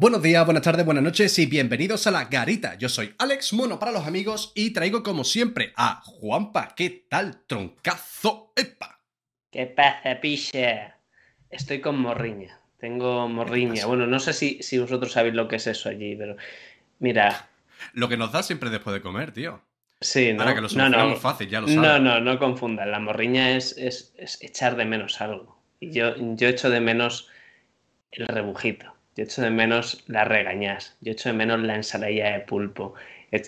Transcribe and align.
Buenos 0.00 0.22
días, 0.22 0.44
buenas 0.44 0.62
tardes, 0.62 0.86
buenas 0.86 1.02
noches 1.02 1.36
y 1.40 1.46
bienvenidos 1.46 2.06
a 2.06 2.12
La 2.12 2.26
Garita. 2.26 2.76
Yo 2.76 2.88
soy 2.88 3.16
Alex 3.18 3.52
Mono 3.52 3.80
para 3.80 3.90
los 3.90 4.06
amigos 4.06 4.52
y 4.54 4.72
traigo 4.72 5.02
como 5.02 5.24
siempre 5.24 5.72
a 5.74 6.02
Juanpa. 6.04 6.72
¿Qué 6.76 7.06
tal, 7.08 7.42
troncazo? 7.48 8.52
¡Epa! 8.54 9.00
¿Qué 9.50 9.66
pasa, 9.66 10.20
picha? 10.20 10.96
Estoy 11.50 11.80
con 11.80 11.98
morriña. 11.98 12.60
Tengo 12.78 13.26
morriña. 13.28 13.86
Bueno, 13.86 14.06
no 14.06 14.20
sé 14.20 14.34
si, 14.34 14.62
si 14.62 14.78
vosotros 14.78 15.10
sabéis 15.10 15.34
lo 15.34 15.48
que 15.48 15.56
es 15.56 15.66
eso 15.66 15.88
allí, 15.88 16.14
pero 16.14 16.36
mira. 17.00 17.48
Lo 17.92 18.08
que 18.08 18.16
nos 18.16 18.30
da 18.30 18.44
siempre 18.44 18.70
después 18.70 18.94
de 18.94 19.02
comer, 19.02 19.32
tío. 19.32 19.62
Sí, 20.00 20.32
no. 20.32 20.44
Ahora 20.44 20.54
que 20.54 20.60
lo 20.60 20.68
no, 20.68 20.88
no, 20.90 21.16
fácil, 21.16 21.48
ya 21.48 21.60
lo 21.60 21.66
sabes. 21.66 21.82
no, 21.82 21.98
no, 21.98 22.20
no 22.20 22.38
confundan. 22.38 22.92
La 22.92 23.00
morriña 23.00 23.56
es, 23.56 23.76
es, 23.76 24.14
es 24.16 24.40
echar 24.44 24.76
de 24.76 24.84
menos 24.84 25.20
algo. 25.20 25.60
Y 25.80 25.90
yo, 25.90 26.14
yo 26.36 26.46
echo 26.46 26.70
de 26.70 26.80
menos 26.80 27.28
el 28.12 28.28
rebujito. 28.28 28.94
Yo 29.18 29.24
echo 29.24 29.42
de 29.42 29.50
menos 29.50 30.04
las 30.06 30.28
regañas. 30.28 30.96
Yo 31.00 31.10
echo 31.10 31.28
de 31.28 31.32
menos 31.32 31.58
la 31.58 31.74
ensaladilla 31.74 32.34
de 32.34 32.38
pulpo. 32.38 32.94
He 33.32 33.42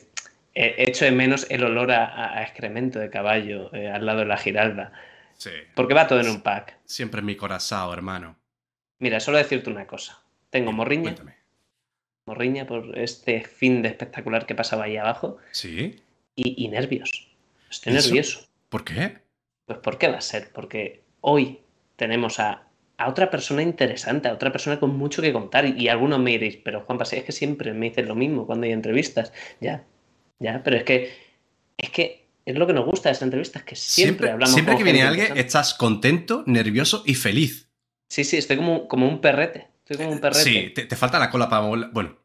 echo 0.53 1.05
de 1.05 1.13
menos 1.13 1.47
el 1.49 1.63
olor 1.63 1.93
a, 1.93 2.37
a 2.37 2.43
excremento 2.43 2.99
de 2.99 3.09
caballo 3.09 3.73
eh, 3.73 3.89
al 3.89 4.05
lado 4.05 4.19
de 4.19 4.27
la 4.27 4.37
giralda. 4.37 4.93
Sí. 5.37 5.51
Porque 5.77 5.95
va 5.95 6.09
todo 6.09 6.19
en 6.21 6.29
un 6.29 6.41
pack. 6.41 6.77
Siempre 6.87 7.21
en 7.21 7.27
mi 7.27 7.37
corazón, 7.37 7.93
hermano. 7.93 8.37
Mira, 8.99 9.21
solo 9.21 9.39
decirte 9.39 9.71
una 9.71 9.87
cosa. 9.87 10.21
Tengo 10.51 10.73
morriña. 10.73 11.03
Cuéntame. 11.03 11.37
Morriña 12.27 12.67
por 12.67 12.99
este 12.99 13.45
fin 13.45 13.81
de 13.83 13.91
espectacular 13.91 14.47
que 14.47 14.57
pasaba 14.57 14.87
ahí 14.87 14.97
abajo. 14.97 15.39
¿Sí? 15.53 16.03
Y, 16.35 16.65
y 16.65 16.67
nervios. 16.67 17.29
Estoy 17.71 17.95
¿Eso? 17.95 18.09
nervioso. 18.09 18.49
¿Por 18.71 18.83
qué? 18.83 19.19
Pues 19.67 19.79
¿por 19.79 19.99
qué 19.99 20.09
va 20.09 20.19
a 20.19 20.21
ser? 20.21 20.51
Porque 20.53 21.05
hoy 21.21 21.61
tenemos 21.95 22.41
a, 22.41 22.67
a 23.01 23.09
otra 23.09 23.31
persona 23.31 23.63
interesante, 23.63 24.29
a 24.29 24.35
otra 24.35 24.53
persona 24.53 24.79
con 24.79 24.97
mucho 24.97 25.23
que 25.23 25.33
contar. 25.33 25.65
Y, 25.65 25.73
y 25.73 25.89
algunos 25.89 26.21
me 26.21 26.33
diréis, 26.33 26.59
pero 26.63 26.83
Juanpa, 26.83 27.07
si 27.07 27.17
es 27.17 27.25
que 27.25 27.33
siempre 27.33 27.73
me 27.73 27.89
dicen 27.89 28.07
lo 28.07 28.15
mismo 28.15 28.47
cuando 28.47 28.67
hay 28.67 28.73
entrevistas. 28.73 29.33
Ya, 29.61 29.85
ya, 30.39 30.63
pero 30.63 30.77
es 30.77 30.85
que 30.85 31.11
es 31.79 31.89
que 31.91 32.27
es 32.45 32.55
lo 32.57 32.67
que 32.67 32.75
nos 32.75 32.85
gusta 32.85 33.09
de 33.09 33.15
estas 33.15 33.27
entrevistas, 33.27 33.63
que 33.63 33.75
siempre, 33.75 34.05
Siempre, 34.05 34.31
hablamos 34.31 34.53
siempre 34.53 34.77
que 34.77 34.85
viene 34.85 35.03
alguien, 35.03 35.37
estás 35.39 35.73
contento, 35.73 36.45
nervioso 36.47 37.03
y 37.07 37.15
feliz. 37.15 37.71
Sí, 38.09 38.25
sí, 38.25 38.37
estoy 38.37 38.59
como, 38.59 38.87
como 38.87 39.09
un 39.09 39.21
perrete. 39.21 39.69
Estoy 39.79 39.97
como 39.97 40.11
un 40.11 40.21
perrete. 40.21 40.43
Sí, 40.43 40.71
te, 40.75 40.85
te 40.85 40.97
falta 40.97 41.19
la 41.19 41.31
cola 41.31 41.49
para 41.49 41.63
moverla. 41.63 41.89
Bueno, 41.93 42.19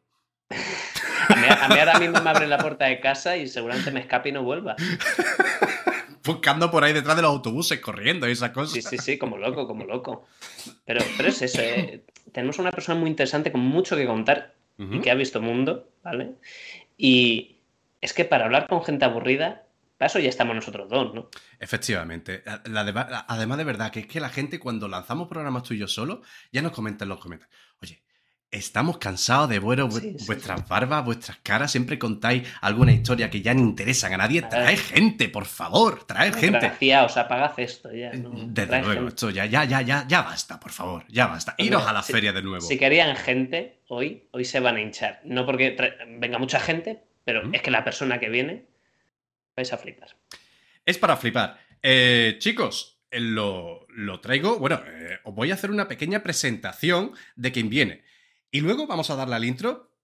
A 0.50 1.36
mí, 1.36 1.46
a 1.48 1.68
mí 1.68 1.78
ahora 1.78 1.98
mismo 1.98 2.20
me 2.20 2.30
abren 2.30 2.50
la 2.50 2.58
puerta 2.58 2.84
de 2.84 3.00
casa 3.00 3.36
y 3.36 3.48
seguramente 3.48 3.90
me 3.90 4.00
escape 4.00 4.28
y 4.28 4.32
no 4.32 4.42
vuelva. 4.42 4.76
buscando 6.26 6.70
por 6.70 6.84
ahí 6.84 6.92
detrás 6.92 7.16
de 7.16 7.22
los 7.22 7.30
autobuses, 7.30 7.80
corriendo 7.80 8.28
y 8.28 8.32
esas 8.32 8.50
cosas. 8.50 8.72
Sí, 8.74 8.82
sí, 8.82 8.98
sí, 8.98 9.18
como 9.18 9.38
loco, 9.38 9.66
como 9.66 9.84
loco. 9.84 10.26
Pero, 10.84 11.00
pero 11.16 11.28
es 11.28 11.40
eso, 11.42 11.60
eh. 11.62 12.04
tenemos 12.32 12.58
una 12.58 12.70
persona 12.70 12.98
muy 12.98 13.08
interesante 13.10 13.50
con 13.52 13.60
mucho 13.62 13.96
que 13.96 14.06
contar 14.06 14.54
y 14.78 15.00
que 15.00 15.10
ha 15.10 15.14
visto 15.14 15.40
mundo, 15.40 15.88
¿vale? 16.04 16.34
Y 16.98 17.56
es 18.00 18.12
que 18.12 18.24
para 18.24 18.44
hablar 18.44 18.66
con 18.68 18.84
gente 18.84 19.04
aburrida, 19.04 19.64
para 19.96 20.08
eso 20.08 20.18
ya 20.18 20.28
estamos 20.28 20.54
nosotros 20.54 20.88
dos, 20.90 21.14
¿no? 21.14 21.30
Efectivamente. 21.58 22.42
La 22.66 22.84
de- 22.84 22.92
la- 22.92 23.24
además 23.28 23.56
de 23.58 23.64
verdad, 23.64 23.90
que 23.90 24.00
es 24.00 24.06
que 24.06 24.20
la 24.20 24.28
gente 24.28 24.58
cuando 24.60 24.86
lanzamos 24.88 25.28
programas 25.28 25.62
tú 25.62 25.72
y 25.74 25.78
yo 25.78 25.88
solo, 25.88 26.20
ya 26.52 26.60
nos 26.62 26.72
comenta 26.72 27.04
en 27.04 27.08
los 27.08 27.18
comentarios. 27.20 27.56
Oye, 27.82 28.02
estamos 28.50 28.98
cansados 28.98 29.48
de 29.50 29.58
ver 29.58 29.80
vu- 29.82 30.00
Sí, 30.00 30.14
sí, 30.18 30.24
vuestras 30.26 30.66
barbas, 30.68 31.04
vuestras 31.04 31.38
caras, 31.42 31.70
siempre 31.72 31.98
contáis 31.98 32.46
alguna 32.60 32.92
historia 32.92 33.28
que 33.28 33.42
ya 33.42 33.52
no 33.54 33.60
interesan 33.60 34.14
a 34.14 34.16
nadie. 34.18 34.42
Traed 34.42 34.78
gente, 34.78 35.28
por 35.28 35.44
favor, 35.46 36.04
traed 36.04 36.32
gente. 36.34 36.52
Desgraciados, 36.58 37.16
apagad 37.16 37.52
esto 37.58 37.92
ya. 37.92 38.12
¿no? 38.12 38.30
Desde 38.46 38.78
luego, 38.80 38.92
gente. 38.94 39.08
esto 39.08 39.30
ya, 39.30 39.44
ya, 39.46 39.64
ya, 39.64 39.82
ya, 39.82 40.04
ya 40.08 40.22
basta, 40.22 40.58
por 40.60 40.72
favor, 40.72 41.04
ya 41.08 41.26
basta. 41.26 41.54
Iros 41.58 41.80
mira, 41.82 41.90
a 41.90 41.92
la 41.94 42.02
si- 42.02 42.12
feria 42.12 42.32
de 42.32 42.42
nuevo. 42.42 42.60
Si 42.66 42.78
querían 42.78 43.14
gente, 43.16 43.80
hoy, 43.88 44.28
hoy 44.30 44.44
se 44.44 44.60
van 44.60 44.76
a 44.76 44.80
hinchar. 44.80 45.20
No 45.24 45.44
porque 45.44 45.76
venga 46.18 46.38
mucha 46.38 46.60
gente, 46.60 47.02
pero 47.24 47.44
¿Mm? 47.44 47.54
es 47.56 47.62
que 47.62 47.70
la 47.70 47.84
persona 47.84 48.18
que 48.20 48.28
viene 48.30 48.66
vais 49.56 49.72
a 49.72 49.76
flipar. 49.78 50.16
Es 50.84 50.98
para 50.98 51.16
flipar. 51.16 51.58
Eh, 51.82 52.36
chicos, 52.38 53.00
eh, 53.10 53.20
lo, 53.20 53.86
lo 53.90 54.20
traigo. 54.20 54.58
Bueno, 54.58 54.80
eh, 54.86 55.18
os 55.24 55.34
voy 55.34 55.50
a 55.50 55.54
hacer 55.54 55.70
una 55.70 55.88
pequeña 55.88 56.22
presentación 56.22 57.12
de 57.34 57.52
quién 57.52 57.68
viene. 57.68 58.05
Y 58.56 58.62
luego 58.62 58.86
vamos 58.86 59.10
a 59.10 59.16
darle 59.16 59.34
al 59.36 59.44
intro 59.44 59.94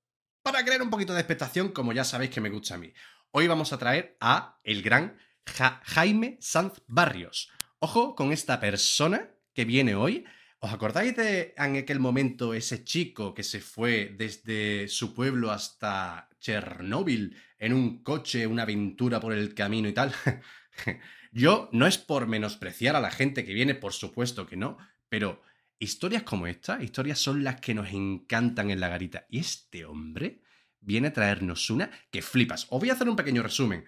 para 0.42 0.62
crear 0.62 0.82
un 0.82 0.90
poquito 0.90 1.14
de 1.14 1.20
expectación, 1.20 1.70
como 1.70 1.94
ya 1.94 2.04
sabéis 2.04 2.32
que 2.32 2.42
me 2.42 2.50
gusta 2.50 2.74
a 2.74 2.76
mí. 2.76 2.92
Hoy 3.30 3.46
vamos 3.46 3.72
a 3.72 3.78
traer 3.78 4.18
a 4.20 4.60
el 4.62 4.82
gran 4.82 5.16
Ja- 5.46 5.80
Jaime 5.86 6.36
Sanz 6.38 6.82
Barrios. 6.86 7.50
Ojo 7.78 8.14
con 8.14 8.30
esta 8.30 8.60
persona 8.60 9.30
que 9.54 9.64
viene 9.64 9.94
hoy. 9.94 10.26
¿Os 10.58 10.70
acordáis 10.70 11.16
de 11.16 11.54
en 11.56 11.76
aquel 11.78 11.98
momento 11.98 12.52
ese 12.52 12.84
chico 12.84 13.32
que 13.32 13.42
se 13.42 13.62
fue 13.62 14.14
desde 14.18 14.86
su 14.88 15.14
pueblo 15.14 15.50
hasta 15.50 16.28
Chernóbil 16.38 17.34
en 17.56 17.72
un 17.72 18.02
coche, 18.02 18.46
una 18.46 18.64
aventura 18.64 19.18
por 19.18 19.32
el 19.32 19.54
camino 19.54 19.88
y 19.88 19.94
tal? 19.94 20.12
Yo 21.32 21.70
no 21.72 21.86
es 21.86 21.96
por 21.96 22.26
menospreciar 22.26 22.96
a 22.96 23.00
la 23.00 23.10
gente 23.10 23.46
que 23.46 23.54
viene, 23.54 23.74
por 23.74 23.94
supuesto 23.94 24.46
que 24.46 24.58
no, 24.58 24.76
pero 25.08 25.41
historias 25.82 26.22
como 26.22 26.47
esta, 26.47 26.82
historias 26.82 27.19
son 27.19 27.43
las 27.43 27.60
que 27.60 27.75
nos 27.75 27.91
encantan 27.91 28.70
en 28.70 28.81
la 28.81 28.88
garita. 28.88 29.26
Y 29.28 29.41
este 29.41 29.84
hombre 29.84 30.43
viene 30.81 31.09
a 31.09 31.12
traernos 31.12 31.69
una 31.70 31.91
que 32.10 32.22
flipas. 32.22 32.66
Os 32.70 32.81
voy 32.81 32.91
a 32.91 32.93
hacer 32.93 33.09
un 33.09 33.16
pequeño 33.16 33.43
resumen. 33.43 33.84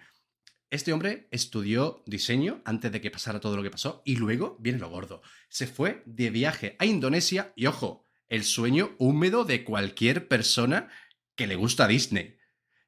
Este 0.69 0.91
hombre 0.91 1.27
estudió 1.31 2.03
diseño 2.05 2.61
antes 2.65 2.91
de 2.91 2.99
que 2.99 3.11
pasara 3.11 3.39
todo 3.39 3.55
lo 3.55 3.63
que 3.63 3.71
pasó 3.71 4.01
y 4.03 4.17
luego 4.17 4.57
viene 4.59 4.79
lo 4.79 4.89
gordo. 4.89 5.21
Se 5.47 5.67
fue 5.67 6.03
de 6.05 6.29
viaje 6.29 6.75
a 6.79 6.85
Indonesia 6.85 7.53
y 7.55 7.67
ojo, 7.67 8.05
el 8.27 8.43
sueño 8.43 8.95
húmedo 8.97 9.45
de 9.45 9.63
cualquier 9.63 10.27
persona 10.27 10.89
que 11.35 11.47
le 11.47 11.55
gusta 11.55 11.87
Disney. 11.87 12.37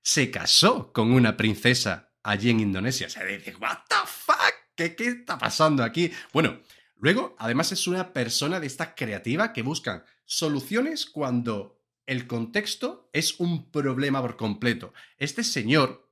Se 0.01 0.31
casó 0.31 0.91
con 0.91 1.11
una 1.11 1.37
princesa 1.37 2.13
allí 2.23 2.49
en 2.49 2.59
Indonesia. 2.59 3.09
Se 3.09 3.25
dice, 3.25 3.55
¿What 3.55 3.77
the 3.87 3.95
fuck? 4.05 4.53
¿Qué, 4.75 4.95
¿Qué 4.95 5.07
está 5.07 5.37
pasando 5.37 5.83
aquí? 5.83 6.11
Bueno, 6.33 6.59
luego, 6.99 7.35
además 7.39 7.71
es 7.71 7.87
una 7.87 8.13
persona 8.13 8.59
de 8.59 8.67
estas 8.67 8.89
creativas 8.95 9.51
que 9.51 9.61
buscan 9.61 10.03
soluciones 10.25 11.05
cuando 11.05 11.81
el 12.05 12.27
contexto 12.27 13.09
es 13.13 13.39
un 13.39 13.69
problema 13.71 14.21
por 14.21 14.37
completo. 14.37 14.93
Este 15.17 15.43
señor 15.43 16.09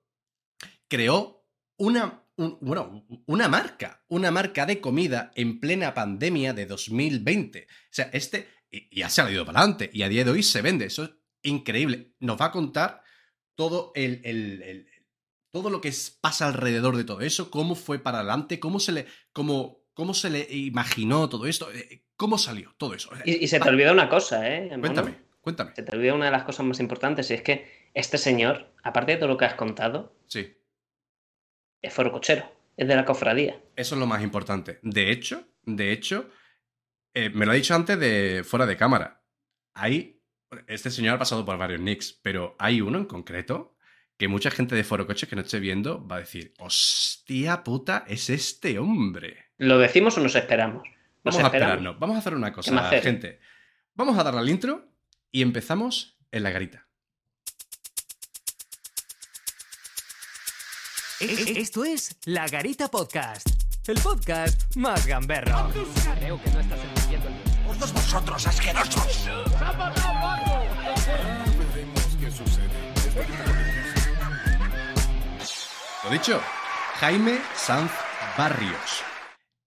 creó 0.87 1.45
una, 1.77 2.23
un- 2.37 2.57
bueno, 2.61 3.05
una 3.25 3.47
marca, 3.47 4.03
una 4.07 4.31
marca 4.31 4.65
de 4.65 4.79
comida 4.81 5.31
en 5.35 5.59
plena 5.59 5.93
pandemia 5.93 6.53
de 6.53 6.65
2020. 6.65 7.67
O 7.69 7.73
sea, 7.91 8.09
este, 8.13 8.47
y, 8.69 8.99
y 8.99 9.01
ha 9.03 9.09
salido 9.09 9.45
para 9.45 9.59
adelante, 9.59 9.89
y 9.93 10.03
a 10.03 10.09
día 10.09 10.23
de 10.23 10.31
hoy 10.31 10.43
se 10.43 10.61
vende. 10.61 10.85
Eso 10.85 11.03
es 11.05 11.11
increíble. 11.43 12.13
Nos 12.19 12.39
va 12.39 12.45
a 12.45 12.51
contar 12.51 13.01
todo 13.55 13.91
el, 13.95 14.21
el- 14.23 14.87
todo 15.51 15.69
lo 15.69 15.79
que 15.79 15.93
pasa 16.19 16.47
alrededor 16.47 16.97
de 16.97 17.05
todo 17.05 17.21
eso, 17.21 17.49
cómo 17.49 17.75
fue 17.75 17.99
para 17.99 18.17
adelante, 18.19 18.59
cómo 18.59 18.77
se 18.81 18.91
le, 18.91 19.05
cómo, 19.31 19.84
cómo 19.95 20.13
se 20.13 20.29
le 20.29 20.47
imaginó 20.51 21.27
todo 21.27 21.47
esto, 21.47 21.71
eh, 21.73 22.03
cómo 22.15 22.37
salió 22.37 22.75
todo 22.77 22.93
eso. 22.93 23.09
Y, 23.25 23.43
y 23.43 23.47
se 23.47 23.59
te 23.59 23.67
olvida 23.67 23.91
una 23.91 24.07
cosa, 24.07 24.47
¿eh? 24.47 24.67
hermano? 24.71 24.81
Cuéntame, 24.81 25.15
cuéntame. 25.41 25.71
Se 25.75 25.81
te 25.81 25.95
olvida 25.95 26.13
una 26.13 26.25
de 26.25 26.31
las 26.31 26.43
cosas 26.43 26.63
más 26.67 26.79
importantes 26.79 27.31
y 27.31 27.33
es 27.33 27.41
que 27.41 27.89
este 27.95 28.19
señor, 28.19 28.71
aparte 28.83 29.13
de 29.13 29.17
todo 29.17 29.29
lo 29.29 29.37
que 29.37 29.45
has 29.45 29.55
contado, 29.55 30.15
Sí. 30.27 30.55
es 31.81 31.93
forocochero, 31.93 32.45
es 32.77 32.87
de 32.87 32.95
la 32.95 33.05
cofradía. 33.05 33.59
Eso 33.75 33.95
es 33.95 33.99
lo 33.99 34.05
más 34.05 34.21
importante. 34.21 34.79
De 34.83 35.11
hecho, 35.11 35.47
de 35.63 35.91
hecho, 35.91 36.29
eh, 37.13 37.29
me 37.29 37.45
lo 37.45 37.53
ha 37.53 37.55
dicho 37.55 37.73
antes 37.73 37.97
de 37.99 38.43
fuera 38.45 38.65
de 38.65 38.77
cámara. 38.77 39.23
Hay, 39.73 40.21
este 40.67 40.91
señor 40.91 41.15
ha 41.15 41.19
pasado 41.19 41.43
por 41.45 41.57
varios 41.57 41.79
nicks, 41.81 42.13
pero 42.21 42.55
hay 42.59 42.81
uno 42.81 42.97
en 42.97 43.05
concreto 43.05 43.75
que 44.17 44.27
mucha 44.27 44.49
gente 44.51 44.75
de 44.75 44.83
Foro 44.83 45.05
Coches 45.07 45.27
que 45.27 45.35
no 45.35 45.41
esté 45.41 45.59
viendo 45.59 46.05
va 46.07 46.17
a 46.17 46.19
decir, 46.19 46.53
hostia 46.59 47.63
puta, 47.63 48.05
es 48.07 48.29
este 48.29 48.79
hombre. 48.79 49.44
¿Lo 49.57 49.77
decimos 49.79 50.17
o 50.17 50.21
nos 50.21 50.35
esperamos? 50.35 50.83
Nos 51.23 51.33
Vamos 51.35 51.39
a 51.39 51.47
esperamos. 51.47 51.73
esperarnos, 51.75 51.99
vamos 51.99 52.15
a 52.15 52.19
hacer 52.19 52.33
una 52.33 52.53
cosa, 52.53 52.89
gente. 53.01 53.39
Vamos 53.95 54.17
a 54.17 54.23
darle 54.23 54.41
al 54.41 54.49
intro 54.49 54.87
y 55.31 55.41
empezamos 55.41 56.17
en 56.31 56.43
la 56.43 56.49
garita. 56.51 56.85
E- 61.21 61.25
e- 61.25 61.59
Esto 61.61 61.85
es 61.85 62.17
La 62.25 62.45
Garita 62.47 62.89
Podcast, 62.89 63.47
el 63.87 63.97
podcast 63.99 64.75
más 64.75 65.07
gamberro. 65.07 65.71
Creo 66.19 66.41
que 66.43 66.49
no 66.51 66.59
estás 66.59 66.79
entendiendo 66.83 67.29
el 67.29 67.35
¡Todos 67.79 67.93
vosotros 67.93 68.47
asquerosos! 68.47 69.27
Lo 76.03 76.09
dicho, 76.11 76.39
Jaime 76.99 77.39
Sanz 77.55 77.91
Barrios, 78.37 79.03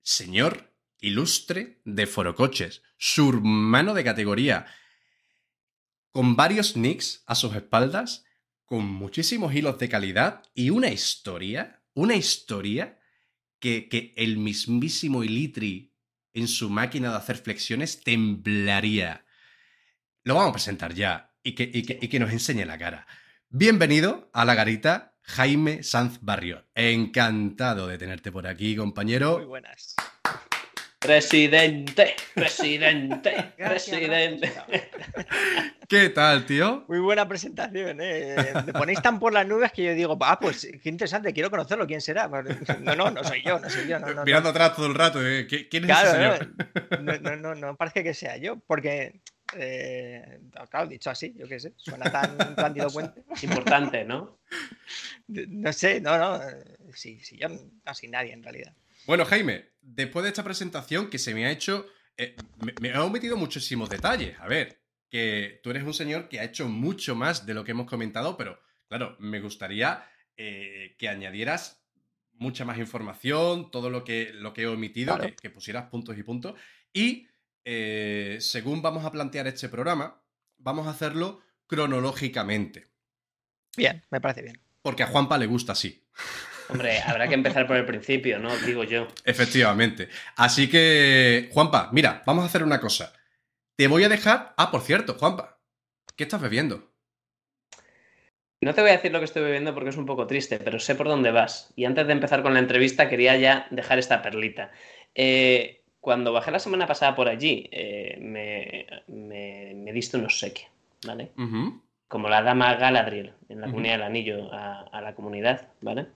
señor 0.08 0.72
ilustre 1.00 1.81
de 1.84 2.06
Forocoches, 2.06 2.82
su 2.96 3.28
hermano 3.28 3.93
de 3.93 4.05
categoría, 4.05 4.66
con 6.12 6.34
varios 6.34 6.76
nicks 6.76 7.22
a 7.26 7.34
sus 7.34 7.55
espaldas, 7.55 8.25
con 8.64 8.87
muchísimos 8.87 9.55
hilos 9.55 9.78
de 9.78 9.88
calidad 9.90 10.43
y 10.55 10.70
una 10.70 10.88
historia, 10.88 11.82
una 11.93 12.16
historia 12.16 12.99
que, 13.60 13.88
que 13.88 14.14
el 14.16 14.38
mismísimo 14.38 15.25
Ilitri 15.25 15.94
en 16.32 16.49
su 16.49 16.70
máquina 16.70 17.11
de 17.11 17.16
hacer 17.16 17.37
flexiones 17.37 18.02
temblaría. 18.02 19.26
Lo 20.25 20.34
vamos 20.37 20.50
a 20.50 20.52
presentar 20.54 20.94
ya. 20.94 21.26
y 21.43 21.52
que, 21.52 21.70
y 21.72 21.82
que- 21.82 21.99
y 22.02 22.08
que 22.08 22.19
nos 22.19 22.32
enseñe 22.32 22.64
la 22.66 22.78
cara. 22.78 23.06
Bienvenido 23.49 24.28
a 24.34 24.44
la 24.44 24.54
garita, 24.54 25.16
Jaime 25.28 25.82
Sanz 25.82 26.19
Barrio. 26.22 26.64
Encantado 26.75 27.86
de 27.86 27.98
tenerte 27.98 28.32
por 28.32 28.46
aquí, 28.46 28.69
Muy 28.69 28.76
compañero. 28.76 29.46
buenas. 29.46 29.94
Presidente, 30.98 32.16
presidente, 32.34 33.52
Gracias, 33.58 33.96
presidente. 33.98 34.52
gracias. 34.66 34.86
¿Qué 35.88 36.08
tal, 36.08 36.44
tío? 36.44 36.84
Muy 36.88 36.98
buena 36.98 37.26
presentación, 37.28 37.98
¿eh? 38.00 38.34
Me 38.66 38.72
ponéis 38.72 39.00
tan 39.00 39.19
por 39.20 39.32
las 39.32 39.46
nubes 39.46 39.70
que 39.70 39.84
yo 39.84 39.94
digo, 39.94 40.19
ah, 40.22 40.38
pues 40.40 40.69
qué 40.82 40.88
interesante, 40.88 41.32
quiero 41.32 41.50
conocerlo, 41.50 41.86
¿quién 41.86 42.00
será? 42.00 42.28
Pues, 42.28 42.44
No, 42.80 42.96
no, 42.96 43.10
no 43.10 43.22
soy 43.22 43.42
yo, 43.42 43.58
no 43.60 43.70
soy 43.70 43.86
yo. 43.86 44.00
No, 44.00 44.08
no, 44.08 44.14
no. 44.14 44.25
Mirando 44.25 44.48
atrás 44.48 44.75
todo 44.75 44.86
el 44.86 44.94
rato. 44.94 45.25
¿eh? 45.25 45.46
¿Qui- 45.48 45.69
¿Quién 45.70 45.84
es 45.88 45.90
ese 45.90 46.00
Claro, 46.16 46.36
señor? 46.36 47.00
no, 47.02 47.19
no, 47.20 47.36
no, 47.36 47.54
no 47.54 47.76
parece 47.76 48.02
que 48.02 48.12
sea 48.12 48.36
yo, 48.38 48.58
porque, 48.66 49.20
eh, 49.56 50.41
claro, 50.71 50.89
dicho 50.89 51.11
así, 51.11 51.35
yo 51.37 51.47
qué 51.49 51.59
sé, 51.61 51.73
suena 51.77 52.11
tan 52.11 52.37
grandilocuente. 52.56 53.23
Importante, 53.43 54.05
¿no? 54.05 54.39
No 55.29 55.73
sé, 55.73 56.00
no, 56.00 56.17
no, 56.19 56.37
eh, 56.43 56.77
sí, 56.95 57.19
sí, 57.21 57.37
yo 57.39 57.49
soy 57.95 58.09
nadie 58.09 58.33
en 58.33 58.43
realidad. 58.43 58.75
Bueno, 59.06 59.25
Jaime, 59.25 59.71
después 59.81 60.23
de 60.25 60.29
esta 60.31 60.45
presentación 60.45 61.09
que 61.11 61.19
se 61.19 61.35
me 61.35 61.47
ha 61.47 61.50
hecho, 61.50 61.87
eh, 62.17 62.35
me, 62.61 62.75
me 62.81 62.93
ha 62.93 63.05
omitido 63.05 63.37
muchísimos 63.37 63.89
detalles. 63.89 64.39
A 64.41 64.47
ver, 64.49 64.81
que 65.11 65.61
tú 65.62 65.71
eres 65.71 65.85
un 65.85 65.95
señor 65.95 66.29
que 66.29 66.41
ha 66.41 66.45
hecho 66.45 66.69
mucho 66.69 67.15
más 67.15 67.47
de 67.47 67.55
lo 67.55 67.65
que 67.65 67.71
hemos 67.71 67.87
comentado, 67.87 68.37
pero 68.37 68.61
claro, 68.89 69.17
me 69.19 69.41
gustaría 69.41 70.05
eh, 70.37 70.95
que 70.99 71.09
añadieras 71.09 71.83
mucha 72.35 72.65
más 72.65 72.79
información, 72.79 73.71
todo 73.71 73.91
lo 73.91 74.05
que, 74.05 74.31
lo 74.33 74.53
que 74.53 74.62
he 74.62 74.67
omitido, 74.67 75.17
Claro. 75.17 75.31
que, 75.31 75.37
que 75.37 75.50
pusieras 75.50 75.89
puntos 75.91 76.17
y 76.19 76.23
puntos. 76.23 76.55
Y 76.93 77.27
eh, 77.70 78.38
según 78.41 78.81
vamos 78.81 79.05
a 79.05 79.12
plantear 79.12 79.47
este 79.47 79.69
programa, 79.69 80.23
vamos 80.56 80.87
a 80.87 80.91
hacerlo 80.91 81.43
cronológicamente. 81.67 82.87
Bien, 83.76 84.03
me 84.09 84.23
parece 84.23 84.41
bien. 84.41 84.59
Porque 84.81 85.03
a 85.03 85.09
Juanpa 85.09 85.37
le 85.37 85.44
gusta 85.44 85.73
así. 85.73 86.03
Hombre, 86.70 87.03
habrá 87.03 87.29
que 87.29 87.35
empezar 87.35 87.67
por 87.67 87.76
el 87.76 87.85
principio, 87.85 88.38
¿no? 88.38 88.56
Digo 88.56 88.85
yo. 88.85 89.06
Efectivamente. 89.23 90.09
Así 90.37 90.70
que, 90.70 91.50
Juanpa, 91.53 91.91
mira, 91.93 92.23
vamos 92.25 92.44
a 92.44 92.47
hacer 92.47 92.62
una 92.62 92.81
cosa. 92.81 93.12
Te 93.76 93.87
voy 93.87 94.03
a 94.03 94.09
dejar. 94.09 94.55
Ah, 94.56 94.71
por 94.71 94.81
cierto, 94.81 95.12
Juanpa, 95.14 95.61
¿qué 96.17 96.25
estás 96.25 96.41
bebiendo? 96.41 96.91
No 98.62 98.73
te 98.75 98.81
voy 98.81 98.91
a 98.91 98.94
decir 98.94 99.12
lo 99.12 99.19
que 99.19 99.26
estoy 99.26 99.43
bebiendo 99.43 99.75
porque 99.75 99.91
es 99.91 99.97
un 99.99 100.06
poco 100.06 100.26
triste, 100.26 100.59
pero 100.59 100.81
sé 100.81 100.94
por 100.94 101.06
dónde 101.06 101.32
vas. 101.32 101.71
Y 101.76 101.85
antes 101.85 102.06
de 102.06 102.14
empezar 102.14 102.43
con 102.43 102.55
la 102.55 102.61
entrevista 102.61 103.11
quería 103.11 103.37
ya 103.37 103.69
dejar 103.71 103.99
esta 103.99 104.23
perlita. 104.23 104.73
Eh, 105.14 105.77
cuando 106.00 106.33
bajé 106.33 106.50
la 106.50 106.59
semana 106.59 106.87
pasada 106.87 107.15
por 107.15 107.29
allí, 107.29 107.69
eh, 107.73 108.17
me, 108.21 108.87
me- 109.09 109.75
me 109.75 109.93
diste 109.93 110.17
un 110.17 110.25
obsequio, 110.25 110.67
¿vale? 111.06 111.31
Como 112.09 112.29
la 112.29 112.43
dama 112.43 112.75
Galadriel 112.77 113.33
en 113.49 113.61
la 113.61 113.67
comunidad 113.67 113.95
del 113.95 114.03
anillo 114.03 114.53
a, 114.53 114.81
a 114.93 115.00
la 115.00 115.15
comunidad, 115.15 115.69
¿vale? 115.81 116.06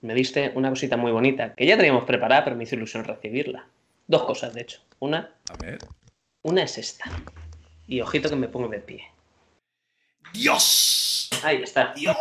Me 0.00 0.14
diste 0.14 0.52
una 0.54 0.70
cosita 0.70 0.96
muy 0.96 1.12
bonita 1.12 1.54
que 1.54 1.66
ya 1.66 1.76
teníamos 1.76 2.04
preparada, 2.04 2.44
pero 2.44 2.56
me 2.56 2.64
hizo 2.64 2.74
ilusión 2.76 3.04
recibirla. 3.04 3.66
Dos 4.06 4.24
cosas, 4.24 4.54
de 4.54 4.62
hecho. 4.62 4.80
Una, 5.00 5.30
A 5.50 5.56
ver. 5.64 5.78
una 6.42 6.62
es 6.62 6.78
esta. 6.78 7.04
Y 7.86 8.00
ojito 8.00 8.28
que 8.30 8.36
me 8.36 8.48
pongo 8.48 8.68
de 8.68 8.78
pie. 8.78 9.04
¡Dios! 10.32 11.30
Ahí 11.42 11.62
está. 11.62 11.92
¡Dios! 11.94 12.16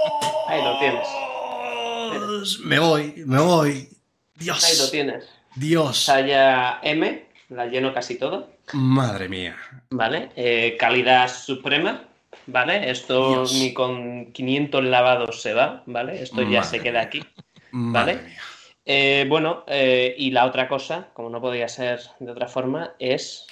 Ahí 0.47 0.61
lo 0.63 0.79
tienes. 0.79 2.59
Me 2.63 2.79
voy, 2.79 3.13
me 3.25 3.39
voy. 3.39 3.89
Dios. 4.35 4.63
Ahí 4.63 4.77
lo 4.77 4.89
tienes. 4.89 5.29
Dios. 5.57 6.05
Talla 6.05 6.79
M, 6.83 7.25
la 7.49 7.65
lleno 7.67 7.93
casi 7.93 8.17
todo, 8.17 8.51
Madre 8.73 9.29
mía. 9.29 9.55
¿vale? 9.89 10.29
Eh, 10.35 10.75
calidad 10.79 11.29
suprema, 11.29 12.03
¿vale? 12.47 12.89
Esto 12.91 13.29
Dios. 13.29 13.53
ni 13.53 13.73
con 13.73 14.31
500 14.33 14.83
lavados 14.83 15.41
se 15.41 15.53
va, 15.53 15.83
¿vale? 15.85 16.21
Esto 16.21 16.41
ya 16.43 16.63
se 16.63 16.79
queda 16.81 17.01
aquí. 17.01 17.23
Madre 17.71 18.15
Vale. 18.15 18.27
mía. 18.27 18.41
Eh, 18.85 19.25
bueno, 19.27 19.63
eh, 19.67 20.15
y 20.17 20.31
la 20.31 20.45
otra 20.45 20.67
cosa, 20.67 21.09
como 21.13 21.29
no 21.29 21.41
podía 21.41 21.67
ser 21.67 21.99
de 22.19 22.31
otra 22.31 22.47
forma, 22.47 22.93
es 22.99 23.45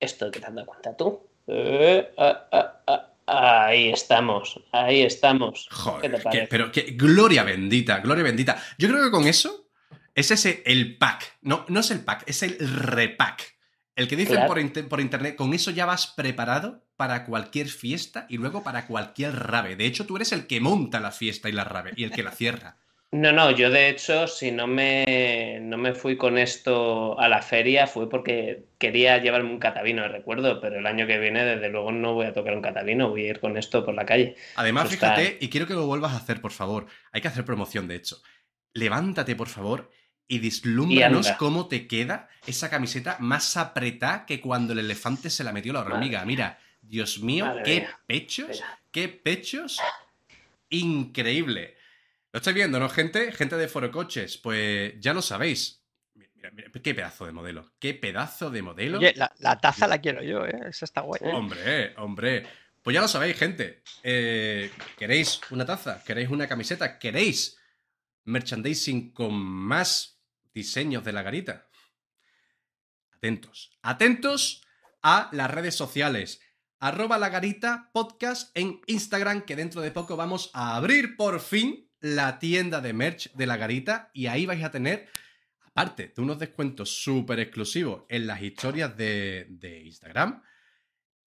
esto 0.00 0.30
que 0.30 0.40
te 0.40 0.46
has 0.46 0.54
dado 0.54 0.66
cuenta 0.66 0.96
tú. 0.96 1.26
Ah, 2.16 2.46
ah, 2.52 2.80
ah, 2.86 3.66
ahí 3.66 3.90
estamos, 3.90 4.60
ahí 4.72 5.02
estamos. 5.02 5.66
¿Qué 5.70 5.74
Joder, 5.74 6.10
te 6.10 6.16
que- 6.16 6.22
parece? 6.22 6.46
pero 6.48 6.72
que 6.72 6.82
gloria 6.92 7.44
bendita, 7.44 7.98
gloria 8.00 8.24
bendita. 8.24 8.56
Yo 8.78 8.88
creo 8.88 9.04
que 9.04 9.10
con 9.10 9.26
eso 9.26 9.63
es 10.14 10.30
ese 10.30 10.62
el 10.66 10.96
pack. 10.98 11.36
No, 11.42 11.64
no 11.68 11.80
es 11.80 11.90
el 11.90 12.00
pack, 12.00 12.24
es 12.26 12.42
el 12.42 12.56
repack. 12.58 13.54
El 13.96 14.08
que 14.08 14.16
dicen 14.16 14.34
Claro. 14.36 14.48
por, 14.48 14.58
inte- 14.58 14.82
por 14.82 15.00
internet, 15.00 15.36
con 15.36 15.54
eso 15.54 15.70
ya 15.70 15.86
vas 15.86 16.08
preparado 16.08 16.82
para 16.96 17.24
cualquier 17.24 17.68
fiesta 17.68 18.26
y 18.28 18.38
luego 18.38 18.62
para 18.64 18.86
cualquier 18.86 19.34
rave. 19.36 19.76
De 19.76 19.86
hecho, 19.86 20.04
tú 20.06 20.16
eres 20.16 20.32
el 20.32 20.46
que 20.46 20.60
monta 20.60 20.98
la 21.00 21.12
fiesta 21.12 21.48
y 21.48 21.52
la 21.52 21.64
rave 21.64 21.92
y 21.96 22.04
el 22.04 22.10
que 22.10 22.22
la 22.24 22.32
cierra. 22.32 22.76
No, 23.12 23.30
no, 23.30 23.52
yo 23.52 23.70
de 23.70 23.90
hecho, 23.90 24.26
si 24.26 24.50
no 24.50 24.66
me, 24.66 25.58
no 25.62 25.78
me 25.78 25.94
fui 25.94 26.16
con 26.16 26.36
esto 26.36 27.16
a 27.20 27.28
la 27.28 27.42
feria, 27.42 27.86
fue 27.86 28.10
porque 28.10 28.64
quería 28.78 29.18
llevarme 29.18 29.50
un 29.50 29.60
catavino 29.60 30.08
recuerdo, 30.08 30.60
pero 30.60 30.80
el 30.80 30.86
año 30.86 31.06
que 31.06 31.20
viene, 31.20 31.44
desde 31.44 31.68
luego, 31.68 31.92
no 31.92 32.14
voy 32.14 32.26
a 32.26 32.32
tocar 32.32 32.54
un 32.56 32.62
catavino, 32.62 33.10
voy 33.10 33.26
a 33.26 33.30
ir 33.30 33.38
con 33.40 33.56
esto 33.56 33.84
por 33.84 33.94
la 33.94 34.04
calle. 34.04 34.34
Además, 34.56 34.86
Eso 34.86 34.94
está- 34.94 35.14
fíjate, 35.14 35.38
y 35.40 35.48
quiero 35.48 35.68
que 35.68 35.74
lo 35.74 35.86
vuelvas 35.86 36.12
a 36.12 36.16
hacer, 36.16 36.40
por 36.40 36.50
favor. 36.50 36.86
Hay 37.12 37.20
que 37.20 37.28
hacer 37.28 37.44
promoción, 37.44 37.86
de 37.86 37.94
hecho. 37.94 38.20
Levántate, 38.72 39.36
por 39.36 39.48
favor, 39.48 39.90
y 40.26 40.38
dislúmbranos 40.38 41.32
cómo 41.32 41.68
te 41.68 41.86
queda 41.86 42.28
esa 42.46 42.70
camiseta 42.70 43.16
más 43.20 43.56
apretada 43.56 44.26
que 44.26 44.40
cuando 44.40 44.72
el 44.72 44.78
elefante 44.80 45.30
se 45.30 45.44
la 45.44 45.52
metió 45.52 45.72
la 45.72 45.80
hormiga. 45.80 46.18
Madre 46.20 46.26
Mira, 46.26 46.58
Dios 46.82 47.20
mío, 47.20 47.46
Madre 47.46 47.62
qué 47.64 47.80
mía. 47.80 48.00
pechos, 48.06 48.48
Mira. 48.48 48.78
qué 48.90 49.08
pechos. 49.08 49.80
Increíble. 50.70 51.76
Lo 52.32 52.38
estáis 52.38 52.54
viendo, 52.54 52.80
¿no, 52.80 52.88
gente? 52.88 53.30
Gente 53.32 53.56
de 53.56 53.68
Foro 53.68 53.90
Coches, 53.90 54.38
pues 54.38 54.94
ya 54.98 55.14
lo 55.14 55.22
sabéis. 55.22 55.82
Mira, 56.14 56.50
mira, 56.52 56.70
qué 56.82 56.94
pedazo 56.94 57.26
de 57.26 57.32
modelo. 57.32 57.72
Qué 57.78 57.94
pedazo 57.94 58.50
de 58.50 58.62
modelo. 58.62 58.98
Oye, 58.98 59.12
la, 59.16 59.32
la 59.38 59.60
taza 59.60 59.86
la 59.86 59.98
quiero 59.98 60.22
yo, 60.22 60.44
¿eh? 60.46 60.60
Esa 60.68 60.84
está 60.84 61.02
guay. 61.02 61.20
Hombre, 61.24 61.94
hombre. 61.96 62.46
Pues 62.82 62.92
ya 62.94 63.00
lo 63.00 63.08
sabéis, 63.08 63.38
gente. 63.38 63.82
Eh, 64.02 64.70
¿Queréis 64.98 65.40
una 65.50 65.64
taza? 65.64 66.02
¿Queréis 66.04 66.28
una 66.28 66.46
camiseta? 66.48 66.98
¿Queréis 66.98 67.56
merchandising 68.24 69.12
con 69.12 69.34
más 69.34 70.13
diseños 70.54 71.04
de 71.04 71.12
la 71.12 71.22
garita? 71.22 71.68
Atentos. 73.12 73.76
Atentos 73.82 74.62
a 75.02 75.28
las 75.32 75.50
redes 75.50 75.74
sociales. 75.74 76.40
Arroba 76.78 77.18
la 77.18 77.28
garita 77.28 77.90
podcast 77.92 78.56
en 78.56 78.80
Instagram, 78.86 79.42
que 79.42 79.56
dentro 79.56 79.80
de 79.80 79.90
poco 79.90 80.16
vamos 80.16 80.50
a 80.54 80.76
abrir 80.76 81.16
por 81.16 81.40
fin 81.40 81.90
la 82.00 82.38
tienda 82.38 82.80
de 82.80 82.92
merch 82.92 83.32
de 83.32 83.46
la 83.46 83.56
garita 83.56 84.10
y 84.12 84.26
ahí 84.26 84.44
vais 84.44 84.62
a 84.62 84.70
tener, 84.70 85.08
aparte 85.62 86.12
de 86.14 86.22
unos 86.22 86.38
descuentos 86.38 87.02
súper 87.02 87.40
exclusivos 87.40 88.04
en 88.08 88.26
las 88.26 88.42
historias 88.42 88.96
de, 88.96 89.46
de 89.48 89.84
Instagram, 89.84 90.42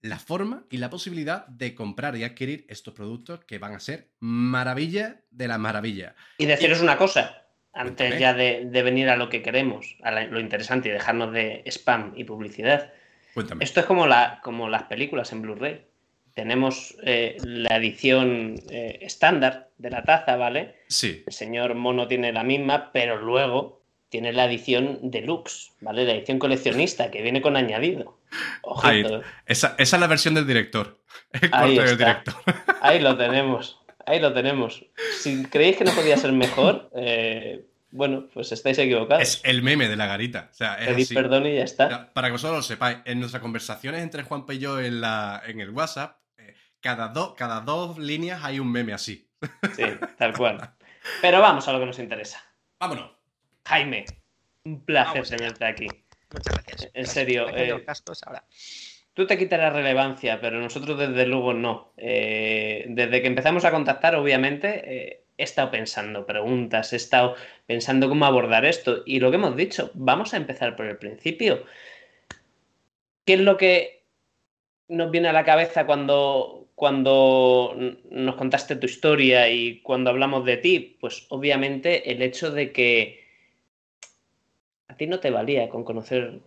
la 0.02 0.20
forma 0.20 0.68
y 0.70 0.78
la 0.78 0.92
posibilidad 0.92 1.48
de 1.48 1.74
comprar 1.74 2.16
y 2.16 2.24
adquirir 2.24 2.66
estos 2.70 2.94
productos 2.94 3.44
que 3.46 3.58
van 3.58 3.74
a 3.74 3.80
ser 3.80 4.12
maravilla 4.20 5.24
de 5.32 5.48
la 5.48 5.58
maravilla. 5.58 6.16
Y 6.38 6.46
deciros 6.46 6.82
una 6.82 6.98
cosa, 6.98 7.47
antes 7.78 8.18
ya 8.20 8.34
de, 8.34 8.66
de 8.66 8.84
venir 8.84 9.10
a 9.10 9.16
lo 9.18 9.30
que 9.30 9.42
queremos, 9.42 9.96
a 10.04 10.12
la- 10.12 10.26
lo 10.26 10.40
interesante 10.40 10.90
y 10.90 10.92
dejarnos 10.92 11.32
de 11.34 11.64
spam 11.68 12.14
y 12.16 12.24
publicidad. 12.24 12.92
Cuéntame. 13.34 13.64
Esto 13.64 13.80
es 13.82 13.86
como, 13.86 14.08
la, 14.08 14.40
como 14.44 14.68
las 14.70 14.84
películas 14.84 15.32
en 15.32 15.42
Blu-ray. 15.44 15.86
Tenemos 16.34 16.96
eh, 17.04 17.38
la 17.44 17.78
edición 17.78 18.56
eh, 18.70 19.00
estándar 19.02 19.70
de 19.78 19.90
la 19.90 20.04
taza, 20.04 20.36
¿vale? 20.36 20.76
Sí. 20.88 21.24
El 21.26 21.34
señor 21.34 21.74
Mono 21.76 22.08
tiene 22.08 22.32
la 22.32 22.44
misma, 22.44 22.92
pero 22.92 23.18
luego 23.18 23.82
tiene 24.10 24.32
la 24.34 24.46
edición 24.46 25.00
deluxe, 25.02 25.72
¿vale? 25.82 26.06
La 26.06 26.14
edición 26.14 26.38
coleccionista 26.40 27.10
que 27.12 27.22
viene 27.24 27.42
con 27.42 27.58
añadido. 27.58 28.20
Ahí, 28.84 29.04
esa, 29.48 29.76
esa 29.78 29.96
es 29.98 30.00
la 30.00 30.08
versión 30.08 30.34
del 30.36 30.46
director. 30.48 30.98
El 31.42 31.50
Ahí 31.52 31.76
del 31.76 31.86
está. 31.88 31.96
director. 32.24 32.36
ahí 32.82 33.00
lo 33.00 33.18
tenemos, 33.18 33.82
ahí 34.06 34.20
lo 34.20 34.32
tenemos. 34.34 34.86
Si 35.20 35.44
creéis 35.46 35.78
que 35.78 35.84
no 35.84 35.92
podía 35.92 36.18
ser 36.18 36.32
mejor, 36.34 36.90
eh, 36.96 37.66
bueno, 37.92 38.28
pues 38.34 38.52
estáis 38.52 38.78
equivocados. 38.80 39.24
Es 39.24 39.42
el 39.44 39.62
meme 39.64 39.88
de 39.88 39.96
la 39.96 40.06
garita. 40.08 40.50
O 40.52 40.54
sea, 40.54 40.76
es 40.76 40.88
Pedid 40.88 41.04
así. 41.06 41.14
perdón 41.16 41.46
y 41.46 41.56
ya 41.56 41.64
está. 41.64 42.12
Para 42.14 42.28
que 42.28 42.34
vosotros 42.34 42.58
lo 42.58 42.64
sepáis, 42.64 42.98
en 43.06 43.20
nuestras 43.20 43.42
conversaciones 43.42 44.02
entre 44.04 44.24
Juanpa 44.24 44.54
y 44.54 44.60
yo 44.60 44.80
en, 44.80 45.02
la, 45.02 45.42
en 45.46 45.60
el 45.62 45.70
WhatsApp, 45.72 46.18
eh, 46.38 46.54
cada, 46.82 47.08
do- 47.10 47.36
cada 47.36 47.62
dos 47.62 47.98
líneas 47.98 48.44
hay 48.44 48.60
un 48.60 48.72
meme 48.72 48.94
así. 48.94 49.30
Sí, 49.76 49.84
tal 50.18 50.34
cual. 50.36 50.74
Pero 51.22 51.40
vamos 51.42 51.68
a 51.68 51.74
lo 51.74 51.80
que 51.80 51.86
nos 51.86 52.00
interesa. 52.00 52.44
Vámonos. 52.80 53.12
Jaime, 53.66 54.06
un 54.66 54.84
placer 54.84 55.14
Vamos 55.14 55.30
tenerte 55.30 55.66
aquí. 55.66 55.88
Muchas 56.34 56.54
gracias. 56.54 56.84
En 56.86 56.92
Gracias. 56.94 57.14
serio, 57.14 57.50
eh, 57.56 57.84
ahora. 58.26 58.44
Tú 59.14 59.26
te 59.26 59.38
quitarás 59.38 59.74
relevancia, 59.74 60.40
pero 60.42 60.60
nosotros 60.60 60.98
desde 61.00 61.26
luego 61.26 61.54
no. 61.54 61.94
Eh, 61.98 62.86
desde 62.90 63.22
que 63.22 63.28
empezamos 63.28 63.66
a 63.66 63.72
contactar, 63.72 64.16
obviamente, 64.16 64.84
eh, 64.86 65.24
he 65.38 65.44
estado 65.44 65.72
pensando 65.72 66.26
preguntas, 66.26 66.94
he 66.94 66.96
estado 66.96 67.36
pensando 67.66 68.10
cómo 68.10 68.26
abordar 68.26 68.66
esto. 68.66 69.04
Y 69.06 69.20
lo 69.20 69.30
que 69.30 69.36
hemos 69.36 69.56
dicho, 69.56 69.92
vamos 69.94 70.34
a 70.34 70.38
empezar 70.38 70.76
por 70.76 70.88
el 70.88 70.98
principio. 70.98 71.64
¿Qué 73.26 73.34
es 73.34 73.40
lo 73.42 73.58
que 73.58 74.04
nos 74.88 75.12
viene 75.12 75.28
a 75.28 75.34
la 75.34 75.46
cabeza 75.46 75.86
cuando, 75.86 76.70
cuando 76.76 77.76
nos 78.10 78.36
contaste 78.36 78.78
tu 78.78 78.86
historia 78.86 79.50
y 79.50 79.82
cuando 79.82 80.10
hablamos 80.10 80.46
de 80.46 80.58
ti? 80.58 80.98
Pues 81.00 81.26
obviamente 81.30 82.12
el 82.12 82.22
hecho 82.22 82.52
de 82.52 82.72
que 82.72 83.28
a 84.88 84.96
ti 84.96 85.08
no 85.08 85.20
te 85.20 85.30
valía 85.30 85.70
con 85.70 85.84
conocer 85.84 86.40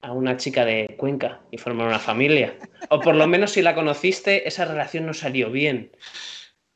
a 0.00 0.12
una 0.12 0.36
chica 0.36 0.64
de 0.64 0.94
Cuenca 0.96 1.40
y 1.50 1.58
formar 1.58 1.88
una 1.88 1.98
familia. 1.98 2.54
O 2.88 3.00
por 3.00 3.16
lo 3.16 3.26
menos 3.26 3.52
si 3.52 3.62
la 3.62 3.74
conociste, 3.74 4.46
esa 4.46 4.64
relación 4.64 5.06
no 5.06 5.14
salió 5.14 5.50
bien. 5.50 5.90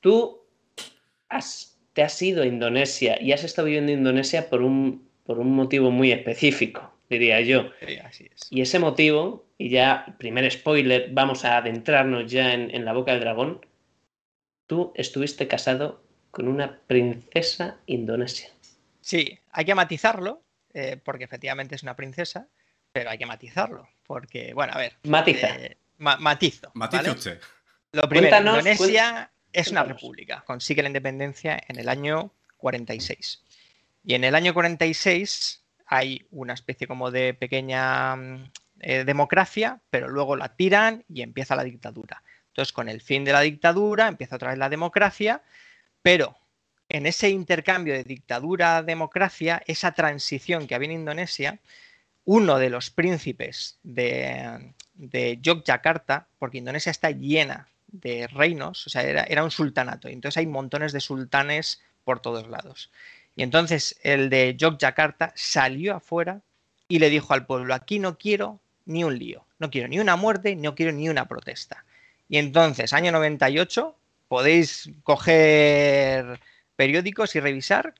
Tú 0.00 0.41
has, 1.36 1.78
te 1.92 2.02
has 2.02 2.20
ido 2.22 2.42
a 2.42 2.46
Indonesia 2.46 3.20
y 3.20 3.32
has 3.32 3.44
estado 3.44 3.66
viviendo 3.66 3.92
en 3.92 3.98
Indonesia 3.98 4.48
por 4.48 4.62
un, 4.62 5.08
por 5.24 5.38
un 5.38 5.54
motivo 5.54 5.90
muy 5.90 6.12
específico, 6.12 6.92
diría 7.08 7.40
yo. 7.40 7.70
Sí, 7.86 7.96
así 7.98 8.28
es. 8.32 8.46
Y 8.50 8.60
ese 8.62 8.78
motivo, 8.78 9.46
y 9.58 9.68
ya, 9.70 10.14
primer 10.18 10.50
spoiler, 10.50 11.08
vamos 11.12 11.44
a 11.44 11.56
adentrarnos 11.58 12.30
ya 12.30 12.52
en, 12.54 12.74
en 12.74 12.84
la 12.84 12.92
boca 12.92 13.12
del 13.12 13.20
dragón. 13.20 13.64
Tú 14.66 14.92
estuviste 14.94 15.48
casado 15.48 16.02
con 16.30 16.48
una 16.48 16.80
princesa 16.86 17.78
indonesia. 17.86 18.48
Sí, 19.00 19.38
hay 19.50 19.64
que 19.64 19.74
matizarlo, 19.74 20.42
eh, 20.72 20.98
porque 21.04 21.24
efectivamente 21.24 21.74
es 21.74 21.82
una 21.82 21.96
princesa, 21.96 22.48
pero 22.92 23.10
hay 23.10 23.18
que 23.18 23.26
matizarlo, 23.26 23.88
porque, 24.06 24.54
bueno, 24.54 24.72
a 24.74 24.78
ver. 24.78 24.96
Matiza. 25.04 25.48
eh, 25.56 25.76
ma- 25.98 26.16
matizo. 26.16 26.70
Matice 26.74 27.02
¿vale? 27.02 27.10
usted. 27.18 27.40
Lo 27.92 28.08
primero, 28.08 28.30
Cuéntanos, 28.30 28.58
Indonesia 28.58 29.30
es 29.52 29.68
una 29.68 29.84
república, 29.84 30.42
consigue 30.46 30.82
la 30.82 30.88
independencia 30.88 31.60
en 31.68 31.78
el 31.78 31.88
año 31.88 32.32
46. 32.56 33.42
Y 34.04 34.14
en 34.14 34.24
el 34.24 34.34
año 34.34 34.54
46 34.54 35.62
hay 35.86 36.26
una 36.30 36.54
especie 36.54 36.86
como 36.86 37.10
de 37.10 37.34
pequeña 37.34 38.16
mm, 38.16 38.50
eh, 38.80 39.04
democracia, 39.04 39.80
pero 39.90 40.08
luego 40.08 40.36
la 40.36 40.56
tiran 40.56 41.04
y 41.08 41.22
empieza 41.22 41.56
la 41.56 41.64
dictadura. 41.64 42.22
Entonces, 42.48 42.72
con 42.72 42.88
el 42.88 43.00
fin 43.00 43.24
de 43.24 43.32
la 43.32 43.40
dictadura, 43.40 44.08
empieza 44.08 44.36
otra 44.36 44.50
vez 44.50 44.58
la 44.58 44.68
democracia, 44.68 45.42
pero 46.02 46.36
en 46.88 47.06
ese 47.06 47.30
intercambio 47.30 47.94
de 47.94 48.04
dictadura 48.04 48.78
a 48.78 48.82
democracia, 48.82 49.62
esa 49.66 49.92
transición 49.92 50.66
que 50.66 50.74
había 50.74 50.90
en 50.90 51.00
Indonesia, 51.00 51.60
uno 52.24 52.58
de 52.58 52.70
los 52.70 52.90
príncipes 52.90 53.78
de, 53.82 54.74
de 54.94 55.38
Yogyakarta, 55.40 56.28
porque 56.38 56.58
Indonesia 56.58 56.90
está 56.90 57.10
llena 57.10 57.68
de 57.92 58.26
reinos, 58.26 58.86
o 58.86 58.90
sea, 58.90 59.02
era, 59.02 59.44
un 59.44 59.50
sultanato, 59.50 60.08
y 60.08 60.12
entonces 60.12 60.38
hay 60.38 60.46
montones 60.46 60.92
de 60.92 61.00
sultanes 61.00 61.82
por 62.04 62.20
todos 62.20 62.48
lados. 62.48 62.90
Y 63.36 63.42
entonces 63.42 63.98
el 64.02 64.28
de 64.30 64.56
Yogyakarta 64.56 65.32
salió 65.36 65.96
afuera 65.96 66.40
y 66.88 66.98
le 66.98 67.10
dijo 67.10 67.32
al 67.32 67.46
pueblo, 67.46 67.74
aquí 67.74 67.98
no 67.98 68.18
quiero 68.18 68.60
ni 68.86 69.04
un 69.04 69.18
lío, 69.18 69.46
no 69.58 69.70
quiero 69.70 69.88
ni 69.88 70.00
una 70.00 70.16
muerte, 70.16 70.56
no 70.56 70.74
quiero 70.74 70.92
ni 70.92 71.08
una 71.08 71.28
protesta. 71.28 71.84
Y 72.28 72.38
entonces, 72.38 72.92
año 72.92 73.12
98, 73.12 73.94
podéis 74.28 74.90
coger 75.02 76.40
periódicos 76.76 77.36
y 77.36 77.40
revisar 77.40 77.94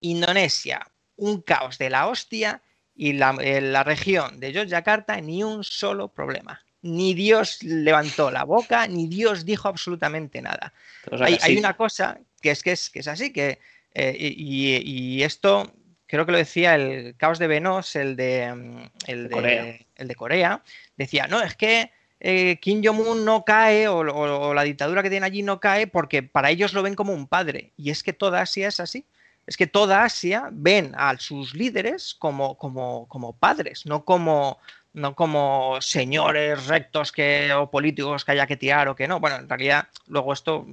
Indonesia, 0.00 0.88
un 1.16 1.42
caos 1.42 1.78
de 1.78 1.90
la 1.90 2.06
hostia 2.06 2.62
y 2.94 3.12
la, 3.12 3.36
en 3.40 3.72
la 3.72 3.82
región 3.82 4.40
de 4.40 4.52
Yogyakarta 4.52 5.20
ni 5.20 5.42
un 5.42 5.64
solo 5.64 6.08
problema. 6.08 6.65
Ni 6.86 7.14
Dios 7.14 7.62
levantó 7.62 8.30
la 8.30 8.44
boca, 8.44 8.86
ni 8.86 9.06
Dios 9.08 9.44
dijo 9.44 9.68
absolutamente 9.68 10.40
nada. 10.40 10.72
Hay, 11.20 11.56
una 11.56 11.76
cosa 11.76 12.18
que 12.40 12.50
es 12.50 12.62
que 12.62 12.72
es, 12.72 12.90
que 12.90 13.00
es 13.00 13.08
así, 13.08 13.32
que 13.32 13.58
eh, 13.94 14.16
y, 14.18 15.22
esto 15.22 15.72
creo 16.06 16.26
que 16.26 16.32
lo 16.32 16.38
decía 16.38 16.74
el 16.74 17.14
caos 17.16 17.38
de 17.38 17.46
Venos, 17.46 17.96
el 17.96 18.14
de, 18.16 18.54
mm, 18.54 18.82
el 19.06 19.24
de, 19.24 19.30
Corea. 19.30 19.76
el 19.96 20.08
de 20.08 20.14
Corea, 20.14 20.62
decía, 20.96 21.26
no, 21.26 21.42
es 21.42 21.54
que 21.56 21.90
eh, 22.20 22.58
Kim 22.60 22.82
Jong-un 22.84 23.24
no 23.24 23.44
cae 23.44 23.88
o, 23.88 23.98
o- 23.98 24.48
o 24.48 24.54
la 24.54 24.62
dictadura 24.62 25.02
que 25.02 25.10
tiene 25.10 25.26
allí 25.26 25.42
no 25.42 25.60
cae 25.60 25.86
porque 25.86 26.22
para 26.22 26.50
ellos 26.50 26.72
lo 26.72 26.82
ven 26.82 26.94
como 26.94 27.12
un 27.12 27.26
padre. 27.26 27.72
Y 27.76 27.90
es 27.90 28.02
que 28.02 28.12
toda 28.12 28.40
Asia 28.42 28.68
es 28.68 28.80
así. 28.80 29.04
Es 29.46 29.56
que 29.56 29.66
toda 29.68 30.02
Asia 30.02 30.48
ven 30.50 30.92
a 30.96 31.16
sus 31.18 31.54
líderes 31.54 32.14
como, 32.18 32.56
como, 32.58 33.06
como 33.08 33.32
padres, 33.36 33.86
no 33.86 34.04
como, 34.04 34.58
no 34.96 35.14
como 35.14 35.78
señores 35.82 36.66
rectos 36.66 37.12
que, 37.12 37.52
o 37.52 37.70
políticos 37.70 38.24
que 38.24 38.32
haya 38.32 38.46
que 38.46 38.56
tirar 38.56 38.88
o 38.88 38.96
que 38.96 39.06
no. 39.06 39.20
Bueno, 39.20 39.36
en 39.36 39.48
realidad, 39.48 39.88
luego 40.06 40.32
esto, 40.32 40.66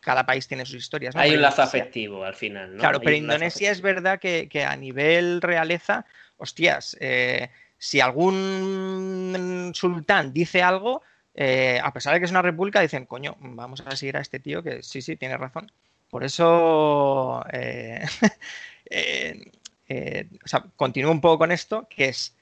cada 0.00 0.26
país 0.26 0.46
tiene 0.46 0.66
sus 0.66 0.76
historias. 0.76 1.14
¿no? 1.14 1.22
Hay 1.22 1.30
Pero 1.30 1.38
un 1.38 1.42
lazo 1.42 1.62
Indonesia- 1.62 1.80
afectivo 1.80 2.24
al 2.24 2.34
final, 2.34 2.74
¿no? 2.74 2.80
Claro, 2.80 2.98
Hay 2.98 3.04
pero 3.06 3.16
Indonesia 3.16 3.70
es 3.70 3.80
verdad 3.80 4.20
que, 4.20 4.48
que 4.50 4.64
a 4.64 4.76
nivel 4.76 5.40
realeza, 5.40 6.04
hostias, 6.36 6.94
eh, 7.00 7.48
si 7.78 8.00
algún 8.00 9.72
sultán 9.74 10.32
dice 10.34 10.62
algo, 10.62 11.02
eh, 11.34 11.80
a 11.82 11.90
pesar 11.92 12.12
de 12.12 12.18
que 12.20 12.26
es 12.26 12.30
una 12.30 12.42
república, 12.42 12.80
dicen, 12.80 13.06
coño, 13.06 13.36
vamos 13.40 13.82
a 13.86 13.96
seguir 13.96 14.18
a 14.18 14.20
este 14.20 14.40
tío 14.40 14.62
que 14.62 14.82
sí, 14.82 15.00
sí, 15.00 15.16
tiene 15.16 15.38
razón. 15.38 15.72
Por 16.10 16.22
eso, 16.22 17.42
eh, 17.50 18.04
o 20.44 20.48
sea, 20.48 20.64
continúo 20.76 21.10
un 21.10 21.20
poco 21.22 21.38
con 21.38 21.50
esto, 21.52 21.88
que 21.88 22.08
es, 22.10 22.36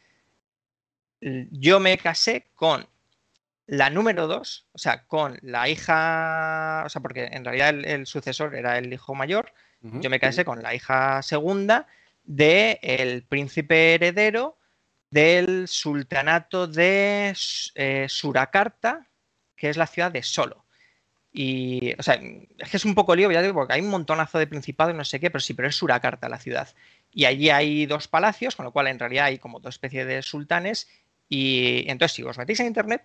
yo 1.51 1.81
me 1.81 1.97
casé 1.99 2.47
con 2.55 2.87
la 3.67 3.91
número 3.91 4.27
dos, 4.27 4.67
o 4.73 4.79
sea, 4.79 5.05
con 5.07 5.39
la 5.43 5.69
hija, 5.69 6.83
o 6.85 6.89
sea, 6.89 7.01
porque 7.01 7.27
en 7.33 7.45
realidad 7.45 7.71
el, 7.71 7.85
el 7.85 8.07
sucesor 8.07 8.55
era 8.55 8.77
el 8.79 8.93
hijo 8.93 9.15
mayor, 9.15 9.53
yo 9.83 10.11
me 10.11 10.21
casé 10.21 10.45
con 10.45 10.63
la 10.63 10.77
hija 10.77 11.23
segunda 11.23 11.89
del 12.23 13.25
príncipe 13.25 13.95
heredero 13.95 14.57
del 15.11 15.69
sultanato 15.69 16.67
de 16.67 17.35
eh, 17.75 18.07
Surakarta, 18.09 19.09
que 19.57 19.69
es 19.69 19.77
la 19.77 19.87
ciudad 19.87 20.13
de 20.13 20.23
Solo. 20.23 20.65
Y, 21.33 21.95
o 21.99 22.03
sea, 22.03 22.15
es 22.59 22.71
que 22.71 22.77
es 22.77 22.85
un 22.85 22.95
poco 22.95 23.17
lío, 23.17 23.31
ya 23.33 23.43
digo, 23.43 23.55
porque 23.55 23.75
hay 23.75 23.81
un 23.81 23.91
montonazo 23.91 24.39
de 24.39 24.47
principado 24.47 24.91
y 24.91 24.95
no 24.95 25.05
sé 25.05 25.19
qué, 25.19 25.31
pero 25.31 25.41
sí, 25.41 25.53
pero 25.55 25.69
es 25.69 25.77
Surakarta 25.77 26.29
la 26.29 26.39
ciudad. 26.39 26.69
Y 27.11 27.25
allí 27.25 27.51
hay 27.51 27.87
dos 27.87 28.09
palacios, 28.09 28.55
con 28.55 28.65
lo 28.65 28.73
cual 28.73 28.87
en 28.87 28.99
realidad 28.99 29.27
hay 29.27 29.39
como 29.39 29.61
dos 29.61 29.75
especies 29.75 30.07
de 30.07 30.23
sultanes. 30.23 30.89
Y 31.35 31.89
entonces, 31.89 32.15
si 32.17 32.23
os 32.23 32.37
metéis 32.37 32.61
en 32.61 32.67
internet 32.67 33.03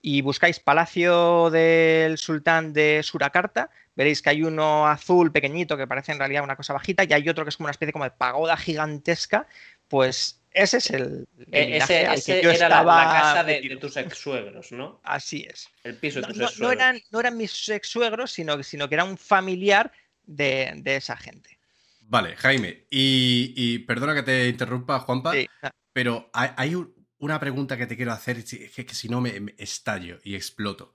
y 0.00 0.20
buscáis 0.22 0.60
Palacio 0.60 1.50
del 1.50 2.16
Sultán 2.16 2.72
de 2.72 3.00
Surakarta, 3.02 3.70
veréis 3.96 4.22
que 4.22 4.30
hay 4.30 4.44
uno 4.44 4.86
azul 4.86 5.32
pequeñito 5.32 5.76
que 5.76 5.88
parece 5.88 6.12
en 6.12 6.20
realidad 6.20 6.44
una 6.44 6.54
cosa 6.54 6.74
bajita 6.74 7.02
y 7.02 7.12
hay 7.12 7.28
otro 7.28 7.44
que 7.44 7.48
es 7.48 7.56
como 7.56 7.64
una 7.66 7.72
especie 7.72 7.92
como 7.92 8.04
de 8.04 8.12
pagoda 8.12 8.56
gigantesca. 8.56 9.48
Pues 9.88 10.40
ese 10.52 10.76
es 10.76 10.90
el, 10.90 11.26
el 11.50 11.70
linaje 11.72 12.02
Ese, 12.02 12.06
al 12.06 12.14
que 12.14 12.20
ese 12.38 12.42
yo 12.42 12.50
era 12.52 12.68
la, 12.68 12.84
la 12.84 13.02
estaba 13.02 13.12
casa 13.20 13.44
de, 13.44 13.76
tus 13.80 13.96
ex 13.96 14.16
suegros, 14.16 14.70
¿no? 14.70 15.00
Así 15.02 15.44
es. 15.50 15.68
El 15.82 15.96
piso 15.96 16.20
No, 16.20 16.28
de 16.28 16.32
tus 16.34 16.40
no- 16.40 16.48
ex 16.48 16.60
no 16.60 16.70
eran, 16.70 17.00
no 17.10 17.18
eran 17.18 17.36
mis 17.36 17.68
ex 17.68 17.88
suegros, 17.88 18.30
sino, 18.30 18.62
sino 18.62 18.88
que 18.88 18.94
era 18.94 19.02
un 19.02 19.18
familiar 19.18 19.90
de, 20.24 20.72
de 20.76 20.94
esa 20.96 21.16
gente. 21.16 21.58
Vale, 22.02 22.36
Jaime, 22.36 22.84
y, 22.90 23.52
y 23.56 23.80
perdona 23.80 24.14
que 24.14 24.22
te 24.22 24.46
interrumpa, 24.46 25.00
Juanpa, 25.00 25.32
Sí. 25.32 25.48
pero 25.92 26.30
hay, 26.32 26.50
hay 26.56 26.74
un- 26.76 26.94
una 27.26 27.38
pregunta 27.40 27.76
que 27.76 27.86
te 27.86 27.96
quiero 27.96 28.12
hacer, 28.12 28.38
es 28.38 28.72
que, 28.74 28.86
que 28.86 28.94
si 28.94 29.08
no 29.08 29.20
me, 29.20 29.38
me 29.40 29.54
estallo 29.58 30.18
y 30.24 30.34
exploto. 30.34 30.94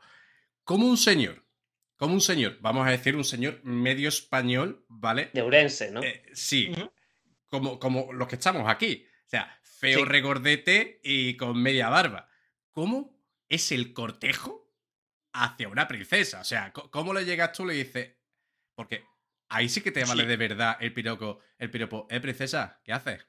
¿Cómo 0.63 0.88
un 0.88 0.97
señor, 0.97 1.45
como 1.95 2.13
un 2.15 2.21
señor, 2.21 2.57
vamos 2.61 2.88
a 2.88 2.91
decir 2.91 3.15
un 3.15 3.23
señor 3.23 3.61
medio 3.63 4.09
español, 4.09 4.85
¿vale? 4.88 5.29
De 5.33 5.43
Urense, 5.43 5.91
¿no? 5.91 6.01
Eh, 6.01 6.23
sí, 6.33 6.71
como, 7.50 7.79
como 7.79 8.11
los 8.13 8.27
que 8.27 8.35
estamos 8.35 8.67
aquí. 8.69 9.05
O 9.25 9.29
sea, 9.29 9.59
feo 9.61 10.00
Sí. 10.00 10.05
regordete 10.05 11.00
y 11.03 11.35
con 11.38 11.61
media 11.61 11.89
barba. 11.89 12.27
¿Cómo 12.71 13.21
es 13.50 13.71
el 13.71 13.93
cortejo 13.93 14.73
hacia 15.33 15.67
una 15.69 15.88
princesa? 15.88 16.41
O 16.41 16.43
sea, 16.45 16.71
¿cómo 16.73 17.13
le 17.13 17.25
llegas 17.25 17.51
tú 17.53 17.63
y 17.63 17.67
le 17.67 17.73
dices? 17.75 18.15
Porque 18.73 19.03
ahí 19.51 19.70
sí 19.70 19.81
que 19.81 19.91
te 19.91 20.03
vale 20.05 20.24
Sí. 20.24 20.27
de 20.27 20.38
verdad 20.38 20.77
el 20.79 20.93
piropo, 20.93 21.39
el 21.60 21.70
piropo. 21.72 22.08
¿Eh, 22.10 22.20
princesa? 22.20 22.79
¿Qué 22.84 22.93
haces? 22.93 23.25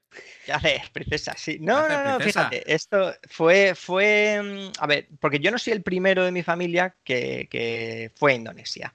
Ya 0.46 0.58
ves, 0.58 0.90
princesa, 0.90 1.34
sí. 1.36 1.58
No, 1.60 1.86
haces, 1.86 1.88
no, 1.88 2.04
no, 2.04 2.16
princesa? 2.18 2.50
fíjate, 2.50 2.72
esto 2.74 3.14
fue, 3.28 3.74
fue, 3.74 4.40
mm, 4.42 4.72
a 4.82 4.86
ver, 4.86 5.08
porque 5.20 5.38
yo 5.38 5.50
no 5.50 5.58
soy 5.58 5.72
el 5.74 5.82
primero 5.82 6.24
de 6.24 6.32
mi 6.32 6.42
familia 6.42 6.94
que, 7.04 7.48
que 7.50 8.10
fue 8.16 8.32
a 8.32 8.34
Indonesia. 8.36 8.94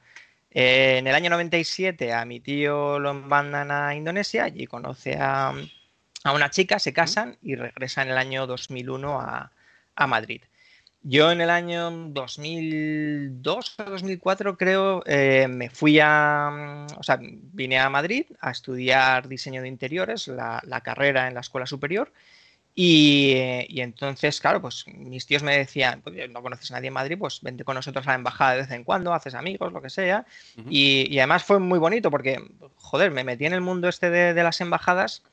Eh, 0.52 0.98
en 1.00 1.08
el 1.08 1.16
año 1.16 1.30
97 1.30 2.14
a 2.14 2.26
mi 2.26 2.40
tío 2.40 3.00
lo 3.00 3.14
mandan 3.14 3.72
a 3.72 3.96
Indonesia, 3.96 4.46
allí 4.46 4.66
conoce 4.68 5.16
a, 5.20 5.54
a 6.24 6.32
una 6.34 6.50
chica, 6.50 6.80
se 6.80 6.94
casan 6.94 7.38
y 7.42 7.56
regresa 7.56 8.02
en 8.02 8.10
el 8.10 8.18
año 8.18 8.48
2001 8.48 9.20
a, 9.22 9.52
a 9.96 10.08
Madrid. 10.08 10.42
Yo 11.10 11.32
en 11.32 11.40
el 11.40 11.50
año 11.50 11.90
2002 11.90 13.76
o 13.80 13.84
2004 13.84 14.58
creo 14.58 15.04
eh, 15.06 15.48
me 15.48 15.70
fui 15.70 16.02
a, 16.02 16.50
mm, 16.52 17.00
o 17.00 17.04
sea, 17.04 17.18
vine 17.22 17.80
a 17.80 17.90
Madrid 17.90 18.26
a 18.42 18.52
estudiar 18.52 19.30
diseño 19.30 19.62
de 19.62 19.70
interiores, 19.70 20.28
la, 20.28 20.62
la 20.66 20.82
carrera 20.82 21.30
en 21.30 21.36
la 21.36 21.40
escuela 21.40 21.66
superior. 21.66 22.12
Y, 22.76 23.32
eh, 23.36 23.66
y 23.70 23.80
entonces, 23.80 24.42
claro, 24.42 24.62
pues 24.62 24.84
mis 24.88 25.26
tíos 25.26 25.44
me 25.44 25.58
decían, 25.58 26.02
pues, 26.02 26.30
no 26.30 26.42
conoces 26.42 26.72
a 26.72 26.74
nadie 26.74 26.90
en 26.90 26.94
Madrid, 26.96 27.18
pues 27.18 27.40
vente 27.42 27.64
con 27.64 27.76
nosotros 27.76 28.06
a 28.06 28.12
la 28.12 28.16
embajada 28.16 28.52
de 28.52 28.62
vez 28.64 28.72
en 28.72 28.84
cuando, 28.84 29.14
haces 29.14 29.34
amigos, 29.34 29.72
lo 29.72 29.82
que 29.82 29.90
sea. 29.90 30.26
Y 30.70 31.18
además 31.20 31.46
fue 31.46 31.58
muy 31.60 31.80
bonito 31.80 32.12
porque, 32.12 32.38
joder, 32.76 33.12
me 33.12 33.24
metí 33.24 33.46
en 33.46 33.54
el 33.54 33.62
mundo 33.62 33.88
este 33.88 34.10
de, 34.10 34.34
de 34.34 34.44
las 34.44 34.60
embajadas 34.60 35.24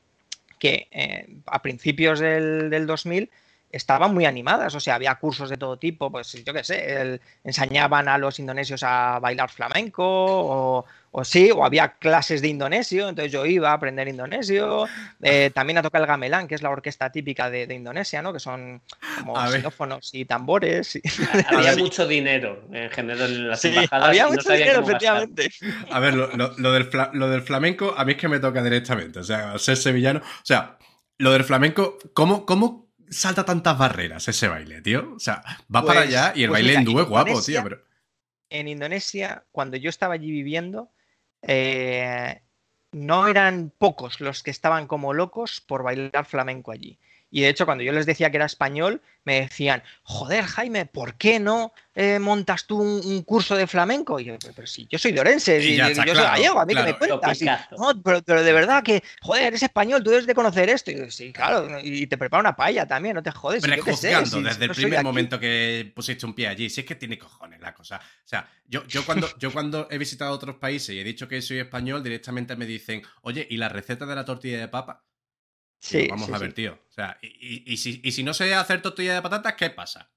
que 0.57 0.87
eh, 0.91 1.27
a 1.47 1.61
principios 1.61 2.21
del, 2.21 2.69
del 2.69 2.87
2000 2.87 3.29
estaban 3.75 4.13
muy 4.13 4.25
animadas, 4.25 4.73
o 4.75 4.79
sea, 4.79 4.95
había 4.95 5.15
cursos 5.15 5.49
de 5.49 5.57
todo 5.57 5.77
tipo, 5.77 6.11
pues 6.11 6.31
yo 6.45 6.53
qué 6.53 6.63
sé, 6.63 7.01
el- 7.01 7.21
enseñaban 7.43 8.07
a 8.07 8.17
los 8.17 8.39
indonesios 8.39 8.83
a 8.83 9.19
bailar 9.19 9.49
flamenco, 9.49 10.03
o, 10.05 10.85
o 11.11 11.23
sí, 11.23 11.51
o 11.51 11.63
había 11.65 11.89
clases 11.93 12.41
de 12.41 12.47
indonesio, 12.49 13.07
entonces 13.09 13.31
yo 13.31 13.45
iba 13.45 13.71
a 13.71 13.73
aprender 13.73 14.07
indonesio, 14.07 14.87
eh, 15.21 15.51
también 15.53 15.77
a 15.77 15.81
tocar 15.81 16.01
el 16.01 16.07
gamelán, 16.07 16.47
que 16.47 16.55
es 16.55 16.61
la 16.61 16.69
orquesta 16.69 17.11
típica 17.11 17.49
de, 17.49 17.67
de 17.67 17.75
Indonesia, 17.75 18.21
¿no? 18.21 18.31
Que 18.33 18.39
son 18.39 18.81
como 19.19 19.37
A 19.37 19.49
ver. 19.49 19.57
xilófonos 19.59 20.09
y 20.13 20.25
tambores. 20.25 20.95
y- 20.95 21.01
Había 21.47 21.75
mucho 21.75 22.07
dinero 22.07 22.63
en 22.71 22.89
general 22.89 23.29
en 23.31 23.49
las 23.49 23.61
Sí, 23.61 23.69
embajadas. 23.69 24.07
había 24.09 24.23
no 24.23 24.29
mucho 24.31 24.41
sabía 24.43 24.65
dinero, 24.65 24.83
efectivamente. 24.83 25.49
A 25.91 25.99
ver, 25.99 26.13
lo, 26.13 26.27
lo- 26.35 26.53
lo 26.57 26.71
del 26.71 26.89
lo 27.13 27.29
del 27.29 27.41
flamenco 27.41 27.93
a 27.97 28.05
mí 28.05 28.13
es 28.13 28.17
que 28.17 28.27
me 28.27 28.39
toca 28.39 28.61
directamente. 28.63 29.19
O 29.19 29.23
sea, 29.23 29.57
ser 29.59 29.77
sevillano. 29.77 30.19
O 30.19 30.45
sea, 30.45 30.77
lo 31.17 31.31
del 31.31 31.43
flamenco, 31.45 31.97
¿cómo, 32.13 32.45
cómo 32.45 32.84
salta 33.09 33.45
tantas 33.45 33.77
barreras 33.77 34.27
ese 34.27 34.47
baile, 34.47 34.81
tío? 34.81 35.13
O 35.15 35.19
sea, 35.19 35.43
va 35.73 35.83
para 35.85 36.01
Pues- 36.01 36.09
allá 36.09 36.33
y 36.35 36.43
el 36.43 36.49
pues 36.49 36.57
baile 36.61 36.69
mira, 36.79 36.81
hindú 36.81 36.99
es 37.01 37.07
guapo, 37.07 37.41
tío. 37.41 37.63
Pero... 37.63 37.81
en 38.49 38.67
Indonesia, 38.67 39.45
cuando 39.51 39.77
yo 39.77 39.89
estaba 39.89 40.13
allí 40.13 40.31
viviendo, 40.31 40.91
eh, 41.41 42.41
no 42.91 43.27
eran 43.27 43.71
pocos 43.77 44.21
los 44.21 44.43
que 44.43 44.51
estaban 44.51 44.87
como 44.87 45.13
locos 45.13 45.61
por 45.61 45.83
bailar 45.83 46.25
flamenco 46.25 46.71
allí. 46.71 46.97
Y 47.31 47.41
de 47.41 47.49
hecho, 47.49 47.65
cuando 47.65 47.83
yo 47.83 47.91
les 47.91 48.05
decía 48.05 48.29
que 48.29 48.37
era 48.37 48.45
español, 48.45 49.01
me 49.25 49.41
decían, 49.41 49.83
joder, 50.03 50.45
Jaime, 50.45 50.85
¿por 50.85 51.15
qué 51.15 51.39
no 51.39 51.73
eh, 51.95 52.19
montas 52.19 52.65
tú 52.65 52.77
un, 52.79 53.01
un 53.05 53.23
curso 53.23 53.55
de 53.57 53.67
flamenco? 53.67 54.19
Y 54.19 54.25
yo, 54.25 54.37
pero, 54.39 54.53
pero 54.53 54.67
si 54.67 54.87
yo 54.87 54.97
soy 54.97 55.11
de 55.11 55.19
Orense, 55.19 55.59
Y 55.61 55.75
yo, 55.75 55.87
yo 55.89 55.95
soy 55.95 56.03
claro, 56.05 56.21
gallego, 56.23 56.59
a 56.59 56.65
mí 56.65 56.73
claro. 56.73 56.85
que 56.87 56.93
me 56.93 56.97
cuentas. 56.99 57.41
Y, 57.41 57.45
no, 57.45 58.01
pero, 58.03 58.21
pero 58.23 58.43
de 58.43 58.53
verdad 58.53 58.83
que, 58.83 59.03
joder, 59.21 59.45
eres 59.47 59.63
español, 59.63 60.03
tú 60.03 60.11
debes 60.11 60.27
de 60.27 60.35
conocer 60.35 60.69
esto. 60.69 60.91
Y 60.91 60.97
yo, 60.97 61.11
sí, 61.11 61.33
claro, 61.33 61.77
y 61.83 62.07
te 62.07 62.17
preparo 62.17 62.41
una 62.41 62.55
paella 62.55 62.85
también, 62.87 63.15
no 63.15 63.23
te 63.23 63.31
jodes. 63.31 63.63
si 63.63 63.69
yo 63.75 63.95
sé, 63.95 64.25
si- 64.25 64.41
desde 64.43 64.63
el 64.65 64.69
no 64.69 64.73
primer 64.75 64.91
de 64.91 64.97
aquí". 64.97 65.03
momento 65.05 65.39
que 65.39 65.91
pusiste 65.95 66.25
un 66.25 66.33
pie 66.35 66.47
allí. 66.47 66.69
Si 66.69 66.81
es 66.81 66.85
que 66.87 66.95
tiene 66.95 67.17
cojones 67.17 67.59
la 67.59 67.73
cosa. 67.73 67.97
O 67.97 68.27
sea, 68.27 68.47
yo, 68.67 68.85
yo, 68.87 69.03
cuando, 69.05 69.27
yo 69.39 69.51
cuando 69.51 69.87
he 69.91 69.97
visitado 69.97 70.31
otros 70.31 70.55
países 70.57 70.95
y 70.95 70.99
he 70.99 71.03
dicho 71.03 71.27
que 71.27 71.41
soy 71.41 71.59
español, 71.59 72.03
directamente 72.03 72.55
me 72.55 72.65
dicen, 72.65 73.01
oye, 73.23 73.45
¿y 73.49 73.57
la 73.57 73.67
receta 73.67 74.05
de 74.05 74.15
la 74.15 74.23
tortilla 74.23 74.59
de 74.59 74.67
papa? 74.67 75.03
Sí, 75.85 76.07
vamos 76.09 76.25
sí, 76.27 76.33
a 76.33 76.37
ver, 76.39 76.49
sí. 76.49 76.55
tío. 76.55 76.73
O 76.89 76.91
sea, 76.91 77.17
y, 77.21 77.27
y- 77.27 77.73
y 77.73 77.77
si, 77.77 78.01
y 78.03 78.11
si 78.11 78.23
no 78.23 78.33
sé 78.33 78.53
hacer 78.55 78.81
tortilla 78.81 79.13
de 79.15 79.21
patatas, 79.21 79.53
¿qué 79.53 79.69
pasa? 79.69 80.09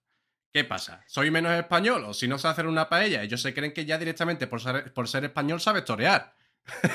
¿Qué 0.52 0.64
pasa? 0.64 1.02
¿Soy 1.06 1.30
menos 1.30 1.52
español? 1.52 2.04
¿O 2.06 2.14
si 2.14 2.26
no 2.26 2.38
sé 2.38 2.48
hacer 2.48 2.66
una 2.66 2.88
paella? 2.88 3.22
Ellos 3.22 3.42
se 3.42 3.52
creen 3.52 3.72
que 3.74 3.84
ya 3.84 3.98
directamente 3.98 4.46
por 4.46 4.60
ser, 4.62 4.92
por 4.94 5.06
ser 5.08 5.24
español 5.24 5.60
sabes 5.60 5.84
torear. 5.84 6.34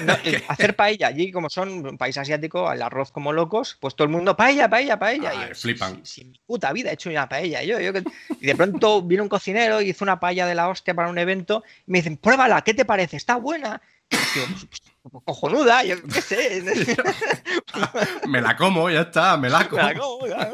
No, 0.02 0.14
eh, 0.26 0.44
hacer 0.48 0.76
paella 0.76 1.08
allí, 1.08 1.32
como 1.32 1.50
son 1.50 1.86
un 1.86 1.98
país 1.98 2.18
asiático, 2.18 2.72
el 2.72 2.82
arroz 2.82 3.12
como 3.12 3.32
locos, 3.32 3.78
pues 3.80 3.96
todo 3.96 4.06
el 4.06 4.12
mundo 4.12 4.36
paella, 4.36 4.68
paella, 4.70 4.98
paella. 4.98 5.32
Ah, 5.34 5.46
y 5.46 5.50
yo, 5.50 5.56
flipan. 5.56 5.96
Si, 5.98 6.02
si- 6.06 6.06
si 6.14 6.22
en 6.22 6.32
mi 6.32 6.40
puta 6.46 6.74
vida 6.74 6.90
he 6.90 6.94
hecho 6.96 7.10
una 7.12 7.30
paella. 7.30 7.62
Yo, 7.64 7.80
yo 7.80 7.94
que- 7.94 8.04
y 8.42 8.46
de 8.48 8.56
pronto 8.56 9.02
vino 9.04 9.22
un 9.24 9.30
cocinero 9.30 9.82
y 9.82 9.90
hizo 9.90 10.04
una 10.04 10.20
paella 10.20 10.48
de 10.48 10.56
la 10.56 10.68
hostia 10.70 10.96
para 10.96 11.10
un 11.10 11.18
evento 11.20 11.64
y 11.86 11.92
me 11.92 12.00
dicen, 12.00 12.18
pruébala, 12.18 12.62
¿qué 12.64 12.74
te 12.74 12.86
parece? 12.86 13.18
¿Está 13.18 13.36
buena? 13.36 13.82
Y 14.10 14.16
yo, 14.16 14.46
pues, 14.48 14.66
pues, 14.66 14.82
cojonuda, 15.26 15.84
yo 15.84 15.96
qué 16.04 16.22
sé. 16.22 16.64
Me 18.28 18.42
la 18.42 18.56
como, 18.56 18.90
ya 18.90 19.02
está, 19.02 19.38
me 19.38 19.50
la 19.50 19.68
como. 19.68 19.82
Me 19.84 19.94
la 19.94 20.00
como, 20.00 20.26
claro. 20.26 20.54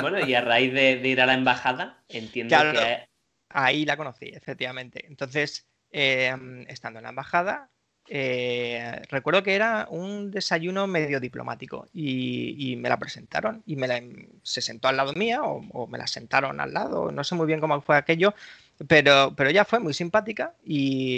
Bueno, 0.00 0.26
y 0.26 0.34
a 0.34 0.40
raíz 0.40 0.72
de, 0.72 0.96
de 0.96 1.08
ir 1.08 1.20
a 1.20 1.26
la 1.26 1.34
embajada, 1.34 2.02
entiendo 2.08 2.54
Claro. 2.54 2.72
que 2.78 3.08
Ahí 3.50 3.84
la 3.86 3.96
conocí, 3.96 4.26
efectivamente. 4.26 5.06
Entonces, 5.06 5.66
eh, 5.90 6.34
estando 6.68 6.98
en 6.98 7.04
la 7.04 7.08
embajada, 7.10 7.70
eh, 8.10 9.00
recuerdo 9.10 9.42
que 9.42 9.54
era 9.54 9.86
un 9.90 10.30
desayuno 10.30 10.86
medio 10.86 11.18
diplomático 11.20 11.88
y, 11.92 12.72
y 12.72 12.76
me 12.76 12.88
la 12.90 12.98
presentaron 12.98 13.62
y 13.66 13.76
me 13.76 13.88
la, 13.88 14.02
se 14.42 14.60
sentó 14.60 14.88
al 14.88 14.96
lado 14.98 15.12
mía 15.14 15.42
o, 15.44 15.62
o 15.72 15.86
me 15.86 15.98
la 15.98 16.06
sentaron 16.06 16.60
al 16.60 16.72
lado, 16.74 17.10
no 17.10 17.24
sé 17.24 17.34
muy 17.34 17.46
bien 17.46 17.60
cómo 17.60 17.80
fue 17.80 17.96
aquello, 17.96 18.34
pero, 18.86 19.32
pero 19.36 19.50
ella 19.50 19.64
fue 19.64 19.80
muy 19.80 19.92
simpática 19.94 20.54
y, 20.64 21.16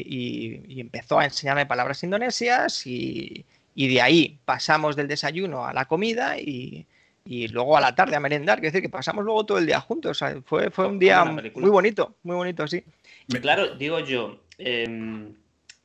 y- 0.66 0.74
y 0.76 0.80
empezó 0.80 1.18
a 1.18 1.24
enseñarme 1.24 1.66
palabras 1.66 2.02
indonesias 2.02 2.86
y, 2.86 3.44
y 3.74 3.88
de 3.92 4.00
ahí 4.00 4.38
pasamos 4.44 4.96
del 4.96 5.08
desayuno 5.08 5.66
a 5.66 5.72
la 5.72 5.84
comida 5.84 6.38
y, 6.38 6.86
y 7.24 7.48
luego 7.48 7.76
a 7.76 7.80
la 7.80 7.94
tarde 7.94 8.16
a 8.16 8.20
merendar, 8.20 8.58
quiero 8.60 8.72
decir 8.72 8.82
que 8.82 8.88
pasamos 8.88 9.24
luego 9.24 9.44
todo 9.44 9.58
el 9.58 9.66
día 9.66 9.80
juntos, 9.80 10.10
o 10.12 10.14
sea, 10.14 10.40
fue, 10.44 10.70
fue 10.70 10.86
un 10.86 10.98
día 10.98 11.24
muy 11.60 11.70
bonito, 11.70 12.14
muy 12.22 12.36
bonito, 12.36 12.66
sí. 12.66 12.82
Y 13.28 13.36
claro, 13.38 13.74
digo 13.76 14.00
yo, 14.00 14.40
em, 14.58 15.34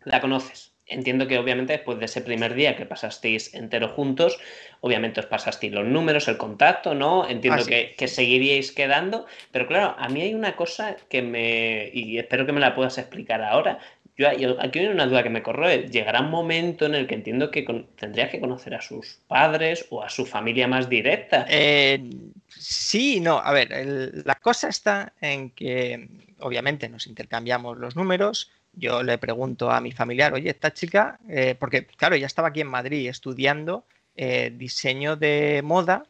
la 0.05 0.21
conoces. 0.21 0.71
Entiendo 0.87 1.27
que 1.27 1.39
obviamente 1.39 1.73
después 1.73 1.97
de 1.97 2.05
ese 2.05 2.21
primer 2.21 2.53
día 2.53 2.75
que 2.75 2.85
pasasteis 2.85 3.53
entero 3.55 3.89
juntos, 3.89 4.37
obviamente 4.81 5.19
os 5.19 5.25
pasasteis 5.25 5.73
los 5.73 5.85
números, 5.85 6.27
el 6.27 6.37
contacto, 6.37 6.93
¿no? 6.93 7.27
Entiendo 7.27 7.61
que, 7.69 7.95
que 7.97 8.07
seguiríais 8.07 8.71
quedando, 8.71 9.25
pero 9.51 9.65
claro, 9.67 9.95
a 9.97 10.07
mí 10.09 10.21
hay 10.21 10.35
una 10.35 10.55
cosa 10.55 10.95
que 11.09 11.23
me, 11.23 11.89
y 11.91 12.19
espero 12.19 12.45
que 12.45 12.51
me 12.53 12.59
la 12.59 12.75
puedas 12.75 12.97
explicar 12.99 13.41
ahora. 13.41 13.79
Yo, 14.17 14.29
aquí 14.61 14.79
hay 14.79 14.87
una 14.87 15.07
duda 15.07 15.23
que 15.23 15.29
me 15.29 15.43
corroe. 15.43 15.89
Llegará 15.89 16.21
un 16.21 16.29
momento 16.29 16.85
en 16.85 16.95
el 16.95 17.05
que 17.05 17.15
entiendo 17.15 17.51
que 17.51 17.65
con- 17.65 17.87
tendrías 17.97 18.29
que 18.29 18.39
conocer 18.39 18.73
a 18.73 18.81
sus 18.81 19.19
padres 19.27 19.87
o 19.89 20.01
a 20.03 20.09
su 20.09 20.25
familia 20.25 20.69
más 20.69 20.87
directa. 20.87 21.45
Eh, 21.49 21.99
sí, 22.47 23.19
no. 23.19 23.39
A 23.39 23.51
ver, 23.51 23.73
el- 23.73 24.23
la 24.23 24.35
cosa 24.35 24.69
está 24.69 25.11
en 25.19 25.49
que 25.49 26.07
obviamente 26.39 26.87
nos 26.87 27.07
intercambiamos 27.07 27.77
los 27.77 27.97
números. 27.97 28.51
Yo 28.77 29.03
le 29.03 29.17
pregunto 29.17 29.71
a 29.71 29.79
mi 29.81 29.91
familiar, 29.91 30.33
oye, 30.33 30.49
esta 30.49 30.73
chica, 30.73 31.19
eh, 31.29 31.55
porque 31.59 31.85
claro, 31.85 32.15
ya 32.15 32.25
estaba 32.27 32.49
aquí 32.49 32.61
en 32.61 32.67
Madrid 32.67 33.07
estudiando 33.09 33.85
eh, 34.15 34.51
diseño 34.55 35.15
de 35.15 35.61
moda 35.63 36.05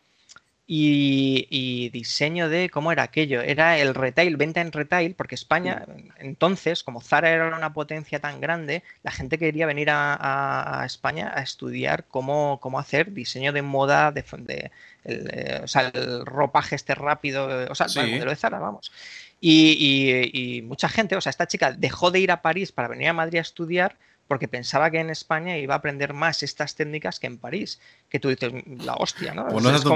y, 0.68 1.46
y 1.52 1.90
diseño 1.90 2.50
de, 2.50 2.72
¿cómo 2.72 2.92
era 2.92 3.04
aquello? 3.04 3.42
Era 3.42 3.78
el 3.78 3.94
retail, 3.94 4.36
venta 4.36 4.62
en 4.62 4.72
retail, 4.72 5.14
porque 5.14 5.36
España, 5.36 5.86
entonces, 6.18 6.84
como 6.84 7.02
Zara 7.02 7.30
era 7.30 7.56
una 7.56 7.72
potencia 7.74 8.20
tan 8.20 8.42
grande, 8.42 8.82
la 9.04 9.12
gente 9.12 9.38
quería 9.38 9.68
venir 9.68 9.92
a, 9.92 10.16
a- 10.16 10.82
a 10.82 10.86
España 10.88 11.32
a 11.36 11.44
estudiar 11.44 12.06
cómo, 12.08 12.60
cómo 12.62 12.80
hacer 12.80 13.12
diseño 13.14 13.54
de 13.54 13.62
moda, 13.62 14.12
de, 14.12 14.24
de- 14.40 14.72
el, 15.04 15.30
eh, 15.32 15.62
o 15.64 15.68
sea, 15.68 15.92
el 15.94 16.26
ropaje 16.26 16.76
este 16.76 16.96
rápido, 16.96 17.48
o 17.70 17.76
sea, 17.76 17.88
Sí. 17.88 18.00
el 18.00 18.12
modelo 18.14 18.32
de 18.32 18.36
Zara, 18.36 18.58
vamos. 18.58 18.92
Y, 19.42 20.32
y- 20.34 20.58
y 20.58 20.62
mucha 20.64 20.90
gente, 20.90 21.16
o 21.16 21.22
sea, 21.22 21.30
esta 21.30 21.48
chica 21.48 21.72
dejó 21.72 22.10
de 22.12 22.20
ir 22.20 22.32
a 22.32 22.42
París 22.42 22.72
para 22.72 22.88
venir 22.88 23.10
a 23.10 23.14
Madrid 23.14 23.40
a 23.40 23.42
estudiar 23.42 23.98
porque 24.28 24.48
pensaba 24.48 24.90
que 24.90 25.00
en 25.00 25.12
España 25.12 25.56
iba 25.58 25.76
a 25.76 25.78
aprender 25.78 26.14
más 26.14 26.42
estas 26.42 26.74
técnicas 26.76 27.20
que 27.20 27.28
en 27.28 27.38
París. 27.38 27.80
Que 28.10 28.20
tú 28.20 28.30
dices, 28.30 28.52
la 28.84 28.96
hostia, 28.96 29.36
¿no? 29.36 29.44
Pues 29.44 29.64
Es- 29.78 29.84
como, 29.84 29.96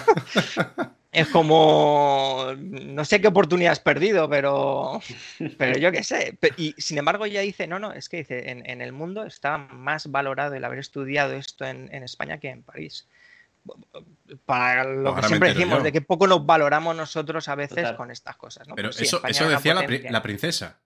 es 1.12 1.28
como, 1.28 2.46
no 2.58 3.04
sé 3.04 3.20
qué 3.20 3.28
oportunidad 3.28 3.70
has 3.70 3.78
perdido, 3.78 4.28
pero, 4.28 5.00
pero 5.56 5.78
yo 5.78 5.92
qué 5.92 6.02
sé. 6.02 6.36
Y 6.56 6.74
sin 6.78 6.98
embargo 6.98 7.26
ella 7.26 7.42
dice, 7.42 7.68
no, 7.68 7.78
no, 7.78 7.92
es 7.92 8.08
que 8.08 8.16
dice, 8.18 8.50
en, 8.50 8.68
en 8.68 8.80
el 8.80 8.90
mundo 8.92 9.24
está 9.24 9.56
más 9.58 10.10
valorado 10.10 10.54
el 10.56 10.64
haber 10.64 10.80
estudiado 10.80 11.34
esto 11.34 11.64
en, 11.64 11.88
en 11.94 12.02
España 12.02 12.38
que 12.38 12.48
en 12.48 12.64
París. 12.64 13.06
Para 14.46 14.84
lo 14.84 15.10
Ahora 15.10 15.22
que 15.22 15.28
siempre 15.28 15.54
decimos, 15.54 15.78
yo. 15.78 15.84
de 15.84 15.92
que 15.92 16.00
poco 16.00 16.26
nos 16.26 16.44
valoramos 16.44 16.94
nosotros 16.96 17.48
a 17.48 17.54
veces 17.54 17.76
Total. 17.76 17.96
con 17.96 18.10
estas 18.10 18.36
cosas. 18.36 18.66
¿no? 18.68 18.74
Pero 18.74 18.88
Pues 18.88 18.96
sí, 18.96 19.04
eso, 19.04 19.20
decía 19.20 19.74
la, 19.74 19.80
pri- 19.82 19.96
potencia. 19.98 20.10
la 20.12 20.22
princesa. 20.22 20.80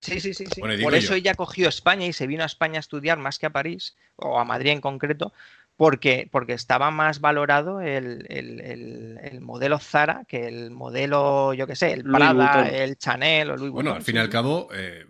Sí, 0.00 0.20
sí, 0.20 0.34
sí. 0.34 0.46
sí. 0.52 0.60
Bueno, 0.60 0.82
Por 0.82 0.94
eso 0.94 1.10
yo. 1.10 1.14
ella 1.14 1.34
cogió 1.34 1.68
España 1.68 2.06
y 2.06 2.12
se 2.12 2.26
vino 2.26 2.42
a 2.42 2.46
España 2.46 2.76
a 2.76 2.80
estudiar 2.80 3.18
más 3.18 3.38
que 3.38 3.46
a 3.46 3.50
París, 3.50 3.96
o 4.16 4.38
a 4.38 4.44
Madrid 4.44 4.70
en 4.72 4.80
concreto, 4.80 5.32
porque, 5.76 6.28
porque 6.30 6.52
estaba 6.52 6.90
más 6.90 7.20
valorado 7.20 7.80
el, 7.80 8.26
el- 8.28 8.60
el- 8.60 9.18
el 9.22 9.40
modelo 9.40 9.78
Zara 9.78 10.24
que 10.28 10.46
el 10.46 10.70
modelo, 10.70 11.52
yo 11.54 11.66
qué 11.66 11.74
sé, 11.74 11.92
el 11.92 12.04
Prada, 12.04 12.68
el 12.68 12.96
Chanel 12.98 13.50
o 13.50 13.56
Louis 13.56 13.72
Bueno, 13.72 13.90
Vuitton, 13.92 13.96
al 13.96 14.02
fin 14.04 14.12
sí, 14.14 14.18
y 14.18 14.20
al 14.20 14.28
cabo, 14.30 14.68
eh, 14.74 15.04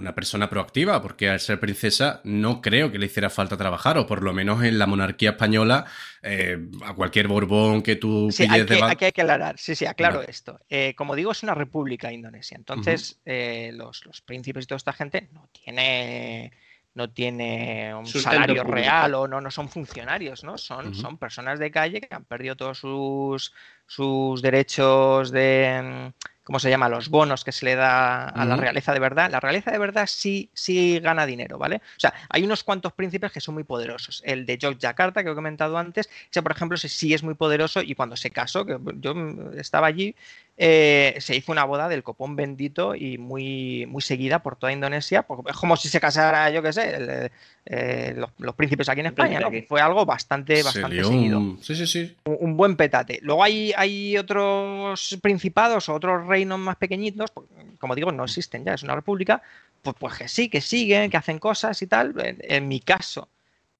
una 0.00 0.14
persona 0.14 0.48
proactiva, 0.50 1.00
porque 1.02 1.28
al 1.28 1.40
ser 1.40 1.60
princesa 1.60 2.20
no 2.24 2.60
creo 2.60 2.90
que 2.90 2.98
le 2.98 3.06
hiciera 3.06 3.30
falta 3.30 3.56
trabajar, 3.56 3.98
o 3.98 4.06
por 4.06 4.22
lo 4.22 4.32
menos 4.32 4.62
en 4.64 4.78
la 4.78 4.86
monarquía 4.86 5.30
española, 5.30 5.86
eh, 6.22 6.58
a 6.84 6.94
cualquier 6.94 7.28
Borbón 7.28 7.82
que 7.82 7.96
tú 7.96 8.28
Sí, 8.32 8.42
pilles 8.42 8.52
hay 8.52 8.60
de 8.66 8.66
que, 8.66 8.84
aquí 8.86 9.04
hay 9.06 9.12
que 9.12 9.22
aclarar, 9.22 9.58
sí, 9.58 9.74
sí, 9.74 9.86
aclaro 9.86 10.18
Vale. 10.18 10.30
esto. 10.30 10.60
Eh, 10.68 10.94
como 10.94 11.16
digo, 11.16 11.32
es 11.32 11.42
una 11.42 11.54
república 11.54 12.12
indonesia, 12.12 12.56
entonces 12.56 13.20
eh, 13.24 13.72
los, 13.74 14.06
los 14.06 14.20
príncipes 14.22 14.64
y 14.64 14.66
toda 14.68 14.76
esta 14.76 14.92
gente 14.92 15.28
no 15.32 15.48
tiene, 15.52 16.52
no 16.94 17.10
tiene 17.12 17.92
un 17.94 18.06
Sustento 18.06 18.22
salario 18.22 18.62
público. 18.62 18.72
real 18.76 19.14
o 19.14 19.26
no, 19.28 19.40
no 19.40 19.50
son 19.50 19.68
funcionarios, 19.68 20.44
¿no? 20.44 20.58
Son, 20.58 20.92
Ujú. 20.92 20.94
son 20.94 21.18
personas 21.18 21.58
de 21.58 21.70
calle 21.72 22.00
que 22.00 22.14
han 22.14 22.24
perdido 22.24 22.56
todos 22.56 22.78
sus, 22.78 23.52
sus 23.86 24.40
derechos 24.42 25.30
de, 25.32 26.12
¿cómo 26.50 26.58
se 26.58 26.68
llama? 26.68 26.88
Los 26.88 27.10
bonos 27.10 27.44
que 27.44 27.52
se 27.52 27.64
le 27.64 27.76
da 27.76 28.24
a 28.24 28.44
la 28.44 28.56
realeza 28.56 28.92
de 28.92 28.98
verdad. 28.98 29.30
La 29.30 29.38
realeza 29.38 29.70
de 29.70 29.78
verdad 29.78 30.08
sí, 30.08 30.50
sí 30.52 30.98
gana 30.98 31.24
dinero, 31.24 31.58
¿vale? 31.58 31.76
O 31.76 32.00
sea, 32.00 32.12
hay 32.28 32.42
unos 32.42 32.64
cuantos 32.64 32.92
príncipes 32.92 33.30
que 33.30 33.40
son 33.40 33.54
muy 33.54 33.62
poderosos. 33.62 34.20
El 34.26 34.46
de 34.46 34.58
Yogyakarta, 34.58 35.22
que 35.22 35.30
he 35.30 35.34
comentado 35.36 35.78
antes, 35.78 36.10
ese, 36.28 36.42
por 36.42 36.50
ejemplo, 36.50 36.74
ese 36.74 36.88
sí 36.88 37.14
es 37.14 37.22
muy 37.22 37.34
poderoso 37.34 37.82
y 37.82 37.94
cuando 37.94 38.16
se 38.16 38.32
casó, 38.32 38.66
que 38.66 38.80
yo 38.96 39.14
estaba 39.56 39.86
allí, 39.86 40.16
eh, 40.62 41.16
se 41.20 41.34
hizo 41.34 41.52
una 41.52 41.64
boda 41.64 41.88
del 41.88 42.02
copón 42.02 42.36
bendito 42.36 42.94
y 42.94 43.16
muy, 43.16 43.86
muy 43.86 44.02
seguida 44.02 44.42
por 44.42 44.56
toda 44.56 44.74
Indonesia. 44.74 45.22
Porque 45.22 45.52
es 45.52 45.56
como 45.56 45.74
si 45.74 45.88
se 45.88 46.00
casara, 46.00 46.50
yo 46.50 46.62
qué 46.62 46.74
sé, 46.74 46.96
el, 46.96 47.30
eh, 47.64 48.12
los, 48.14 48.28
los, 48.36 48.54
príncipes 48.54 48.90
aquí 48.90 49.00
en 49.00 49.06
España. 49.06 49.40
¿no? 49.40 49.48
Fue 49.66 49.80
algo 49.80 50.04
bastante, 50.04 50.62
bastante 50.62 51.02
seguido. 51.02 51.38
Un... 51.38 51.58
Sí, 51.62 51.74
sí, 51.74 51.86
sí. 51.86 52.14
Un, 52.26 52.36
un, 52.40 52.56
buen 52.58 52.76
petate. 52.76 53.20
Luego 53.22 53.42
hay, 53.42 53.72
hay 53.74 54.18
otros 54.18 55.18
principados 55.22 55.88
o 55.88 55.94
otros 55.94 56.26
reinos 56.26 56.58
más 56.58 56.76
pequeñitos, 56.76 57.32
como 57.78 57.94
digo, 57.94 58.12
no 58.12 58.24
existen 58.24 58.62
ya, 58.62 58.74
es 58.74 58.82
una 58.82 58.94
república, 58.94 59.40
pues, 59.80 59.96
pues 59.98 60.18
que 60.18 60.28
sí, 60.28 60.50
que 60.50 60.60
siguen, 60.60 61.10
que 61.10 61.16
hacen 61.16 61.38
cosas 61.38 61.80
y 61.80 61.86
tal. 61.86 62.14
En, 62.20 62.36
en 62.42 62.68
mi 62.68 62.80
caso, 62.80 63.30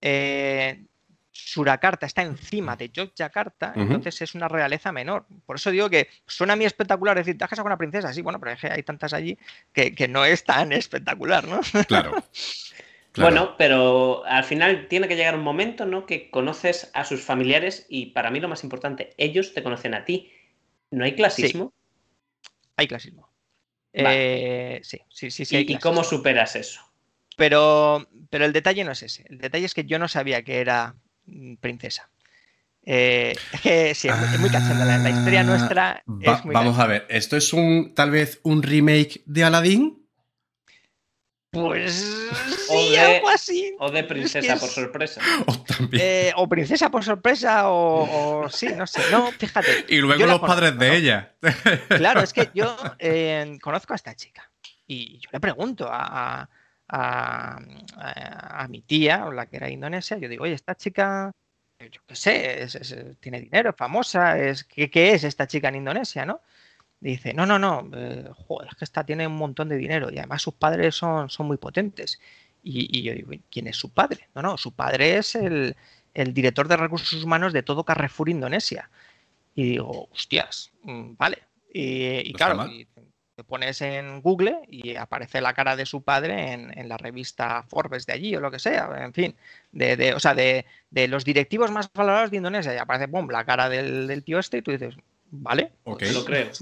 eh, 0.00 0.80
Surakarta 1.32 2.06
está 2.06 2.22
encima 2.22 2.76
de 2.76 2.90
Yogyakarta, 2.90 3.72
uh 3.74 3.78
-huh. 3.78 3.82
entonces 3.82 4.22
es 4.22 4.34
una 4.34 4.48
realeza 4.48 4.92
menor. 4.92 5.26
Por 5.46 5.56
eso 5.56 5.70
digo 5.70 5.88
que 5.88 6.08
suena 6.26 6.54
a 6.54 6.56
mí 6.56 6.64
espectacular 6.64 7.16
decir, 7.16 7.38
te 7.38 7.44
has 7.44 7.50
casado 7.50 7.64
con 7.64 7.70
una 7.70 7.78
princesa, 7.78 8.12
sí, 8.12 8.22
bueno, 8.22 8.40
pero 8.40 8.52
es 8.52 8.60
que 8.60 8.68
hay 8.68 8.82
tantas 8.82 9.12
allí 9.12 9.38
que, 9.72 9.94
que 9.94 10.08
no 10.08 10.24
es 10.24 10.44
tan 10.44 10.72
espectacular, 10.72 11.46
¿no? 11.46 11.60
Claro. 11.86 12.22
Claro. 13.12 13.34
Bueno, 13.34 13.54
pero 13.58 14.24
al 14.24 14.44
final 14.44 14.86
tiene 14.86 15.08
que 15.08 15.16
llegar 15.16 15.34
un 15.34 15.42
momento, 15.42 15.84
¿no? 15.84 16.06
Que 16.06 16.30
conoces 16.30 16.92
a 16.94 17.02
sus 17.04 17.20
familiares 17.20 17.84
y 17.88 18.06
para 18.06 18.30
mí 18.30 18.38
lo 18.38 18.46
más 18.46 18.62
importante, 18.62 19.14
ellos 19.16 19.52
te 19.52 19.64
conocen 19.64 19.94
a 19.94 20.04
ti. 20.04 20.30
¿No 20.92 21.04
hay 21.04 21.16
clasismo? 21.16 21.72
Sí. 22.40 22.50
Hay 22.76 22.86
clasismo. 22.86 23.28
Vale. 23.92 24.76
Eh, 24.76 24.80
sí, 24.84 25.00
sí, 25.08 25.32
sí, 25.32 25.44
sí. 25.44 25.56
¿Y, 25.56 25.72
¿Y 25.72 25.78
cómo 25.78 26.04
superas 26.04 26.54
eso? 26.54 26.82
Pero, 27.36 28.06
pero 28.28 28.44
el 28.44 28.52
detalle 28.52 28.84
no 28.84 28.92
es 28.92 29.02
ese. 29.02 29.24
El 29.28 29.38
detalle 29.38 29.64
es 29.64 29.74
que 29.74 29.84
yo 29.84 29.98
no 29.98 30.06
sabía 30.06 30.44
que 30.44 30.60
era 30.60 30.94
princesa. 31.60 32.08
Eh, 32.84 33.36
es 33.52 33.60
que 33.60 33.94
sí, 33.94 34.08
ah, 34.08 34.30
es 34.32 34.40
muy 34.40 34.50
cachonda. 34.50 34.84
La, 34.84 34.98
la, 34.98 35.10
historia 35.10 35.42
nuestra 35.42 36.02
va, 36.08 36.34
es 36.38 36.44
muy 36.44 36.54
Vamos 36.54 36.76
cachonda. 36.76 36.82
a 36.84 36.86
ver, 36.86 37.06
¿esto 37.10 37.36
es 37.36 37.52
un 37.52 37.94
tal 37.94 38.10
vez 38.10 38.40
un 38.42 38.62
remake 38.62 39.22
de 39.26 39.44
Aladdin? 39.44 39.96
Pues 41.52 42.30
O 42.68 42.78
sí, 42.80 42.90
de- 42.90 43.00
algo 43.00 43.28
así. 43.28 43.74
O 43.80 43.90
de 43.90 43.98
Es 44.00 44.04
que 44.06 44.08
princesa 44.14 44.54
es- 44.54 44.60
por 44.60 44.68
sorpresa. 44.70 45.20
O 45.46 45.58
también. 45.62 46.02
eh, 46.04 46.32
o 46.36 46.48
princesa 46.48 46.90
por 46.90 47.02
sorpresa, 47.04 47.68
o, 47.68 48.42
o 48.44 48.48
sí, 48.48 48.68
no 48.76 48.86
sé. 48.86 49.02
No, 49.10 49.32
fíjate. 49.32 49.84
y 49.88 49.96
luego 49.98 50.26
los 50.26 50.38
padres 50.40 50.70
conozco, 50.72 50.78
de 50.84 50.88
¿no? 50.88 50.94
ella. 50.94 51.34
Claro, 51.88 52.20
es 52.20 52.32
que 52.32 52.50
yo 52.54 52.76
eh, 53.00 53.58
conozco 53.60 53.92
a 53.94 53.96
esta 53.96 54.14
chica 54.14 54.48
y 54.86 55.18
yo 55.18 55.28
le 55.32 55.40
pregunto 55.40 55.88
a, 55.90 56.42
a- 56.42 56.50
a- 56.92 57.58
a- 57.96 58.62
a 58.64 58.68
mi 58.68 58.82
tía, 58.82 59.26
o 59.26 59.32
la 59.32 59.46
que 59.46 59.56
era 59.56 59.70
indonesia, 59.70 60.18
yo 60.18 60.28
digo, 60.28 60.44
oye, 60.44 60.54
esta 60.54 60.74
chica, 60.74 61.30
yo 61.78 62.00
qué 62.06 62.16
sé, 62.16 62.62
es- 62.62 62.74
es- 62.74 63.18
tiene 63.20 63.40
dinero, 63.40 63.70
es 63.70 63.76
famosa, 63.76 64.38
es, 64.38 64.64
¿qué, 64.64 64.90
qué 64.90 65.12
es 65.12 65.24
esta 65.24 65.46
chica 65.46 65.68
en 65.68 65.76
Indonesia, 65.76 66.26
no? 66.26 66.40
Dice, 67.00 67.32
no, 67.32 67.46
no, 67.46 67.58
no, 67.58 67.88
eh, 67.94 68.28
joder, 68.46 68.68
es 68.70 68.74
que 68.76 68.84
esta 68.84 69.04
tiene 69.04 69.26
un 69.26 69.36
montón 69.36 69.68
de 69.70 69.76
dinero 69.76 70.10
y 70.10 70.18
además 70.18 70.42
sus 70.42 70.54
padres 70.54 70.94
son, 70.94 71.30
son 71.30 71.46
muy 71.46 71.56
potentes. 71.56 72.20
Y, 72.62 72.98
y 72.98 73.02
yo 73.02 73.14
digo, 73.14 73.30
¿quién 73.50 73.68
es 73.68 73.76
su 73.76 73.90
padre? 73.90 74.28
No, 74.34 74.42
no, 74.42 74.58
su 74.58 74.72
padre 74.72 75.16
es 75.16 75.34
el, 75.34 75.74
el 76.12 76.34
director 76.34 76.68
de 76.68 76.76
recursos 76.76 77.24
humanos 77.24 77.54
de 77.54 77.62
todo 77.62 77.84
Carrefour 77.84 78.28
Indonesia. 78.28 78.90
Y 79.54 79.62
digo, 79.70 80.08
hostias, 80.12 80.70
mm, 80.82 81.12
vale. 81.16 81.38
Y, 81.72 82.28
y 82.28 82.32
No 82.32 82.36
claro, 82.36 82.66
y 82.66 82.86
pones 83.44 83.80
en 83.82 84.20
Google 84.22 84.58
y 84.68 84.96
aparece 84.96 85.40
la 85.40 85.52
cara 85.54 85.76
de 85.76 85.86
su 85.86 86.02
padre 86.02 86.52
en, 86.52 86.76
en 86.78 86.88
la 86.88 86.96
revista 86.96 87.62
Forbes 87.68 88.06
de 88.06 88.12
allí 88.12 88.36
o 88.36 88.40
lo 88.40 88.50
que 88.50 88.58
sea, 88.58 88.88
en 89.02 89.12
fin, 89.12 89.34
de, 89.72 89.96
de- 89.96 90.14
o 90.14 90.20
sea, 90.20 90.34
de, 90.34 90.66
de 90.90 91.08
los 91.08 91.24
directivos 91.24 91.70
más 91.70 91.90
valorados 91.92 92.30
de 92.30 92.36
Indonesia 92.38 92.74
y 92.74 92.78
aparece, 92.78 93.08
pum, 93.08 93.28
la 93.30 93.44
cara 93.44 93.68
del, 93.68 94.06
del 94.06 94.22
tío 94.24 94.38
este 94.38 94.58
y 94.58 94.62
tú 94.62 94.70
dices, 94.70 94.94
vale, 95.30 95.72
Ok. 95.84 95.98
Te 96.00 96.12
lo 96.12 96.24
creo. 96.24 96.50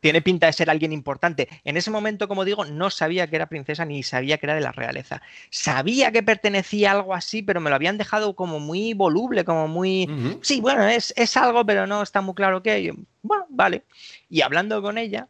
tiene 0.00 0.22
pinta 0.22 0.46
de 0.46 0.52
ser 0.52 0.70
alguien 0.70 0.92
importante. 0.92 1.48
En 1.64 1.76
ese 1.76 1.90
momento, 1.90 2.28
como 2.28 2.44
digo, 2.44 2.64
no 2.64 2.88
sabía 2.88 3.26
que 3.26 3.34
era 3.34 3.48
princesa 3.48 3.84
ni 3.84 4.04
sabía 4.04 4.38
que 4.38 4.46
era 4.46 4.54
de 4.54 4.60
la 4.60 4.70
realeza. 4.70 5.22
Sabía 5.50 6.12
que 6.12 6.22
pertenecía 6.22 6.92
a 6.92 6.94
algo 6.94 7.14
así, 7.14 7.42
pero 7.42 7.60
me 7.60 7.68
lo 7.68 7.74
habían 7.74 7.98
dejado 7.98 8.36
como 8.36 8.60
muy 8.60 8.94
voluble, 8.94 9.44
como 9.44 9.66
muy... 9.66 10.06
Sí, 10.40 10.60
bueno, 10.60 10.86
es, 10.86 11.12
es 11.16 11.36
algo, 11.36 11.66
pero 11.66 11.88
no 11.88 12.00
está 12.00 12.20
muy 12.20 12.34
claro 12.34 12.62
qué. 12.62 12.80
Yo, 12.80 12.92
bueno, 13.22 13.44
vale. 13.48 13.82
Y 14.30 14.42
hablando 14.42 14.80
con 14.82 14.98
ella, 14.98 15.26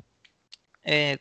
eh, 0.84 1.18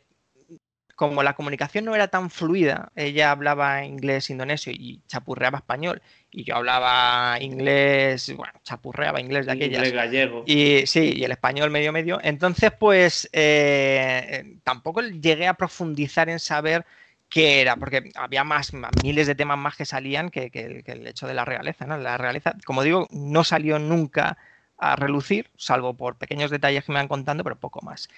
como 0.94 1.22
la 1.22 1.34
comunicación 1.34 1.84
no 1.84 1.94
era 1.94 2.08
tan 2.08 2.30
fluida, 2.30 2.92
ella 2.94 3.30
hablaba 3.30 3.84
inglés 3.84 4.30
indonesio 4.30 4.72
y 4.72 5.00
chapurreaba 5.08 5.58
español, 5.58 6.00
y 6.30 6.44
yo 6.44 6.56
hablaba 6.56 7.38
inglés, 7.40 8.32
bueno, 8.36 8.52
chapurreaba 8.62 9.20
inglés 9.20 9.46
de 9.46 9.52
aquellas. 9.52 9.88
Inglés 9.88 9.92
gallego. 9.92 10.44
Y 10.46 10.86
sí, 10.86 11.14
y 11.16 11.24
el 11.24 11.32
español 11.32 11.70
medio 11.70 11.92
medio. 11.92 12.20
Entonces, 12.22 12.70
pues 12.78 13.28
eh, 13.32 14.58
tampoco 14.62 15.00
llegué 15.02 15.48
a 15.48 15.54
profundizar 15.54 16.28
en 16.28 16.38
saber 16.38 16.84
qué 17.28 17.62
era, 17.62 17.76
porque 17.76 18.10
había 18.14 18.44
más, 18.44 18.72
miles 19.02 19.26
de 19.26 19.34
temas 19.34 19.58
más 19.58 19.76
que 19.76 19.86
salían 19.86 20.30
que, 20.30 20.50
que 20.50 20.82
el 20.86 21.06
hecho 21.06 21.26
de 21.26 21.34
la 21.34 21.44
realeza, 21.44 21.86
¿no? 21.86 21.96
La 21.96 22.18
realeza, 22.18 22.54
como 22.64 22.82
digo, 22.82 23.08
no 23.10 23.42
salió 23.42 23.78
nunca 23.78 24.38
a 24.82 24.96
relucir, 24.96 25.48
salvo 25.56 25.94
por 25.94 26.16
pequeños 26.16 26.50
detalles 26.50 26.84
que 26.84 26.92
me 26.92 26.98
van 26.98 27.08
contando, 27.08 27.44
pero 27.44 27.56
poco 27.56 27.80
más. 27.82 28.08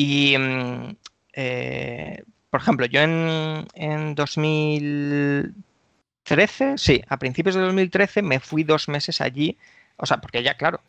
Y, 0.00 0.38
mm, 0.38 0.96
eh, 1.32 2.22
por 2.50 2.60
ejemplo, 2.60 2.86
yo 2.86 3.00
en, 3.00 3.66
en 3.74 4.14
2013, 4.14 6.78
sí, 6.78 7.02
a 7.08 7.16
principios 7.16 7.56
de 7.56 7.62
2013 7.62 8.22
me 8.22 8.38
fui 8.38 8.62
dos 8.62 8.88
meses 8.88 9.20
allí. 9.20 9.58
O 9.96 10.06
sea, 10.06 10.18
porque 10.18 10.44
ya, 10.44 10.56
claro, 10.56 10.80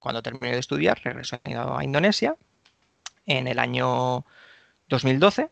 cuando 0.00 0.20
terminé 0.20 0.50
de 0.50 0.58
estudiar, 0.58 1.00
regresó 1.04 1.40
a 1.44 1.84
Indonesia 1.84 2.34
en 3.26 3.46
el 3.46 3.60
año 3.60 4.24
2012 4.88 5.48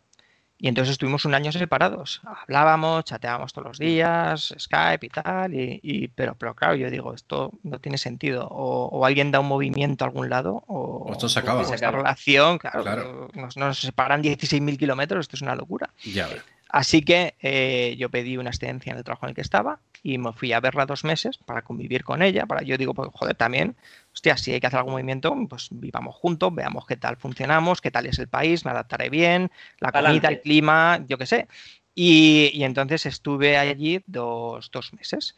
y 0.64 0.68
entonces 0.68 0.92
estuvimos 0.92 1.26
un 1.26 1.34
año 1.34 1.52
separados. 1.52 2.22
Hablábamos, 2.24 3.04
chateábamos 3.04 3.52
todos 3.52 3.68
los 3.68 3.78
días, 3.78 4.54
Skype 4.58 5.04
y 5.04 5.08
tal, 5.10 5.52
y, 5.52 5.78
y- 5.82 6.08
pero, 6.08 6.34
pero 6.36 6.54
claro, 6.54 6.74
yo 6.74 6.88
digo, 6.88 7.12
esto 7.12 7.52
no 7.64 7.78
tiene 7.80 7.98
sentido. 7.98 8.48
O, 8.50 8.86
o 8.86 9.04
alguien 9.04 9.30
da 9.30 9.40
un 9.40 9.46
movimiento 9.48 10.04
a 10.04 10.08
algún 10.08 10.30
lado, 10.30 10.64
o, 10.66 11.04
O 11.08 11.12
esto 11.12 11.28
se 11.28 11.40
acaba. 11.40 11.60
esta 11.60 11.90
relación, 11.90 12.56
claro, 12.56 12.82
Claro. 12.82 13.28
Nos, 13.34 13.58
nos 13.58 13.78
separan 13.78 14.22
16.000 14.22 14.78
kilómetros, 14.78 15.20
esto 15.24 15.36
es 15.36 15.42
una 15.42 15.54
locura. 15.54 15.90
Ya. 16.02 16.28
Así 16.74 17.02
que 17.02 17.36
eh, 17.38 17.94
yo 18.00 18.10
pedí 18.10 18.36
una 18.36 18.50
excedencia 18.50 18.90
en 18.90 18.98
el 18.98 19.04
trabajo 19.04 19.26
en 19.26 19.28
el 19.28 19.36
que 19.36 19.42
estaba 19.42 19.78
y 20.02 20.18
me 20.18 20.32
fui 20.32 20.52
a 20.52 20.58
verla 20.58 20.86
dos 20.86 21.04
meses 21.04 21.38
para 21.38 21.62
convivir 21.62 22.02
con 22.02 22.20
ella. 22.20 22.46
Para 22.46 22.62
yo 22.62 22.76
digo, 22.76 22.94
pues 22.94 23.10
joder, 23.14 23.36
también, 23.36 23.76
hostia, 24.12 24.36
si 24.36 24.50
hay 24.50 24.58
que 24.58 24.66
hacer 24.66 24.78
algún 24.78 24.94
movimiento, 24.94 25.36
pues 25.48 25.68
vivamos 25.70 26.16
juntos, 26.16 26.52
veamos 26.52 26.84
qué 26.84 26.96
tal 26.96 27.16
funcionamos, 27.16 27.80
qué 27.80 27.92
tal 27.92 28.06
es 28.06 28.18
el 28.18 28.26
país, 28.26 28.64
me 28.64 28.72
adaptaré 28.72 29.08
bien, 29.08 29.52
la 29.78 29.92
comida, 29.92 30.08
Pa'lante. 30.08 30.26
el 30.26 30.40
clima, 30.40 30.98
yo 31.06 31.16
qué 31.16 31.26
sé. 31.26 31.46
Y, 31.94 32.50
y 32.52 32.64
entonces 32.64 33.06
estuve 33.06 33.56
allí 33.56 34.02
dos, 34.06 34.68
dos 34.72 34.92
meses. 34.94 35.36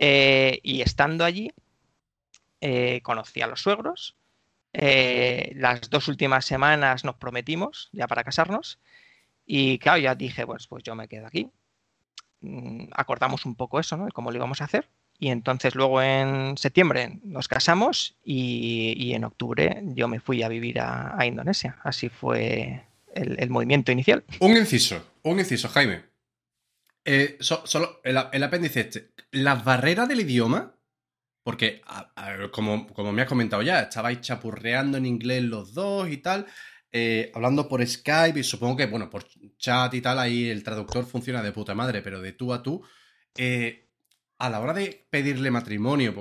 Eh, 0.00 0.58
y 0.64 0.80
estando 0.80 1.24
allí, 1.24 1.52
eh, 2.60 3.00
conocí 3.04 3.42
a 3.42 3.46
los 3.46 3.60
suegros. 3.60 4.16
Las 4.72 5.88
dos 5.88 6.08
últimas 6.08 6.44
semanas 6.44 7.04
nos 7.04 7.14
prometimos 7.14 7.90
ya 7.92 8.08
para 8.08 8.24
casarnos. 8.24 8.80
Y 9.46 9.78
claro, 9.78 9.98
ya 9.98 10.14
dije, 10.14 10.46
pues, 10.46 10.66
pues 10.66 10.82
yo 10.84 10.94
me 10.94 11.08
quedo 11.08 11.26
aquí. 11.26 11.50
Mm, 12.40 12.86
Acordamos 12.92 13.44
un 13.46 13.54
poco 13.54 13.78
eso, 13.80 13.96
¿no? 13.96 14.08
Cómo 14.12 14.30
lo 14.30 14.36
íbamos 14.36 14.60
a 14.60 14.64
hacer. 14.64 14.88
Y 15.18 15.28
entonces 15.28 15.74
luego 15.76 16.02
en 16.02 16.56
septiembre 16.58 17.20
nos 17.22 17.46
casamos 17.46 18.16
y, 18.24 18.94
y 18.96 19.14
en 19.14 19.24
octubre 19.24 19.80
yo 19.94 20.08
me 20.08 20.18
fui 20.20 20.42
a 20.42 20.48
vivir 20.48 20.80
a, 20.80 21.18
a 21.18 21.24
Indonesia. 21.26 21.78
Así 21.84 22.08
fue 22.08 22.84
el, 23.14 23.38
el 23.38 23.50
movimiento 23.50 23.92
inicial. 23.92 24.24
Un 24.40 24.56
inciso, 24.56 25.06
un 25.22 25.38
inciso, 25.38 25.68
Jaime. 25.68 26.02
Eh, 27.04 27.36
so- 27.40 27.62
solo 27.66 28.00
el, 28.02 28.18
el 28.32 28.42
apéndice 28.42 28.80
este. 28.80 29.10
Las 29.30 29.64
barreras 29.64 30.08
del 30.08 30.20
idioma, 30.20 30.74
porque 31.44 31.82
como, 32.50 32.86
como 32.88 33.12
me 33.12 33.22
has 33.22 33.28
comentado 33.28 33.62
ya, 33.62 33.80
estabais 33.82 34.20
chapurreando 34.20 34.98
en 34.98 35.06
inglés 35.06 35.42
los 35.44 35.74
dos 35.74 36.08
y 36.08 36.16
tal, 36.16 36.46
eh, 36.96 37.32
hablando 37.34 37.68
por 37.68 37.84
Skype 37.84 38.38
y 38.38 38.44
supongo 38.44 38.76
que, 38.76 38.86
bueno, 38.86 39.10
por 39.10 39.26
chat 39.58 39.92
y 39.94 40.00
tal, 40.00 40.16
ahí 40.16 40.48
el 40.48 40.62
traductor 40.62 41.04
funciona 41.04 41.42
de 41.42 41.50
puta 41.50 41.74
madre, 41.74 42.02
pero 42.02 42.20
de 42.20 42.30
tú 42.30 42.54
a 42.54 42.62
tú, 42.62 42.84
eh, 43.36 43.90
a 44.38 44.48
la 44.48 44.60
hora 44.60 44.72
de 44.72 45.04
pedirle 45.10 45.50
matrimonio, 45.50 46.14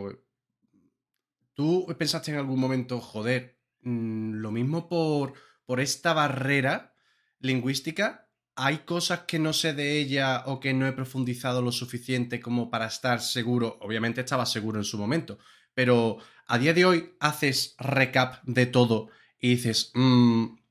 tú 1.53 1.85
pensaste 1.95 2.31
en 2.31 2.37
algún 2.37 2.59
momento, 2.59 2.99
joder, 2.99 3.59
mm, 3.81 4.33
lo 4.33 4.49
mismo 4.49 4.89
por, 4.89 5.33
por 5.63 5.79
esta 5.79 6.13
barrera 6.13 6.95
lingüística, 7.37 8.31
hay 8.55 8.79
cosas 8.79 9.25
que 9.27 9.37
no 9.37 9.53
sé 9.53 9.75
de 9.75 9.99
ella 9.99 10.41
o 10.47 10.59
que 10.59 10.73
no 10.73 10.87
he 10.87 10.93
profundizado 10.93 11.61
lo 11.61 11.71
suficiente 11.71 12.39
como 12.39 12.71
para 12.71 12.87
estar 12.87 13.21
seguro. 13.21 13.77
Obviamente 13.81 14.21
estaba 14.21 14.47
seguro 14.47 14.79
en 14.79 14.85
su 14.85 14.97
momento, 14.97 15.37
pero 15.75 16.17
a 16.47 16.57
día 16.57 16.73
de 16.73 16.85
hoy 16.85 17.13
haces 17.19 17.75
recap 17.77 18.43
de 18.45 18.65
todo 18.65 19.09
y 19.39 19.49
dices, 19.49 19.91
"Mm, 19.93 20.62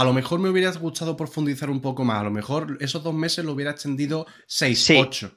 a 0.00 0.04
lo 0.04 0.12
mejor 0.12 0.40
me 0.40 0.48
hubiera 0.48 0.70
gustado 0.72 1.16
profundizar 1.16 1.68
un 1.70 1.80
poco 1.80 2.04
más, 2.04 2.20
a 2.20 2.24
lo 2.24 2.30
mejor 2.30 2.78
esos 2.80 3.02
dos 3.02 3.14
meses 3.14 3.44
lo 3.44 3.52
hubiera 3.52 3.70
extendido 3.72 4.26
seis, 4.46 4.82
Sí. 4.84 4.96
ocho. 4.96 5.36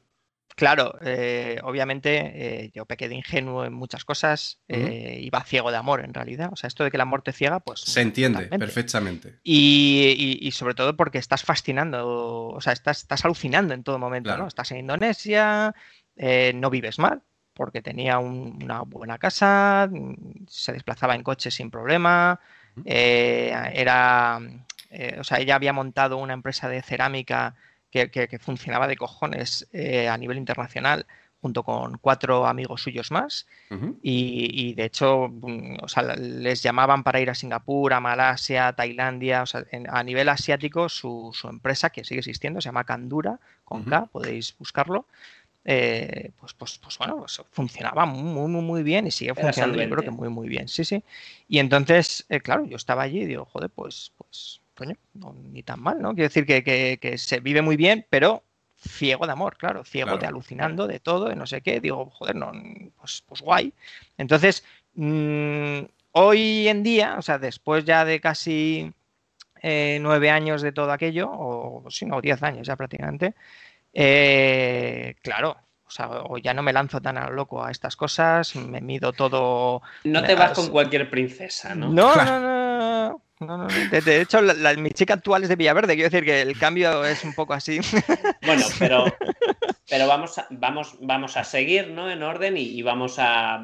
Claro, 0.56 0.96
eh, 1.02 1.60
obviamente 1.64 2.12
eh, 2.66 2.72
yo 2.76 2.86
pequé 2.86 3.10
de 3.10 3.16
ingenuo 3.16 3.66
en 3.66 3.74
muchas 3.74 4.06
cosas, 4.06 4.62
eh, 4.68 5.20
iba 5.24 5.44
ciego 5.44 5.72
de 5.72 5.78
amor 5.78 6.02
en 6.06 6.14
realidad. 6.14 6.50
O 6.54 6.56
sea, 6.56 6.68
esto 6.68 6.84
de 6.84 6.92
que 6.92 6.98
el 6.98 7.02
amor 7.02 7.24
te 7.24 7.34
ciega, 7.34 7.60
pues... 7.60 7.80
Se 7.82 8.02
entiende 8.02 8.44
totalmente. 8.44 8.66
perfectamente. 8.66 9.40
Y, 9.44 10.14
y- 10.16 10.48
y 10.48 10.52
sobre 10.52 10.76
todo 10.76 10.96
porque 10.96 11.18
estás 11.18 11.42
fascinando, 11.44 12.50
o 12.50 12.62
sea, 12.62 12.72
estás, 12.72 13.00
estás 13.00 13.26
alucinando 13.26 13.74
en 13.74 13.84
todo 13.84 13.98
momento, 13.98 14.28
Claro. 14.28 14.44
¿no? 14.44 14.48
Estás 14.48 14.70
en 14.72 14.78
Indonesia, 14.78 15.74
no 16.54 16.70
vives 16.70 17.00
mal, 17.00 17.24
porque 17.56 17.82
tenía 17.82 18.20
un- 18.20 18.60
una 18.64 18.82
buena 18.82 19.18
casa, 19.18 19.90
mm, 19.92 20.46
se 20.48 20.72
desplazaba 20.72 21.16
en 21.16 21.24
coche 21.24 21.50
sin 21.50 21.72
problema. 21.72 22.40
Eh, 22.86 23.54
era, 23.74 24.40
eh, 24.90 25.18
o 25.20 25.24
sea, 25.24 25.40
ella 25.40 25.56
había 25.56 25.74
montado 25.74 26.18
una 26.18 26.34
empresa 26.34 26.70
de 26.70 26.82
cerámica 26.82 27.56
que, 27.92 28.10
que- 28.10 28.28
que 28.28 28.40
funcionaba 28.40 28.88
de 28.88 28.96
cojones 28.98 29.68
eh, 29.74 30.08
a 30.10 30.18
nivel 30.18 30.38
internacional, 30.38 31.06
junto 31.42 31.64
con 31.64 31.98
cuatro 31.98 32.46
amigos 32.48 32.82
suyos 32.82 33.12
más. 33.12 33.46
Y, 34.02 34.50
y, 34.52 34.74
de 34.74 34.86
hecho, 34.86 35.30
mm, 35.30 35.78
o 35.82 35.88
sea, 35.88 36.04
les 36.16 36.62
llamaban 36.62 37.04
para 37.04 37.20
ir 37.22 37.30
a 37.30 37.36
Singapur, 37.36 37.94
a 37.94 38.00
Malasia, 38.00 38.74
Tailandia, 38.74 39.44
o 39.44 39.46
sea, 39.46 39.64
en- 39.72 39.88
a 39.90 40.04
nivel 40.04 40.30
asiático, 40.30 40.90
su, 40.90 41.32
su 41.34 41.48
empresa, 41.50 41.90
que 41.90 42.04
sigue 42.04 42.20
existiendo, 42.20 42.60
se 42.62 42.68
llama 42.70 42.84
Kandura, 42.84 43.40
con 43.64 43.82
Ujú. 43.82 43.90
K, 43.90 44.06
podéis 44.12 44.56
buscarlo. 44.58 45.06
Eh, 45.66 46.32
pues, 46.40 46.54
pues, 46.54 46.78
pues 46.78 46.98
bueno, 46.98 47.18
pues 47.20 47.42
funcionaba 47.52 48.06
muy, 48.06 48.48
muy, 48.50 48.62
muy 48.62 48.84
bien 48.84 49.08
y 49.08 49.12
sigue 49.12 49.34
funcionando, 49.34 49.78
yo 49.78 49.90
creo 49.90 50.04
que 50.04 50.12
muy, 50.12 50.30
muy 50.30 50.48
bien. 50.50 50.68
Sí, 50.68 50.84
sí. 50.84 51.04
Y 51.48 51.60
entonces, 51.60 52.26
eh, 52.30 52.42
claro, 52.42 52.66
yo 52.66 52.76
estaba 52.76 53.04
allí 53.04 53.22
y 53.22 53.26
digo, 53.26 53.46
joder, 53.46 53.70
pues, 53.70 54.12
pues, 54.18 54.62
coño, 54.76 54.96
no, 55.14 55.34
ni 55.52 55.64
tan 55.64 55.82
mal, 55.82 56.02
¿no? 56.02 56.14
Quiero 56.14 56.28
decir 56.30 56.46
que, 56.46 56.64
que- 56.64 56.98
que 57.02 57.18
se 57.18 57.40
vive 57.40 57.62
muy 57.62 57.78
bien, 57.78 58.06
pero 58.10 58.44
ciego 58.78 59.26
de 59.26 59.32
amor, 59.32 59.56
claro, 59.58 59.86
ciego 59.86 60.12
de 60.12 60.18
Claro. 60.20 60.36
alucinando 60.36 60.88
de 60.88 61.00
todo, 61.00 61.30
de 61.30 61.36
no 61.36 61.46
sé 61.48 61.62
qué. 61.62 61.80
Digo, 61.80 62.10
joder, 62.10 62.36
no, 62.36 62.52
pues, 63.00 63.24
pues 63.28 63.42
guay. 63.42 63.74
Entonces, 64.18 64.66
mm, 64.96 65.80
hoy 66.12 66.68
en 66.68 66.84
día, 66.84 67.16
o 67.18 67.22
sea, 67.22 67.40
después 67.40 67.86
ya 67.86 68.04
de 68.04 68.20
casi 68.20 68.92
eh, 69.62 69.98
nueve 70.02 70.30
años 70.30 70.62
de 70.62 70.72
todo 70.74 70.92
aquello, 70.92 71.30
o 71.32 71.86
si 71.90 72.06
no, 72.06 72.22
diez 72.22 72.42
años 72.44 72.68
ya 72.68 72.76
prácticamente, 72.76 73.34
eh, 73.94 75.16
claro, 75.22 75.58
o 75.86 75.90
sea, 75.90 76.10
o 76.10 76.38
ya 76.38 76.54
no 76.54 76.64
me 76.64 76.74
lanzo 76.74 77.00
tan 77.02 77.18
a 77.18 77.28
lo 77.28 77.34
loco 77.34 77.64
a 77.64 77.72
estas 77.72 77.96
cosas, 77.96 78.56
me 78.56 78.82
mido 78.82 79.14
todo. 79.14 79.82
No 80.04 80.24
te 80.24 80.36
vas 80.36 80.54
con 80.54 80.70
cualquier 80.70 81.10
princesa, 81.10 81.76
¿no? 81.76 81.90
No, 81.90 82.14
Claro. 82.14 82.32
no, 82.32 82.40
no, 82.40 83.22
no, 83.40 83.58
no, 83.58 83.58
no, 83.58 83.68
De, 83.92 84.02
de 84.02 84.22
hecho, 84.22 84.42
la, 84.42 84.54
la- 84.54 84.74
mi 84.76 84.90
chica 84.92 85.14
actual 85.14 85.44
es 85.44 85.50
de 85.50 85.56
Villaverde, 85.56 85.94
quiero 85.96 86.10
decir 86.10 86.26
que 86.26 86.42
el 86.42 86.58
cambio 86.58 87.06
es 87.06 87.24
un 87.24 87.34
poco 87.34 87.54
así. 87.54 87.80
Bueno, 88.42 88.66
pero, 88.80 89.06
pero 89.90 90.08
vamos, 90.08 90.38
a, 90.38 90.48
vamos, 90.50 90.96
vamos 91.00 91.38
a 91.38 91.44
seguir 91.44 91.90
¿no? 91.90 92.10
en 92.10 92.24
orden 92.24 92.58
y, 92.58 92.62
y 92.64 92.82
vamos, 92.82 93.16
a, 93.20 93.62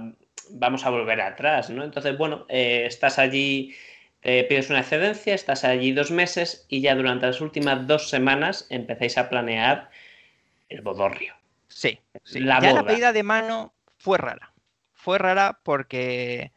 vamos 0.51 0.85
a 0.85 0.89
volver 0.89 1.19
atrás, 1.21 1.69
¿no? 1.69 1.83
Entonces, 1.83 2.17
bueno, 2.17 2.45
eh, 2.49 2.83
estás 2.85 3.19
allí, 3.19 3.75
pides 4.21 4.69
una 4.69 4.79
excedencia, 4.81 5.33
estás 5.33 5.63
allí 5.63 5.91
dos 5.93 6.11
meses 6.11 6.65
y 6.69 6.81
ya 6.81 6.93
durante 6.95 7.25
las 7.25 7.41
últimas 7.41 7.87
dos 7.87 8.09
semanas 8.09 8.67
empezáis 8.69 9.17
a 9.17 9.29
planear 9.29 9.89
el 10.69 10.81
bodorrio. 10.81 11.33
Sí, 11.67 11.99
sí. 12.23 12.39
La 12.39 12.59
ya 12.61 12.73
la 12.73 12.83
pedida 12.85 13.13
de 13.13 13.23
mano 13.23 13.73
fue 13.97 14.17
rara. 14.17 14.53
Fue 14.93 15.17
rara 15.17 15.59
porque, 15.63 16.51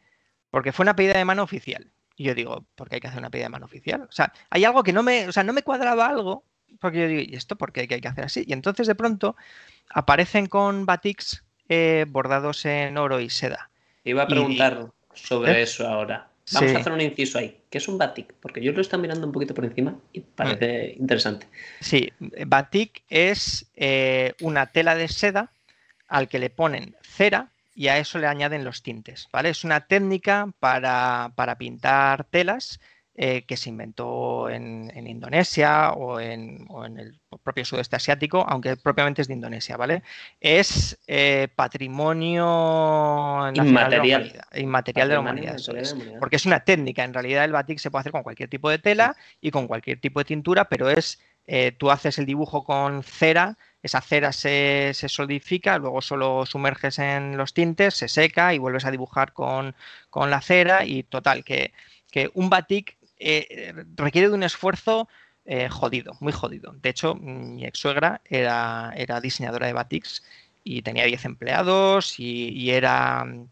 porque 0.49 0.71
fue 0.71 0.83
una 0.83 0.95
pedida 0.95 1.13
de 1.17 1.25
mano 1.25 1.43
oficial. 1.43 1.91
Y 2.15 2.25
yo 2.25 2.35
digo, 2.35 2.65
¿por 2.75 2.89
qué 2.89 2.95
hay 2.95 3.01
que 3.01 3.07
hacer 3.07 3.19
una 3.19 3.29
pedida 3.29 3.45
de 3.45 3.49
mano 3.49 3.65
oficial? 3.65 4.01
O 4.03 4.11
sea, 4.11 4.31
hay 4.49 4.65
algo 4.65 4.83
que 4.83 4.93
no 4.93 5.01
me, 5.03 5.27
o 5.27 5.31
sea, 5.31 5.43
no 5.43 5.53
me 5.53 5.63
cuadraba 5.63 6.07
algo, 6.07 6.43
porque 6.79 6.99
yo 7.01 7.07
digo, 7.07 7.21
¿y 7.21 7.35
esto 7.35 7.55
por 7.55 7.71
qué 7.71 7.81
hay 7.81 7.87
que 7.87 8.07
hacer 8.07 8.25
así? 8.25 8.43
Y 8.47 8.53
entonces 8.53 8.87
de 8.87 8.95
pronto 8.95 9.35
aparecen 9.89 10.47
con 10.47 10.85
batiks 10.85 11.43
eh, 11.69 12.05
bordados 12.07 12.65
en 12.65 12.97
oro 12.97 13.19
y 13.19 13.29
seda. 13.29 13.69
Iba 14.03 14.23
a 14.23 14.25
Y- 14.25 14.29
preguntar 14.29 14.87
sobre 15.13 15.53
¿Eh? 15.59 15.61
eso 15.63 15.87
ahora. 15.87 16.29
Vamos 16.51 16.69
Sí. 16.71 16.75
a 16.75 16.79
hacer 16.79 16.93
un 16.93 17.01
inciso 17.01 17.37
ahí. 17.39 17.57
¿Qué 17.69 17.77
es 17.77 17.87
un 17.87 17.97
batik? 17.97 18.33
Porque 18.41 18.61
yo 18.61 18.71
lo 18.73 18.81
estoy 18.81 18.99
mirando 18.99 19.25
un 19.25 19.31
poquito 19.33 19.53
por 19.53 19.65
encima 19.65 19.97
y 20.11 20.19
parece 20.19 20.95
interesante. 20.99 21.47
Sí, 21.79 22.11
batik 22.45 23.03
es 23.09 23.65
eh, 23.75 24.33
una 24.41 24.67
tela 24.67 24.95
de 24.95 25.07
seda 25.07 25.51
al 26.07 26.27
que 26.27 26.39
le 26.39 26.49
ponen 26.49 26.95
cera 27.01 27.49
y 27.75 27.87
a 27.87 27.97
eso 27.97 28.19
le 28.19 28.27
añaden 28.27 28.63
los 28.65 28.83
tintes, 28.83 29.27
¿vale? 29.31 29.49
Es 29.49 29.63
una 29.63 29.87
técnica 29.87 30.49
para, 30.59 31.31
para 31.35 31.57
pintar 31.57 32.25
telas 32.25 32.79
eh, 33.15 33.43
que 33.45 33.57
se 33.57 33.69
inventó 33.69 34.49
en, 34.49 34.91
en 34.95 35.05
Indonesia 35.05 35.91
o 35.91 36.19
en, 36.19 36.65
o 36.69 36.83
en 36.83 36.97
el 36.97 37.19
propio 37.43 37.63
sudeste 37.63 37.95
asiático, 37.95 38.43
aunque 38.47 38.75
propiamente 38.75 39.21
es 39.21 39.27
de 39.27 39.35
Indonesia, 39.35 39.77
¿vale? 39.77 40.01
Es 40.41 40.97
eh, 41.05 41.47
patrimonio 41.55 43.51
nacional 43.55 43.89
de 43.91 43.97
la 43.97 44.19
Inmaterial. 44.59 45.09
de 45.09 45.15
la 45.15 45.21
Patrimonio 45.21 45.21
humanidad, 45.21 45.55
eso 45.55 45.71
inmaterial 45.73 45.83
es. 45.83 45.89
de 45.89 45.95
la 45.97 46.01
humanidad. 46.01 46.19
Porque 46.19 46.35
es 46.37 46.45
una 46.47 46.61
técnica, 46.61 47.03
en 47.03 47.13
realidad 47.13 47.45
el 47.45 47.51
batik 47.51 47.77
se 47.77 47.91
puede 47.91 48.01
hacer 48.01 48.11
con 48.11 48.23
cualquier 48.23 48.49
tipo 48.49 48.69
de 48.71 48.79
tela 48.79 49.15
y 49.41 49.51
con 49.51 49.67
cualquier 49.67 49.99
tipo 49.99 50.19
de 50.19 50.25
tintura, 50.25 50.65
pero 50.65 50.89
es, 50.89 51.21
eh, 51.45 51.71
tú 51.71 51.91
haces 51.91 52.17
el 52.17 52.25
dibujo 52.25 52.63
con 52.63 53.03
cera, 53.03 53.57
esa 53.83 54.01
cera 54.01 54.31
se, 54.31 54.91
se 54.95 55.07
solidifica, 55.07 55.77
luego 55.77 56.01
solo 56.01 56.47
sumerges 56.47 56.97
en 56.97 57.37
los 57.37 57.53
tintes, 57.53 57.93
se 57.93 58.07
seca 58.07 58.55
y 58.55 58.57
vuelves 58.57 58.85
a 58.85 58.91
dibujar 58.91 59.33
con, 59.33 59.75
con 60.09 60.31
la 60.31 60.41
cera 60.41 60.83
y 60.85 61.03
total, 61.03 61.43
que, 61.43 61.73
que 62.09 62.31
un 62.33 62.49
batik 62.49 62.97
eh, 63.23 63.73
requiere 63.95 64.29
de 64.29 64.33
un 64.33 64.43
esfuerzo 64.43 65.07
eh, 65.45 65.69
jodido, 65.69 66.13
muy 66.19 66.31
jodido. 66.31 66.73
De 66.81 66.89
hecho, 66.89 67.15
mi 67.15 67.65
ex 67.65 67.79
suegra 67.79 68.21
era, 68.25 68.93
era 68.95 69.21
diseñadora 69.21 69.67
de 69.67 69.73
batiks 69.73 70.23
y 70.63 70.81
tenía 70.81 71.05
10 71.05 71.25
empleados 71.25 72.19
y, 72.19 72.71
era, 72.71 73.25
mm, 73.25 73.47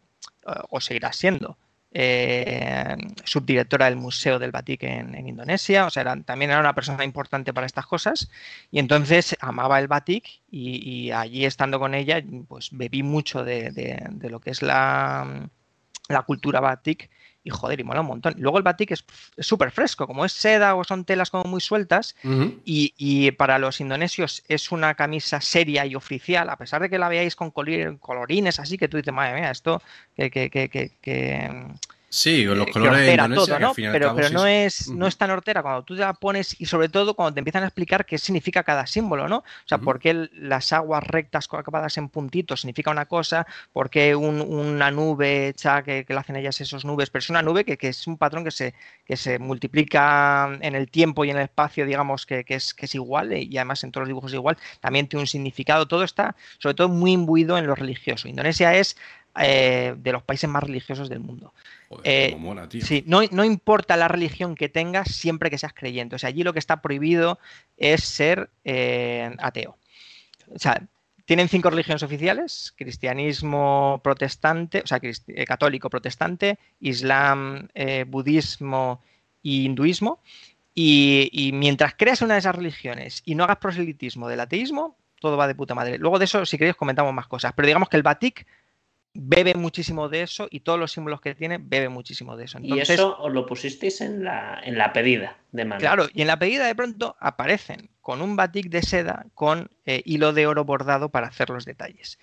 o 0.69 0.79
seguirá 0.81 1.11
siendo, 1.13 1.57
eh, 1.93 2.95
subdirectora 3.25 3.85
del 3.85 3.97
Museo 3.97 4.39
del 4.39 4.51
Batik 4.51 4.83
en, 4.83 5.27
Indonesia, 5.27 5.85
o 5.85 5.89
sea, 5.89 6.03
también 6.23 6.51
era 6.51 6.61
una 6.61 6.73
persona 6.73 7.03
importante 7.03 7.53
para 7.53 7.67
estas 7.67 7.85
cosas 7.85 8.29
y 8.71 8.79
entonces 8.79 9.35
amaba 9.41 9.79
el 9.79 9.87
Batik 9.89 10.41
y, 10.49 11.11
allí 11.11 11.45
estando 11.45 11.79
con 11.79 11.93
ella, 11.93 12.23
pues 12.47 12.69
bebí 12.71 13.03
mucho 13.03 13.43
de 13.43 14.29
lo 14.29 14.39
que 14.39 14.51
es 14.51 14.61
la, 14.61 15.49
la 16.07 16.21
cultura 16.23 16.59
Batik 16.59 17.09
y 17.43 17.49
joder, 17.49 17.79
y 17.79 17.83
mola 17.83 18.01
un 18.01 18.07
montón. 18.07 18.35
Luego 18.37 18.57
el 18.57 18.63
Batik 18.63 18.91
es 18.91 19.03
súper 19.39 19.71
fresco, 19.71 20.05
como 20.05 20.25
es 20.25 20.31
seda 20.31 20.75
o 20.75 20.83
son 20.83 21.05
telas 21.05 21.29
como 21.31 21.43
muy 21.45 21.59
sueltas, 21.61 22.15
y, 22.65 22.93
y 22.97 23.31
para 23.31 23.57
los 23.57 23.81
indonesios 23.81 24.43
es 24.47 24.71
una 24.71 24.93
camisa 24.93 25.41
seria 25.41 25.85
y 25.85 25.95
oficial, 25.95 26.49
a 26.49 26.57
pesar 26.57 26.81
de 26.81 26.89
que 26.89 26.99
la 26.99 27.09
veáis 27.09 27.35
con 27.35 27.51
colorines 27.51 28.59
así, 28.59 28.77
que 28.77 28.87
tú 28.87 28.97
dices, 28.97 29.13
madre 29.13 29.39
mía, 29.41 29.51
esto 29.51 29.81
que, 30.15 30.29
que, 30.29 30.49
que, 30.49 30.69
que- 30.69 30.91
que- 31.01 31.65
Sí, 32.13 32.45
con 32.45 32.57
los 32.57 32.65
que 32.67 32.73
colores 32.73 32.97
de 32.97 33.03
hortera 33.05 33.23
Indonesia, 33.23 33.45
todo, 33.45 33.57
que 33.57 33.63
¿no? 33.63 33.69
al 33.87 33.91
Pero, 33.93 34.05
cabo 34.07 34.15
pero 34.17 34.27
sí 34.27 34.33
no, 34.33 34.45
es- 34.45 34.87
no 34.89 35.07
es 35.07 35.17
tan 35.17 35.31
hortera 35.31 35.61
cuando 35.61 35.83
tú 35.83 35.95
te 35.95 36.01
la 36.01 36.13
pones 36.13 36.59
y 36.59 36.65
sobre 36.65 36.89
todo 36.89 37.13
cuando 37.15 37.33
te 37.35 37.39
empiezan 37.39 37.63
a 37.63 37.67
explicar 37.67 38.05
qué 38.05 38.17
significa 38.17 38.63
cada 38.63 38.85
símbolo, 38.85 39.29
¿no? 39.29 39.37
O 39.37 39.43
sea, 39.65 39.77
por 39.77 39.97
qué 39.97 40.29
las 40.33 40.73
aguas 40.73 41.05
rectas 41.05 41.47
acabadas 41.49 41.97
en 41.97 42.09
puntitos 42.09 42.59
significa 42.61 42.91
una 42.91 43.05
cosa, 43.05 43.47
por 43.71 43.89
qué 43.89 44.13
un- 44.13 44.41
una 44.41 44.91
nube 44.91 45.47
hecha 45.47 45.83
que, 45.83 46.03
que 46.03 46.13
la 46.13 46.19
hacen 46.19 46.35
ellas 46.35 46.59
esos 46.59 46.83
nubes, 46.83 47.09
pero 47.09 47.21
es 47.21 47.29
una 47.29 47.41
nube 47.41 47.63
que, 47.63 47.77
que 47.77 47.87
es 47.87 48.05
un 48.07 48.17
patrón 48.17 48.43
que 48.43 48.51
se, 48.51 48.73
que 49.05 49.15
se 49.15 49.39
multiplica 49.39 50.49
en 50.59 50.75
el 50.75 50.89
tiempo 50.91 51.23
y 51.23 51.29
en 51.29 51.37
el 51.37 51.43
espacio, 51.43 51.85
digamos, 51.85 52.25
que, 52.25 52.43
que 52.43 52.55
es, 52.55 52.73
que 52.73 52.87
es 52.87 52.95
igual 52.95 53.31
eh, 53.31 53.43
y 53.49 53.57
además 53.57 53.83
en 53.85 53.91
todos 53.93 54.01
los 54.03 54.09
dibujos 54.09 54.31
es 54.31 54.35
igual, 54.35 54.57
también 54.81 55.07
tiene 55.07 55.21
un 55.21 55.27
significado, 55.27 55.87
todo 55.87 56.03
está 56.03 56.35
sobre 56.59 56.75
todo 56.75 56.89
muy 56.89 57.13
imbuido 57.13 57.57
en 57.57 57.67
lo 57.67 57.75
religioso. 57.75 58.27
Indonesia 58.27 58.75
es 58.75 58.97
eh, 59.39 59.95
de 59.97 60.11
los 60.11 60.23
países 60.23 60.49
más 60.49 60.61
religiosos 60.63 61.07
del 61.07 61.21
mundo. 61.21 61.53
Joder, 61.91 62.03
Eh, 62.05 62.29
cómo 62.31 62.47
mola, 62.47 62.69
tío. 62.69 62.85
Sí, 62.85 63.03
no, 63.05 63.21
no 63.31 63.43
importa 63.43 63.97
la 63.97 64.07
religión 64.07 64.55
que 64.55 64.69
tengas, 64.69 65.09
siempre 65.09 65.49
que 65.49 65.57
seas 65.57 65.73
creyente. 65.73 66.15
O 66.15 66.19
sea, 66.19 66.29
allí 66.29 66.43
lo 66.43 66.53
que 66.53 66.59
está 66.59 66.81
prohibido 66.81 67.37
es 67.75 68.05
ser 68.05 68.49
eh, 68.63 69.35
ateo. 69.39 69.77
O 70.55 70.57
sea, 70.57 70.81
tienen 71.25 71.49
cinco 71.49 71.69
religiones 71.69 72.01
oficiales: 72.01 72.73
cristianismo 72.77 73.99
protestante, 74.03 74.81
o 74.83 74.87
sea, 74.87 74.99
eh, 75.01 75.45
católico 75.45 75.89
protestante, 75.89 76.57
islam, 76.79 77.67
budismo 78.07 79.01
y 79.43 79.65
hinduismo. 79.65 80.19
Y, 80.73 81.29
y 81.33 81.51
mientras 81.51 81.95
creas 81.95 82.21
una 82.21 82.35
de 82.35 82.39
esas 82.39 82.55
religiones 82.55 83.21
y 83.25 83.35
no 83.35 83.43
hagas 83.43 83.57
proselitismo 83.57 84.29
del 84.29 84.39
ateísmo, 84.39 84.95
todo 85.19 85.35
va 85.35 85.47
de 85.47 85.55
puta 85.55 85.75
madre. 85.75 85.97
Luego 85.97 86.17
de 86.19 86.25
eso, 86.25 86.45
si 86.45 86.57
queréis, 86.57 86.77
comentamos 86.77 87.13
más 87.13 87.27
cosas. 87.27 87.51
Pero 87.53 87.67
digamos 87.67 87.89
que 87.89 87.97
el 87.97 88.03
batik 88.03 88.47
bebe 89.13 89.55
muchísimo 89.55 90.09
de 90.09 90.21
eso 90.21 90.47
y 90.49 90.61
todos 90.61 90.79
los 90.79 90.91
símbolos 90.91 91.21
que 91.21 91.35
tiene 91.35 91.57
bebe 91.57 91.89
muchísimo 91.89 92.37
de 92.37 92.45
eso. 92.45 92.59
y 92.61 92.79
eso 92.79 93.17
os 93.19 93.31
lo 93.31 93.45
pusisteis 93.45 94.01
en 94.01 94.23
la, 94.23 94.61
en 94.63 94.77
la 94.77 94.93
pedida 94.93 95.37
de 95.51 95.65
mano. 95.65 95.79
claro, 95.79 96.07
y 96.13 96.21
en 96.21 96.27
la 96.27 96.39
pedida 96.39 96.65
de 96.65 96.75
pronto 96.75 97.15
aparecen 97.19 97.89
con 98.01 98.21
un 98.21 98.35
batik 98.35 98.69
de 98.69 98.81
seda 98.81 99.25
con 99.33 99.69
eh, 99.85 100.01
hilo 100.05 100.33
de 100.33 100.47
oro 100.47 100.63
bordado 100.63 101.09
para 101.09 101.27
hacer 101.27 101.49
los 101.49 101.65
detalles. 101.65 102.19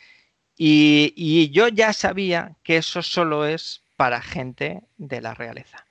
Y, 0.57 1.13
y 1.15 1.51
yo 1.51 1.69
ya 1.69 1.93
sabía 1.93 2.57
que 2.65 2.79
eso 2.79 3.03
solo 3.03 3.47
es 3.47 3.83
para 3.97 4.21
gente 4.21 4.83
de 4.97 5.21
la 5.21 5.35
realeza. 5.35 5.85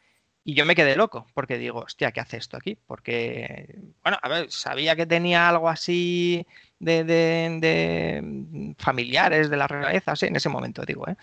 Y 0.43 0.53
yo 0.53 0.65
me 0.65 0.75
quedé 0.75 0.95
loco, 0.95 1.27
porque 1.33 1.57
digo, 1.57 1.79
hostia, 1.79 2.13
¿qué 2.13 2.21
hace 2.21 2.37
esto 2.37 2.55
aquí? 2.55 2.77
Porque, 2.87 3.79
bueno, 4.01 4.17
a 4.21 4.29
ver, 4.29 4.49
sabía 4.49 4.95
que 4.95 5.05
tenía 5.05 5.49
algo 5.49 5.67
así 5.67 6.47
de, 6.79 8.73
familiares 8.77 9.49
de 9.49 9.57
la 9.57 9.67
realeza, 9.67 10.15
sí, 10.15 10.27
en 10.27 10.35
ese 10.35 10.49
momento 10.49 10.83
digo, 10.85 11.07
¿eh? 11.07 11.15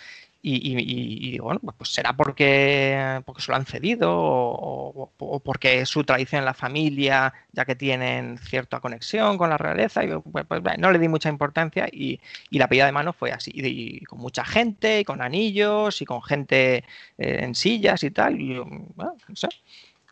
Y, 0.46 1.30
digo, 1.30 1.46
bueno, 1.46 1.60
pues, 1.60 1.74
pues 1.78 1.90
será 1.94 2.12
porque, 2.12 3.22
porque 3.24 3.40
se 3.40 3.50
lo 3.50 3.56
han 3.56 3.64
cedido 3.64 4.10
o, 4.12 5.10
porque 5.42 5.80
es 5.80 5.88
su 5.88 6.04
tradición 6.04 6.40
en 6.40 6.44
la 6.44 6.52
familia, 6.52 7.32
ya 7.52 7.64
que 7.64 7.74
tienen 7.74 8.36
cierta 8.36 8.78
conexión 8.80 9.38
con 9.38 9.48
la 9.48 9.56
realeza. 9.56 10.04
Y 10.04 10.08
pues, 10.18 10.44
pues 10.46 10.62
no 10.78 10.92
le 10.92 10.98
di 10.98 11.08
mucha 11.08 11.30
importancia 11.30 11.88
y, 11.90 12.20
la 12.50 12.68
pedida 12.68 12.84
de 12.84 12.92
mano 12.92 13.14
fue 13.14 13.32
así, 13.32 13.52
y, 13.54 14.04
con 14.04 14.20
mucha 14.20 14.44
gente, 14.44 15.00
y 15.00 15.04
con 15.04 15.22
anillos, 15.22 16.02
y 16.02 16.04
con 16.04 16.22
gente 16.22 16.84
eh, 17.16 17.38
en 17.40 17.54
sillas 17.54 18.04
y 18.04 18.10
tal. 18.10 18.38
Y 18.38 18.58
bueno, 18.58 19.16
no 19.26 19.36
sé. 19.36 19.48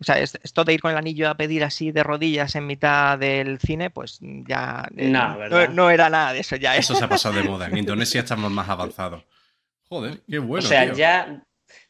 O 0.02 0.04
sea, 0.04 0.18
esto 0.18 0.64
de 0.64 0.74
ir 0.74 0.80
con 0.80 0.90
el 0.90 0.96
anillo 0.96 1.30
a 1.30 1.36
pedir 1.36 1.62
así 1.62 1.92
de 1.92 2.02
rodillas 2.02 2.56
en 2.56 2.66
mitad 2.66 3.16
del 3.16 3.60
cine, 3.60 3.88
pues 3.88 4.18
ya 4.20 4.88
eh, 4.96 5.08
no, 5.08 5.90
era 5.90 6.10
nada 6.10 6.32
de 6.32 6.40
eso. 6.40 6.56
Ya, 6.56 6.76
Eso 6.76 6.96
se 6.96 7.04
ha 7.04 7.08
pasado 7.08 7.36
de 7.36 7.44
moda. 7.44 7.68
En 7.68 7.78
Indonesia 7.78 8.22
estamos 8.22 8.50
más 8.50 8.68
avanzados. 8.68 9.22
Joder, 9.88 10.20
qué 10.28 10.40
bueno. 10.40 10.64
O 10.64 10.68
sea, 10.68 10.92
ya 10.92 11.44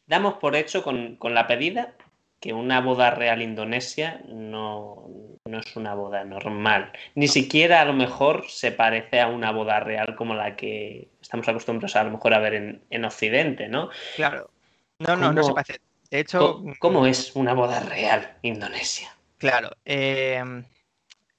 damos 0.06 0.34
por 0.34 0.56
hecho 0.56 0.82
con, 0.82 1.16
la 1.22 1.46
pedida 1.46 1.94
que 2.38 2.52
una 2.52 2.82
boda 2.82 3.10
real 3.12 3.40
indonesia 3.40 4.20
no, 4.28 5.08
es 5.46 5.74
una 5.74 5.94
boda 5.94 6.22
normal. 6.24 6.92
Ni 7.14 7.28
siquiera 7.28 7.80
a 7.80 7.86
lo 7.86 7.94
mejor 7.94 8.44
se 8.50 8.72
parece 8.72 9.22
a 9.22 9.28
una 9.28 9.52
boda 9.52 9.80
real 9.80 10.16
como 10.16 10.34
la 10.34 10.54
que 10.54 11.08
estamos 11.18 11.48
acostumbrados 11.48 11.96
a, 11.96 12.04
lo 12.04 12.10
mejor 12.10 12.34
a 12.34 12.40
ver 12.40 12.54
en, 12.54 12.82
en 12.90 13.06
Occidente, 13.06 13.68
¿no? 13.68 13.88
Claro. 14.16 14.50
No, 14.98 15.16
no, 15.16 15.32
no 15.32 15.42
se 15.42 15.54
parece. 15.54 15.80
De 16.12 16.20
hecho, 16.20 16.62
¿Cómo, 16.78 17.06
es 17.06 17.34
una 17.34 17.54
boda 17.54 17.80
real 17.80 18.36
Indonesia? 18.42 19.16
Claro, 19.38 19.70
em, 19.86 20.62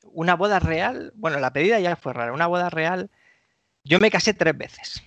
una 0.02 0.36
boda 0.36 0.58
real, 0.58 1.14
bueno, 1.14 1.38
la 1.38 1.54
pedida 1.54 1.80
ya 1.80 1.96
fue 1.96 2.12
rara. 2.12 2.34
Una 2.34 2.48
boda 2.48 2.72
real, 2.72 3.12
yo 3.84 4.00
me 4.00 4.10
casé 4.10 4.34
tres 4.34 4.58
veces. 4.58 5.04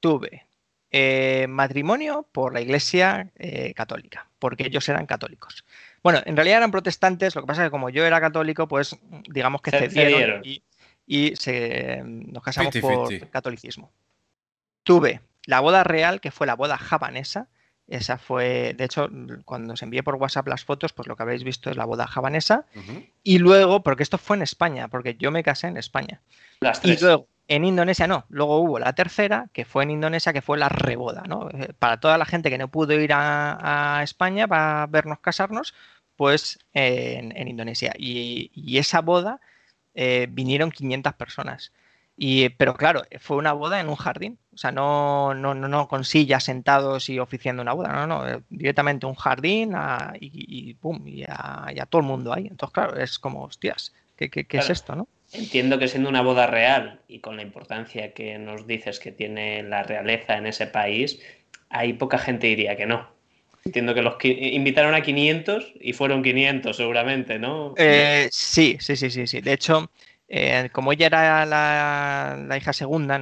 Tuve 0.00 0.46
eh, 0.90 1.44
matrimonio 1.46 2.26
por 2.32 2.54
la 2.54 2.62
iglesia 2.62 3.30
eh, 3.36 3.74
católica, 3.74 4.30
porque 4.38 4.68
ellos 4.68 4.88
eran 4.88 5.04
católicos. 5.04 5.66
Bueno, 6.02 6.22
en 6.24 6.34
realidad 6.34 6.56
eran 6.56 6.70
protestantes, 6.70 7.34
lo 7.34 7.42
que 7.42 7.48
pasa 7.48 7.64
es 7.64 7.66
que 7.66 7.70
como 7.70 7.90
yo 7.90 8.06
era 8.06 8.18
católico, 8.18 8.66
pues 8.66 8.96
digamos 9.28 9.60
que 9.60 9.72
se, 9.72 9.90
cedieron 9.90 10.40
y, 10.42 11.34
nos 12.02 12.42
casamos 12.42 12.74
por 12.78 13.28
catolicismo. 13.28 13.92
Tuve 14.84 15.20
la 15.44 15.60
boda 15.60 15.84
real, 15.84 16.22
que 16.22 16.30
fue 16.30 16.46
la 16.46 16.56
boda 16.56 16.78
javanesa, 16.78 17.50
esa 17.92 18.16
fue, 18.16 18.74
de 18.76 18.84
hecho, 18.84 19.10
cuando 19.44 19.74
os 19.74 19.82
envié 19.82 20.02
por 20.02 20.14
WhatsApp 20.14 20.48
las 20.48 20.64
fotos, 20.64 20.92
pues 20.92 21.06
lo 21.06 21.14
que 21.14 21.22
habréis 21.22 21.44
visto 21.44 21.70
es 21.70 21.76
la 21.76 21.84
boda 21.84 22.06
javanesa. 22.06 22.64
Y 23.22 23.38
luego, 23.38 23.82
porque 23.82 24.02
esto 24.02 24.16
fue 24.16 24.36
en 24.36 24.42
España, 24.42 24.88
porque 24.88 25.14
yo 25.16 25.30
me 25.30 25.42
casé 25.42 25.66
en 25.66 25.76
España. 25.76 26.20
Y 26.82 26.96
luego, 26.98 27.26
en 27.48 27.64
Indonesia 27.66 28.06
no. 28.06 28.24
Luego 28.30 28.60
hubo 28.60 28.78
la 28.78 28.94
tercera, 28.94 29.48
que 29.52 29.66
fue 29.66 29.82
en 29.82 29.90
Indonesia, 29.90 30.32
que 30.32 30.40
fue 30.40 30.56
la 30.56 30.70
reboda, 30.70 31.24
¿no? 31.28 31.50
Eh, 31.50 31.74
para 31.78 32.00
toda 32.00 32.16
la 32.16 32.24
gente 32.24 32.48
que 32.48 32.56
no 32.56 32.68
pudo 32.68 32.94
ir 32.94 33.12
a, 33.12 34.00
España 34.02 34.48
para 34.48 34.86
vernos 34.86 35.18
casarnos, 35.20 35.74
pues 36.16 36.58
en, 36.72 37.46
Indonesia. 37.46 37.92
Y, 37.98 38.78
esa 38.78 39.02
boda 39.02 39.40
eh, 39.94 40.28
vinieron 40.30 40.70
500 40.70 41.12
personas 41.14 41.72
pero 42.56 42.74
claro, 42.74 43.02
fue 43.20 43.36
una 43.36 43.52
boda 43.52 43.80
en 43.80 43.88
un 43.88 43.96
jardín. 43.96 44.38
O 44.54 44.58
sea, 44.58 44.70
no, 44.70 45.34
no, 45.34 45.54
no, 45.54 45.88
con 45.88 46.04
sillas 46.04 46.44
sentados 46.44 47.08
y 47.08 47.18
oficiando 47.18 47.62
una 47.62 47.72
boda. 47.72 47.92
No, 47.92 48.06
no, 48.06 48.28
eh, 48.28 48.40
directamente 48.50 49.06
un 49.06 49.14
jardín 49.14 49.74
y, 50.20 50.70
y, 50.70 50.74
pum, 50.74 51.06
y 51.08 51.24
a, 51.26 51.86
todo 51.88 52.00
el 52.00 52.06
mundo 52.06 52.32
ahí. 52.32 52.46
Entonces, 52.46 52.74
claro, 52.74 52.96
es 52.96 53.18
como, 53.18 53.44
hostias, 53.44 53.94
¿qué, 54.16 54.30
qué, 54.30 54.46
es 54.58 54.70
esto, 54.70 54.94
no? 54.94 55.08
Entiendo 55.32 55.78
que 55.78 55.88
siendo 55.88 56.10
una 56.10 56.20
boda 56.20 56.46
real 56.46 57.00
y 57.08 57.20
con 57.20 57.36
la 57.36 57.42
importancia 57.42 58.12
que 58.12 58.38
nos 58.38 58.66
dices 58.66 59.00
que 59.00 59.12
tiene 59.12 59.62
la 59.62 59.82
realeza 59.82 60.36
en 60.36 60.46
ese 60.46 60.66
país, 60.66 61.20
hay 61.70 61.94
poca 61.94 62.18
gente 62.18 62.48
diría 62.48 62.76
que 62.76 62.86
no. 62.86 63.10
Entiendo 63.64 63.94
que 63.94 64.02
los 64.02 64.16
invitaron 64.24 64.94
a 64.94 65.02
500 65.02 65.74
y 65.80 65.92
fueron 65.92 66.22
500 66.22 66.76
seguramente, 66.76 67.38
¿no? 67.38 67.74
Eh, 67.78 68.28
sí, 68.32 68.76
sí, 68.80 68.96
sí, 68.96 69.08
sí, 69.08 69.26
sí. 69.26 69.40
De 69.40 69.52
hecho, 69.52 69.90
eh, 70.34 70.70
como 70.72 70.94
ella 70.94 71.08
era 71.08 71.44
la, 71.44 72.56
hija 72.56 72.72
segunda, 72.72 73.20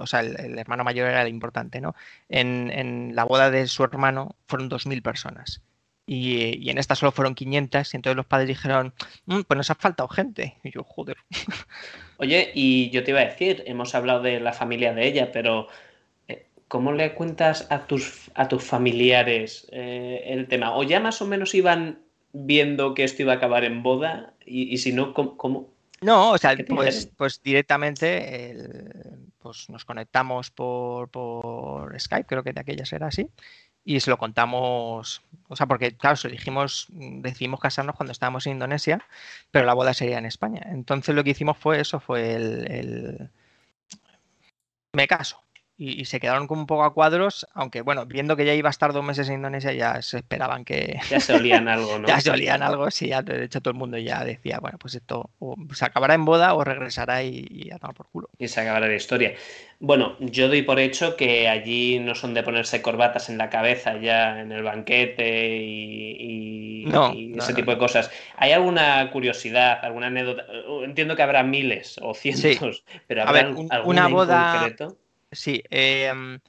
o 0.00 0.06
sea, 0.06 0.20
el, 0.20 0.56
hermano 0.56 0.84
mayor 0.84 1.08
era 1.08 1.22
el 1.22 1.28
importante, 1.28 1.80
¿no? 1.80 1.96
En, 2.28 3.16
la 3.16 3.24
boda 3.24 3.50
de 3.50 3.66
su 3.66 3.82
hermano 3.82 4.36
fueron 4.46 4.70
2.000 4.70 5.02
personas. 5.02 5.62
Y, 6.06 6.70
en 6.70 6.78
esta 6.78 6.94
solo 6.94 7.10
fueron 7.10 7.34
500, 7.34 7.92
y 7.92 7.96
entonces 7.96 8.16
los 8.16 8.26
padres 8.26 8.46
dijeron, 8.46 8.94
mm, 9.26 9.40
pues 9.40 9.56
nos 9.56 9.70
ha 9.70 9.74
faltado 9.74 10.08
gente. 10.08 10.54
Y 10.62 10.70
yo, 10.70 10.84
joder. 10.84 11.16
Oye, 12.18 12.52
y 12.54 12.88
yo 12.90 13.02
te 13.02 13.10
iba 13.10 13.20
a 13.20 13.24
decir, 13.24 13.64
hemos 13.66 13.96
hablado 13.96 14.22
de 14.22 14.38
la 14.38 14.52
familia 14.52 14.94
de 14.94 15.08
ella, 15.08 15.32
pero 15.32 15.66
eh, 16.28 16.46
¿cómo 16.68 16.92
le 16.92 17.14
cuentas 17.14 17.66
a 17.68 17.88
tus, 17.88 18.30
familiares 18.60 19.66
eh, 19.72 20.22
el 20.26 20.46
tema? 20.46 20.76
¿O 20.76 20.84
ya 20.84 21.00
más 21.00 21.20
o 21.20 21.26
menos 21.26 21.52
iban 21.52 21.98
viendo 22.32 22.94
que 22.94 23.02
esto 23.02 23.22
iba 23.22 23.32
a 23.32 23.36
acabar 23.36 23.64
en 23.64 23.82
boda? 23.82 24.34
Y 24.46 24.76
si 24.76 24.92
no, 24.92 25.14
¿cómo, 25.14 25.73
no, 26.02 26.32
o 26.32 26.38
sea, 26.38 26.56
pues, 26.68 27.06
pues 27.16 27.42
directamente 27.42 28.56
pues 29.38 29.68
nos 29.68 29.84
conectamos 29.84 30.50
por, 30.50 31.10
por, 31.10 31.98
Skype, 32.00 32.26
creo 32.26 32.42
que 32.42 32.52
de 32.52 32.60
aquellas 32.60 32.92
era 32.92 33.08
así, 33.08 33.28
y 33.84 34.00
se 34.00 34.10
lo 34.10 34.18
contamos, 34.18 35.22
o 35.48 35.56
sea, 35.56 35.66
porque 35.66 35.96
claro, 35.96 36.16
se 36.16 36.28
dijimos, 36.28 36.86
decidimos 36.90 37.60
casarnos 37.60 37.96
cuando 37.96 38.12
estábamos 38.12 38.46
en 38.46 38.54
Indonesia, 38.54 39.06
pero 39.50 39.66
la 39.66 39.74
boda 39.74 39.94
sería 39.94 40.18
en 40.18 40.26
España. 40.26 40.62
Entonces 40.66 41.14
lo 41.14 41.22
que 41.24 41.30
hicimos 41.30 41.58
fue 41.58 41.80
eso, 41.80 42.00
fue 42.00 42.34
el, 42.34 42.70
el... 42.70 43.30
me 44.94 45.06
caso 45.06 45.43
y, 45.76 46.04
se 46.04 46.20
quedaron 46.20 46.46
como 46.46 46.60
un 46.60 46.66
poco 46.66 46.84
a 46.84 46.94
cuadros, 46.94 47.46
aunque 47.52 47.82
bueno, 47.82 48.06
viendo 48.06 48.36
que 48.36 48.44
ya 48.44 48.54
iba 48.54 48.68
a 48.68 48.70
estar 48.70 48.92
dos 48.92 49.04
meses 49.04 49.28
en 49.28 49.36
Indonesia, 49.36 49.72
ya 49.72 50.00
se 50.02 50.18
esperaban 50.18 50.64
que... 50.64 51.00
Ya 51.10 51.18
se 51.18 51.34
olían 51.34 51.66
algo, 51.66 51.98
¿no? 51.98 52.06
ya 52.06 52.20
se 52.20 52.30
olían 52.30 52.62
algo, 52.62 52.90
sí, 52.92 53.08
ya, 53.08 53.22
de 53.22 53.44
hecho 53.44 53.60
todo 53.60 53.72
el 53.72 53.78
mundo 53.78 53.98
ya 53.98 54.24
decía, 54.24 54.60
bueno, 54.60 54.78
pues 54.78 54.94
esto 54.94 55.30
se 55.72 55.84
acabará 55.84 56.14
en 56.14 56.24
boda 56.24 56.54
o 56.54 56.62
regresará 56.62 57.24
y, 57.24 57.70
a 57.72 57.78
tomar 57.78 57.96
por 57.96 58.06
culo. 58.06 58.28
Y 58.38 58.46
se 58.46 58.60
acabará 58.60 58.86
la 58.86 58.94
historia. 58.94 59.34
Bueno, 59.80 60.16
yo 60.20 60.48
doy 60.48 60.62
por 60.62 60.78
hecho 60.78 61.16
que 61.16 61.48
allí 61.48 61.98
no 61.98 62.14
son 62.14 62.34
de 62.34 62.44
ponerse 62.44 62.80
corbatas 62.80 63.28
en 63.28 63.36
la 63.36 63.50
cabeza 63.50 63.98
ya 63.98 64.40
en 64.40 64.52
el 64.52 64.62
banquete 64.62 65.56
y, 65.58 66.84
ese 67.36 67.54
tipo 67.54 67.72
de 67.72 67.78
cosas. 67.78 68.10
¿Hay 68.36 68.52
alguna 68.52 69.10
curiosidad, 69.10 69.80
alguna 69.82 70.06
anécdota? 70.06 70.44
Entiendo 70.84 71.16
que 71.16 71.22
habrá 71.22 71.42
miles 71.42 71.98
o 72.00 72.14
cientos, 72.14 72.84
pero 73.08 73.22
¿habrá 73.22 73.52
a 73.70 73.82
una 73.82 74.06
boda... 74.06 74.58
Concreto? 74.60 75.03
Sí, 75.34 75.62
em, 75.70 76.40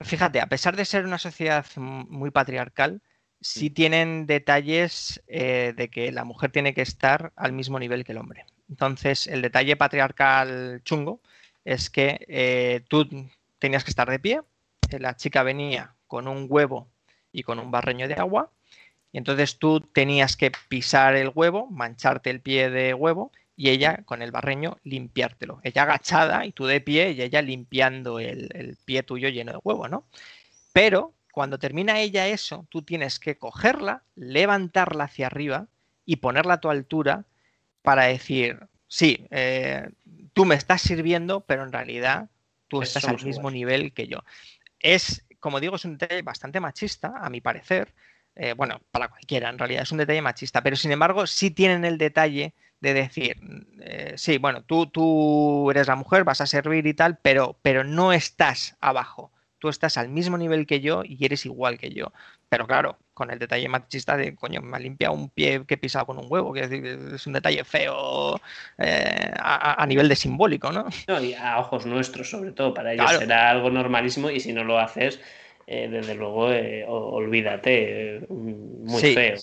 fíjate, 0.00 0.40
a 0.40 0.46
pesar 0.46 0.76
de 0.76 0.84
ser 0.84 1.04
una 1.04 1.18
sociedad 1.18 1.66
muy 1.76 2.30
patriarcal, 2.30 3.02
sí 3.40 3.70
tienen 3.70 4.26
detalles 4.26 5.22
eh, 5.26 5.74
de 5.76 5.90
que 5.90 6.12
la 6.12 6.24
mujer 6.24 6.50
tiene 6.52 6.74
que 6.74 6.82
estar 6.82 7.32
al 7.36 7.52
mismo 7.52 7.78
nivel 7.78 8.04
que 8.04 8.12
el 8.12 8.18
hombre. 8.18 8.46
Entonces, 8.68 9.26
el 9.26 9.42
detalle 9.42 9.76
patriarcal 9.76 10.82
chungo 10.84 11.20
es 11.64 11.90
que 11.90 12.24
eh, 12.28 12.84
tú 12.88 13.08
tenías 13.58 13.84
que 13.84 13.90
estar 13.90 14.10
de 14.10 14.18
pie, 14.18 14.42
eh, 14.90 14.98
la 14.98 15.16
chica 15.16 15.42
venía 15.42 15.94
con 16.06 16.28
un 16.28 16.46
huevo 16.48 16.88
y 17.32 17.42
con 17.42 17.58
un 17.58 17.70
barreño 17.70 18.08
de 18.08 18.14
agua, 18.14 18.50
y 19.12 19.18
entonces 19.18 19.58
tú 19.58 19.80
tenías 19.80 20.36
que 20.36 20.52
pisar 20.68 21.14
el 21.16 21.30
huevo, 21.34 21.68
mancharte 21.70 22.30
el 22.30 22.40
pie 22.40 22.70
de 22.70 22.94
huevo 22.94 23.32
y 23.56 23.70
ella 23.70 24.02
con 24.04 24.22
el 24.22 24.30
barreño 24.30 24.78
limpiártelo. 24.82 25.60
Ella 25.62 25.82
agachada 25.82 26.46
y 26.46 26.52
tú 26.52 26.66
de 26.66 26.80
pie 26.80 27.12
y 27.12 27.22
ella 27.22 27.42
limpiando 27.42 28.18
el, 28.18 28.76
pie 28.84 29.02
tuyo 29.02 29.28
lleno 29.28 29.52
de 29.52 29.58
huevo, 29.62 29.88
¿no? 29.88 30.06
Pero 30.72 31.14
cuando 31.32 31.58
termina 31.58 32.00
ella 32.00 32.26
eso, 32.26 32.66
tú 32.68 32.82
tienes 32.82 33.18
que 33.18 33.38
cogerla, 33.38 34.02
levantarla 34.16 35.04
hacia 35.04 35.26
arriba 35.26 35.66
y 36.04 36.16
ponerla 36.16 36.54
a 36.54 36.60
tu 36.60 36.70
altura 36.70 37.24
para 37.82 38.04
decir, 38.04 38.58
sí, 38.88 39.26
eh, 39.30 39.88
tú 40.32 40.44
me 40.44 40.54
estás 40.54 40.82
sirviendo, 40.82 41.40
pero 41.40 41.62
en 41.62 41.72
realidad 41.72 42.28
tú 42.68 42.82
estás 42.82 43.04
al 43.04 43.22
mismo 43.24 43.50
nivel 43.50 43.92
que 43.92 44.08
yo. 44.08 44.18
Es, 44.80 45.24
como 45.38 45.60
digo, 45.60 45.76
es 45.76 45.84
un 45.84 45.98
detalle 45.98 46.22
bastante 46.22 46.60
machista, 46.60 47.14
a 47.20 47.30
mi 47.30 47.40
parecer. 47.40 47.94
Eh, 48.36 48.52
bueno, 48.54 48.80
para 48.90 49.08
cualquiera, 49.08 49.48
en 49.48 49.58
realidad 49.58 49.82
es 49.82 49.92
un 49.92 49.98
detalle 49.98 50.22
machista, 50.22 50.62
pero 50.62 50.74
sin 50.74 50.90
embargo 50.90 51.26
sí 51.26 51.50
tienen 51.50 51.84
el 51.84 51.98
detalle 51.98 52.52
de 52.84 52.94
decir, 52.94 53.36
eh, 53.80 54.12
sí, 54.16 54.38
bueno, 54.38 54.62
tú, 54.62 54.86
tú 54.86 55.70
eres 55.70 55.88
la 55.88 55.96
mujer, 55.96 56.22
vas 56.22 56.40
a 56.40 56.46
servir 56.46 56.86
y 56.86 56.94
tal, 56.94 57.18
pero, 57.20 57.56
pero 57.62 57.82
no 57.82 58.12
estás 58.12 58.76
abajo. 58.80 59.32
Tú 59.58 59.70
estás 59.70 59.96
al 59.96 60.10
mismo 60.10 60.36
nivel 60.36 60.66
que 60.66 60.80
yo 60.80 61.02
y 61.04 61.24
eres 61.24 61.46
igual 61.46 61.78
que 61.78 61.90
yo. 61.90 62.12
Pero 62.50 62.66
claro, 62.66 62.98
con 63.14 63.30
el 63.30 63.38
detalle 63.38 63.66
machista 63.68 64.16
de, 64.16 64.34
coño, 64.34 64.60
me 64.60 64.76
ha 64.76 64.80
limpiado 64.80 65.14
un 65.14 65.30
pie 65.30 65.64
que 65.66 65.74
he 65.74 65.78
pisado 65.78 66.04
con 66.04 66.18
un 66.18 66.26
huevo, 66.28 66.52
que 66.52 66.60
es 67.14 67.26
un 67.26 67.32
detalle 67.32 67.64
feo 67.64 68.38
eh, 68.76 69.30
a, 69.38 69.84
nivel 69.88 70.08
de 70.08 70.16
simbólico, 70.16 70.70
¿no? 70.70 70.86
No, 71.08 71.22
y 71.22 71.32
a 71.32 71.58
ojos 71.58 71.86
nuestros, 71.86 72.28
sobre 72.28 72.52
todo, 72.52 72.74
para 72.74 72.92
ellos 72.92 73.10
será 73.12 73.50
algo 73.50 73.70
normalísimo 73.70 74.28
y 74.30 74.40
si 74.40 74.52
no 74.52 74.64
lo 74.64 74.78
haces, 74.78 75.18
eh, 75.66 75.88
desde 75.90 76.14
luego, 76.14 76.50
olvídate, 76.86 78.26
muy 78.28 79.00
feo. 79.00 79.36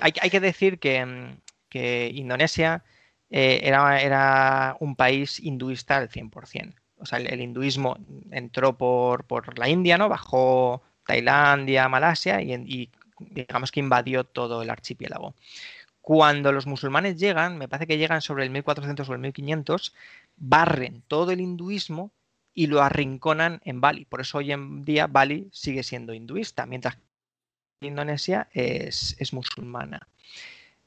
hay, 0.00 0.12
hay, 0.20 0.30
que 0.30 0.40
decir 0.40 0.80
que, 0.80 1.06
mm, 1.06 1.36
que 1.70 2.10
Indonesia 2.14 2.84
eh, 3.30 3.60
era, 3.64 4.00
era, 4.02 4.76
un 4.80 4.96
país 4.96 5.40
hinduista 5.40 5.96
al 5.96 6.10
100%. 6.10 6.74
o 6.98 7.06
sea, 7.06 7.18
el, 7.18 7.40
hinduismo 7.40 7.96
entró 8.30 8.76
por, 8.76 9.24
por, 9.24 9.58
la 9.58 9.68
India, 9.68 9.96
¿no? 9.96 10.08
Bajó 10.08 10.82
Tailandia, 11.06 11.88
Malasia 11.88 12.42
y, 12.42 12.90
digamos 13.18 13.72
que 13.72 13.80
invadió 13.80 14.24
todo 14.24 14.62
el 14.62 14.70
archipiélago. 14.70 15.34
Cuando 16.00 16.52
los 16.52 16.66
musulmanes 16.66 17.16
llegan, 17.18 17.58
me 17.58 17.68
parece 17.68 17.86
que 17.86 17.98
llegan 17.98 18.22
sobre 18.22 18.44
el 18.44 18.50
1400 18.50 19.08
o 19.08 19.12
el 19.14 19.18
1500, 19.20 19.94
barren 20.36 21.02
todo 21.08 21.30
el 21.30 21.40
hinduismo 21.40 22.12
y 22.54 22.66
lo 22.66 22.82
arrinconan 22.82 23.60
en 23.64 23.80
Bali. 23.80 24.04
Por 24.06 24.20
eso 24.20 24.38
hoy 24.38 24.52
en 24.52 24.84
día 24.84 25.06
Bali 25.06 25.48
sigue 25.52 25.82
siendo 25.82 26.14
hinduista, 26.14 26.66
mientras 26.66 26.96
que 27.80 27.86
Indonesia 27.86 28.48
es, 28.52 29.32
musulmana. 29.32 30.08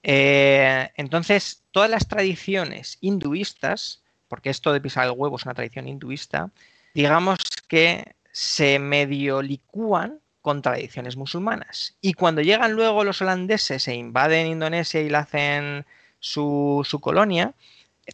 Eh, 0.04 0.89
entonces, 0.95 1.64
todas 1.72 1.89
las 1.89 2.08
tradiciones 2.08 2.97
hinduistas, 2.99 4.04
porque 4.28 4.49
esto 4.49 4.74
de 4.74 4.82
pisar 4.82 5.06
el 5.06 5.14
huevo 5.16 5.38
es 5.38 5.45
una 5.45 5.54
tradición 5.54 5.88
hinduista, 5.88 6.51
digamos 6.93 7.39
que 7.68 8.16
se 8.32 8.80
medio 8.80 9.41
licúan 9.41 10.20
con 10.41 10.62
tradiciones 10.62 11.16
musulmanas. 11.16 11.95
Y 12.01 12.14
cuando 12.14 12.41
llegan 12.41 12.74
luego 12.74 13.06
los 13.06 13.22
holandeses 13.22 13.88
e 13.88 13.95
invaden 13.95 14.47
Indonesia 14.47 14.99
y 14.99 15.10
la 15.10 15.20
hacen 15.20 15.86
su, 16.20 16.86
colonia, 17.01 17.54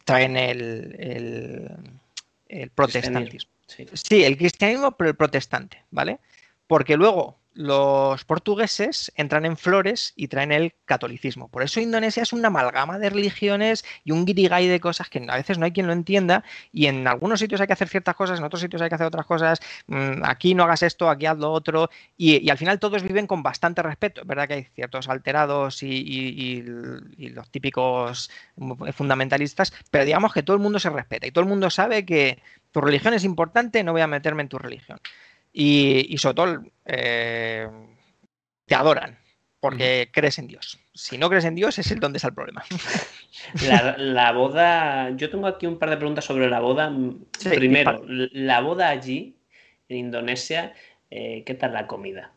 traen 0.04 0.36
el, 0.36 1.74
el, 2.48 2.70
protestantismo. 2.70 3.50
Sí. 3.66 3.86
sí, 3.92 4.24
el 4.24 4.36
cristianismo, 4.36 4.92
pero 4.92 5.10
el 5.10 5.16
protestante, 5.16 5.84
¿vale? 5.90 6.18
Porque 6.66 6.96
luego 6.96 7.39
los 7.52 8.24
portugueses 8.24 9.12
entran 9.16 9.44
en 9.44 9.56
flores 9.56 10.12
y 10.14 10.28
traen 10.28 10.52
el 10.52 10.74
catolicismo. 10.84 11.48
Por 11.48 11.62
eso 11.62 11.80
Indonesia 11.80 12.22
es 12.22 12.32
una 12.32 12.48
amalgama 12.48 12.98
de 12.98 13.10
religiones 13.10 13.84
y 14.04 14.12
un 14.12 14.24
guirigay 14.24 14.68
de 14.68 14.78
cosas 14.80 15.08
que 15.08 15.24
a 15.28 15.36
veces 15.36 15.58
no 15.58 15.64
hay 15.64 15.72
quien 15.72 15.86
lo 15.86 15.92
entienda 15.92 16.44
y 16.72 16.86
en 16.86 17.08
algunos 17.08 17.40
sitios 17.40 17.60
hay 17.60 17.66
que 17.66 17.72
hacer 17.72 17.88
ciertas 17.88 18.14
cosas, 18.14 18.38
en 18.38 18.44
otros 18.44 18.60
sitios 18.60 18.80
hay 18.82 18.88
que 18.88 18.94
hacer 18.94 19.06
otras 19.06 19.26
cosas, 19.26 19.60
mm, 19.88 20.22
aquí 20.24 20.54
no 20.54 20.62
hagas 20.62 20.82
esto, 20.82 21.10
aquí 21.10 21.26
haz 21.26 21.38
lo 21.38 21.50
otro 21.52 21.90
y, 22.16 22.48
al 22.50 22.58
final 22.58 22.78
todos 22.78 23.02
viven 23.02 23.26
con 23.26 23.42
bastante 23.42 23.82
respeto. 23.82 24.22
Es 24.22 24.26
verdad 24.26 24.46
que 24.46 24.54
hay 24.54 24.64
ciertos 24.74 25.08
alterados 25.08 25.82
y, 25.82 26.62
los 26.62 27.50
típicos 27.50 28.30
fundamentalistas, 28.94 29.72
pero 29.90 30.04
digamos 30.04 30.32
que 30.32 30.42
todo 30.42 30.56
el 30.56 30.62
mundo 30.62 30.78
se 30.78 30.90
respeta 30.90 31.26
y 31.26 31.30
todo 31.30 31.42
el 31.42 31.48
mundo 31.48 31.70
sabe 31.70 32.04
que 32.04 32.42
tu 32.72 32.80
religión 32.80 33.14
es 33.14 33.24
importante, 33.24 33.82
no 33.82 33.92
voy 33.92 34.00
a 34.02 34.06
meterme 34.06 34.42
en 34.42 34.48
tu 34.48 34.58
religión. 34.58 35.00
Y, 35.52 36.16
sobre 36.18 36.34
todo 36.34 36.62
eh, 36.86 37.68
te 38.66 38.74
adoran 38.74 39.18
porque 39.60 40.08
crees 40.12 40.38
en 40.38 40.46
Dios. 40.46 40.78
Si 40.94 41.18
no 41.18 41.28
crees 41.28 41.44
en 41.44 41.54
Dios 41.54 41.78
es 41.78 41.90
el 41.90 42.00
donde 42.00 42.16
está 42.16 42.28
el 42.28 42.34
problema. 42.34 42.64
La, 43.96 44.32
boda, 44.32 45.10
yo 45.10 45.30
tengo 45.30 45.46
aquí 45.46 45.66
un 45.66 45.78
par 45.78 45.90
de 45.90 45.96
preguntas 45.96 46.24
sobre 46.24 46.48
la 46.48 46.60
boda. 46.60 46.92
Primero, 47.42 48.02
la 48.06 48.60
boda 48.60 48.88
allí, 48.88 49.36
en 49.88 49.96
Indonesia, 49.96 50.74
eh, 51.10 51.42
¿qué 51.46 51.54
tal 51.54 51.72
la 51.72 51.86
comida? 51.86 52.32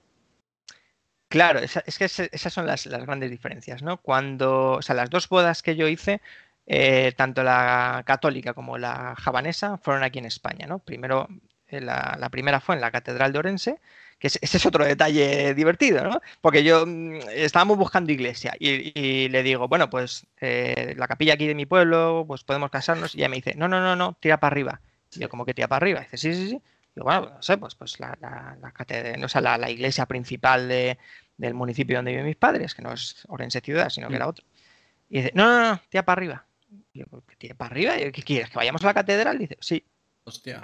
Claro, 1.27 1.59
es 1.59 1.97
que 1.97 2.05
esas 2.05 2.53
son 2.53 2.67
las, 2.67 2.85
grandes 2.87 3.31
diferencias, 3.31 3.81
¿no? 3.81 3.97
Cuando, 3.97 4.73
o 4.73 4.81
sea, 4.81 4.93
las 4.95 5.09
dos 5.09 5.27
bodas 5.27 5.63
que 5.63 5.75
yo 5.75 5.87
hice, 5.87 6.21
eh, 6.67 7.11
tanto 7.17 7.43
la 7.43 8.03
católica 8.05 8.53
como 8.53 8.77
la 8.77 9.15
javanesa, 9.15 9.77
fueron 9.77 10.03
aquí 10.03 10.19
en 10.19 10.25
España, 10.25 10.67
¿no? 10.67 10.79
Primero 10.79 11.27
eh, 11.73 11.81
la, 11.81 12.29
primera 12.31 12.59
fue 12.59 12.75
en 12.75 12.81
la 12.81 12.91
Catedral 12.91 13.33
de 13.33 13.39
Orense, 13.39 13.79
que 14.19 14.27
ese 14.27 14.39
es 14.41 14.65
otro 14.65 14.85
detalle 14.85 15.53
divertido, 15.53 16.03
¿no? 16.03 16.21
Porque 16.41 16.63
yo 16.63 16.85
mm, 16.85 17.19
estábamos 17.33 17.77
buscando 17.77 18.11
iglesia 18.11 18.53
y, 18.59 19.27
le 19.29 19.43
digo, 19.43 19.67
bueno, 19.67 19.89
pues 19.89 20.25
eh, 20.39 20.93
la 20.97 21.07
capilla 21.07 21.33
aquí 21.33 21.47
de 21.47 21.55
mi 21.55 21.65
pueblo, 21.65 22.25
pues 22.27 22.43
podemos 22.43 22.69
casarnos. 22.71 23.15
Y 23.15 23.19
ella 23.19 23.29
me 23.29 23.37
dice, 23.37 23.55
no, 23.55 23.67
no, 23.67 23.81
no, 23.81 23.95
no, 23.95 24.17
tira 24.19 24.39
para 24.39 24.53
arriba. 24.53 24.81
Y 25.13 25.19
yo, 25.19 25.29
como 25.29 25.45
que 25.45 25.53
tira 25.53 25.67
para 25.67 25.83
arriba? 25.83 25.99
dice, 26.01 26.17
sí, 26.17 26.33
sí, 26.33 26.49
sí. 26.49 26.61
Y 26.95 26.99
yo, 26.99 27.03
bueno, 27.03 27.31
no 27.35 27.41
sé, 27.41 27.57
pues, 27.57 27.75
pues 27.75 27.99
la, 27.99 28.17
la, 28.21 28.71
catedral, 28.71 29.23
o 29.23 29.27
sea, 29.27 29.41
la, 29.41 29.69
iglesia 29.69 30.05
principal 30.05 30.67
de, 30.67 30.97
del 31.37 31.53
municipio 31.53 31.97
donde 31.97 32.11
viven 32.11 32.25
mis 32.25 32.35
padres, 32.35 32.75
que 32.75 32.81
no 32.81 32.93
es 32.93 33.25
Orense 33.27 33.61
ciudad, 33.61 33.89
sino 33.89 34.07
que 34.09 34.15
era 34.15 34.25
mm. 34.25 34.29
otro. 34.29 34.45
Y 35.09 35.17
dice, 35.17 35.31
no, 35.35 35.45
no, 35.47 35.69
no, 35.69 35.81
tira 35.89 36.03
para 36.03 36.19
arriba. 36.19 36.45
Y 36.93 36.99
yo, 36.99 37.05
¿tira 37.37 37.55
para 37.55 37.71
arriba? 37.71 37.95
¿Qué 37.97 38.23
quieres? 38.23 38.49
¿Que 38.49 38.55
vayamos 38.55 38.83
a 38.83 38.87
la 38.87 38.93
catedral? 38.93 39.35
Y 39.37 39.39
dice, 39.39 39.57
sí. 39.59 39.85
Hostia. 40.25 40.61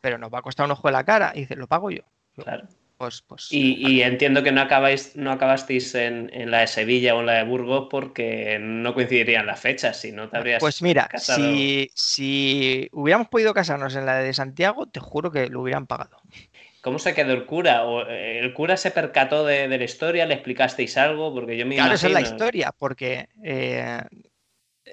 pero 0.00 0.18
nos 0.18 0.32
va 0.32 0.38
a 0.38 0.42
costar 0.42 0.66
un 0.66 0.72
ojo 0.72 0.88
de 0.88 0.92
la 0.92 1.04
cara. 1.04 1.32
Y 1.34 1.40
dice, 1.40 1.56
lo 1.56 1.66
pago 1.66 1.90
yo. 1.90 2.02
Claro. 2.34 2.66
Pues, 2.96 3.20
pues, 3.22 3.48
y, 3.50 4.00
entiendo 4.02 4.44
que 4.44 4.52
no 4.52 4.60
acabáis, 4.60 5.16
no 5.16 5.32
acabasteis 5.32 5.92
en, 5.96 6.30
la 6.52 6.60
de 6.60 6.68
Sevilla 6.68 7.16
o 7.16 7.20
en 7.20 7.26
la 7.26 7.32
de 7.32 7.42
Burgos 7.42 7.88
porque 7.90 8.60
no 8.60 8.94
coincidirían 8.94 9.44
las 9.44 9.58
fechas, 9.58 9.96
si 9.96 10.12
no 10.12 10.28
te 10.28 10.36
habrías. 10.36 10.60
Pues 10.60 10.82
mira, 10.82 11.08
si, 11.18 11.90
si, 11.96 12.88
hubiéramos 12.92 13.26
podido 13.26 13.54
casarnos 13.54 13.96
en 13.96 14.06
la 14.06 14.18
de 14.18 14.32
Santiago, 14.32 14.86
te 14.86 15.00
juro 15.00 15.32
que 15.32 15.48
lo 15.48 15.62
hubieran 15.62 15.88
pagado. 15.88 16.18
¿Cómo 16.80 17.00
se 17.00 17.12
quedó 17.12 17.32
el 17.32 17.44
cura? 17.44 17.84
¿O 17.84 18.06
eh, 18.06 18.38
¿El 18.38 18.52
cura 18.54 18.76
se 18.76 18.92
percató 18.92 19.44
de, 19.44 19.66
la 19.66 19.84
historia? 19.84 20.26
¿Le 20.26 20.34
explicasteis 20.34 20.96
algo? 20.96 21.34
Porque 21.34 21.56
yo 21.56 21.66
me 21.66 21.76
claro, 21.76 21.94
esa 21.94 22.08
es 22.08 22.12
la 22.12 22.20
historia, 22.20 22.72
porque 22.76 23.28
eh, 23.42 24.00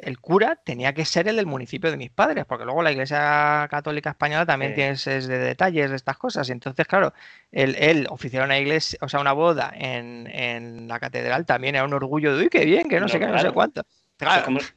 el 0.01 0.19
cura 0.19 0.55
tenía 0.55 0.93
que 0.93 1.05
ser 1.05 1.27
el 1.27 1.35
del 1.35 1.45
municipio 1.45 1.91
de 1.91 1.97
mis 1.97 2.09
padres, 2.09 2.45
porque 2.45 2.65
luego 2.65 2.81
la 2.81 2.91
Iglesia 2.91 3.67
Católica 3.69 4.11
Española 4.11 4.45
también 4.45 4.73
tiene 4.73 4.91
ese 4.91 5.21
de 5.21 5.37
detalles 5.37 5.89
de 5.89 5.95
estas 5.95 6.17
cosas. 6.17 6.47
Y 6.49 6.51
entonces, 6.51 6.87
claro, 6.87 7.13
él, 7.51 7.75
él 7.79 8.07
oficiar 8.09 8.45
una 8.45 8.57
iglesia, 8.57 8.99
o 9.01 9.09
sea, 9.09 9.19
una 9.19 9.33
boda 9.33 9.71
en, 9.75 10.87
la 10.87 10.99
catedral 10.99 11.45
también 11.45 11.75
era 11.75 11.85
un 11.85 11.93
orgullo 11.93 12.35
de, 12.35 12.43
uy, 12.43 12.49
qué 12.49 12.65
bien, 12.65 12.87
que 12.87 12.99
no, 12.99 13.07
sé 13.07 13.19
qué, 13.19 13.27
no 13.27 13.39
sé 13.39 13.51
cuánto. 13.51 13.83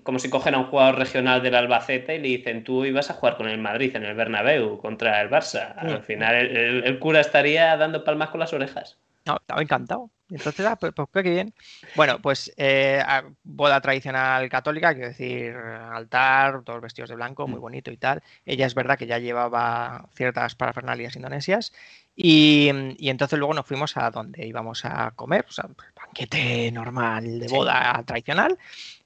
como, 0.03 0.18
si 0.18 0.31
cogen 0.31 0.55
a 0.55 0.59
un 0.59 0.66
jugador 0.66 0.99
regional 0.99 1.43
del 1.43 1.55
Albacete 1.55 2.16
y 2.16 2.18
le 2.18 2.29
dicen, 2.29 2.64
tú 2.64 2.85
ibas 2.85 3.11
a 3.11 3.14
jugar 3.14 3.37
con 3.37 3.49
el 3.49 3.59
Madrid 3.59 3.95
en 3.97 4.05
el 4.05 4.14
Bernabéu 4.14 4.79
contra 4.79 5.20
el 5.20 5.31
Barça. 5.31 5.75
Al 5.77 6.01
mm. 6.01 6.03
final 6.03 6.35
el 6.35 6.99
cura 6.99 7.20
estaría 7.20 7.77
dando 7.77 8.05
palmas 8.05 8.31
con 8.31 8.41
las 8.41 8.53
orejas. 8.53 8.99
No, 9.25 9.37
estaba 9.37 9.62
encantado. 9.62 10.11
Entonces, 10.33 10.64
ah, 10.64 10.77
pues, 10.77 10.93
pues 10.95 11.09
qué 11.12 11.23
bien. 11.23 11.55
Bueno, 11.95 12.18
pues 12.20 12.51
eh, 12.57 13.03
boda 13.43 13.81
tradicional 13.83 14.49
católica, 14.49 14.95
quiero 14.95 15.09
decir, 15.09 15.55
altar, 15.55 16.62
todos 16.64 16.81
vestidos 16.81 17.11
de 17.11 17.16
blanco, 17.16 17.47
muy 17.47 17.59
mm. 17.59 17.62
bonito 17.62 17.93
y 17.93 17.99
tal. 17.99 18.23
Ella 18.47 18.66
es 18.66 18.75
verdad 18.75 18.97
que 18.97 19.07
ya 19.07 19.18
llevaba 19.18 20.09
ciertas 20.14 20.55
parafernalias 20.55 21.16
indonesias. 21.16 21.73
Y, 22.16 22.68
entonces 22.99 23.39
luego 23.39 23.55
nos 23.55 23.66
fuimos 23.66 23.97
a 23.97 24.11
donde 24.11 24.47
íbamos 24.47 24.85
a 24.85 25.11
comer, 25.12 25.45
o 25.49 25.53
sea, 25.53 25.68
banquete 25.95 26.70
normal 26.73 27.39
de 27.39 27.49
boda 27.49 28.03
tradicional. 28.07 28.59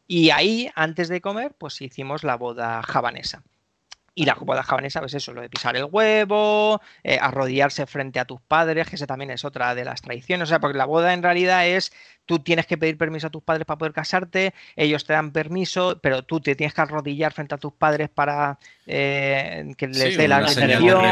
Y 0.07 0.31
ahí, 0.31 0.71
antes 0.77 1.09
de 1.09 1.21
comer, 1.21 1.55
pues 1.59 1.81
hicimos 1.81 2.23
la 2.23 2.37
boda 2.37 2.83
javanesa. 2.83 3.43
Y 4.19 4.25
la 4.25 4.33
boda 4.33 4.63
javanesa, 4.63 5.01
pues 5.01 5.13
eso, 5.13 5.35
lo 5.35 5.43
de 5.43 5.51
pisar 5.51 5.77
el 5.77 5.85
huevo, 5.85 6.81
eh, 7.05 7.19
arrodillarse 7.21 7.85
frente 7.85 8.19
a 8.19 8.25
tus 8.25 8.41
padres, 8.41 8.89
que 8.89 8.97
esa 8.97 9.07
también 9.07 9.31
es 9.31 9.45
otra 9.45 9.75
de 9.75 9.85
las 9.85 10.01
tradiciones. 10.01 10.45
O 10.45 10.49
sea, 10.49 10.59
porque 10.59 10.79
la 10.79 10.87
boda 10.87 11.13
en 11.13 11.23
realidad 11.23 11.67
es, 11.67 11.93
tú 12.25 12.39
tienes 12.39 12.65
que 12.65 12.79
pedir 12.79 12.97
permiso 12.97 13.27
a 13.27 13.31
tus 13.31 13.43
padres 13.43 13.67
para 13.67 13.77
poder 13.77 13.93
casarte, 13.93 14.55
ellos 14.75 15.05
te 15.05 15.13
dan 15.13 15.33
permiso, 15.33 16.01
pero 16.03 16.23
tú 16.23 16.41
te 16.41 16.57
tienes 16.57 16.73
que 16.73 16.81
arrodillar 16.81 17.35
frente 17.35 17.57
a 17.57 17.59
tus 17.59 17.75
padres 17.75 18.09
para 18.09 18.59
eh, 18.87 19.75
que 19.77 19.87
les 19.87 20.17
dé 20.17 20.29
la 20.29 20.41
bendición. 20.41 21.05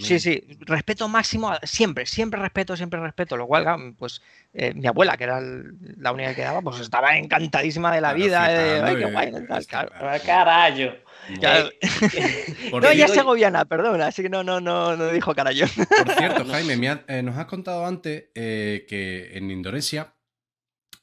Sí, 0.00 0.20
sí, 0.20 0.44
respeto 0.60 1.08
máximo, 1.08 1.50
siempre, 1.62 2.04
siempre 2.04 2.42
respeto, 2.42 2.76
siempre 2.76 3.00
respeto. 3.00 3.38
Lo 3.38 3.46
cual, 3.46 3.94
pues 3.98 4.20
eh, 4.52 4.74
mi 4.74 4.86
abuela, 4.86 5.16
que 5.16 5.24
era 5.24 5.40
la 5.40 6.12
única 6.12 6.34
que 6.34 6.42
daba, 6.42 6.60
pues 6.60 6.78
estaba 6.80 7.16
encantadísima 7.16 7.90
de 7.94 8.02
la 8.02 8.12
vida. 8.12 8.44
Ay, 8.84 8.96
qué 8.96 9.06
guay, 9.06 9.32
claro. 9.66 9.90
Carajo. 10.26 11.09
no, 12.72 12.88
ella 12.90 13.06
es 13.06 13.12
segoviana, 13.12 13.64
perdona, 13.64 14.06
así 14.06 14.22
que 14.22 14.28
no, 14.28 14.42
no, 14.42 14.60
no, 14.60 14.96
no 14.96 15.08
dijo 15.08 15.34
carayo. 15.34 15.66
Por 15.76 16.14
cierto, 16.14 16.44
Jaime, 16.50 17.00
eh, 17.08 17.22
nos 17.22 17.36
has 17.36 17.46
contado 17.46 17.86
antes 17.86 18.30
eh, 18.34 18.86
que 18.88 19.36
en 19.36 19.50
Indonesia 19.50 20.14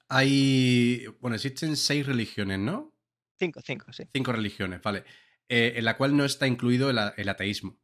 hay, 0.09 1.05
bueno, 1.19 1.35
existen 1.35 1.75
seis 1.75 2.05
religiones, 2.05 2.59
¿no? 2.59 2.93
Cinco, 3.39 3.61
cinco, 3.63 3.91
sí. 3.93 4.03
Cinco 4.13 4.31
religiones, 4.31 4.81
vale. 4.81 5.03
Eh, 5.49 5.73
en 5.77 5.85
la 5.85 5.95
cual 5.95 6.15
no 6.15 6.25
está 6.25 6.47
incluido 6.47 6.89
el, 6.89 7.29
ateísmo. 7.29 7.77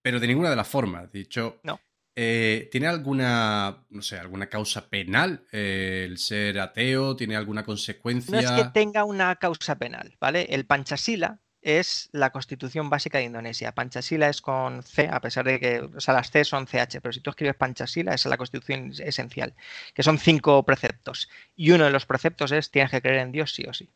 Pero 0.00 0.20
de 0.20 0.26
ninguna 0.26 0.50
de 0.50 0.56
las 0.56 0.68
formas. 0.68 1.10
Dicho, 1.12 1.60
no. 1.62 1.80
¿Tiene 2.14 2.86
alguna, 2.86 3.86
no 3.88 4.02
sé, 4.02 4.18
alguna 4.18 4.46
causa 4.46 4.88
penal 4.88 5.46
el 5.50 6.18
ser 6.18 6.60
ateo? 6.60 7.16
¿Tiene 7.16 7.36
alguna 7.36 7.64
consecuencia? 7.64 8.32
No 8.32 8.40
es 8.40 8.50
que 8.50 8.70
tenga 8.70 9.04
una 9.04 9.36
causa 9.36 9.78
penal, 9.78 10.16
¿vale? 10.20 10.46
El 10.50 10.66
Panchasila 10.66 11.41
es 11.62 12.08
la 12.12 12.30
constitución 12.30 12.90
básica 12.90 13.18
de 13.18 13.24
Indonesia. 13.24 13.72
Panchasila 13.72 14.28
es 14.28 14.42
con 14.42 14.82
C, 14.82 15.08
a 15.10 15.20
pesar 15.20 15.44
de 15.44 15.60
que, 15.60 15.80
o 15.80 16.00
sea, 16.00 16.12
las 16.12 16.30
C 16.30 16.44
son 16.44 16.66
CH, 16.66 17.00
pero 17.00 17.12
si 17.12 17.20
tú 17.20 17.30
escribes 17.30 17.54
Panchasila, 17.54 18.12
esa 18.14 18.28
es 18.28 18.30
la 18.30 18.36
constitución 18.36 18.92
esencial, 18.98 19.54
que 19.94 20.02
son 20.02 20.18
cinco 20.18 20.64
preceptos. 20.64 21.30
Y 21.54 21.70
uno 21.70 21.84
de 21.84 21.90
los 21.90 22.04
preceptos 22.04 22.50
es 22.52 22.70
tienes 22.70 22.90
que 22.90 23.00
creer 23.00 23.20
en 23.20 23.32
Dios 23.32 23.54
sí 23.54 23.64
o 23.68 23.72
sí. 23.72 23.88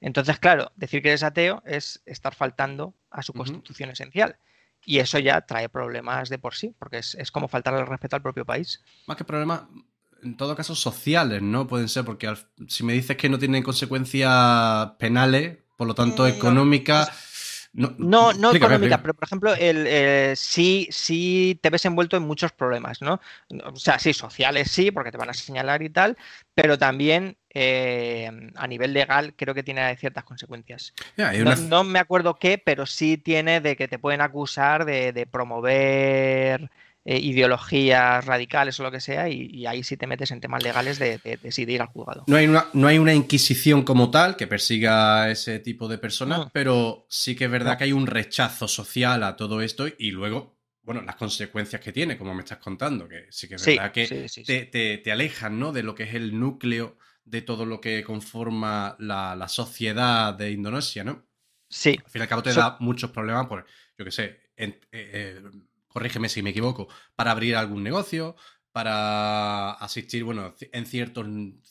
Entonces, 0.00 0.38
claro, 0.40 0.72
decir 0.74 1.00
que 1.00 1.10
eres 1.10 1.22
ateo 1.22 1.62
es 1.64 2.02
estar 2.06 2.34
faltando 2.34 2.92
a 3.10 3.22
su 3.22 3.32
constitución 3.32 3.90
esencial. 3.90 4.36
Y 4.84 4.98
eso 4.98 5.20
ya 5.20 5.40
trae 5.42 5.68
problemas 5.68 6.28
de 6.28 6.38
por 6.38 6.56
sí, 6.56 6.74
porque 6.76 6.98
es, 6.98 7.30
como 7.30 7.46
faltar 7.46 7.74
el 7.74 7.86
respeto 7.86 8.16
al 8.16 8.22
propio 8.22 8.44
país. 8.44 8.82
Más 9.06 9.16
que 9.16 9.22
problemas, 9.22 9.62
en 10.24 10.36
todo 10.36 10.56
caso, 10.56 10.74
sociales, 10.74 11.40
¿no? 11.40 11.68
Pueden 11.68 11.88
ser, 11.88 12.04
porque 12.04 12.34
si 12.66 12.82
me 12.82 12.94
dices 12.94 13.16
que 13.16 13.28
no 13.28 13.38
tienen 13.38 13.62
consecuencias 13.62 14.90
penales, 14.98 15.58
por 15.82 15.88
lo 15.88 15.94
tanto, 15.96 16.22
mm, 16.22 16.26
económicas, 16.28 17.68
No, 17.72 18.32
no 18.34 18.54
económica, 18.54 19.02
pero 19.02 19.14
por 19.14 19.24
ejemplo, 19.24 19.52
el, 19.54 19.84
eh, 19.88 20.34
sí, 20.36 20.86
sí 20.92 21.58
te 21.60 21.70
ves 21.70 21.84
envuelto 21.86 22.16
en 22.16 22.22
muchos 22.22 22.52
problemas, 22.52 23.02
¿no? 23.02 23.20
O 23.64 23.74
sea, 23.74 23.98
sí, 23.98 24.12
sociales 24.12 24.70
sí, 24.70 24.92
porque 24.92 25.10
te 25.10 25.18
van 25.18 25.30
a 25.30 25.34
señalar 25.34 25.82
y 25.82 25.90
tal, 25.90 26.16
pero 26.54 26.78
también 26.78 27.36
eh, 27.52 28.30
a 28.54 28.66
nivel 28.68 28.92
legal 28.92 29.34
creo 29.34 29.54
que 29.56 29.64
tiene 29.64 29.96
ciertas 29.96 30.22
consecuencias. 30.22 30.94
no, 31.68 31.82
me 31.82 31.98
acuerdo 31.98 32.36
qué, 32.36 32.58
pero 32.58 32.86
sí 32.86 33.18
tiene 33.18 33.60
de 33.60 33.74
que 33.74 33.88
te 33.88 33.98
pueden 33.98 34.20
acusar 34.20 34.84
de 34.84 35.26
promover 35.28 36.70
eh, 37.04 37.18
ideologías 37.18 38.24
radicales 38.24 38.78
o 38.78 38.84
lo 38.84 38.92
que 38.92 39.00
sea, 39.00 39.28
y, 39.28 39.66
ahí 39.66 39.82
sí 39.82 39.96
te 39.96 40.06
metes 40.06 40.30
en 40.30 40.40
temas 40.40 40.62
legales 40.62 41.00
de, 41.00 41.18
decidir 41.42 41.80
al 41.80 41.88
juzgado. 41.88 42.22
No 42.28 42.36
hay, 42.36 42.46
una, 42.46 42.66
no 42.74 42.86
hay 42.86 42.98
una 42.98 43.12
inquisición 43.12 43.82
como 43.82 44.08
tal 44.12 44.36
que 44.36 44.46
persiga 44.46 45.24
a 45.24 45.30
ese 45.32 45.58
tipo 45.58 45.88
de 45.88 45.98
personas, 45.98 46.48
pero 46.52 47.04
sí 47.08 47.34
que 47.34 47.46
es 47.46 47.50
verdad 47.50 47.76
que 47.76 47.84
hay 47.84 47.92
un 47.92 48.06
rechazo 48.06 48.68
social 48.68 49.24
a 49.24 49.34
todo 49.34 49.62
esto 49.62 49.88
y 49.98 50.12
luego, 50.12 50.60
bueno, 50.82 51.02
las 51.02 51.16
consecuencias 51.16 51.80
que 51.80 51.92
tiene, 51.92 52.16
como 52.16 52.34
me 52.34 52.42
estás 52.42 52.58
contando, 52.58 53.08
que 53.08 53.26
sí 53.30 53.48
que 53.48 53.56
es 53.56 53.66
verdad 53.66 53.90
que 53.90 55.00
te, 55.02 55.10
alejan 55.10 55.58
¿no? 55.58 55.72
de 55.72 55.82
lo 55.82 55.96
que 55.96 56.04
es 56.04 56.14
el 56.14 56.38
núcleo 56.38 56.96
de 57.24 57.42
todo 57.42 57.66
lo 57.66 57.80
que 57.80 58.04
conforma 58.04 58.94
la, 59.00 59.48
sociedad 59.48 60.34
de 60.34 60.52
Indonesia, 60.52 61.02
¿no? 61.02 61.26
Sí. 61.68 61.98
Al 62.04 62.10
fin 62.12 62.20
y 62.20 62.22
al 62.22 62.28
cabo 62.28 62.44
te 62.44 62.52
da 62.52 62.76
muchos 62.78 63.10
problemas, 63.10 63.48
por, 63.48 63.66
yo 63.98 64.04
qué 64.04 64.12
sé, 64.12 64.40
eh, 64.56 64.80
eh, 64.92 65.42
corrígeme 65.92 66.28
si 66.28 66.42
me 66.42 66.50
equivoco, 66.50 66.88
para 67.14 67.30
abrir 67.30 67.56
algún 67.56 67.82
negocio, 67.82 68.36
para 68.72 69.72
asistir, 69.72 70.24
bueno, 70.24 70.54
en 70.72 70.86
ciertos 70.86 71.26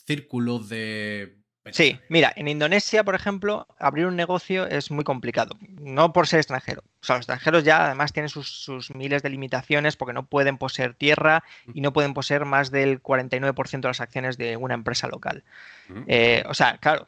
círculos 0.05 0.69
de... 0.69 1.37
Sí, 1.71 1.99
mira, 2.09 2.33
en 2.35 2.47
Indonesia, 2.47 3.03
por 3.03 3.13
ejemplo, 3.13 3.67
abrir 3.77 4.07
un 4.07 4.15
negocio 4.15 4.65
es 4.65 4.89
muy 4.89 5.03
complicado, 5.03 5.55
no 5.79 6.11
por 6.11 6.27
ser 6.27 6.39
extranjero. 6.39 6.81
O 7.01 7.05
sea, 7.05 7.17
los 7.17 7.21
extranjeros 7.21 7.63
ya 7.63 7.85
además 7.85 8.13
tienen 8.13 8.29
sus, 8.29 8.89
miles 8.95 9.21
de 9.21 9.29
limitaciones 9.29 9.95
porque 9.95 10.13
no 10.13 10.25
pueden 10.25 10.57
poseer 10.57 10.95
tierra 10.95 11.43
y 11.71 11.81
no 11.81 11.93
pueden 11.93 12.15
poseer 12.15 12.45
más 12.45 12.71
del 12.71 13.01
49% 13.01 13.81
de 13.81 13.87
las 13.87 14.01
acciones 14.01 14.37
de 14.37 14.57
una 14.57 14.73
empresa 14.73 15.07
local. 15.07 15.43
Eh, 16.07 16.43
o 16.47 16.55
sea, 16.55 16.79
claro, 16.79 17.07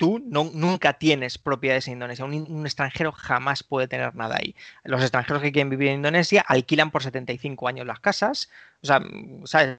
tú 0.00 0.18
nunca 0.18 0.94
tienes 0.94 1.36
propiedades 1.36 1.86
en 1.86 1.92
Indonesia. 1.92 2.24
Un, 2.24 2.64
extranjero 2.64 3.12
jamás 3.12 3.62
puede 3.62 3.86
tener 3.86 4.14
nada 4.14 4.36
ahí. 4.40 4.56
Los 4.82 5.02
extranjeros 5.02 5.42
que 5.42 5.52
quieren 5.52 5.68
vivir 5.68 5.88
en 5.88 5.96
Indonesia 5.96 6.42
alquilan 6.48 6.90
por 6.90 7.02
75 7.02 7.68
años 7.68 7.86
las 7.86 8.00
casas, 8.00 8.48
o 8.82 8.86
sea, 8.86 9.02
¿sabes? 9.44 9.78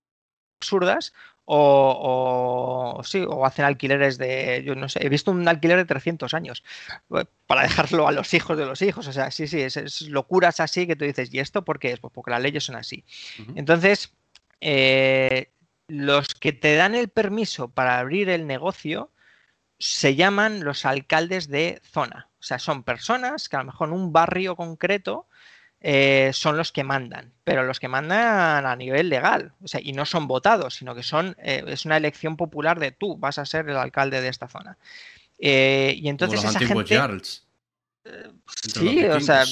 absurdas, 0.59 1.11
o, 1.45 3.01
sí, 3.03 3.25
o 3.27 3.47
hacen 3.47 3.65
alquileres 3.65 4.19
de, 4.19 4.61
yo 4.63 4.75
no 4.75 4.89
sé, 4.89 5.03
he 5.03 5.09
visto 5.09 5.31
un 5.31 5.47
alquiler 5.47 5.77
de 5.77 5.85
300 5.85 6.35
años 6.35 6.63
eh, 7.17 7.25
para 7.47 7.63
dejarlo 7.63 8.07
a 8.07 8.11
los 8.11 8.31
hijos 8.35 8.59
de 8.59 8.67
los 8.67 8.83
hijos, 8.83 9.07
o 9.07 9.11
sea, 9.11 9.31
sí, 9.31 9.47
sí, 9.47 9.59
es, 9.59 10.01
locuras 10.03 10.59
así 10.59 10.85
que 10.85 10.95
tú 10.95 11.03
dices, 11.03 11.33
¿y 11.33 11.39
esto 11.39 11.65
por 11.65 11.79
qué 11.79 11.93
es? 11.93 11.99
Pues 11.99 12.13
porque 12.13 12.29
las 12.29 12.43
leyes 12.43 12.63
son 12.63 12.75
así. 12.75 13.03
Entonces, 13.55 14.13
eh, 14.61 15.49
los 15.87 16.35
que 16.35 16.53
te 16.53 16.75
dan 16.75 16.93
el 16.93 17.09
permiso 17.09 17.69
para 17.69 17.97
abrir 17.97 18.29
el 18.29 18.45
negocio, 18.45 19.09
se 19.81 20.15
llaman 20.15 20.63
los 20.63 20.85
alcaldes 20.85 21.47
de 21.47 21.81
zona. 21.83 22.29
O 22.39 22.43
sea, 22.43 22.59
son 22.59 22.83
personas 22.83 23.49
que 23.49 23.55
a 23.55 23.59
lo 23.59 23.65
mejor 23.65 23.89
en 23.89 23.95
un 23.95 24.13
barrio 24.13 24.55
concreto 24.55 25.27
eh, 25.79 26.29
son 26.33 26.55
los 26.55 26.71
que 26.71 26.83
mandan, 26.83 27.33
pero 27.43 27.63
los 27.63 27.79
que 27.79 27.87
mandan 27.87 28.67
a 28.67 28.75
nivel 28.75 29.09
legal. 29.09 29.53
O 29.63 29.67
sea, 29.67 29.81
y 29.83 29.93
no 29.93 30.05
son 30.05 30.27
votados, 30.27 30.75
sino 30.75 30.93
que 30.93 31.01
son, 31.01 31.35
eh, 31.39 31.63
es 31.65 31.85
una 31.85 31.97
elección 31.97 32.37
popular 32.37 32.79
de 32.79 32.91
tú 32.91 33.17
vas 33.17 33.39
a 33.39 33.45
ser 33.45 33.67
el 33.69 33.77
alcalde 33.77 34.21
de 34.21 34.27
esta 34.27 34.47
zona. 34.47 34.77
Eh, 35.39 35.95
y 35.97 36.09
entonces 36.09 36.43
esa 36.43 36.59
gente... 36.59 37.19
sí, 38.55 39.03
o 39.05 39.19
sea, 39.19 39.43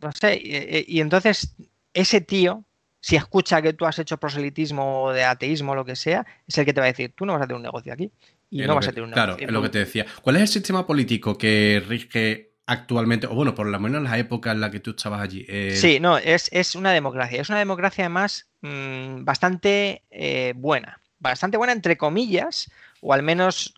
no 0.00 0.12
sé. 0.12 0.40
y 0.86 1.00
entonces 1.00 1.56
ese 1.92 2.20
tío 2.20 2.64
si 3.02 3.16
escucha 3.16 3.60
que 3.60 3.72
tú 3.72 3.84
has 3.84 3.98
hecho 3.98 4.16
proselitismo 4.16 5.02
o 5.02 5.12
de 5.12 5.24
ateísmo 5.24 5.72
o 5.72 5.74
lo 5.74 5.84
que 5.84 5.96
sea, 5.96 6.24
es 6.46 6.56
el 6.56 6.64
que 6.64 6.72
te 6.72 6.80
va 6.80 6.86
a 6.86 6.92
decir, 6.92 7.12
tú 7.14 7.26
no 7.26 7.32
vas 7.32 7.42
a 7.42 7.46
tener 7.46 7.56
un 7.56 7.62
negocio 7.62 7.92
aquí. 7.92 8.12
Y 8.52 8.66
no 8.66 8.74
vas 8.74 8.86
a 8.86 8.90
tener 8.90 9.04
un 9.04 9.10
negocio. 9.10 9.36
Claro, 9.36 9.48
es 9.48 9.50
lo 9.50 9.62
que 9.62 9.68
te 9.70 9.78
decía. 9.78 10.04
¿Cuál 10.20 10.36
es 10.36 10.42
el 10.42 10.48
sistema 10.48 10.86
político 10.86 11.38
que 11.38 11.82
rige 11.88 12.52
actualmente, 12.66 13.26
o 13.26 13.34
bueno, 13.34 13.54
por 13.54 13.66
lo 13.66 13.80
menos 13.80 13.98
en 13.98 14.04
las 14.04 14.18
épocas 14.18 14.54
en 14.54 14.60
las 14.60 14.70
que 14.70 14.80
tú 14.80 14.90
estabas 14.90 15.22
allí? 15.22 15.46
Eh, 15.48 15.74
sí, 15.74 15.98
no, 16.00 16.18
es, 16.18 16.74
una 16.74 16.92
democracia. 16.92 17.40
Es 17.40 17.48
una 17.48 17.58
democracia 17.58 18.04
además 18.04 18.50
mm, 18.60 19.24
bastante 19.24 20.02
eh, 20.10 20.52
buena. 20.54 21.00
Bastante 21.18 21.56
buena 21.56 21.72
entre 21.72 21.96
comillas, 21.96 22.70
o 23.00 23.14
al 23.14 23.22
menos 23.22 23.74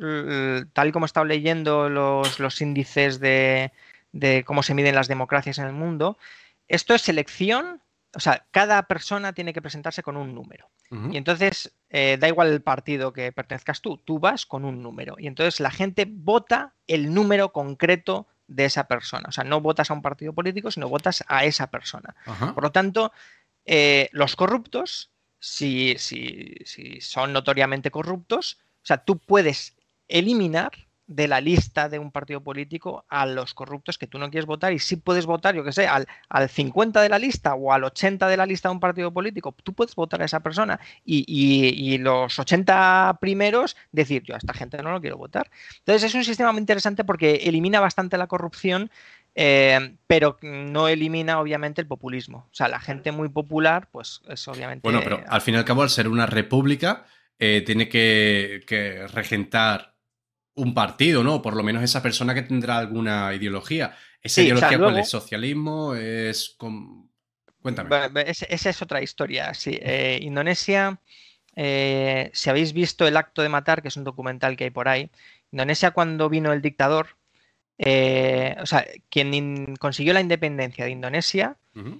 tal 0.72 0.92
como 0.92 1.04
he 1.04 1.08
estado 1.08 1.26
leyendo 1.26 1.88
los, 1.88 2.40
los 2.40 2.60
índices 2.60 3.20
de, 3.20 3.70
de 4.10 4.44
cómo 4.44 4.62
se 4.62 4.74
miden 4.74 4.96
las 4.96 5.08
democracias 5.08 5.58
en 5.58 5.66
el 5.66 5.72
mundo. 5.72 6.18
Esto 6.66 6.94
es 6.94 7.02
selección 7.02 7.80
o 8.14 8.20
sea, 8.20 8.46
cada 8.50 8.82
persona 8.84 9.32
tiene 9.32 9.52
que 9.52 9.62
presentarse 9.62 10.02
con 10.02 10.16
un 10.16 10.34
número. 10.34 10.68
Y 11.10 11.16
entonces, 11.16 11.74
eh, 11.90 12.18
da 12.20 12.28
igual 12.28 12.52
el 12.52 12.62
partido 12.62 13.12
que 13.12 13.32
pertenezcas 13.32 13.80
tú, 13.80 13.96
tú 13.96 14.20
vas 14.20 14.46
con 14.46 14.64
un 14.64 14.80
número. 14.80 15.16
Y 15.18 15.26
entonces 15.26 15.58
la 15.58 15.72
gente 15.72 16.06
vota 16.08 16.74
el 16.86 17.12
número 17.12 17.50
concreto 17.50 18.28
de 18.46 18.66
esa 18.66 18.84
persona. 18.86 19.24
O 19.28 19.32
sea, 19.32 19.42
no 19.42 19.60
votas 19.60 19.90
a 19.90 19.94
un 19.94 20.02
partido 20.02 20.32
político, 20.32 20.70
sino 20.70 20.88
votas 20.88 21.24
a 21.26 21.44
esa 21.46 21.66
persona. 21.66 22.14
Por 22.54 22.62
lo 22.62 22.70
tanto, 22.70 23.12
eh, 23.64 24.08
los 24.12 24.36
corruptos, 24.36 25.10
si, 25.40 25.96
si, 25.98 26.54
si 26.64 27.00
son 27.00 27.32
notoriamente 27.32 27.90
corruptos, 27.90 28.58
o 28.82 28.86
sea, 28.86 28.98
tú 28.98 29.18
puedes 29.18 29.74
eliminar 30.06 30.70
de 31.06 31.28
la 31.28 31.40
lista 31.40 31.88
de 31.88 31.98
un 31.98 32.10
partido 32.10 32.40
político 32.40 33.04
a 33.08 33.26
los 33.26 33.52
corruptos 33.52 33.98
que 33.98 34.06
tú 34.06 34.18
no 34.18 34.30
quieres 34.30 34.46
votar 34.46 34.72
y 34.72 34.78
si 34.78 34.96
puedes 34.96 35.26
votar, 35.26 35.54
yo 35.54 35.62
que 35.62 35.72
sé, 35.72 35.86
al, 35.86 36.06
al 36.28 36.48
50 36.48 37.02
de 37.02 37.08
la 37.08 37.18
lista 37.18 37.54
o 37.54 37.72
al 37.72 37.84
80 37.84 38.26
de 38.26 38.36
la 38.36 38.46
lista 38.46 38.68
de 38.68 38.74
un 38.74 38.80
partido 38.80 39.12
político, 39.12 39.54
tú 39.62 39.74
puedes 39.74 39.94
votar 39.94 40.22
a 40.22 40.24
esa 40.24 40.40
persona 40.40 40.80
y, 41.04 41.24
y, 41.26 41.98
los 41.98 42.38
80 42.38 43.18
primeros 43.20 43.76
decir, 43.92 44.22
yo 44.22 44.34
a 44.34 44.38
esta 44.38 44.54
gente 44.54 44.82
no 44.82 44.92
lo 44.92 45.00
quiero 45.00 45.16
votar. 45.16 45.50
Entonces 45.78 46.04
es 46.04 46.14
un 46.14 46.24
sistema 46.24 46.52
muy 46.52 46.60
interesante 46.60 47.04
porque 47.04 47.34
elimina 47.44 47.80
bastante 47.80 48.18
la 48.18 48.26
corrupción 48.26 48.90
eh, 49.36 49.96
pero 50.06 50.38
no 50.42 50.88
elimina 50.88 51.40
obviamente 51.40 51.80
el 51.80 51.88
populismo. 51.88 52.48
O 52.50 52.54
sea, 52.54 52.68
la 52.68 52.78
gente 52.78 53.10
muy 53.10 53.28
popular, 53.28 53.88
pues 53.90 54.22
es 54.28 54.46
obviamente... 54.46 54.82
Bueno, 54.82 55.00
pero 55.02 55.22
al 55.26 55.40
fin 55.40 55.54
y 55.54 55.58
al 55.58 55.64
cabo, 55.64 55.82
al 55.82 55.90
ser 55.90 56.08
una 56.08 56.26
república, 56.26 57.04
eh, 57.38 57.62
tiene 57.66 57.88
que, 57.88 58.62
que 58.66 59.06
regentar 59.08 59.93
un 60.56 60.74
partido, 60.74 61.24
¿no? 61.24 61.42
Por 61.42 61.56
lo 61.56 61.62
menos 61.62 61.82
esa 61.82 62.02
persona 62.02 62.34
que 62.34 62.42
tendrá 62.42 62.78
alguna 62.78 63.34
ideología. 63.34 63.96
¿Esa 64.22 64.42
ideología 64.42 64.78
cuál 64.78 64.98
es? 64.98 65.08
¿Socialismo? 65.08 65.94
¿Es 65.94 66.56
Cuéntame. 67.64 67.88
Esa 68.26 68.70
es 68.70 68.82
otra 68.82 69.00
historia, 69.00 69.54
sí. 69.54 69.78
Eh, 69.80 70.18
Indonesia, 70.20 71.00
eh, 71.56 72.30
si 72.34 72.50
habéis 72.50 72.74
visto 72.74 73.06
El 73.06 73.16
acto 73.16 73.40
de 73.40 73.48
matar, 73.48 73.80
que 73.80 73.88
es 73.88 73.96
un 73.96 74.04
documental 74.04 74.56
que 74.56 74.64
hay 74.64 74.70
por 74.70 74.86
ahí, 74.86 75.10
Indonesia 75.50 75.92
cuando 75.92 76.28
vino 76.28 76.52
el 76.52 76.60
dictador, 76.60 77.16
eh, 77.78 78.56
o 78.60 78.66
sea, 78.66 78.86
quien 79.10 79.74
consiguió 79.76 80.12
la 80.12 80.20
independencia 80.20 80.84
de 80.84 80.90
Indonesia, 80.90 81.56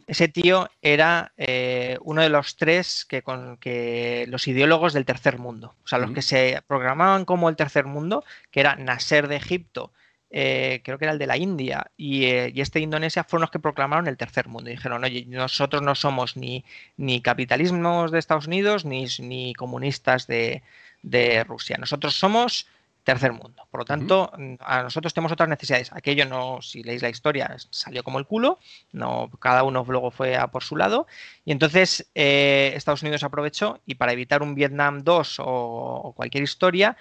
ese 0.07 0.29
tío 0.29 0.71
era 0.83 1.33
eh, 1.37 1.99
uno 2.03 2.23
de 2.23 2.29
los 2.29 2.55
tres 2.57 3.05
que, 3.05 3.23
con, 3.23 3.57
que 3.57 4.25
los 4.29 4.47
ideólogos 4.47 4.93
del 4.93 5.05
tercer 5.05 5.39
mundo, 5.41 5.75
o 5.85 5.89
sea, 5.89 5.99
los 5.99 6.13
que 6.13 6.23
se 6.23 6.63
programaban 6.69 7.25
como 7.25 7.49
el 7.49 7.57
tercer 7.57 7.85
mundo, 7.85 8.25
que 8.53 8.61
era 8.61 8.77
Nasser 8.77 9.27
de 9.27 9.35
Egipto, 9.35 9.93
eh, 10.31 10.81
creo 10.85 10.97
que 10.99 11.07
era 11.07 11.13
el 11.13 11.19
de 11.19 11.27
la 11.27 11.37
India 11.37 11.91
y, 11.97 12.25
este 12.25 12.79
de 12.79 12.85
Indonesia, 12.85 13.25
fueron 13.25 13.43
los 13.43 13.51
que 13.51 13.59
proclamaron 13.59 14.07
el 14.07 14.17
tercer 14.17 14.47
mundo. 14.47 14.71
Y 14.71 14.75
dijeron, 14.75 15.03
oye, 15.03 15.25
nosotros 15.27 15.83
no 15.83 15.97
somos 15.97 16.37
ni, 16.37 16.65
ni 16.97 17.21
capitalismos 17.21 18.13
de 18.13 18.21
Estados 18.21 18.47
Unidos 18.47 18.85
ni, 18.85 19.07
ni 19.19 19.55
comunistas 19.55 20.29
de, 20.29 20.63
de 21.03 21.45
Rusia, 21.45 21.77
nosotros 21.79 22.15
somos 22.15 22.69
tercer 23.05 23.33
mundo. 23.33 23.69
Por 23.71 23.81
lo 23.81 23.85
tanto, 23.85 24.33
a 24.61 24.83
nosotros 24.83 25.13
tenemos 25.13 25.31
otras 25.31 25.49
necesidades. 25.49 25.93
Aquello 25.93 26.25
no, 26.25 26.61
si 26.63 26.83
leéis 26.83 27.03
la 27.03 27.11
historia, 27.11 27.55
salió 27.71 28.03
como 28.03 28.19
el 28.19 28.27
culo, 28.27 28.59
no, 28.93 29.31
cada 29.39 29.63
uno 29.63 29.85
luego 29.87 30.11
fue 30.11 30.37
a 30.37 30.49
por 30.49 30.65
su 30.65 30.77
lado. 30.77 31.07
Y 31.45 31.53
entonces 31.53 32.11
eh, 32.15 32.73
Estados 32.75 33.03
Unidos 33.03 33.23
aprovechó 33.23 33.81
y 33.85 33.97
para 33.97 34.13
evitar 34.13 34.43
un 34.43 34.55
Vietnam 34.55 35.05
2 35.05 35.37
o, 35.41 36.15
cualquier 36.17 36.43
historia, 36.43 36.97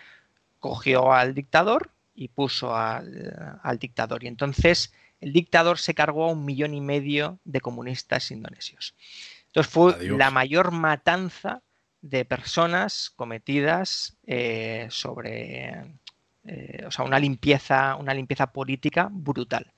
cogió 0.59 1.13
al 1.13 1.33
dictador 1.33 1.89
y 2.13 2.27
puso 2.27 2.75
al, 2.75 3.79
dictador. 3.79 4.25
Y 4.25 4.27
entonces 4.27 4.93
el 5.21 5.31
dictador 5.31 5.79
se 5.79 5.93
cargó 5.93 6.25
a 6.25 6.31
un 6.33 6.43
millón 6.43 6.73
y 6.73 6.81
medio 6.81 7.39
de 7.45 7.61
comunistas 7.61 8.29
indonesios. 8.29 8.93
Entonces 9.47 9.71
fue 9.71 10.09
la 10.09 10.31
mayor 10.31 10.71
matanza 10.71 11.61
de 12.03 12.25
personas 12.25 13.11
cometidas 13.15 14.17
eh, 14.27 14.87
sobre, 14.89 15.85
eh, 16.45 16.83
o 16.85 16.91
sea, 16.91 17.05
una 17.05 17.17
limpieza, 17.17 17.95
una 17.95 18.13
limpieza 18.13 18.51
política 18.51 19.07
brutal. 19.09 19.71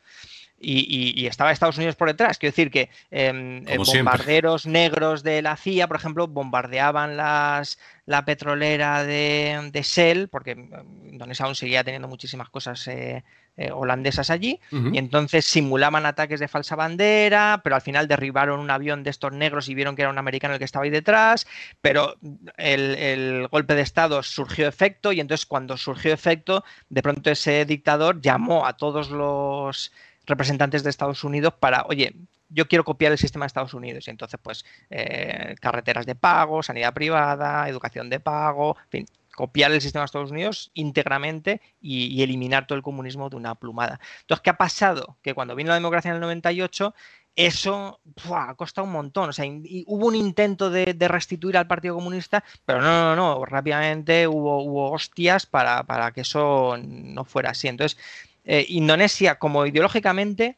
y, 0.57 1.27
estaba 1.27 1.51
Estados 1.51 1.77
Unidos 1.77 1.95
por 1.95 2.07
detrás. 2.07 2.39
Quiero 2.39 2.51
decir 2.51 2.71
que 2.71 2.89
em, 3.11 3.63
Como 3.65 3.85
bombarderos 3.85 4.65
negros 4.65 5.21
de 5.21 5.43
la 5.43 5.55
CIA, 5.55 5.87
por 5.87 5.97
ejemplo, 5.97 6.27
bombardeaban 6.27 7.15
las, 7.15 7.77
la 8.07 8.25
petrolera 8.25 9.03
de, 9.03 9.69
de 9.71 9.81
Shell, 9.83 10.27
porque 10.29 10.51
em, 10.51 10.69
Indonesia 11.11 11.45
aún 11.45 11.55
seguía 11.55 11.83
teniendo 11.83 12.07
muchísimas 12.07 12.49
cosas 12.49 12.87
eh, 12.87 13.23
eh, 13.57 13.71
holandesas 13.71 14.29
allí, 14.29 14.59
y 14.71 14.97
entonces 14.97 15.45
simulaban 15.45 16.05
ataques 16.05 16.39
de 16.39 16.47
falsa 16.47 16.75
bandera, 16.75 17.61
pero 17.63 17.75
al 17.75 17.81
final 17.81 18.07
derribaron 18.07 18.59
un 18.59 18.69
avión 18.69 19.03
de 19.03 19.09
estos 19.09 19.31
negros 19.31 19.69
y 19.69 19.75
vieron 19.75 19.95
que 19.95 20.01
era 20.01 20.11
un 20.11 20.17
americano 20.17 20.53
el 20.53 20.59
que 20.59 20.65
estaba 20.65 20.85
ahí 20.85 20.91
detrás, 20.91 21.47
pero 21.81 22.15
el, 22.57 22.95
el 22.95 23.47
golpe 23.47 23.75
de 23.75 23.81
Estado 23.81 24.23
surgió 24.23 24.67
efecto, 24.67 25.11
y 25.11 25.19
entonces 25.19 25.45
cuando 25.45 25.77
surgió 25.77 26.13
efecto, 26.13 26.63
de 26.89 27.01
pronto 27.01 27.29
ese 27.29 27.65
dictador 27.65 28.21
llamó 28.21 28.65
a 28.65 28.73
todos 28.73 29.09
los 29.09 29.91
representantes 30.25 30.83
de 30.83 30.89
Estados 30.89 31.23
Unidos 31.23 31.53
para, 31.59 31.85
oye, 31.87 32.13
yo 32.49 32.67
quiero 32.67 32.83
copiar 32.83 33.11
el 33.11 33.17
sistema 33.17 33.45
de 33.45 33.47
Estados 33.47 33.73
Unidos. 33.73 34.07
Y 34.07 34.11
entonces, 34.11 34.39
pues, 34.41 34.65
eh, 34.89 35.55
carreteras 35.59 36.05
de 36.05 36.15
pago, 36.15 36.63
sanidad 36.63 36.93
privada, 36.93 37.67
educación 37.67 38.09
de 38.09 38.19
pago, 38.19 38.77
en 38.85 38.89
fin, 38.89 39.05
copiar 39.35 39.71
el 39.71 39.81
sistema 39.81 40.01
de 40.01 40.05
Estados 40.05 40.31
Unidos 40.31 40.71
íntegramente 40.73 41.61
y, 41.81 42.23
eliminar 42.23 42.65
todo 42.65 42.77
el 42.77 42.83
comunismo 42.83 43.29
de 43.29 43.35
una 43.35 43.55
plumada. 43.55 43.99
Entonces, 44.21 44.41
¿qué 44.41 44.49
ha 44.49 44.57
pasado? 44.57 45.17
Que 45.21 45.33
cuando 45.33 45.55
vino 45.55 45.69
la 45.69 45.75
democracia 45.75 46.09
en 46.09 46.15
el 46.15 46.21
98, 46.21 46.95
eso 47.35 47.99
ha 48.33 48.55
costado 48.55 48.85
un 48.85 48.93
montón. 48.93 49.29
O 49.29 49.33
sea, 49.33 49.45
hubo 49.45 50.07
un 50.07 50.15
intento 50.15 50.69
de, 50.69 50.95
restituir 51.07 51.57
al 51.57 51.67
Partido 51.67 51.95
Comunista, 51.95 52.43
pero 52.65 52.81
no, 52.81 52.87
no, 52.87 53.15
no, 53.15 53.45
rápidamente 53.45 54.27
hubo, 54.27 54.63
hubo 54.63 54.91
hostias 54.91 55.45
para, 55.45 55.83
para 55.83 56.11
que 56.11 56.21
eso 56.21 56.77
no 56.77 57.25
fuera 57.25 57.51
así. 57.51 57.67
Entonces, 57.67 57.99
eh, 58.45 58.65
Indonesia, 58.69 59.37
como 59.37 59.65
ideológicamente, 59.65 60.57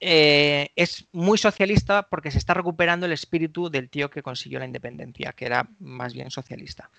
eh, 0.00 0.70
es 0.76 1.06
muy 1.12 1.38
socialista 1.38 2.08
porque 2.08 2.30
se 2.30 2.38
está 2.38 2.52
recuperando 2.54 3.06
el 3.06 3.12
espíritu 3.12 3.70
del 3.70 3.88
tío 3.88 4.10
que 4.10 4.22
consiguió 4.22 4.58
la 4.58 4.66
independencia, 4.66 5.32
que 5.32 5.46
era 5.46 5.68
más 5.78 6.12
bien 6.12 6.30
socialista. 6.30 6.90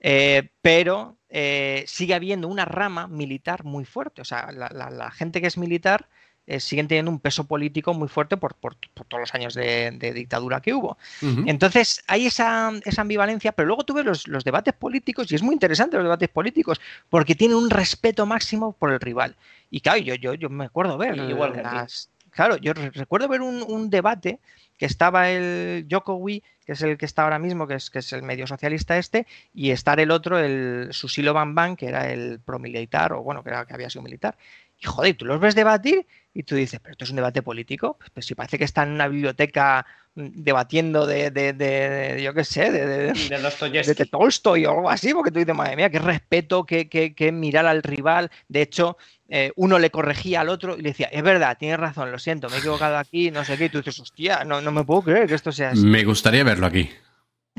Eh, 0.00 0.50
pero 0.62 1.16
eh, 1.28 1.84
sigue 1.86 2.14
habiendo 2.14 2.48
una 2.48 2.64
rama 2.64 3.06
militar 3.08 3.64
muy 3.64 3.84
fuerte. 3.84 4.22
O 4.22 4.24
sea, 4.24 4.50
la, 4.52 4.68
la- 4.72 4.90
la 4.90 5.10
gente 5.10 5.40
que 5.40 5.46
es 5.48 5.58
militar 5.58 6.08
eh, 6.46 6.60
siguen 6.60 6.88
teniendo 6.88 7.10
un 7.10 7.18
peso 7.20 7.44
político 7.44 7.92
muy 7.92 8.08
fuerte 8.08 8.36
por, 8.38 8.54
por- 8.54 8.76
por 8.94 9.06
todos 9.06 9.20
los 9.20 9.34
años 9.34 9.52
de, 9.54 9.90
de 9.90 10.12
dictadura 10.14 10.60
que 10.62 10.72
hubo. 10.72 10.96
Entonces 11.46 12.02
hay 12.06 12.26
esa, 12.26 12.72
esa 12.86 13.02
ambivalencia, 13.02 13.52
pero 13.52 13.66
luego 13.66 13.84
tú 13.84 13.92
ves 13.92 14.04
los, 14.06 14.28
los 14.28 14.44
debates 14.44 14.72
políticos 14.72 15.30
y 15.30 15.34
es 15.34 15.42
muy 15.42 15.52
interesante 15.52 15.96
los 15.96 16.04
debates 16.04 16.28
políticos 16.30 16.80
porque 17.10 17.34
tienen 17.34 17.56
un 17.58 17.68
respeto 17.68 18.24
máximo 18.24 18.72
por 18.72 18.92
el 18.92 19.00
rival. 19.00 19.36
Y 19.70 19.80
claro, 19.82 19.98
yo, 19.98 20.14
yo, 20.14 20.32
yo 20.34 20.48
me 20.48 20.64
acuerdo 20.64 20.96
ver 20.96 21.16
Igual 21.18 21.52
que 21.52 21.60
aquí. 21.60 21.76
las- 21.76 22.08
Claro, 22.38 22.56
yo 22.58 22.72
re- 22.72 22.90
recuerdo 22.90 23.26
ver 23.26 23.40
un, 23.42 23.90
debate 23.90 24.38
que 24.76 24.86
estaba 24.86 25.28
el 25.28 25.88
Jokowi, 25.90 26.44
que 26.64 26.72
es 26.74 26.82
el 26.82 26.96
que 26.96 27.04
está 27.04 27.24
ahora 27.24 27.40
mismo, 27.40 27.66
que 27.66 27.74
es, 27.74 27.90
que 27.90 27.98
es 27.98 28.12
el 28.12 28.22
medio 28.22 28.46
socialista 28.46 28.96
este, 28.96 29.26
y 29.52 29.70
estar 29.72 29.98
el 29.98 30.12
otro, 30.12 30.38
el 30.38 30.86
Susilo 30.92 31.34
Bambán, 31.34 31.74
que 31.74 31.86
era 31.86 32.12
el 32.12 32.38
promilitar, 32.38 33.12
o 33.12 33.24
bueno, 33.24 33.42
que, 33.42 33.48
era, 33.50 33.66
que 33.66 33.74
había 33.74 33.90
sido 33.90 34.04
militar. 34.04 34.36
Y 34.80 34.86
joder, 34.86 35.16
tú 35.16 35.24
los 35.24 35.40
ves 35.40 35.54
debatir 35.54 36.06
y 36.34 36.44
tú 36.44 36.54
dices, 36.54 36.78
pero 36.80 36.92
esto 36.92 37.04
es 37.04 37.10
un 37.10 37.16
debate 37.16 37.42
político. 37.42 37.96
Pues, 37.98 38.10
pues 38.10 38.26
si 38.26 38.34
parece 38.34 38.58
que 38.58 38.64
está 38.64 38.84
en 38.84 38.90
una 38.90 39.08
biblioteca 39.08 39.84
mm, 40.14 40.28
debatiendo 40.34 41.04
de, 41.06 41.30
de, 41.32 41.52
de- 41.52 41.88
de- 42.14 42.22
yo 42.22 42.32
qué 42.32 42.44
sé, 42.44 42.70
de, 42.70 42.86
de, 42.86 43.12
De 43.12 43.36
de 43.36 43.42
Dostoyevsky. 43.42 44.04
Tolstoy 44.06 44.64
o 44.66 44.70
algo 44.70 44.88
así, 44.90 45.12
porque 45.14 45.32
tú 45.32 45.40
dices, 45.40 45.54
madre 45.54 45.74
mía, 45.74 45.90
qué 45.90 45.98
respeto, 45.98 46.64
qué, 46.64 46.88
qué- 46.88 47.12
qué 47.14 47.32
mirar 47.32 47.66
al 47.66 47.82
rival. 47.82 48.30
De 48.46 48.62
hecho, 48.62 48.96
eh, 49.28 49.50
uno 49.56 49.80
le 49.80 49.90
corregía 49.90 50.42
al 50.42 50.48
otro 50.48 50.76
y 50.78 50.82
le 50.82 50.90
decía, 50.90 51.08
es 51.10 51.22
verdad, 51.24 51.56
tienes 51.58 51.78
razón, 51.80 52.12
lo 52.12 52.18
siento, 52.20 52.48
me 52.48 52.56
he 52.56 52.60
equivocado 52.60 52.98
aquí, 52.98 53.32
no 53.32 53.44
sé 53.44 53.58
qué. 53.58 53.64
Y 53.64 53.68
tú 53.70 53.78
dices, 53.78 53.98
hostia, 53.98 54.44
no, 54.44 54.60
no 54.60 54.70
me 54.70 54.84
puedo 54.84 55.02
creer 55.02 55.26
que 55.28 55.34
esto 55.34 55.50
sea 55.50 55.70
así. 55.70 55.84
Me 55.84 56.04
gustaría 56.04 56.44
verlo 56.44 56.66
aquí. 56.66 56.88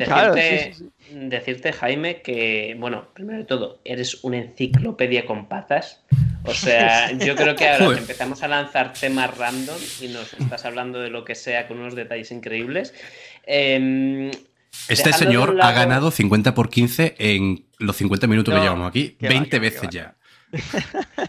Claro, 0.05 0.33
Decirte, 0.33 0.73
sí, 0.73 0.89
sí, 1.09 1.13
decirte, 1.13 1.73
Jaime, 1.73 2.21
que, 2.21 2.75
bueno, 2.79 3.07
primero 3.13 3.39
de 3.39 3.45
todo, 3.45 3.79
eres 3.85 4.23
una 4.23 4.37
enciclopedia 4.37 5.25
con 5.25 5.47
patas. 5.47 6.03
O 6.45 6.53
sea, 6.53 7.11
yo 7.17 7.35
creo 7.35 7.55
que 7.55 7.67
ahora 7.67 7.93
que 7.95 7.99
empezamos 8.01 8.41
a 8.43 8.47
lanzar 8.47 8.93
temas 8.93 9.35
random 9.37 9.77
y 10.01 10.07
nos 10.07 10.33
estás 10.33 10.65
hablando 10.65 10.99
de 10.99 11.09
lo 11.09 11.25
que 11.25 11.35
sea 11.35 11.67
con 11.67 11.79
unos 11.79 11.95
detalles 11.95 12.31
increíbles. 12.31 12.93
em, 13.45 14.31
Este 14.87 15.11
señor 15.13 15.57
ha 15.61 15.71
ganado 15.71 16.11
50 16.11 16.53
por 16.53 16.69
15 16.69 17.15
en 17.19 17.65
los 17.79 17.95
50 17.97 18.27
minutos 18.27 18.53
No, 18.53 18.59
que 18.59 18.63
llevamos 18.65 18.87
aquí. 18.89 19.09
que 19.19 19.27
va, 19.27 19.33
20 19.33 19.49
que 19.49 19.57
va, 19.57 19.61
que 19.61 19.69
veces 19.69 19.83
va. 19.83 19.89
ya. 19.91 20.15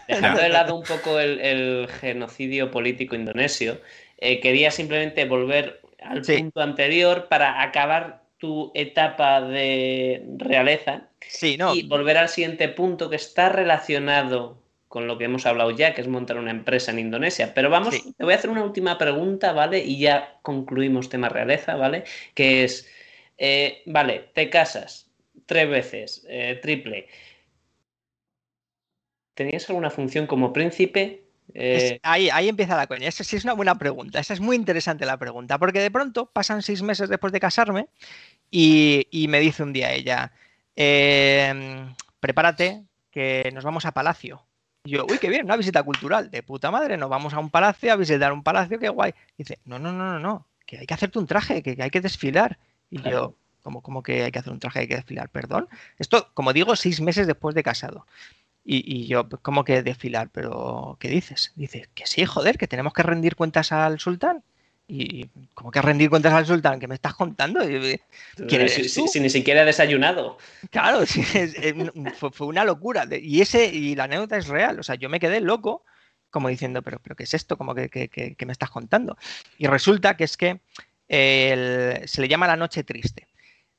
Dejando 0.07 0.41
de 0.41 0.49
lado 0.49 0.75
un 0.75 0.83
poco 0.83 1.19
el, 1.19 1.39
el 1.41 1.87
genocidio 1.99 2.71
político 2.71 3.15
indonesio, 3.15 3.79
eh, 4.17 4.39
quería 4.39 4.71
simplemente 4.71 5.25
volver 5.25 5.81
al 6.01 6.23
Sí. 6.25 6.37
punto 6.37 6.61
anterior 6.61 7.27
para 7.29 7.61
acabar 7.61 8.20
tu 8.41 8.71
etapa 8.73 9.39
de 9.39 10.25
realeza 10.37 11.09
Sí, 11.21 11.57
no. 11.57 11.75
y 11.75 11.83
volver 11.83 12.17
al 12.17 12.27
siguiente 12.27 12.67
punto 12.69 13.07
que 13.07 13.15
está 13.15 13.49
relacionado 13.49 14.59
con 14.87 15.05
lo 15.05 15.19
que 15.19 15.25
hemos 15.25 15.45
hablado 15.45 15.69
ya, 15.69 15.93
que 15.93 16.01
es 16.01 16.07
montar 16.07 16.37
una 16.39 16.49
empresa 16.49 16.91
en 16.91 16.97
Indonesia. 16.97 17.53
Pero 17.53 17.69
vamos, 17.69 17.93
Sí. 17.93 18.13
te 18.17 18.23
voy 18.23 18.33
a 18.33 18.37
hacer 18.37 18.49
una 18.49 18.63
última 18.63 18.97
pregunta, 18.97 19.53
¿vale? 19.53 19.77
Y 19.85 19.99
ya 19.99 20.39
concluimos 20.41 21.07
tema 21.07 21.29
realeza, 21.29 21.75
¿vale? 21.75 22.03
Que 22.33 22.63
es, 22.63 22.89
eh, 23.37 23.83
vale, 23.85 24.31
te 24.33 24.49
casas 24.49 25.09
tres 25.45 25.69
veces, 25.69 26.25
eh, 26.27 26.59
triple. 26.61 27.07
¿Tenías 29.35 29.69
alguna 29.69 29.91
función 29.91 30.25
como 30.27 30.51
príncipe? 30.51 31.23
Es- 31.53 31.83
Eh, 31.93 31.99
ahí, 32.03 32.29
ahí 32.29 32.49
empieza 32.49 32.75
la 32.77 32.87
coña. 32.87 33.07
Esa 33.07 33.23
sí 33.23 33.35
es 33.35 33.43
una 33.43 33.53
buena 33.53 33.75
pregunta. 33.77 34.19
Esa 34.19 34.33
es 34.33 34.39
muy 34.39 34.55
interesante 34.55 35.05
la 35.05 35.17
pregunta. 35.17 35.57
Porque 35.57 35.79
de 35.79 35.91
pronto 35.91 36.25
pasan 36.27 36.61
seis 36.61 36.81
meses 36.81 37.09
después 37.09 37.33
de 37.33 37.39
casarme 37.39 37.87
y, 38.49 39.07
y 39.11 39.27
me 39.27 39.39
dice 39.39 39.63
un 39.63 39.73
día 39.73 39.91
ella, 39.93 40.31
"Em, 40.75 41.93
prepárate 42.19 42.83
que 43.11 43.49
nos 43.53 43.63
vamos 43.63 43.85
a 43.85 43.91
Palacio. 43.91 44.45
Y 44.83 44.91
yo, 44.91 45.05
uy, 45.09 45.17
qué 45.19 45.29
bien, 45.29 45.45
una 45.45 45.57
visita 45.57 45.83
cultural. 45.83 46.31
De 46.31 46.41
puta 46.43 46.71
madre, 46.71 46.97
nos 46.97 47.09
vamos 47.09 47.33
a 47.33 47.39
un 47.39 47.49
palacio, 47.51 47.93
a 47.93 47.95
visitar 47.95 48.33
un 48.33 48.41
palacio, 48.43 48.79
qué 48.79 48.89
guay. 48.89 49.13
dice, 49.37 49.59
no, 49.65 49.77
no, 49.79 49.91
no, 49.91 50.13
no, 50.13 50.19
no, 50.19 50.47
que 50.65 50.79
hay 50.79 50.85
que 50.87 50.93
hacerte 50.93 51.19
un 51.19 51.27
traje, 51.27 51.61
que, 51.61 51.75
que 51.75 51.83
hay 51.83 51.91
que 51.91 52.01
desfilar. 52.01 52.57
Y 52.89 52.97
Claro. 52.97 53.11
yo, 53.17 53.35
¿cómo, 53.61 53.81
cómo 53.81 54.01
que 54.01 54.23
hay 54.23 54.31
que 54.31 54.39
hacer 54.39 54.51
un 54.51 54.59
traje, 54.59 54.79
hay 54.79 54.87
que 54.87 54.95
desfilar? 54.95 55.29
Perdón. 55.29 55.67
Esto, 55.99 56.29
como 56.33 56.51
digo, 56.51 56.75
seis 56.75 56.99
meses 56.99 57.27
después 57.27 57.53
de 57.53 57.61
casado. 57.63 58.07
Y, 58.63 58.83
y 59.03 59.07
yo, 59.07 59.27
pues, 59.27 59.41
¿cómo 59.41 59.63
que 59.63 59.81
desfilar? 59.81 60.29
¿Pero 60.31 60.97
qué 60.99 61.09
dices? 61.09 61.51
Dice, 61.55 61.87
que 61.95 62.05
sí, 62.05 62.25
joder, 62.25 62.57
que 62.57 62.67
tenemos 62.67 62.93
que 62.93 63.03
rendir 63.03 63.35
cuentas 63.35 63.71
al 63.71 63.99
sultán. 63.99 64.43
Y, 64.87 65.29
¿cómo 65.53 65.71
que 65.71 65.81
rendir 65.81 66.09
cuentas 66.09 66.33
al 66.33 66.45
sultán? 66.45 66.79
¿Qué 66.79 66.87
me 66.87 66.95
estás 66.95 67.13
contando? 67.15 67.61
¿quién 67.61 67.99
si, 68.49 68.55
eres 68.55 68.73
si- 68.91 69.01
tú? 69.01 69.07
si 69.07 69.19
ni 69.19 69.29
siquiera 69.29 69.61
he 69.61 69.65
desayunado. 69.65 70.37
Claro, 70.69 71.05
sí, 71.05 71.23
es- 71.33 71.55
fue, 72.17 72.31
fue 72.31 72.47
una 72.47 72.65
locura. 72.65 73.07
Y, 73.09 73.41
ese, 73.41 73.65
y 73.67 73.95
la 73.95 74.03
anécdota 74.03 74.37
es 74.37 74.47
real. 74.47 74.79
O 74.79 74.83
sea, 74.83 74.95
yo 74.95 75.07
me 75.09 75.19
quedé 75.19 75.39
loco, 75.41 75.83
como 76.29 76.49
diciendo, 76.49 76.81
¿pero, 76.81 76.99
pero 77.01 77.15
qué 77.15 77.23
es 77.23 77.33
esto? 77.33 77.57
¿Cómo 77.57 77.73
que, 77.73 77.89
que- 77.89 78.09
que- 78.09 78.35
que 78.35 78.45
me 78.45 78.51
estás 78.51 78.69
contando? 78.69 79.17
Y 79.57 79.67
resulta 79.67 80.17
que 80.17 80.25
es 80.25 80.35
que 80.37 80.59
el- 81.07 82.07
se 82.07 82.21
le 82.21 82.27
llama 82.27 82.47
la 82.47 82.57
noche 82.57 82.83
triste. 82.83 83.27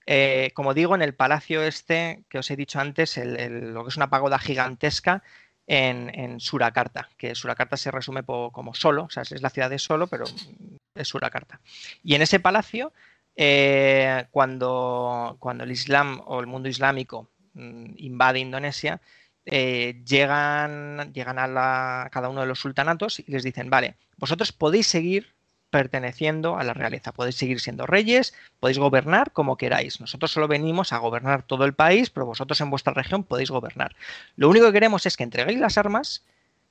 Eh, 0.07 0.51
como 0.55 0.75
digo, 0.75 0.95
en 0.95 1.03
el 1.03 1.15
palacio 1.15 1.63
este 1.63 2.25
que 2.29 2.39
os 2.39 2.51
he 2.51 2.57
dicho 2.57 2.81
antes, 2.81 3.17
lo 3.17 3.85
que 3.85 3.89
es 3.89 3.97
una 3.97 4.11
pagoda 4.11 4.39
gigantesca 4.39 5.23
en, 5.67 6.41
Surakarta, 6.41 7.09
que 7.17 7.35
Surakarta 7.35 7.77
se 7.77 7.91
resume 7.91 8.23
como 8.25 8.75
Solo, 8.75 9.05
o 9.05 9.11
sea, 9.11 9.23
es 9.23 9.43
la 9.43 9.51
ciudad 9.51 9.71
de 9.71 9.79
Solo, 9.79 10.07
pero 10.07 10.25
es 10.95 11.09
Surakarta. 11.09 11.61
Y 12.03 12.15
en 12.15 12.23
ese 12.23 12.41
palacio, 12.41 12.93
eh, 13.37 14.27
cuando, 14.31 15.39
el 15.61 15.71
Islam 15.71 16.21
o 16.27 16.41
el 16.41 16.47
mundo 16.47 16.69
islámico 16.69 17.31
mm, 17.55 17.95
invade 17.97 18.41
Indonesia, 18.41 19.01
eh, 19.45 20.03
llegan, 20.07 21.13
llegan 21.13 21.39
a 21.39 22.09
cada 22.13 22.29
uno 22.29 22.43
de 22.43 22.47
los 22.47 22.61
sultanatos 22.61 23.21
y 23.21 23.25
les 23.29 23.43
dicen, 23.43 23.71
vale, 23.71 23.97
vosotros 24.17 24.53
podéis 24.53 24.87
seguir 24.87 25.35
perteneciendo 25.73 26.57
a 26.59 26.63
la 26.65 26.75
realeza, 26.75 27.13
podéis 27.13 27.35
seguir 27.37 27.59
siendo 27.59 27.87
reyes, 27.87 28.35
podéis 28.61 28.79
gobernar 28.79 29.33
como 29.33 29.57
queráis. 29.57 30.01
Nosotros 30.01 30.31
solo 30.31 30.47
venimos 30.47 30.93
a 30.93 30.99
gobernar 30.99 31.43
todo 31.43 31.65
el 31.65 31.73
país, 31.73 32.11
pero 32.11 32.27
vosotros 32.27 32.61
en 32.61 32.71
vuestra 32.71 32.93
región 32.93 33.25
podéis 33.25 33.51
gobernar. 33.51 33.97
Lo 34.37 34.49
único 34.51 34.67
que 34.67 34.73
queremos 34.75 35.07
es 35.07 35.17
que 35.17 35.25
entreguéis 35.25 35.59
las 35.59 35.79
armas, 35.79 36.25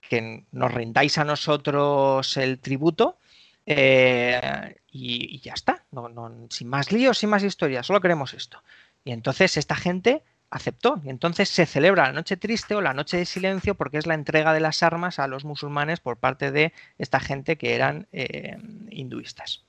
que 0.08 0.46
nos 0.52 0.72
rindáis 0.74 1.18
a 1.18 1.26
nosotros 1.26 2.38
el 2.38 2.60
tributo 2.60 3.18
eh, 3.66 4.76
y, 4.92 5.36
y 5.36 5.40
ya 5.40 5.54
está. 5.54 5.84
No, 5.92 6.08
no- 6.08 6.48
sin 6.50 6.68
más 6.70 6.92
líos, 6.92 7.18
sin 7.18 7.30
más 7.30 7.44
historias, 7.44 7.88
solo 7.88 8.02
queremos 8.02 8.34
esto. 8.36 8.62
Y 9.04 9.12
entonces 9.12 9.58
esta 9.58 9.76
gente 9.76 10.22
aceptó. 10.52 11.02
Y 11.04 11.10
entonces 11.10 11.50
se 11.50 11.66
celebra 11.66 12.08
la 12.08 12.14
noche 12.14 12.38
triste 12.38 12.76
o 12.76 12.82
la 12.82 12.94
noche 12.94 13.18
de 13.18 13.26
silencio 13.26 13.76
porque 13.76 13.98
es 13.98 14.06
la 14.06 14.14
entrega 14.14 14.54
de 14.54 14.60
las 14.60 14.84
armas 14.84 15.18
a 15.18 15.28
los 15.28 15.46
musulmanes 15.46 16.00
por 16.00 16.18
parte 16.18 16.52
de 16.52 16.74
esta 17.00 17.20
gente 17.20 17.58
que 17.58 17.74
eran 17.74 18.08
eh, 18.12 18.58
hinduistas. 18.92 19.64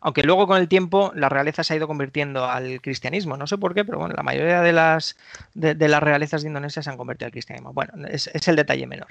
Aunque 0.00 0.22
luego 0.22 0.46
con 0.46 0.58
el 0.58 0.68
tiempo 0.68 1.12
la 1.14 1.28
realeza 1.28 1.64
se 1.64 1.74
ha 1.74 1.76
ido 1.76 1.88
convirtiendo 1.88 2.48
al 2.48 2.80
cristianismo. 2.80 3.36
No 3.36 3.46
sé 3.46 3.58
por 3.58 3.74
qué, 3.74 3.84
pero 3.84 3.98
bueno, 3.98 4.14
la 4.16 4.22
mayoría 4.22 4.62
de 4.62 4.72
las, 4.72 5.16
de, 5.54 5.74
de 5.74 5.88
las 5.88 6.02
realezas 6.02 6.42
de 6.42 6.48
Indonesia 6.48 6.82
se 6.82 6.90
han 6.90 6.96
convertido 6.96 7.26
al 7.26 7.32
cristianismo. 7.32 7.72
Bueno, 7.72 8.06
es, 8.08 8.28
es 8.32 8.48
el 8.48 8.56
detalle 8.56 8.86
menor. 8.86 9.08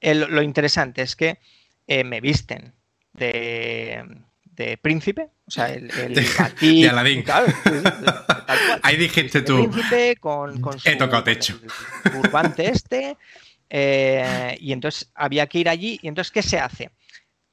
Lo 0.00 0.42
interesante 0.42 1.02
es 1.02 1.14
que 1.14 1.38
eh, 1.86 2.04
me 2.04 2.20
visten 2.20 2.72
de, 3.12 4.04
de 4.52 4.76
príncipe, 4.76 5.28
o 5.46 5.50
sea, 5.50 5.66
el, 5.72 5.90
el 5.90 6.14
De- 6.14 6.22
batik- 6.26 6.82
de 6.82 6.88
Aladín. 6.88 7.22
claro, 7.22 7.46
cual. 7.62 8.80
Ahí 8.82 8.96
dijiste 8.96 9.42
tú. 9.42 9.70
príncipe 9.70 10.16
con, 10.16 10.60
con 10.60 10.78
su 10.78 10.88
He 10.88 10.96
tocado 10.96 11.24
techo. 11.24 11.58
turbante 12.10 12.68
este. 12.68 13.16
eh, 13.68 14.56
y 14.60 14.72
entonces 14.72 15.10
había 15.14 15.46
que 15.46 15.58
ir 15.58 15.68
allí. 15.68 15.98
Y 16.02 16.08
entonces, 16.08 16.30
¿qué 16.30 16.42
se 16.42 16.58
hace? 16.58 16.90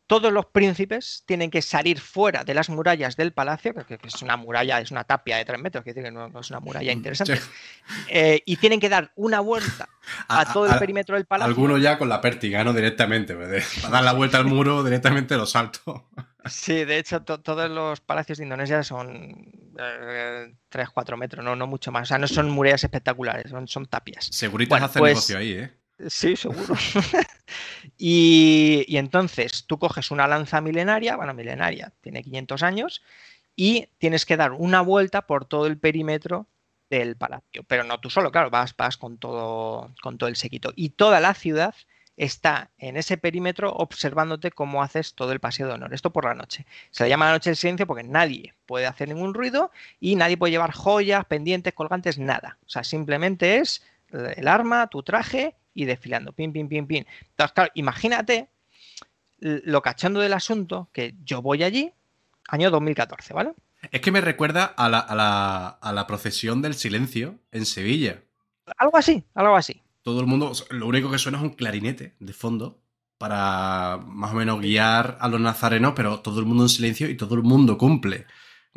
Todos 0.07 0.31
los 0.31 0.45
príncipes 0.45 1.23
tienen 1.25 1.51
que 1.51 1.61
salir 1.61 1.99
fuera 1.99 2.43
de 2.45 2.53
las 2.53 2.69
murallas 2.69 3.17
del 3.17 3.33
palacio, 3.33 3.73
que, 3.73 3.97
que 3.97 4.07
es 4.07 4.21
una 4.21 4.37
muralla, 4.37 4.79
es 4.79 4.89
una 4.91 5.03
tapia 5.03 5.35
de 5.37 5.43
tres 5.43 5.59
metros, 5.61 5.83
que 5.83 5.91
decir 5.91 6.03
que 6.03 6.11
no, 6.11 6.29
no 6.29 6.39
es 6.39 6.49
una 6.49 6.61
muralla 6.61 6.91
interesante. 6.93 7.35
Sí. 7.37 7.49
eh, 8.09 8.41
y 8.45 8.55
tienen 8.55 8.79
que 8.79 8.87
dar 8.89 9.11
una 9.15 9.41
vuelta 9.41 9.89
a, 10.29 10.39
A- 10.41 10.53
todo 10.53 10.65
el 10.65 10.79
perímetro 10.79 11.15
del 11.15 11.25
palacio. 11.25 11.49
Algunos 11.49 11.81
ya 11.81 11.97
con 11.97 12.07
la 12.09 12.21
pértiga, 12.21 12.63
¿no? 12.63 12.71
Directamente. 12.73 13.35
Para 13.35 13.59
dar 13.91 14.03
la 14.03 14.13
vuelta 14.13 14.37
al 14.37 14.45
muro, 14.45 14.83
directamente 14.83 15.35
lo 15.35 15.45
salto. 15.45 16.07
Sí, 16.45 16.85
de 16.85 16.97
hecho, 16.99 17.23
to- 17.23 17.41
todos 17.41 17.69
los 17.69 17.99
palacios 17.99 18.37
de 18.37 18.45
Indonesia 18.45 18.81
son 18.83 19.51
3-4 20.71 21.17
metros, 21.17 21.43
no, 21.43 21.55
no 21.55 21.67
mucho 21.67 21.91
más. 21.91 22.03
O 22.03 22.05
sea, 22.05 22.17
no 22.17 22.27
son 22.27 22.49
murallas 22.49 22.83
espectaculares, 22.83 23.51
son, 23.51 23.67
son 23.67 23.85
tapias. 23.87 24.29
Seguritas 24.31 24.69
Bueno, 24.69 24.85
hace 24.85 24.99
pues- 24.99 25.11
negocio 25.11 25.37
ahí, 25.37 25.51
¿eh? 25.51 25.71
Sí, 26.07 26.35
seguro. 26.35 26.75
y, 27.97 28.85
y 28.87 28.97
entonces 28.97 29.65
tú 29.65 29.79
coges 29.79 30.11
una 30.11 30.27
lanza 30.27 30.61
milenaria, 30.61 31.15
bueno, 31.15 31.33
milenaria, 31.33 31.91
tiene 32.01 32.23
500 32.23 32.63
años, 32.63 33.01
y 33.55 33.89
tienes 33.97 34.25
que 34.25 34.37
dar 34.37 34.51
una 34.51 34.81
vuelta 34.81 35.23
por 35.23 35.45
todo 35.45 35.65
el 35.65 35.79
perímetro 35.79 36.47
del 36.89 37.17
palacio. 37.17 37.63
Pero 37.67 37.83
no 37.83 37.99
tú 37.99 38.09
solo, 38.09 38.31
claro, 38.31 38.49
vas, 38.49 38.75
vas 38.77 38.97
con 38.97 39.17
todo, 39.17 39.91
con 40.01 40.17
todo 40.17 40.29
el 40.29 40.35
séquito. 40.35 40.71
Y 40.75 40.89
toda 40.89 41.19
la 41.19 41.33
ciudad 41.33 41.73
está 42.17 42.71
en 42.77 42.97
ese 42.97 43.17
perímetro 43.17 43.71
observándote 43.73 44.51
cómo 44.51 44.81
haces 44.83 45.13
todo 45.13 45.31
el 45.31 45.39
paseo 45.39 45.67
de 45.67 45.73
honor. 45.73 45.93
Esto 45.93 46.11
por 46.11 46.25
la 46.25 46.33
noche. 46.35 46.65
Se 46.91 47.03
le 47.03 47.09
llama 47.09 47.25
la 47.25 47.33
noche 47.33 47.49
del 47.49 47.57
silencio 47.57 47.87
porque 47.87 48.03
nadie 48.03 48.53
puede 48.65 48.87
hacer 48.87 49.07
ningún 49.07 49.33
ruido 49.33 49.71
y 49.99 50.15
nadie 50.15 50.37
puede 50.37 50.51
llevar 50.51 50.71
joyas, 50.71 51.25
pendientes, 51.25 51.73
colgantes, 51.73 52.17
nada. 52.17 52.57
O 52.65 52.69
sea, 52.69 52.83
simplemente 52.83 53.57
es 53.57 53.83
el 54.11 54.47
arma, 54.47 54.87
tu 54.87 55.03
traje 55.03 55.55
y 55.77 55.85
desfilando. 55.85 56.33
Pim, 56.33 56.51
pim, 56.51 56.67
pim, 56.67 56.87
pim. 56.87 57.05
Entonces, 57.29 57.53
claro, 57.53 57.71
imagínate 57.75 58.49
lo 59.39 59.81
cachondo 59.81 60.19
del 60.19 60.33
asunto 60.33 60.89
que 60.91 61.13
yo 61.23 61.41
voy 61.41 61.63
allí, 61.63 61.91
año 62.49 62.71
2014, 62.71 63.33
¿vale? 63.33 63.53
Es 63.91 64.01
que 64.01 64.11
me 64.11 64.21
recuerda 64.21 64.65
a 64.65 64.89
la, 64.89 64.99
a 64.99 65.15
la- 65.15 65.67
a 65.67 65.93
la 65.93 66.07
procesión 66.07 66.61
del 66.63 66.73
silencio 66.73 67.35
en 67.51 67.65
Sevilla. 67.67 68.23
Algo 68.77 68.97
así, 68.97 69.23
algo 69.35 69.55
así. 69.55 69.81
Todo 70.01 70.19
el 70.21 70.25
mundo, 70.25 70.51
lo 70.71 70.87
único 70.87 71.11
que 71.11 71.19
suena 71.19 71.37
es 71.37 71.43
un 71.43 71.51
clarinete 71.51 72.15
de 72.19 72.33
fondo 72.33 72.79
para 73.19 73.99
más 74.05 74.31
o 74.31 74.35
menos 74.35 74.59
guiar 74.61 75.17
a 75.21 75.27
los 75.27 75.39
nazarenos, 75.39 75.93
pero 75.95 76.19
todo 76.21 76.39
el 76.39 76.45
mundo 76.45 76.63
en 76.63 76.69
silencio 76.69 77.09
y 77.09 77.15
todo 77.17 77.35
el 77.35 77.43
mundo 77.43 77.77
cumple. 77.77 78.25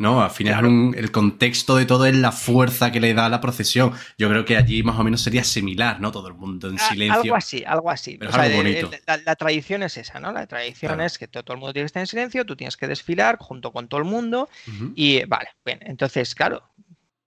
¿No? 0.00 0.22
Al 0.22 0.30
final 0.30 0.54
Claro. 0.54 0.68
un- 0.68 0.94
el 0.96 1.10
contexto 1.12 1.76
de 1.76 1.84
todo 1.84 2.06
es 2.06 2.14
la 2.16 2.32
fuerza 2.32 2.90
que 2.90 3.00
le 3.00 3.12
da 3.12 3.26
a 3.26 3.28
la 3.28 3.42
procesión. 3.42 3.92
Yo 4.16 4.30
creo 4.30 4.46
que 4.46 4.56
allí 4.56 4.82
más 4.82 4.98
o 4.98 5.04
menos 5.04 5.20
sería 5.20 5.44
similar, 5.44 6.00
¿no? 6.00 6.10
Todo 6.10 6.28
el 6.28 6.34
mundo 6.34 6.68
en 6.70 6.76
A- 6.76 6.88
silencio. 6.88 7.20
Algo 7.20 7.36
así, 7.36 7.62
algo 7.66 7.90
así. 7.90 8.16
Pero 8.16 8.30
O 8.30 8.32
es 8.32 8.34
sea, 8.34 8.44
algo 8.44 8.56
bonito. 8.56 8.90
la, 9.06 9.16
la 9.18 9.36
tradición 9.36 9.82
es 9.82 9.98
esa, 9.98 10.18
¿no? 10.18 10.32
La 10.32 10.46
tradición 10.46 10.88
Claro. 10.92 11.04
es 11.04 11.18
que 11.18 11.28
to- 11.28 11.42
todo 11.42 11.52
el 11.54 11.60
mundo 11.60 11.74
tiene 11.74 11.84
que 11.84 11.88
estar 11.88 12.00
en 12.00 12.06
silencio, 12.06 12.46
tú 12.46 12.56
tienes 12.56 12.78
que 12.78 12.88
desfilar 12.88 13.36
junto 13.38 13.72
con 13.72 13.88
todo 13.88 13.98
el 14.00 14.06
mundo 14.06 14.48
y 14.94 15.22
vale, 15.26 15.50
bien, 15.66 15.80
entonces, 15.82 16.34
claro, 16.34 16.62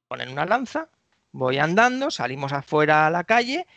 ponen 0.08 0.30
una 0.30 0.46
lanza, 0.48 0.90
voy 1.32 1.60
andando, 1.60 2.10
salimos 2.10 2.54
afuera 2.54 3.06
a 3.06 3.12
la 3.12 3.24
calle 3.24 3.68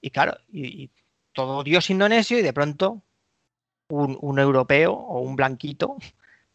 y 0.00 0.10
claro, 0.10 0.38
y, 0.52 0.84
y 0.84 0.90
todo 1.32 1.64
Dios 1.64 1.90
indonesio 1.90 2.38
y 2.38 2.42
de 2.42 2.52
pronto 2.52 3.02
un, 3.88 4.16
un 4.20 4.38
europeo 4.38 4.92
o 4.92 5.18
un 5.22 5.34
blanquito 5.34 5.96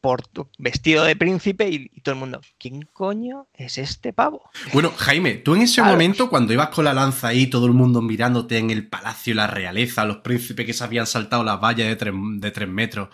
por, 0.01 0.23
vestido 0.57 1.03
de 1.03 1.15
príncipe 1.15 1.69
y, 1.69 1.89
y 1.93 2.01
todo 2.01 2.13
el 2.13 2.19
mundo, 2.19 2.41
¿quién 2.57 2.81
coño 2.93 3.47
es 3.53 3.77
este 3.77 4.13
pavo? 4.13 4.49
Bueno, 4.73 4.91
Jaime, 4.97 5.35
tú 5.35 5.55
en 5.55 5.63
ese 5.63 5.75
Claro. 5.81 5.91
momento, 5.91 6.29
cuando 6.29 6.53
ibas 6.53 6.69
con 6.69 6.85
la 6.85 6.93
lanza 6.93 7.27
ahí, 7.29 7.47
todo 7.47 7.65
el 7.65 7.73
mundo 7.73 8.01
mirándote 8.01 8.57
en 8.57 8.69
el 8.69 8.87
palacio, 8.87 9.35
la 9.35 9.47
realeza, 9.47 10.05
los 10.05 10.17
príncipes 10.17 10.65
que 10.65 10.73
se 10.73 10.83
habían 10.83 11.07
saltado 11.07 11.43
las 11.43 11.59
vallas 11.61 11.87
de 11.87 11.95
tres, 11.95 12.13
de 12.37 12.51
tres 12.51 12.69
metros, 12.69 13.09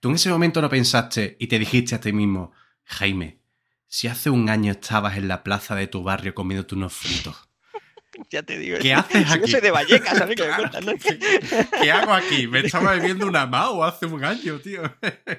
tú 0.00 0.08
en 0.08 0.14
ese 0.16 0.30
momento 0.30 0.60
no 0.62 0.68
pensaste 0.68 1.36
y 1.38 1.46
te 1.46 1.58
dijiste 1.58 1.94
a 1.94 2.00
ti 2.00 2.12
mismo, 2.12 2.52
Jaime, 2.84 3.38
si 3.86 4.08
hace 4.08 4.30
un 4.30 4.48
año 4.48 4.72
estabas 4.72 5.16
en 5.18 5.28
la 5.28 5.42
plaza 5.42 5.74
de 5.74 5.88
tu 5.88 6.02
barrio 6.02 6.34
comiéndote 6.34 6.74
unos 6.74 6.92
fritos, 6.92 7.36
Ya 8.30 8.42
te 8.42 8.58
digo. 8.58 8.78
¿Qué 8.80 8.92
haces 8.94 9.26
aquí? 9.30 9.40
Yo 9.42 9.46
soy 9.48 9.60
de 9.60 9.70
Vallecas, 9.70 10.20
a 10.20 10.26
mí 10.26 10.34
que 10.34 10.42
me 10.42 10.48
Claro. 10.54 10.70
cuentan, 10.70 10.84
¿no? 10.86 10.92
¿qué 11.80 11.90
hago 11.92 12.12
aquí? 12.12 12.46
Me 12.46 12.60
estaba 12.60 12.92
bebiendo 12.92 13.26
una 13.26 13.46
Mao 13.46 13.82
hace 13.84 14.06
un 14.06 14.24
año, 14.24 14.58
tío. 14.60 14.82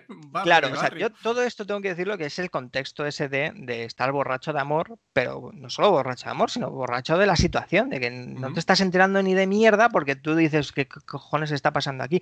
Barrio 0.08 0.44
Claro, 0.44 0.68
o 0.74 0.76
sea, 0.76 0.96
yo 0.98 1.10
todo 1.10 1.44
esto 1.44 1.66
tengo 1.66 1.82
que 1.82 1.90
decirlo 1.90 2.18
que 2.18 2.26
es 2.26 2.40
el 2.40 2.50
contexto 2.50 3.06
ese 3.06 3.30
de, 3.30 3.52
de 3.56 3.86
estar 3.86 4.12
borracho 4.12 4.54
de 4.54 4.60
amor, 4.60 4.98
pero 5.14 5.52
no 5.54 5.70
solo 5.70 5.92
borracho 5.92 6.26
de 6.26 6.32
amor, 6.32 6.50
sino 6.52 6.70
borracho 6.72 7.18
de 7.18 7.26
la 7.26 7.36
situación, 7.36 7.90
de 7.90 8.00
que 8.00 8.10
no 8.12 8.54
te 8.54 8.60
estás 8.60 8.82
enterando 8.82 9.22
ni 9.24 9.34
de 9.34 9.48
mierda 9.48 9.90
porque 9.90 10.16
tú 10.16 10.36
dices, 10.36 10.72
¿qué 10.72 10.88
co- 10.88 11.02
cojones 11.06 11.52
está 11.52 11.72
pasando 11.72 12.04
aquí? 12.04 12.22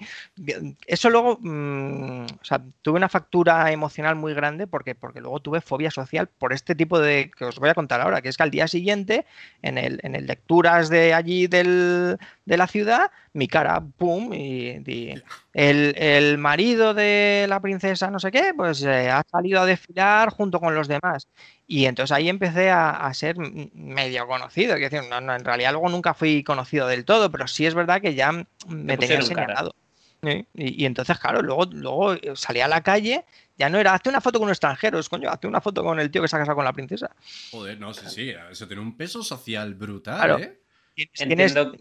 Eso 0.88 1.10
luego, 1.10 1.38
mm, 1.42 2.24
o 2.42 2.44
sea, 2.46 2.62
tuve 2.82 2.98
una 2.98 3.10
factura 3.10 3.72
emocional 3.72 4.16
muy 4.16 4.34
grande 4.34 4.68
porque, 4.68 4.96
porque 4.96 5.22
luego 5.22 5.40
tuve 5.40 5.62
fobia 5.62 5.92
social 5.92 6.28
por 6.28 6.54
este 6.54 6.76
tipo 6.76 7.00
de, 7.00 7.32
que 7.36 7.46
os 7.46 7.60
voy 7.60 7.70
a 7.70 7.74
contar 7.76 8.02
ahora, 8.02 8.22
que 8.22 8.30
es 8.30 8.38
que 8.38 8.44
al 8.44 8.52
día 8.52 8.68
siguiente, 8.68 9.26
en 9.62 9.78
el, 9.78 10.00
en 10.04 10.16
el 10.16 10.26
lecturas 10.50 10.90
de 10.90 11.14
allí 11.14 11.48
del, 11.48 12.18
de 12.46 12.58
la 12.58 12.68
ciudad, 12.68 13.12
mi 13.34 13.48
cara, 13.48 13.82
pum, 13.98 14.34
y, 14.34 14.82
y 14.86 15.14
el, 15.54 15.94
el 15.98 16.38
marido 16.40 16.94
de 16.96 17.46
la 17.48 17.60
princesa 17.62 18.10
no 18.10 18.20
sé 18.20 18.32
qué, 18.32 18.54
pues 18.56 18.82
eh, 18.84 19.10
ha 19.12 19.24
salido 19.30 19.62
a 19.62 19.66
desfilar 19.66 20.30
junto 20.30 20.60
con 20.60 20.74
los 20.74 20.88
demás. 20.88 21.28
Y 21.68 21.86
entonces 21.86 22.12
ahí 22.16 22.30
empecé 22.30 22.72
a, 22.72 22.90
a 22.92 23.14
ser 23.14 23.38
medio 23.38 24.26
conocido. 24.28 24.76
Es 24.76 24.82
decir, 24.92 25.08
no, 25.10 25.22
no, 25.22 25.36
en 25.36 25.46
realidad 25.46 25.72
luego 25.72 25.90
nunca 25.90 26.14
fui 26.16 26.44
conocido 26.44 26.88
del 26.88 27.06
todo, 27.06 27.30
pero 27.32 27.48
sí 27.48 27.66
es 27.68 27.76
verdad 27.76 28.02
que 28.02 28.16
ya 28.16 28.32
me 28.68 28.98
tenía 28.98 28.98
pusieron 28.98 29.32
cara. 29.32 29.54
señalado. 29.54 29.76
Sí, 30.24 30.48
Y, 30.54 30.84
y 30.84 30.86
entonces, 30.86 31.18
claro, 31.20 31.42
luego, 31.42 31.66
luego 31.72 32.14
eh, 32.14 32.34
salí 32.36 32.60
a 32.62 32.68
la 32.68 32.82
calle, 32.84 33.26
ya 33.60 33.70
no 33.70 33.78
era, 33.78 33.94
hazte 33.94 34.10
una 34.10 34.22
foto 34.22 34.40
con 34.40 34.48
un 34.48 34.52
extranjero, 34.52 34.98
es 34.98 35.10
coño, 35.10 35.30
hazte 35.30 35.46
una 35.46 35.62
foto 35.62 35.84
con 35.84 36.00
el 36.00 36.10
tío 36.10 36.22
que 36.22 36.28
se 36.28 36.36
ha 36.36 36.40
casado 36.40 36.56
con 36.56 36.66
la 36.66 36.74
princesa. 36.74 37.16
Joder, 37.52 37.80
no, 37.80 37.94
sí, 37.94 38.06
sí, 38.08 38.34
eso 38.50 38.66
tiene 38.68 38.82
un 38.82 38.96
peso 38.98 39.22
social 39.22 39.76
brutal, 39.76 40.16
Claro. 40.18 40.40
¿eh? 40.40 40.60
Tienes, 40.96 41.22
Entiendo, 41.54 41.76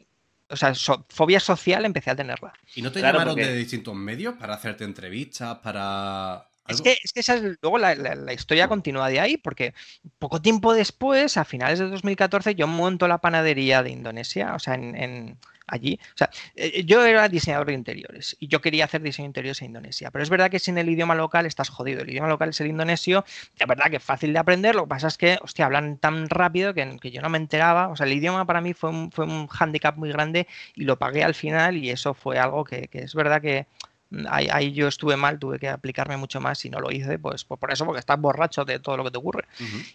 o 0.51 0.57
sea, 0.57 0.75
so- 0.75 1.07
fobia 1.09 1.41
social 1.41 1.85
empecé 1.85 2.11
a 2.11 2.17
tenerla. 2.17 2.53
¿Y 2.75 2.83
no 2.83 2.91
te 2.93 2.99
Claro, 3.01 3.19
llamaron 3.19 3.35
porque- 3.37 3.49
de 3.51 3.57
distintos 3.57 3.95
medios 3.95 4.35
para 4.35 4.55
hacerte 4.55 4.85
entrevistas, 4.85 5.59
para... 5.59 6.45
Es 6.67 6.83
que, 6.83 6.99
es 7.03 7.13
que 7.15 7.21
esa 7.21 7.35
es, 7.37 7.57
luego 7.63 7.79
la, 7.79 7.95
la- 7.95 8.15
la 8.15 8.33
historia 8.35 8.69
continúa 8.69 9.09
de 9.09 9.21
ahí, 9.21 9.37
porque 9.39 9.73
poco 10.19 10.43
tiempo 10.43 10.75
después, 10.75 11.37
a 11.39 11.45
finales 11.47 11.79
de 11.79 11.89
2014, 11.89 12.55
yo 12.55 12.67
monto 12.67 13.09
la 13.09 13.19
panadería 13.19 13.83
de 13.83 13.91
Indonesia, 13.91 14.55
o 14.55 14.59
sea, 14.59 14.75
en, 14.75 14.95
en- 14.95 15.39
allí. 15.69 15.99
O 16.15 16.19
sea, 16.19 16.31
eh, 16.57 16.85
yo 16.85 17.05
era 17.05 17.29
diseñador 17.29 17.69
de 17.69 17.75
interiores 17.75 18.37
y 18.41 18.49
yo 18.49 18.61
quería 18.61 18.87
hacer 18.87 19.03
diseño 19.03 19.25
de 19.27 19.29
interiores 19.29 19.63
en 19.63 19.67
Indonesia, 19.69 20.11
pero 20.11 20.23
es 20.23 20.31
verdad 20.31 20.51
que 20.51 20.59
sin 20.59 20.79
el 20.79 20.89
idioma 20.89 21.15
local 21.15 21.47
estás 21.47 21.69
jodido. 21.69 22.03
El 22.03 22.11
idioma 22.11 22.29
local 22.29 22.49
es 22.51 22.61
el 22.61 22.69
indonesio, 22.69 23.25
es 23.59 23.67
verdad 23.67 23.91
que 23.91 23.97
es 23.97 24.03
fácil 24.03 24.33
de 24.33 24.39
aprender, 24.39 24.75
lo 24.75 24.85
que 24.85 24.89
pasa 24.89 25.09
es 25.09 25.19
que, 25.19 25.39
hostia, 25.43 25.67
hablan 25.67 25.99
tan 25.99 26.29
rápido 26.29 26.75
que, 26.75 26.97
que 27.01 27.11
yo 27.11 27.23
no 27.23 27.29
me 27.29 27.39
enteraba. 27.39 27.89
O 27.89 27.97
sea, 27.97 28.07
el 28.07 28.13
idioma 28.13 28.47
para 28.47 28.61
mí 28.61 28.75
fue 28.75 28.91
un, 28.91 29.13
fue 29.13 29.25
un 29.25 29.47
hándicap 29.47 29.97
muy 29.97 30.11
grande 30.11 30.47
y 30.75 30.85
lo 30.85 30.99
pagué 30.99 31.23
al 31.25 31.35
final 31.35 31.77
y 31.77 31.91
eso 31.91 32.15
fue 32.15 32.39
algo 32.39 32.65
que, 32.65 32.89
que 32.89 33.01
es 33.01 33.15
verdad 33.15 33.41
que 33.41 33.67
mm, 34.11 34.27
ahí, 34.31 34.49
ahí 34.51 34.73
yo 34.73 34.89
estuve 34.89 35.17
mal, 35.17 35.39
tuve 35.39 35.59
que 35.59 35.69
aplicarme 35.69 36.17
mucho 36.17 36.41
más 36.41 36.65
y 36.65 36.71
no 36.71 36.81
lo 36.81 36.91
hice, 36.91 37.19
pues, 37.19 37.45
pues 37.45 37.61
por 37.61 37.73
eso, 37.73 37.85
porque 37.85 38.01
estás 38.01 38.19
borracho 38.21 38.65
de 38.65 38.79
todo 38.79 38.97
lo 38.97 39.05
que 39.05 39.11
te 39.11 39.19
ocurre. 39.19 39.45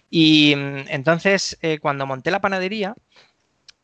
Y 0.09 0.55
mm, 0.55 0.85
entonces, 0.89 1.57
eh, 1.61 1.79
cuando 1.79 2.05
monté 2.05 2.31
la 2.31 2.41
panadería 2.41 2.95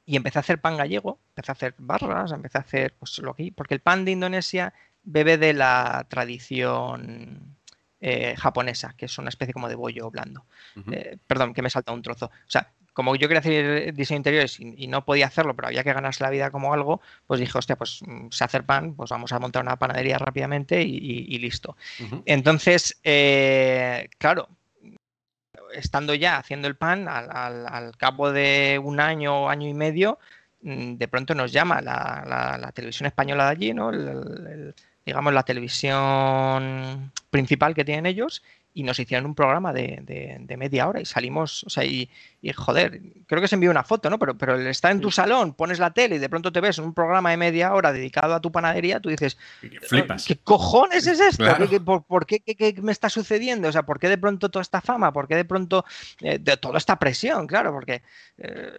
y 0.10 0.16
empecé 0.16 0.39
a 0.39 0.41
hacer 0.41 0.60
pan 0.60 0.76
gallego, 0.76 1.20
empecé 1.30 1.51
a 1.51 1.53
hacer 1.53 1.76
barras, 1.78 2.32
empecé 2.32 2.57
a 2.57 2.62
hacer 2.62 2.95
pues, 2.97 3.20
lo 3.20 3.36
que... 3.36 3.51
Porque 3.55 3.76
el 3.76 3.80
pan 3.80 4.05
de 4.05 4.12
Indonesia 4.12 4.74
bebe 5.03 5.38
de 5.38 5.53
la 5.53 6.07
tradición 6.10 7.55
eh, 8.01 8.36
japonesa, 8.38 8.93
que 8.97 9.05
es 9.05 9.18
una 9.20 9.30
especie 9.30 9.53
como 9.53 9.70
de 9.70 9.76
bollo 9.76 10.10
blando. 10.10 10.45
Eh, 10.91 11.18
perdón, 11.28 11.53
que 11.53 11.62
me 11.62 11.70
salta 11.70 11.91
un 11.91 12.01
trozo. 12.01 12.26
O 12.26 12.32
sea, 12.49 12.72
como 12.93 13.16
yo 13.16 13.28
quería 13.28 13.39
hacer 13.39 13.93
diseño 13.93 14.18
interiores 14.18 14.60
y, 14.60 14.74
y 14.84 14.88
no 14.88 15.05
podía 15.05 15.28
hacerlo, 15.28 15.55
pero 15.55 15.68
había 15.68 15.84
que 15.84 15.93
ganarse 15.93 16.24
la 16.24 16.30
vida 16.32 16.49
como 16.49 16.74
algo, 16.74 17.01
pues 17.28 17.39
dije, 17.39 17.55
hostia, 17.57 17.76
pues 17.76 18.01
mm, 18.05 18.30
sé 18.32 18.43
hacer 18.43 18.64
pan, 18.66 18.95
pues 18.95 19.12
vamos 19.12 19.32
a 19.32 19.38
montar 19.39 19.62
una 19.62 19.78
panadería 19.78 20.18
rápidamente 20.18 20.82
y, 20.82 20.95
y- 20.97 21.36
y 21.36 21.38
listo. 21.39 21.78
Entonces, 22.26 22.99
eh, 23.03 24.10
claro, 24.18 24.49
estando 25.74 26.14
ya 26.14 26.38
haciendo 26.38 26.68
el 26.68 26.76
pan, 26.76 27.08
al, 27.08 27.30
al- 27.32 27.68
al 27.68 27.97
cabo 27.97 28.32
de 28.32 28.80
un 28.84 29.00
año 29.00 29.50
año 29.50 29.68
y 29.68 29.74
medio, 29.74 30.20
mm, 30.62 30.95
de 30.95 31.08
pronto 31.08 31.36
nos 31.36 31.52
llama 31.52 31.82
la, 31.82 32.24
la- 32.28 32.58
la 32.58 32.72
televisión 32.72 33.08
española 33.08 33.45
de 33.45 33.52
allí, 33.52 33.74
¿no? 33.74 33.91
Digamos, 35.06 35.34
la 35.34 35.43
televisión 35.43 37.12
principal 37.32 37.74
que 37.74 37.86
tienen 37.86 38.06
ellos, 38.06 38.43
y 38.80 38.84
nos 38.84 38.98
hicieron 38.98 39.26
un 39.26 39.36
programa 39.36 39.74
de, 39.74 40.00
de- 40.04 40.38
de 40.40 40.58
media 40.58 40.88
hora 40.88 41.02
y 41.02 41.06
salimos, 41.06 41.66
o 41.66 41.70
sea, 41.70 41.84
y, 41.84 42.10
y, 42.42 42.54
joder, 42.54 43.02
creo 43.28 43.42
que 43.42 43.48
se 43.50 43.56
envió 43.56 43.70
una 43.72 43.84
foto, 43.84 44.10
¿no? 44.10 44.18
Pero, 44.18 44.38
pero 44.38 44.56
el 44.56 44.68
estar 44.68 44.92
en 44.94 45.02
tu 45.02 45.12
salón, 45.12 45.54
pones 45.54 45.80
la 45.80 45.92
tele 45.92 46.16
y 46.16 46.20
de 46.20 46.30
pronto 46.30 46.50
te 46.52 46.62
ves 46.62 46.78
en 46.78 46.86
un 46.86 46.94
programa 46.94 47.32
de 47.32 47.36
media 47.38 47.74
hora 47.74 47.92
dedicado 47.92 48.34
a 48.34 48.40
tu 48.40 48.52
panadería, 48.54 49.02
tú 49.02 49.10
dices, 49.10 49.38
Flipas. 49.88 50.26
¿qué 50.26 50.38
cojones 50.38 51.06
es 51.08 51.20
esto? 51.20 51.44
Claro. 51.44 51.66
¿Qué- 51.66 51.70
qué- 51.72 51.82
por, 51.82 52.04
por 52.04 52.26
qué, 52.26 52.40
qué- 52.40 52.56
qué 52.56 52.74
me 52.82 52.94
está 52.94 53.10
sucediendo? 53.10 53.68
O 53.68 53.72
sea, 53.74 53.84
¿por 53.84 54.00
qué 54.00 54.08
de 54.08 54.18
pronto 54.18 54.48
toda 54.50 54.62
esta 54.62 54.80
fama? 54.80 55.12
¿Por 55.12 55.28
qué 55.28 55.36
de 55.36 55.46
pronto 55.46 55.84
eh, 56.22 56.40
de 56.40 56.56
toda 56.56 56.78
esta 56.78 56.98
presión? 56.98 57.48
Claro, 57.48 57.74
porque, 57.74 58.02
eh, 58.38 58.72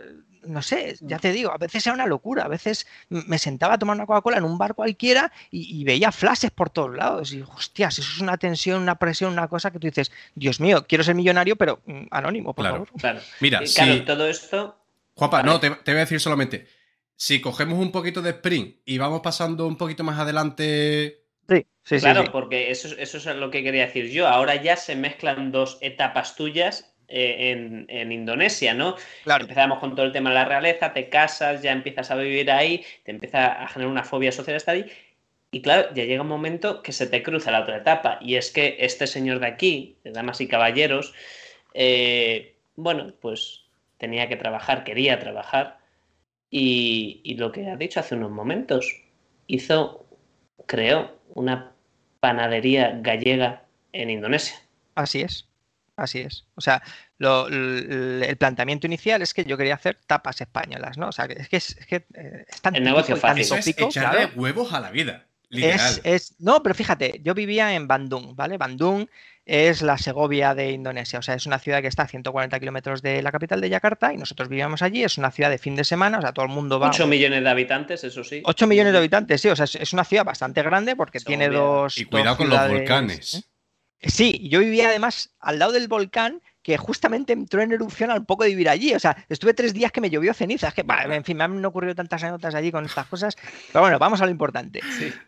no 0.44 0.62
sé, 0.62 0.96
ya 1.00 1.18
te 1.18 1.32
digo, 1.32 1.52
a 1.52 1.58
veces 1.58 1.86
era 1.86 1.94
una 1.94 2.06
locura, 2.06 2.44
a 2.44 2.48
veces 2.48 2.86
me 3.08 3.38
sentaba 3.38 3.74
a 3.74 3.78
tomar 3.78 3.96
una 3.96 4.06
Coca-Cola 4.06 4.38
en 4.38 4.44
un 4.44 4.58
bar 4.58 4.74
cualquiera 4.74 5.32
y, 5.50 5.80
y 5.80 5.84
veía 5.84 6.12
flashes 6.12 6.50
por 6.50 6.70
todos 6.70 6.94
lados 6.94 7.32
y, 7.32 7.42
hostias, 7.42 7.98
eso 7.98 8.10
es 8.14 8.20
una 8.20 8.36
tensión, 8.38 8.82
una 8.82 8.94
presión, 8.96 9.32
una 9.32 9.48
cosa 9.48 9.70
que 9.70 9.78
tú 9.78 9.86
dices, 9.86 10.10
Dios 10.34 10.60
mío, 10.60 10.86
quiero 10.88 11.04
ser 11.04 11.14
millonario, 11.14 11.56
pero 11.56 11.80
mm, 11.86 12.06
anónimo, 12.10 12.54
por 12.54 12.64
Claro. 12.64 12.84
favor. 12.86 13.00
Claro. 13.00 13.20
Mira, 13.40 13.62
Y 13.64 13.68
claro, 13.72 13.92
si- 13.94 14.00
todo 14.00 14.26
esto. 14.28 14.76
Juanpa, 15.14 15.38
Vale. 15.38 15.50
no, 15.50 15.60
te, 15.60 15.70
te 15.70 15.90
voy 15.92 15.98
a 15.98 16.04
decir 16.04 16.20
solamente. 16.20 16.66
Si 17.16 17.40
cogemos 17.42 17.78
un 17.78 17.92
poquito 17.92 18.22
de 18.22 18.30
sprint 18.30 18.76
y 18.86 18.96
vamos 18.96 19.20
pasando 19.20 19.66
un 19.66 19.76
poquito 19.76 20.02
más 20.04 20.18
adelante. 20.18 21.24
Sí, 21.48 21.66
sí, 21.82 21.96
sí, 21.96 22.00
claro, 22.00 22.22
sí. 22.22 22.28
porque 22.32 22.70
eso, 22.70 22.88
es- 22.88 22.96
eso 23.14 23.30
es 23.30 23.36
lo 23.36 23.50
que 23.50 23.62
quería 23.62 23.86
decir 23.86 24.08
yo. 24.10 24.26
Ahora 24.28 24.54
ya 24.62 24.76
se 24.76 24.96
mezclan 24.96 25.52
dos 25.52 25.78
etapas 25.82 26.36
tuyas 26.36 26.94
eh, 27.10 27.50
en, 27.50 27.86
en 27.88 28.12
Indonesia, 28.12 28.72
¿no? 28.72 28.96
Claro. 29.24 29.42
Empezamos 29.42 29.78
con 29.78 29.94
todo 29.94 30.06
el 30.06 30.12
tema 30.12 30.30
de 30.30 30.36
la 30.36 30.44
realeza, 30.44 30.92
te 30.92 31.08
casas, 31.08 31.62
ya 31.62 31.72
empiezas 31.72 32.10
a 32.10 32.14
vivir 32.14 32.50
ahí, 32.50 32.84
te 33.04 33.10
empieza 33.10 33.62
a 33.62 33.68
generar 33.68 33.90
una 33.90 34.04
fobia 34.04 34.32
social 34.32 34.56
estar 34.56 34.76
ahí. 34.76 34.86
Y 35.50 35.62
claro, 35.62 35.92
ya 35.94 36.04
llega 36.04 36.22
un 36.22 36.28
momento 36.28 36.82
que 36.82 36.92
se 36.92 37.08
te 37.08 37.22
cruza 37.22 37.50
la 37.50 37.62
otra 37.62 37.78
etapa. 37.78 38.18
Y 38.20 38.36
es 38.36 38.52
que 38.52 38.76
este 38.78 39.06
señor 39.06 39.40
de 39.40 39.48
aquí, 39.48 39.96
de 40.04 40.12
damas 40.12 40.40
y 40.40 40.46
caballeros, 40.46 41.12
eh, 41.74 42.54
bueno, 42.76 43.12
pues 43.20 43.64
tenía 43.98 44.28
que 44.28 44.36
trabajar, 44.36 44.84
quería 44.84 45.18
trabajar. 45.18 45.78
Y, 46.50 47.20
y 47.24 47.34
lo 47.34 47.50
que 47.50 47.68
ha 47.68 47.76
dicho 47.76 48.00
hace 48.00 48.14
unos 48.14 48.30
momentos, 48.30 49.02
hizo, 49.48 50.06
creó 50.66 51.18
una 51.34 51.72
panadería 52.20 52.98
gallega 53.02 53.64
en 53.92 54.10
Indonesia. 54.10 54.56
Así 54.94 55.22
es, 55.22 55.48
así 56.02 56.20
es. 56.20 56.44
O 56.54 56.60
sea, 56.60 56.82
lo- 57.18 57.48
el 57.48 58.36
planteamiento 58.38 58.86
inicial 58.86 59.22
es 59.22 59.34
que 59.34 59.44
yo 59.44 59.56
quería 59.56 59.74
hacer 59.74 59.98
tapas 60.06 60.40
españolas, 60.40 60.98
¿no? 60.98 61.08
O 61.08 61.12
sea, 61.12 61.28
que 61.28 61.34
es 61.34 61.48
que 61.48 61.56
es, 61.56 61.76
es 61.78 61.86
que 61.86 61.96
eh, 62.14 62.44
es 62.48 62.60
tan 62.60 62.74
El 62.76 62.84
negocio 62.84 63.16
fácil. 63.16 63.42
Eso 63.42 63.56
es 63.56 63.64
tópico, 63.64 63.88
echarle 63.88 64.18
claro. 64.26 64.32
huevos 64.36 64.72
a 64.72 64.80
la 64.80 64.90
vida. 64.90 65.26
Literal. 65.48 65.76
Es, 65.80 66.00
es- 66.04 66.34
no, 66.40 66.62
pero 66.62 66.74
fíjate, 66.74 67.20
yo 67.24 67.34
vivía 67.34 67.74
en 67.74 67.88
Bandung, 67.88 68.36
¿vale? 68.36 68.56
Bandung 68.56 69.06
es 69.46 69.82
la 69.82 69.98
Segovia 69.98 70.54
de 70.54 70.70
Indonesia, 70.70 71.18
o 71.18 71.22
sea, 71.22 71.34
es 71.34 71.44
una 71.44 71.58
ciudad 71.58 71.80
que 71.80 71.88
está 71.88 72.04
a 72.04 72.06
140 72.06 72.60
kilómetros 72.60 73.02
de 73.02 73.20
la 73.20 73.32
capital 73.32 73.60
de 73.60 73.68
Yakarta 73.68 74.12
y 74.12 74.16
nosotros 74.16 74.48
vivíamos 74.48 74.80
allí, 74.82 75.02
es 75.02 75.18
una 75.18 75.32
ciudad 75.32 75.50
de 75.50 75.58
fin 75.58 75.74
de 75.74 75.82
semana, 75.82 76.18
o 76.18 76.20
sea, 76.20 76.32
todo 76.32 76.44
el 76.44 76.52
mundo 76.52 76.78
va... 76.78 76.88
8 76.90 77.08
millones 77.08 77.42
de 77.42 77.50
habitantes, 77.50 78.04
eso 78.04 78.22
sí. 78.22 78.42
8 78.44 78.66
millones 78.68 78.92
de 78.92 78.98
habitantes, 78.98 79.40
sí, 79.40 79.48
o 79.48 79.56
sea, 79.56 79.64
es, 79.64 79.74
es 79.74 79.92
una 79.92 80.04
ciudad 80.04 80.24
bastante 80.24 80.62
grande 80.62 80.94
porque 80.94 81.18
tiene 81.18 81.48
dos... 81.48 81.98
Y 81.98 82.04
dos 82.04 82.10
cuidado 82.12 82.36
con 82.36 82.48
los 82.48 82.68
volcanes. 82.68 83.34
¿eh? 83.34 83.42
Sí, 84.02 84.48
yo 84.48 84.60
vivía 84.60 84.88
además 84.88 85.30
al 85.40 85.58
lado 85.58 85.72
del 85.72 85.88
volcán 85.88 86.40
que 86.62 86.76
justamente 86.76 87.32
entró 87.32 87.62
en 87.62 87.72
erupción 87.72 88.10
al 88.10 88.24
poco 88.24 88.44
de 88.44 88.50
vivir 88.50 88.68
allí. 88.68 88.94
O 88.94 88.98
sea, 88.98 89.24
estuve 89.28 89.54
tres 89.54 89.72
días 89.72 89.92
que 89.92 90.00
me 90.00 90.10
llovió 90.10 90.34
ceniza. 90.34 90.68
Es 90.68 90.74
que, 90.74 90.82
bah, 90.82 91.04
en 91.04 91.24
fin, 91.24 91.36
me 91.36 91.44
han 91.44 91.64
ocurrido 91.64 91.94
tantas 91.94 92.22
anécdotas 92.22 92.54
allí 92.54 92.70
con 92.70 92.84
estas 92.84 93.06
cosas. 93.06 93.36
Pero 93.72 93.80
bueno, 93.80 93.98
vamos 93.98 94.20
a 94.20 94.26
lo 94.26 94.30
importante. 94.30 94.80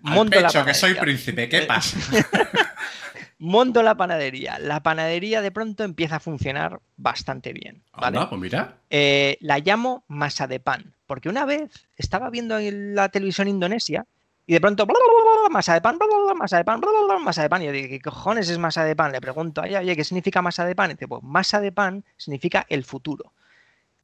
Al 0.04 0.14
Monto 0.14 0.40
la 0.40 0.48
pecho, 0.48 0.64
que 0.64 0.74
soy 0.74 0.94
panadería. 0.94 1.02
príncipe, 1.02 1.48
¿qué 1.48 1.62
pasa? 1.62 1.98
Monto 3.38 3.82
la 3.82 3.96
panadería. 3.96 4.58
La 4.58 4.82
panadería 4.82 5.42
de 5.42 5.50
pronto 5.50 5.84
empieza 5.84 6.16
a 6.16 6.20
funcionar 6.20 6.80
bastante 6.96 7.52
bien. 7.52 7.82
¿vale? 7.92 8.18
Anda, 8.18 8.28
pues 8.28 8.40
mira. 8.40 8.76
Eh, 8.88 9.36
la 9.40 9.58
llamo 9.58 10.04
masa 10.06 10.46
de 10.46 10.60
pan, 10.60 10.94
porque 11.06 11.28
una 11.28 11.44
vez 11.44 11.88
estaba 11.96 12.30
viendo 12.30 12.58
en 12.58 12.94
la 12.94 13.08
televisión 13.08 13.48
indonesia 13.48 14.06
y 14.46 14.52
de 14.52 14.60
pronto 14.60 14.86
bla, 14.86 14.94
bla, 14.94 15.12
bla, 15.12 15.40
bla, 15.40 15.48
masa 15.50 15.74
de 15.74 15.80
pan, 15.80 15.98
bla, 15.98 16.06
bla, 16.06 16.16
bla, 16.18 16.21
masa 16.34 16.56
de 16.58 16.64
pan, 16.64 16.80
bla, 16.80 16.90
bla, 16.90 17.14
bla, 17.14 17.18
masa 17.24 17.42
de 17.42 17.48
pan. 17.50 17.62
Y 17.62 17.66
yo 17.66 17.72
digo, 17.72 17.88
¿qué 17.88 18.00
cojones 18.00 18.48
es 18.48 18.58
masa 18.58 18.84
de 18.84 18.94
pan? 18.96 19.12
Le 19.12 19.20
pregunto, 19.20 19.62
oye, 19.62 19.76
oye, 19.78 19.96
¿qué 19.96 20.04
significa 20.04 20.42
masa 20.42 20.64
de 20.64 20.74
pan? 20.74 20.90
Y 20.90 20.94
dice, 20.94 21.08
pues 21.08 21.22
masa 21.22 21.60
de 21.60 21.72
pan 21.72 22.04
significa 22.16 22.66
el 22.68 22.84
futuro. 22.84 23.32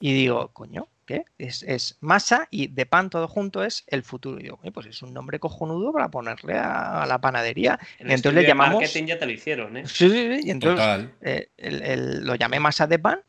Y 0.01 0.13
digo, 0.13 0.49
coño, 0.53 0.87
¿qué? 1.07 1.25
Es, 1.39 1.65
es 1.65 1.97
masa 2.01 2.47
y 2.51 2.69
de 2.69 2.87
pan 2.87 3.11
todo 3.11 3.27
junto 3.27 3.65
es 3.65 3.83
el 3.89 4.05
futuro. 4.05 4.39
Y 4.39 4.45
digo, 4.45 4.59
"Oye, 4.63 4.71
pues 4.71 4.87
es 4.87 5.03
un 5.03 5.13
nombre 5.13 5.41
cojonudo 5.41 5.93
para 5.93 6.09
ponerle 6.09 6.57
a, 6.57 7.03
a 7.03 7.07
la 7.07 7.21
panadería. 7.21 7.79
En 7.99 8.11
y 8.11 8.15
entonces 8.15 8.41
le 8.43 8.47
llamamos... 8.47 8.81
marketing 8.81 9.07
ya 9.07 9.19
te 9.19 9.27
lo 9.27 9.33
hicieron, 9.33 9.77
¿eh? 9.77 9.87
Sí, 9.87 10.09
sí, 10.09 10.37
sí, 10.37 10.41
y 10.47 10.51
entonces 10.51 10.85
Total. 10.85 11.13
eh, 11.23 11.49
el- 11.57 11.83
el- 11.83 12.25
lo 12.25 12.37
llamé 12.37 12.61
masa 12.61 12.87
de 12.87 12.99
pan, 13.01 13.21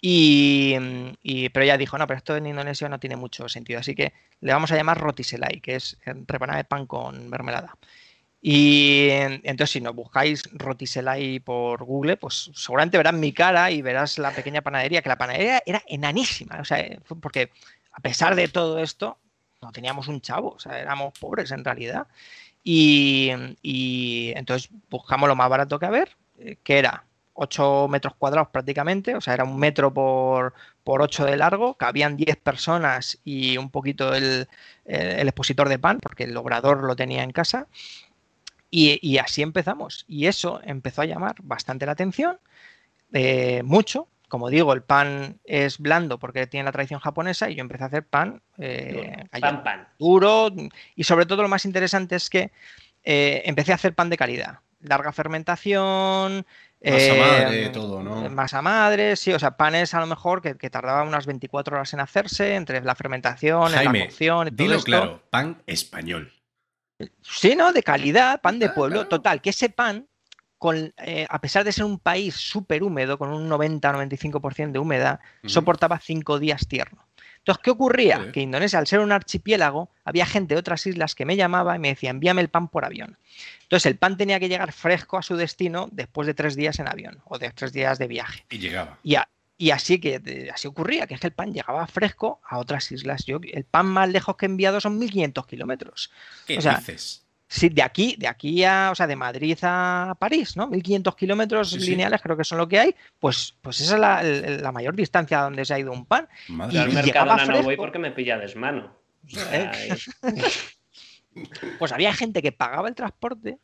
y, 0.00 0.74
y- 1.22 1.48
pero 1.50 1.64
ella 1.64 1.76
dijo, 1.76 1.98
no, 1.98 2.06
pero 2.06 2.18
esto 2.18 2.36
en 2.36 2.46
Indonesia 2.46 2.88
no 2.88 3.00
tiene 3.00 3.16
mucho 3.16 3.48
sentido, 3.48 3.80
así 3.80 3.94
que 3.94 4.12
le 4.40 4.52
vamos 4.52 4.70
a 4.72 4.76
llamar 4.76 4.98
rotiselai, 4.98 5.60
que 5.60 5.74
es 5.76 5.98
rebanada 6.26 6.58
de 6.58 6.64
pan 6.64 6.86
con 6.86 7.28
mermelada. 7.28 7.76
Y 8.48 9.08
en- 9.10 9.40
entonces 9.44 9.70
si 9.72 9.80
nos 9.80 9.92
buscáis 9.94 10.44
rotiselai 10.52 11.40
por 11.40 11.82
Google, 11.84 12.16
pues 12.16 12.50
seguramente 12.54 12.96
verás 12.96 13.12
mi 13.14 13.32
cara 13.32 13.72
y 13.72 13.82
verás 13.82 14.18
la 14.18 14.30
pequeña 14.30 14.62
panadería, 14.62 15.02
que 15.02 15.08
la 15.08 15.18
panadería 15.18 15.62
era 15.66 15.82
enanísima, 15.88 16.60
o 16.60 16.64
sea, 16.64 16.78
eh, 16.78 17.00
porque 17.20 17.50
a 17.92 18.00
pesar 18.00 18.36
de 18.36 18.46
todo 18.48 18.78
esto, 18.78 19.18
no 19.62 19.72
teníamos 19.72 20.06
un 20.06 20.20
chavo, 20.20 20.50
o 20.52 20.58
sea, 20.60 20.78
éramos 20.78 21.18
pobres 21.18 21.50
en 21.50 21.64
realidad. 21.64 22.06
Y, 22.64 23.30
y 23.62 24.32
entonces 24.36 24.70
buscamos 24.90 25.28
lo 25.28 25.36
más 25.36 25.48
barato 25.50 25.78
que 25.78 25.86
haber, 25.86 26.16
eh, 26.38 26.56
que 26.62 26.78
era 26.78 27.04
8 27.34 27.86
metros 27.88 28.14
cuadrados 28.16 28.48
prácticamente, 28.50 29.14
o 29.16 29.20
sea, 29.20 29.34
era 29.34 29.44
un 29.44 29.58
metro 29.58 29.92
por, 29.94 30.54
por 30.84 31.02
8 31.02 31.24
de 31.24 31.36
largo, 31.36 31.74
cabían 31.74 32.16
10 32.16 32.36
personas 32.36 33.18
y 33.24 33.56
un 33.58 33.70
poquito 33.70 34.14
el, 34.14 34.48
el- 34.84 35.06
el 35.20 35.28
expositor 35.28 35.68
de 35.68 35.78
pan, 35.78 35.98
porque 36.00 36.24
el 36.24 36.36
obrador 36.36 36.84
lo 36.84 36.96
tenía 36.96 37.22
en 37.24 37.32
casa. 37.32 37.66
Y, 38.78 38.98
y 39.00 39.16
así 39.16 39.40
empezamos. 39.40 40.04
Y 40.06 40.26
eso 40.26 40.60
empezó 40.62 41.00
a 41.00 41.06
llamar 41.06 41.36
bastante 41.42 41.86
la 41.86 41.92
atención, 41.92 42.38
eh, 43.10 43.62
mucho. 43.62 44.06
Como 44.28 44.50
digo, 44.50 44.74
el 44.74 44.82
pan 44.82 45.38
es 45.44 45.78
blando 45.78 46.18
porque 46.18 46.46
tiene 46.46 46.64
la 46.64 46.72
tradición 46.72 47.00
japonesa 47.00 47.48
y 47.48 47.54
yo 47.54 47.62
empecé 47.62 47.84
a 47.84 47.86
hacer 47.86 48.04
pan 48.04 48.42
eh, 48.58 49.24
gallego 49.32 49.62
Pan, 49.62 49.64
pan. 49.64 49.88
duro 49.98 50.50
y 50.94 51.04
sobre 51.04 51.24
todo 51.24 51.40
lo 51.40 51.48
más 51.48 51.64
interesante 51.64 52.16
es 52.16 52.28
que 52.28 52.50
eh, 53.02 53.44
empecé 53.46 53.72
a 53.72 53.76
hacer 53.76 53.94
pan 53.94 54.10
de 54.10 54.18
calidad. 54.18 54.58
Larga 54.82 55.10
fermentación. 55.10 56.44
Masa 56.84 57.14
eh, 57.14 57.18
madre, 57.18 57.68
todo, 57.70 58.02
¿no? 58.02 58.28
Masa 58.28 58.60
madre, 58.60 59.16
sí, 59.16 59.32
o 59.32 59.38
sea, 59.38 59.56
panes 59.56 59.94
a 59.94 60.00
lo 60.00 60.06
mejor 60.06 60.42
que, 60.42 60.58
que 60.58 60.68
tardaban 60.68 61.08
unas 61.08 61.24
24 61.24 61.76
horas 61.76 61.94
en 61.94 62.00
hacerse, 62.00 62.56
entre 62.56 62.82
la 62.82 62.94
fermentación, 62.94 63.74
en 63.74 63.84
la 63.86 64.04
cocción 64.04 64.48
y 64.48 64.50
todo 64.50 64.62
dilo 64.64 64.74
esto. 64.76 64.84
claro, 64.84 65.22
pan 65.30 65.62
español. 65.66 66.35
Sí, 67.22 67.54
¿no? 67.56 67.72
De 67.72 67.82
calidad, 67.82 68.40
pan 68.40 68.58
de 68.58 68.70
pueblo. 68.70 68.96
claro. 69.00 69.08
Total, 69.08 69.40
que 69.42 69.50
ese 69.50 69.68
pan, 69.68 70.06
con, 70.58 70.94
eh, 70.98 71.26
a 71.28 71.40
pesar 71.40 71.64
de 71.64 71.72
ser 71.72 71.84
un 71.84 71.98
país 71.98 72.34
súper 72.34 72.82
húmedo, 72.82 73.18
con 73.18 73.30
un 73.30 73.48
90-95% 73.48 74.72
de 74.72 74.78
humedad, 74.78 75.20
soportaba 75.44 75.98
cinco 75.98 76.38
días 76.38 76.66
tierno. 76.66 77.06
Entonces, 77.38 77.62
¿qué 77.62 77.70
ocurría? 77.70 78.32
Que 78.32 78.40
Indonesia, 78.40 78.78
al 78.80 78.86
ser 78.88 78.98
un 79.00 79.12
archipiélago, 79.12 79.88
había 80.04 80.26
gente 80.26 80.54
de 80.54 80.58
otras 80.58 80.84
islas 80.86 81.14
que 81.14 81.24
me 81.24 81.36
llamaba 81.36 81.76
y 81.76 81.78
me 81.78 81.88
decía, 81.88 82.10
envíame 82.10 82.40
el 82.40 82.48
pan 82.48 82.66
por 82.68 82.84
avión. 82.84 83.18
Entonces, 83.62 83.86
el 83.86 83.98
pan 83.98 84.16
tenía 84.16 84.40
que 84.40 84.48
llegar 84.48 84.72
fresco 84.72 85.16
a 85.16 85.22
su 85.22 85.36
destino 85.36 85.88
después 85.92 86.26
de 86.26 86.34
tres 86.34 86.56
días 86.56 86.78
en 86.80 86.88
avión 86.88 87.20
o 87.24 87.38
de 87.38 87.50
tres 87.50 87.72
días 87.72 87.98
de 87.98 88.08
viaje. 88.08 88.44
Y 88.50 88.58
llegaba. 88.58 88.98
Y, 89.04 89.14
a- 89.14 89.28
y 89.58 89.70
así 89.70 89.98
que 90.00 90.18
de- 90.18 90.50
así 90.50 90.68
ocurría, 90.68 91.06
que 91.06 91.14
es 91.14 91.20
que 91.20 91.26
el 91.28 91.32
pan 91.32 91.52
llegaba 91.52 91.86
fresco 91.86 92.40
a 92.48 92.58
otras 92.58 92.90
islas. 92.92 93.24
Yo, 93.24 93.38
el 93.42 93.64
pan 93.64 93.86
más 93.86 94.08
lejos 94.08 94.36
que 94.36 94.46
he 94.46 94.48
enviado 94.48 94.80
son 94.80 94.98
1500 94.98 95.46
kilómetros. 95.46 96.10
¿Qué 96.46 96.58
O 96.58 96.60
sea, 96.60 96.76
dices? 96.76 97.22
Sí, 97.48 97.68
de 97.68 97.82
aquí, 97.82 98.16
de 98.18 98.26
aquí 98.26 98.64
a, 98.64 98.90
o 98.90 98.94
sea, 98.96 99.06
de 99.06 99.14
Madrid 99.14 99.56
a 99.62 100.16
París, 100.18 100.56
¿no? 100.56 100.66
1500 100.66 101.14
kilómetros 101.14 101.70
Sí, 101.70 101.80
sí. 101.80 101.90
lineales 101.90 102.20
creo 102.20 102.36
que 102.36 102.42
son 102.42 102.58
lo 102.58 102.66
que 102.66 102.80
hay, 102.80 102.94
pues, 103.20 103.54
pues 103.62 103.80
esa 103.80 103.94
es 103.94 104.00
la, 104.00 104.22
la 104.22 104.72
mayor 104.72 104.96
distancia 104.96 105.38
a 105.40 105.44
donde 105.44 105.64
se 105.64 105.72
ha 105.72 105.78
ido 105.78 105.92
un 105.92 106.06
pan. 106.06 106.28
Madre 106.48 106.74
Yo 106.74 106.82
al 106.82 107.04
llegaba 107.04 107.46
no 107.46 107.62
voy 107.62 107.76
porque 107.76 108.00
me 108.00 108.10
pilla 108.10 108.36
desmano. 108.36 108.92
O 109.24 109.28
sea, 109.30 109.70
es- 109.84 110.10
Pues 111.78 111.92
había 111.92 112.12
gente 112.14 112.40
que 112.42 112.50
pagaba 112.52 112.88
el 112.88 112.94
transporte 112.94 113.58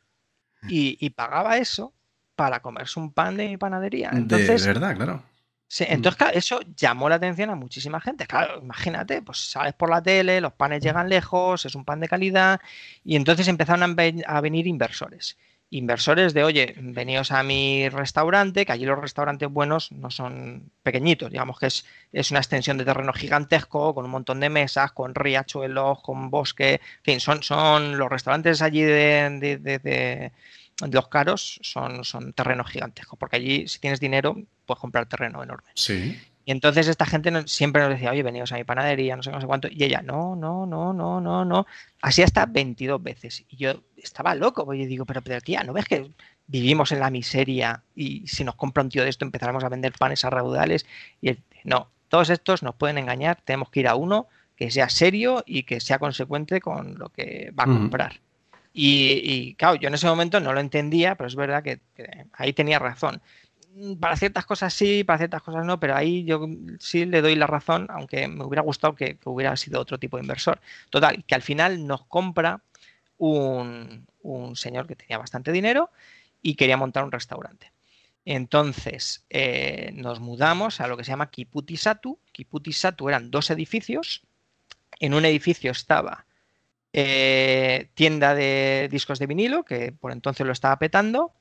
y, 0.69 0.97
y 1.05 1.11
pagaba 1.11 1.57
eso 1.57 1.93
para 2.37 2.61
comerse 2.61 3.01
un 3.01 3.13
pan 3.13 3.37
de 3.37 3.49
mi 3.49 3.57
panadería. 3.57 4.11
De 4.11 4.19
Entonces, 4.19 4.67
verdad, 4.67 4.95
claro. 4.95 5.23
Sí, 5.75 5.85
entonces 5.89 6.19
claro, 6.19 6.37
eso 6.37 6.61
llamó 6.77 7.09
la 7.09 7.17
atención 7.17 7.51
a 7.51 7.55
muchísima 7.57 8.01
gente. 8.01 8.27
Claro, 8.27 8.61
imagínate, 8.63 9.23
pues 9.23 9.39
sales 9.39 9.75
por 9.75 9.91
la 9.91 10.03
tele, 10.03 10.41
los 10.41 10.53
panes 10.55 10.83
llegan 10.83 11.09
lejos, 11.09 11.65
es 11.67 11.75
un 11.75 11.85
pan 11.85 12.01
de 12.01 12.09
calidad, 12.09 12.61
y 13.05 13.17
entonces 13.17 13.49
empezaron 13.49 13.83
a, 13.83 13.95
ven- 13.95 14.23
a 14.27 14.41
venir 14.41 14.67
inversores. 14.67 15.37
inversores 15.71 16.35
de, 16.35 16.45
oye, 16.45 16.75
veníos 16.79 17.33
a 17.33 17.43
mi 17.43 17.89
restaurante, 17.89 18.67
que 18.67 18.73
allí 18.73 18.85
los 18.85 18.99
restaurantes 19.01 19.49
buenos 19.51 19.91
no 19.93 20.11
son 20.11 20.71
pequeñitos, 20.83 21.31
digamos 21.31 21.59
que 21.59 21.67
es, 21.69 21.87
es 22.13 22.31
una 22.31 22.41
extensión 22.41 22.77
de 22.77 22.85
terreno 22.85 23.13
gigantesco, 23.15 23.95
con 23.95 24.05
un 24.05 24.11
montón 24.11 24.41
de 24.41 24.51
mesas, 24.51 24.93
con 24.93 25.15
riachuelos, 25.15 26.03
con 26.03 26.31
bosque, 26.31 26.75
en 26.75 27.03
fin, 27.05 27.21
son, 27.21 27.43
son 27.43 27.97
los 27.99 28.11
restaurantes 28.11 28.61
allí 28.63 28.83
de, 28.83 29.31
de, 29.41 29.57
de, 29.59 29.79
de 29.79 30.33
los 30.91 31.09
caros 31.09 31.59
son, 31.63 32.05
son 32.05 32.33
terrenos 32.33 32.71
gigantescos, 32.71 33.19
porque 33.19 33.37
allí 33.37 33.69
si 33.69 33.79
tienes 33.79 34.01
dinero 34.01 34.37
puedes 34.73 34.81
comprar 34.81 35.07
terreno 35.07 35.43
enorme. 35.43 35.71
Sí. 35.75 36.19
Y 36.45 36.51
entonces 36.51 36.89
esta 36.89 37.07
gente 37.07 37.31
siempre 37.47 37.83
nos 37.83 37.91
decía, 37.91 38.11
oye, 38.11 38.23
veníos 38.23 38.51
a 38.51 38.57
mi 38.57 38.65
panadería, 38.65 39.15
no 39.15 39.23
sé, 39.23 39.31
no 39.31 39.41
sé 39.41 39.47
cuánto. 39.47 39.69
Y 39.71 39.85
ella, 39.85 40.03
no, 40.03 40.35
no, 40.35 40.67
no, 40.67 40.93
no, 40.93 41.21
no, 41.21 41.45
no. 41.45 41.67
Así 42.01 42.23
hasta 42.23 42.47
22 42.47 43.01
veces. 43.03 43.45
Y 43.49 43.57
yo 43.57 43.83
estaba 43.97 44.35
loco, 44.35 44.65
porque 44.65 44.81
yo 44.81 44.87
digo, 44.87 45.05
pero, 45.05 45.23
pero 45.23 45.41
tía, 45.41 45.63
¿no 45.63 45.73
ves 45.73 45.85
que 45.85 46.11
vivimos 46.49 46.91
en 46.91 46.99
la 46.99 47.11
miseria 47.11 47.83
y 47.95 48.27
si 48.27 48.43
nos 48.43 48.57
compra 48.57 48.83
un 48.83 48.89
tío 48.89 49.05
de 49.05 49.11
esto 49.11 49.25
empezaremos 49.25 49.63
a 49.63 49.69
vender 49.69 49.93
panes 49.93 50.25
a 50.25 50.31
raudales? 50.31 50.85
Y 51.21 51.29
él, 51.29 51.39
no, 51.63 51.89
todos 52.09 52.29
estos 52.29 52.65
nos 52.65 52.75
pueden 52.75 52.99
engañar, 52.99 53.39
tenemos 53.45 53.71
que 53.71 53.81
ir 53.81 53.89
a 53.89 53.95
uno 53.95 54.27
que 54.57 54.71
sea 54.71 54.89
serio 54.89 55.45
y 55.47 55.63
que 55.63 55.81
sea 55.81 55.99
consecuente 55.99 56.61
con 56.61 56.99
lo 56.99 57.09
que 57.11 57.53
va 57.59 57.65
a 57.65 57.67
comprar. 57.67 58.21
Y, 58.75 59.21
y, 59.23 59.55
claro, 59.55 59.77
yo 59.77 59.89
en 59.89 59.95
ese 59.95 60.07
momento 60.07 60.41
no 60.41 60.53
lo 60.53 60.61
entendía, 60.61 61.15
pero 61.15 61.29
es 61.29 61.37
verdad 61.37 61.63
que, 61.63 61.81
que 61.95 62.27
ahí 62.33 62.53
tenía 62.53 62.79
razón. 62.79 63.21
Mm, 63.75 63.95
Para 63.97 64.17
ciertas 64.17 64.45
cosas 64.47 64.75
sí, 64.75 65.05
para 65.05 65.19
ciertas 65.19 65.43
cosas 65.43 65.65
no, 65.65 65.81
pero 65.81 65.97
ahí 65.97 66.25
yo 66.25 66.47
sí 66.79 67.07
le 67.07 67.23
doy 67.23 67.35
la 67.37 67.47
razón, 67.47 67.87
aunque 67.91 68.29
me 68.29 68.45
hubiera 68.45 68.63
gustado 68.63 68.95
que, 68.95 69.19
hubiera 69.25 69.57
sido 69.57 69.81
otro 69.81 69.99
tipo 69.99 70.17
de 70.17 70.23
inversor. 70.23 70.61
Total, 70.91 71.25
que 71.25 71.35
al 71.35 71.43
final 71.43 71.87
nos 71.87 72.05
compra 72.07 72.63
un, 73.19 74.07
un 74.23 74.57
señor 74.57 74.87
que 74.87 74.97
tenía 74.97 75.19
bastante 75.19 75.53
dinero 75.53 75.91
y 76.43 76.55
quería 76.57 76.77
montar 76.77 77.05
un 77.05 77.13
restaurante. 77.13 77.73
Entonces 78.25 79.25
eh, 79.31 79.91
nos 79.95 80.21
mudamos 80.21 80.81
a 80.81 80.87
lo 80.89 80.97
que 80.97 81.05
se 81.05 81.11
llama 81.11 81.31
Kiputisatu. 81.31 82.19
Kiputisatu 82.33 83.09
eran 83.09 83.31
dos 83.31 83.51
edificios. 83.51 84.23
En 85.01 85.15
un 85.15 85.25
edificio 85.25 85.73
estaba 85.73 86.27
eh, 86.93 87.89
tienda 87.95 88.35
de 88.35 88.89
discos 88.91 89.19
de 89.19 89.27
vinilo, 89.27 89.65
que 89.65 89.93
por 89.93 90.13
entonces 90.13 90.47
lo 90.47 90.53
estaba 90.53 90.79
petando, 90.79 91.33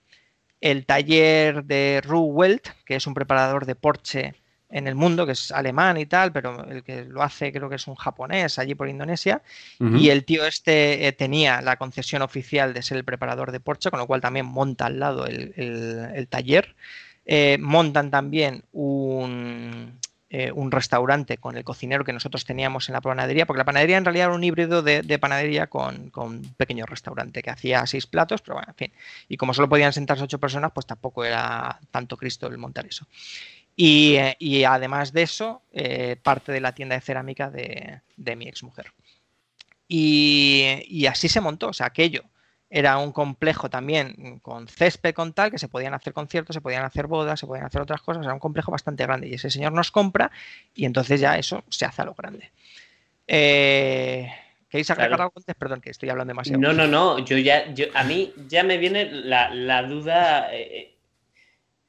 el 0.61 0.85
taller 0.85 1.63
de 1.65 2.01
Ru 2.05 2.21
Welt, 2.21 2.67
que 2.85 2.95
es 2.95 3.07
un 3.07 3.13
preparador 3.13 3.65
de 3.65 3.75
Porsche 3.75 4.35
en 4.69 4.87
el 4.87 4.95
mundo, 4.95 5.25
que 5.25 5.33
es 5.33 5.51
alemán 5.51 5.97
y 5.97 6.05
tal, 6.05 6.31
pero 6.31 6.63
el 6.69 6.81
que 6.83 7.03
lo 7.03 7.21
hace 7.23 7.51
creo 7.51 7.67
que 7.67 7.75
es 7.75 7.87
un 7.87 7.95
japonés 7.95 8.57
allí 8.57 8.73
por 8.75 8.87
Indonesia. 8.87 9.41
Y 9.99 10.09
el 10.11 10.23
tío 10.23 10.45
este 10.45 11.07
eh, 11.07 11.11
tenía 11.11 11.61
la 11.61 11.75
concesión 11.75 12.21
oficial 12.21 12.73
de 12.73 12.81
ser 12.81 12.95
el 12.97 13.03
preparador 13.03 13.51
de 13.51 13.59
Porsche, 13.59 13.89
con 13.91 13.99
lo 13.99 14.07
cual 14.07 14.21
también 14.21 14.45
monta 14.45 14.85
al 14.85 14.99
lado 14.99 15.25
el, 15.27 15.53
el- 15.57 16.09
el 16.15 16.27
taller. 16.29 16.75
Eh, 17.25 17.57
montan 17.59 18.09
también 18.11 18.63
un, 18.71 19.99
eh, 20.33 20.49
un 20.53 20.71
restaurante 20.71 21.37
con 21.37 21.57
el 21.57 21.65
cocinero 21.65 22.05
que 22.05 22.13
nosotros 22.13 22.45
teníamos 22.45 22.87
en 22.87 22.93
la 22.93 23.01
panadería, 23.01 23.45
porque 23.45 23.57
la 23.57 23.65
panadería 23.65 23.97
en 23.97 24.05
realidad 24.05 24.27
era 24.27 24.35
un 24.35 24.43
híbrido 24.45 24.81
de, 24.81 25.01
de 25.01 25.19
panadería 25.19 25.67
con, 25.67 26.09
con 26.09 26.27
un 26.27 26.53
pequeño 26.55 26.85
restaurante 26.85 27.43
que 27.43 27.49
hacía 27.49 27.85
seis 27.85 28.07
platos, 28.07 28.41
pero 28.41 28.55
bueno, 28.55 28.69
en 28.69 28.75
fin. 28.75 28.93
Y 29.27 29.35
como 29.35 29.53
solo 29.53 29.67
podían 29.67 29.91
sentarse 29.91 30.23
ocho 30.23 30.39
personas, 30.39 30.71
pues 30.73 30.85
tampoco 30.85 31.25
era 31.25 31.81
tanto 31.91 32.15
Cristo 32.15 32.47
el 32.47 32.57
montar 32.57 32.85
eso. 32.85 33.05
Y, 33.75 34.15
eh, 34.15 34.37
y 34.39 34.63
además 34.63 35.11
de 35.11 35.23
eso, 35.23 35.63
eh, 35.73 36.15
parte 36.23 36.53
de 36.53 36.61
la 36.61 36.73
tienda 36.73 36.95
de 36.95 37.01
cerámica 37.01 37.49
de, 37.49 37.99
de 38.15 38.35
mi 38.37 38.47
exmujer. 38.47 38.93
Y, 39.89 40.85
y 40.87 41.07
así 41.07 41.27
se 41.27 41.41
montó, 41.41 41.67
o 41.67 41.73
sea, 41.73 41.87
aquello 41.87 42.23
era 42.73 42.97
un 42.97 43.11
complejo 43.11 43.69
también 43.69 44.39
con 44.41 44.67
césped, 44.69 45.13
con 45.13 45.33
tal, 45.33 45.51
que 45.51 45.59
se 45.59 45.67
podían 45.67 45.93
hacer 45.93 46.13
conciertos, 46.13 46.53
se 46.53 46.61
podían 46.61 46.85
hacer 46.85 47.05
bodas, 47.05 47.37
se 47.37 47.45
podían 47.45 47.65
hacer 47.65 47.81
otras 47.81 48.01
cosas, 48.01 48.23
era 48.23 48.33
un 48.33 48.39
complejo 48.39 48.71
bastante 48.71 49.03
grande. 49.03 49.27
Y 49.27 49.33
ese 49.33 49.49
señor 49.49 49.73
nos 49.73 49.91
compra 49.91 50.31
y 50.73 50.85
entonces 50.85 51.19
ya 51.19 51.37
eso 51.37 51.63
se 51.69 51.83
hace 51.85 52.01
a 52.01 52.05
lo 52.05 52.13
grande. 52.13 52.49
Eh, 53.27 54.31
¿Queréis 54.69 54.89
agregar 54.89 55.09
Claro. 55.09 55.23
algo 55.23 55.33
antes? 55.35 55.55
Perdón, 55.55 55.81
que 55.81 55.89
estoy 55.89 56.09
hablando 56.09 56.31
demasiado. 56.31 56.61
No, 56.61 56.71
no, 56.71 56.87
no. 56.87 57.19
Yo 57.19 57.37
ya, 57.37 57.73
yo, 57.73 57.87
a 57.93 58.03
mí 58.05 58.33
ya 58.47 58.63
me 58.63 58.77
viene 58.77 59.05
la, 59.11 59.53
la 59.53 59.83
duda. 59.83 60.47
eh, 60.53 60.95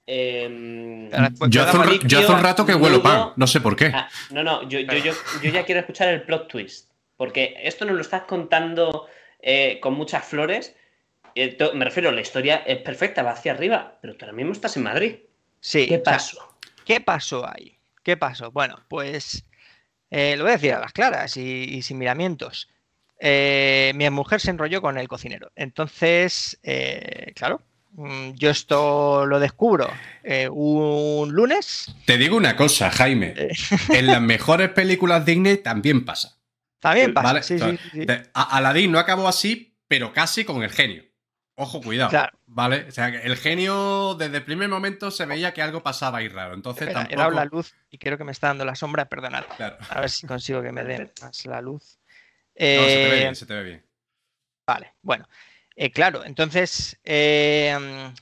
eh, 0.07 0.45
em, 0.45 1.11
pues, 1.39 1.49
Yo 1.51 1.63
hace, 1.63 1.79
un, 1.79 1.99
yo 2.01 2.19
hace 2.19 2.33
un 2.33 2.41
rato 2.43 2.67
que 2.67 2.75
huelo 2.75 3.01
pan, 3.03 3.29
no 3.37 3.47
sé 3.47 3.61
por 3.61 3.77
qué. 3.77 3.93
ah, 3.95 4.09
no, 4.31 4.43
no, 4.43 4.69
yo, 4.69 4.81
yo, 4.81 4.97
yo, 4.97 5.13
yo 5.43 5.51
ya 5.51 5.65
quiero 5.65 5.81
escuchar 5.81 6.09
el 6.09 6.23
plot 6.23 6.49
twist. 6.49 6.91
Porque 7.17 7.55
esto 7.63 7.85
nos 7.85 7.95
lo 7.95 8.01
estás 8.01 8.23
contando 8.23 9.07
eh, 9.43 9.79
con 9.81 9.95
muchas 9.95 10.25
flores. 10.25 10.75
Eh, 11.35 11.57
me 11.75 11.85
refiero, 11.85 12.11
la 12.13 12.21
historia 12.21 12.57
es 12.67 12.79
perfecta, 12.79 13.23
va 13.23 13.33
hacia 13.33 13.53
arriba, 13.53 13.99
pero 14.01 14.17
tú 14.17 14.25
ahora 14.25 14.37
mismo 14.37 14.53
estás 14.53 14.77
en 14.77 14.85
Madrid. 14.85 15.17
Sí, 15.61 15.87
¿Qué 15.87 15.97
o 15.97 16.05
sea, 16.05 16.13
pasó? 16.15 16.57
¿Qué 16.85 17.01
pasó 17.01 17.47
ahí? 17.47 17.79
¿Qué 18.03 18.17
pasó? 18.17 18.51
Bueno, 18.51 18.81
pues 18.89 19.45
eh, 20.11 20.37
lo 20.37 20.45
voy 20.45 20.53
a 20.53 20.57
decir 20.57 20.73
a 20.73 20.81
las 20.81 20.93
claras 20.93 21.37
y, 21.37 21.43
y 21.43 21.83
sin 21.83 21.99
miramientos. 21.99 22.69
Eh, 23.25 23.93
mi 23.95 24.11
mujer 24.11 24.41
se 24.41 24.51
enrolló 24.51 24.83
con 24.83 24.99
el 24.99 25.07
cocinero. 25.07 25.53
Entonces, 25.55 26.59
eh, 26.65 27.31
claro, 27.37 27.63
mm, 27.93 28.33
yo 28.33 28.51
esto 28.51 29.27
lo 29.27 29.39
descubro 29.39 29.89
eh, 30.25 30.49
un 30.51 31.31
lunes. 31.33 31.95
Te 32.05 32.19
digo 32.19 32.37
una 32.37 32.57
cosa, 32.57 32.91
Jaime. 32.91 33.33
Eh. 33.37 33.53
En 33.91 34.09
las 34.09 34.21
mejores 34.21 34.71
películas 34.71 35.25
Disney 35.25 35.59
también 35.59 36.05
pasa. 36.05 36.37
También 36.83 37.15
pasa. 37.15 37.29
¿vale? 37.29 37.43
sí, 37.43 37.59
sí, 37.59 37.79
sí, 37.79 37.91
sí. 37.93 38.05
De- 38.05 38.29
A- 38.35 38.57
Aladdin 38.59 38.91
no 38.93 38.99
acabó 38.99 39.29
así, 39.29 39.79
pero 39.89 40.13
casi 40.13 40.45
con 40.45 40.63
el 40.63 40.71
genio. 40.71 41.05
Ojo, 41.55 41.81
cuidado. 41.81 42.11
Claro. 42.11 42.37
¿Vale? 42.47 42.87
O 42.89 42.91
sea, 42.91 43.09
el 43.09 43.37
genio 43.37 44.15
desde 44.19 44.39
el 44.39 44.45
primer 44.45 44.69
momento 44.69 45.11
se 45.11 45.25
veía 45.27 45.55
que 45.55 45.63
algo 45.63 45.83
pasaba 45.83 46.19
ahí 46.19 46.29
raro. 46.29 46.55
Entonces 46.55 46.89
Espera, 46.89 47.03
he 47.03 47.05
tampoco. 47.15 47.21
dado 47.21 47.31
la 47.37 47.45
luz 47.45 47.75
y 47.91 47.99
creo 47.99 48.19
que 48.19 48.25
me 48.25 48.33
está 48.33 48.49
dando 48.49 48.65
la 48.65 48.75
sombra. 48.75 49.05
Perdonad. 49.05 49.45
Claro. 49.57 49.77
A 49.91 50.01
ver 50.01 50.11
si 50.11 50.27
consigo 50.27 50.61
que 50.61 50.73
me 50.73 50.83
dé 50.83 50.97
Perfecto. 50.97 51.25
más 51.27 51.47
la 51.47 51.61
luz. 51.61 51.99
No, 52.55 52.59
se 52.59 52.59
te 52.59 53.09
ve 53.09 53.17
Eh, 53.17 53.21
bien, 53.21 53.37
se 53.37 53.47
te 53.47 53.55
ve 53.55 53.63
bien. 53.63 53.87
Vale, 54.67 54.95
bueno. 55.03 55.29
Eh, 55.77 55.91
claro, 55.91 56.25
entonces, 56.25 56.99
eh, 57.05 58.13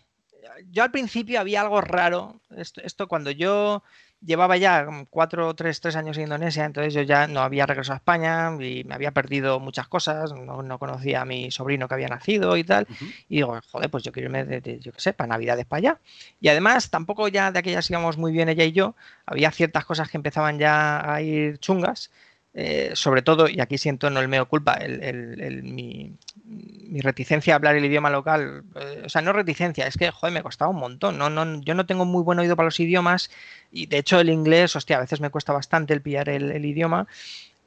yo 0.67 0.83
al 0.83 0.91
principio 0.91 1.41
había 1.41 1.63
algo 1.63 1.81
raro. 1.81 2.41
Esto, 2.57 2.81
esto 2.83 3.09
cuando 3.09 3.31
yo 3.31 3.83
llevaba 4.25 4.57
ya 4.57 4.87
cuatro, 5.11 5.55
tres, 5.55 5.81
tres 5.81 5.97
años 5.97 6.16
en 6.18 6.25
Indonesia, 6.25 6.64
entonces 6.64 6.93
yo 6.95 7.03
ya 7.03 7.27
no 7.27 7.41
había 7.41 7.66
regresado 7.66 7.95
a 7.95 7.97
España 7.97 8.51
y 8.61 8.85
me 8.85 8.95
había 8.95 9.12
perdido 9.12 9.61
muchas 9.61 9.89
cosas, 9.89 10.33
no, 10.33 10.62
no 10.62 10.79
conocía 10.79 11.23
a 11.23 11.25
mi 11.25 11.51
sobrino 11.51 11.89
que 11.89 11.95
había 11.95 12.09
nacido 12.09 12.57
y 12.57 12.64
tal. 12.64 12.87
Y 13.29 13.37
digo, 13.37 13.59
joder, 13.71 13.91
pues 13.91 14.03
yo 14.05 14.12
quiero 14.12 14.27
irme 14.29 14.45
de, 14.45 14.61
de- 14.61 14.79
yo 14.81 14.93
qué 14.93 15.01
sé, 15.01 15.12
para 15.12 15.29
Navidades 15.29 15.66
para 15.66 15.79
allá. 15.79 16.01
Y 16.41 16.49
además, 16.49 16.91
tampoco 16.91 17.29
ya 17.29 17.51
de 17.53 17.59
aquellas 17.59 17.89
íbamos 17.91 18.16
muy 18.18 18.33
bien 18.33 18.49
ella 18.49 18.64
y 18.64 18.73
yo, 18.73 18.95
había 19.27 19.51
ciertas 19.51 19.85
cosas 19.85 20.11
que 20.11 20.16
empezaban 20.18 20.59
ya 20.59 21.12
a 21.14 21.23
ir 21.23 21.59
chungas. 21.59 22.11
Eh, 22.55 22.90
sobre 22.94 23.22
todo, 23.22 23.48
y 23.48 23.61
aquí 23.61 23.78
siento 23.78 24.11
no 24.11 24.20
el 24.20 24.28
meo 24.28 24.48
culpa, 24.48 24.74
el, 24.74 25.03
el- 25.03 25.40
el- 25.40 25.62
mi, 25.62 26.12
mi 26.44 27.01
reticencia 27.01 27.55
a 27.55 27.57
hablar 27.57 27.76
el 27.76 27.84
idioma 27.84 28.11
local, 28.11 28.64
eh, 28.74 29.03
o 29.05 29.09
sea, 29.09 29.22
no 29.22 29.32
reticencia, 29.32 29.86
es 29.86 29.96
que, 29.96 30.11
joder, 30.11 30.32
me 30.34 30.42
costaba 30.42 30.70
un 30.70 30.78
montón. 30.78 31.16
No, 31.18 31.30
no, 31.30 31.61
yo 31.62 31.74
no 31.74 31.86
tengo 31.86 32.05
muy 32.05 32.22
buen 32.22 32.38
oído 32.40 32.57
para 32.57 32.66
los 32.66 32.80
idiomas 32.80 33.30
y 33.70 33.86
de 33.86 33.98
hecho 33.98 34.18
el 34.20 34.30
inglés, 34.30 34.74
hostia, 34.74 34.96
a 34.96 35.01
veces 35.01 35.20
me 35.20 35.30
cuesta 35.30 35.53
bastante 35.53 35.94
el 35.94 36.03
pillar 36.03 36.28
el, 36.28 36.64
idioma. 36.64 37.07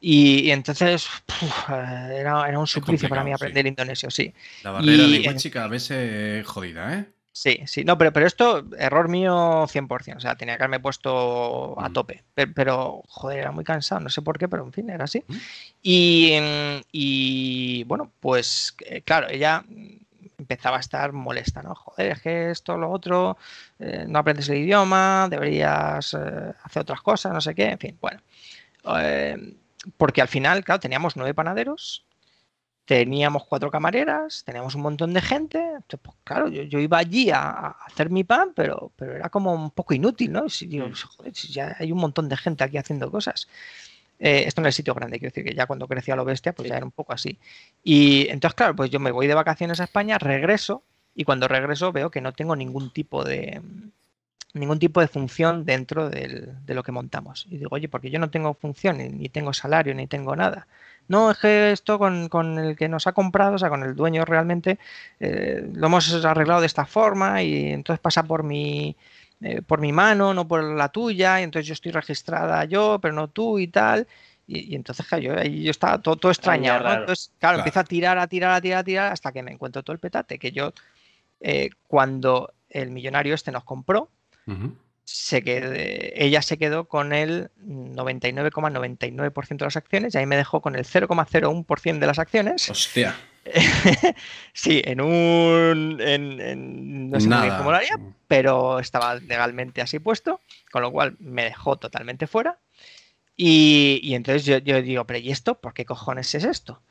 Y, 0.02 0.40
y 0.48 0.52
entonces 0.52 1.08
puf, 1.26 1.70
eh, 1.70 2.18
era, 2.20 2.48
era 2.50 2.60
un 2.60 2.68
suplicio 2.68 3.08
para 3.08 3.24
mí 3.24 3.32
complicado, 3.32 3.38
sí. 3.38 3.44
aprender 3.46 3.68
indonesio, 3.68 4.12
sí. 4.12 4.34
La 4.64 4.72
barrera 4.72 5.04
y- 5.04 5.12
lingüística 5.20 5.64
a 5.64 5.68
veces 5.70 6.42
es 6.42 6.46
jodida, 6.48 6.94
¿eh? 7.00 7.06
Sí, 7.36 7.60
sí, 7.66 7.84
no, 7.84 7.98
pero, 7.98 8.14
pero 8.14 8.28
esto, 8.28 8.64
error 8.78 9.10
mío 9.10 9.66
100%, 9.68 10.18
o 10.18 10.20
sea, 10.20 10.36
tenía 10.36 10.56
que 10.56 10.64
haberme 10.64 10.80
puesto 10.80 11.80
a 11.82 11.90
Mm. 11.90 11.94
tope, 11.94 12.24
Pe- 12.36 12.46
pero, 12.48 13.02
joder, 13.08 13.40
era 13.40 13.52
muy 13.52 13.64
cansado, 13.64 14.02
no 14.02 14.10
sé 14.10 14.22
por 14.22 14.38
qué, 14.38 14.48
pero 14.48 14.64
en 14.64 14.72
fin, 14.72 14.88
era 14.92 15.06
así. 15.06 15.24
Mm. 15.28 15.36
Y, 15.82 16.38
mm, 16.40 16.82
y, 16.92 17.84
bueno, 17.86 18.12
pues 18.20 18.76
eh, 18.86 19.02
claro, 19.02 19.28
ella 19.30 19.64
empezaba 20.38 20.78
a 20.78 20.80
estar 20.82 21.12
molesta, 21.12 21.64
¿no? 21.64 21.74
Joder, 21.74 22.12
es 22.12 22.22
que 22.22 22.52
esto, 22.52 22.78
lo 22.78 22.92
otro, 22.92 23.36
eh, 23.80 24.06
no 24.08 24.20
aprendes 24.20 24.48
el 24.50 24.58
idioma, 24.60 25.28
deberías 25.28 26.14
eh, 26.14 26.54
hacer 26.64 26.82
otras 26.84 27.02
cosas, 27.02 27.34
no 27.34 27.42
sé 27.42 27.56
qué, 27.56 27.66
en 27.66 27.80
fin, 27.80 27.98
bueno. 28.00 28.20
Eh, 29.00 29.56
porque 29.98 30.22
al 30.22 30.28
final, 30.28 30.64
claro, 30.64 30.80
teníamos 30.80 31.16
nueve 31.16 31.34
panaderos, 31.34 32.06
teníamos 32.86 33.46
cuatro 33.46 33.72
camareras, 33.72 34.44
teníamos 34.46 34.76
un 34.76 34.82
montón 34.82 35.14
de 35.14 35.22
gente. 35.22 35.58
Entonces, 35.60 36.00
pues 36.02 36.18
claro, 36.24 36.48
yo, 36.50 36.64
yo 36.64 36.80
iba 36.80 36.98
allí 36.98 37.30
a, 37.32 37.40
a 37.50 37.70
hacer 37.86 38.10
mi 38.10 38.24
pan, 38.24 38.52
pero, 38.56 38.92
pero 38.96 39.16
era 39.16 39.30
como 39.30 39.54
un 39.54 39.72
poco 39.72 39.94
inútil, 39.94 40.32
¿no? 40.32 40.50
Si, 40.50 40.68
digo, 40.68 40.88
Mm. 40.88 40.94
joder, 41.18 41.36
si 41.36 41.54
ya 41.54 41.76
hay 41.80 41.92
un 41.92 42.00
montón 42.00 42.28
de 42.30 42.36
gente 42.38 42.64
aquí 42.64 42.78
haciendo 42.78 43.10
cosas. 43.10 43.48
Eh, 44.20 44.44
esto 44.48 44.62
en 44.62 44.68
el 44.68 44.74
sitio 44.74 44.94
grande, 44.94 45.18
quiero 45.20 45.32
decir 45.34 45.44
que 45.44 45.56
ya 45.56 45.66
cuando 45.66 45.88
crecía 45.88 46.16
lo 46.16 46.24
bestia, 46.26 46.54
pues 46.54 46.66
Sí. 46.66 46.70
ya 46.70 46.78
era 46.78 46.86
un 46.86 46.92
poco 46.92 47.14
así. 47.14 47.38
Y 47.84 48.28
entonces, 48.30 48.56
claro, 48.56 48.76
pues 48.76 48.90
yo 48.92 49.00
me 49.00 49.12
voy 49.12 49.28
de 49.28 49.34
vacaciones 49.34 49.80
a 49.80 49.86
España, 49.86 50.18
regreso, 50.18 50.84
y 51.16 51.24
cuando 51.26 51.48
regreso 51.48 51.92
veo 51.92 52.10
que 52.12 52.22
no 52.22 52.34
tengo 52.34 52.56
ningún 52.56 52.92
tipo 52.92 53.24
de 53.24 53.62
ningún 54.54 54.78
tipo 54.78 55.02
de 55.02 55.08
función 55.08 55.66
dentro 55.66 56.10
del- 56.12 56.64
de 56.66 56.74
lo 56.76 56.84
que 56.84 56.92
montamos. 56.92 57.48
Y 57.50 57.58
digo, 57.58 57.70
oye, 57.76 57.90
porque 57.90 58.12
yo 58.12 58.20
no 58.20 58.30
tengo 58.30 58.54
función, 58.54 59.00
ni, 59.00 59.10
ni 59.10 59.28
tengo 59.30 59.52
salario, 59.52 59.96
ni 59.96 60.06
tengo 60.06 60.36
nada. 60.36 60.68
No, 61.08 61.32
es 61.32 61.38
que 61.38 61.72
esto 61.72 62.00
con, 62.00 62.30
con 62.30 62.58
el 62.60 62.76
que 62.76 62.88
nos 62.90 63.08
ha 63.08 63.12
comprado, 63.12 63.56
o 63.56 63.60
sea, 63.60 63.70
con 63.70 63.84
el 63.84 63.96
dueño 63.96 64.26
realmente, 64.26 64.80
eh, 65.20 65.70
lo 65.74 65.88
hemos 65.88 66.26
arreglado 66.26 66.62
de 66.62 66.68
esta 66.68 66.86
forma 66.86 67.42
y 67.44 67.72
entonces 67.72 68.00
pasa 68.00 68.24
por 68.24 68.44
mi, 68.44 68.96
eh, 69.42 69.62
por 69.62 69.80
mi 69.80 69.92
mano, 69.92 70.34
no 70.34 70.48
por 70.48 70.64
la 70.64 70.90
tuya, 70.90 71.40
y 71.40 71.44
entonces 71.44 71.68
yo 71.68 71.74
estoy 71.74 71.92
registrada 71.92 72.66
yo, 72.66 73.00
pero 73.02 73.14
no 73.14 73.28
tú 73.28 73.60
y 73.60 73.68
tal. 73.68 74.08
Y, 74.48 74.74
y 74.74 74.76
entonces 74.76 75.06
claro, 75.06 75.24
yo, 75.24 75.40
ahí 75.40 75.64
yo 75.64 75.72
estaba 75.72 76.02
todo, 76.02 76.16
todo 76.16 76.32
extrañado. 76.32 76.84
¿no? 76.84 76.94
Entonces, 76.94 77.32
claro, 77.40 77.56
Claro. 77.56 77.60
empiezo 77.60 77.80
a 77.80 77.84
tirar, 77.84 78.18
a 78.18 78.28
tirar, 78.28 78.52
a 78.52 78.62
tirar, 78.62 78.80
a 78.80 78.84
tirar, 78.84 79.12
hasta 79.12 79.32
que 79.32 79.44
me 79.44 79.52
encuentro 79.52 79.84
todo 79.84 79.94
el 79.94 80.00
petate. 80.00 80.38
Que 80.38 80.52
yo, 80.52 80.74
eh, 81.40 81.70
cuando 81.88 82.54
el 82.70 82.92
millonario 82.92 83.36
este 83.36 83.52
nos 83.52 83.64
compró. 83.64 84.10
Se 85.06 85.44
quede- 85.44 86.14
ella 86.24 86.42
se 86.42 86.58
quedó 86.58 86.86
con 86.88 87.14
el 87.14 87.50
99,99% 87.60 89.58
de 89.58 89.66
las 89.66 89.78
acciones 89.78 90.16
y 90.16 90.18
ahí 90.18 90.26
me 90.26 90.38
dejó 90.38 90.62
con 90.62 90.76
el 90.76 90.86
0,01% 90.86 92.00
de 92.00 92.08
las 92.08 92.20
acciones. 92.20 92.70
Hostia. 92.70 93.16
sí, 94.54 94.82
en 94.86 95.02
un... 95.02 96.00
En, 96.02 96.40
en- 96.40 97.10
no 97.10 97.20
sé 97.20 97.28
Nada. 97.28 97.58
cómo 97.58 97.72
lo 97.72 97.78
haría, 97.78 97.98
pero 98.28 98.80
estaba 98.80 99.16
legalmente 99.16 99.82
así 99.82 100.00
puesto, 100.00 100.40
con 100.72 100.82
lo 100.82 100.92
cual 100.92 101.16
me 101.20 101.44
dejó 101.44 101.76
totalmente 101.78 102.28
fuera. 102.28 102.60
Y, 103.36 104.00
y 104.04 104.16
entonces 104.16 104.46
yo, 104.46 104.58
yo 104.60 104.82
digo, 104.82 105.06
pero 105.06 105.20
¿y 105.20 105.32
esto? 105.32 105.60
¿Por 105.60 105.74
qué 105.74 105.86
cojones 105.86 106.34
es 106.36 106.44
esto? 106.44 106.82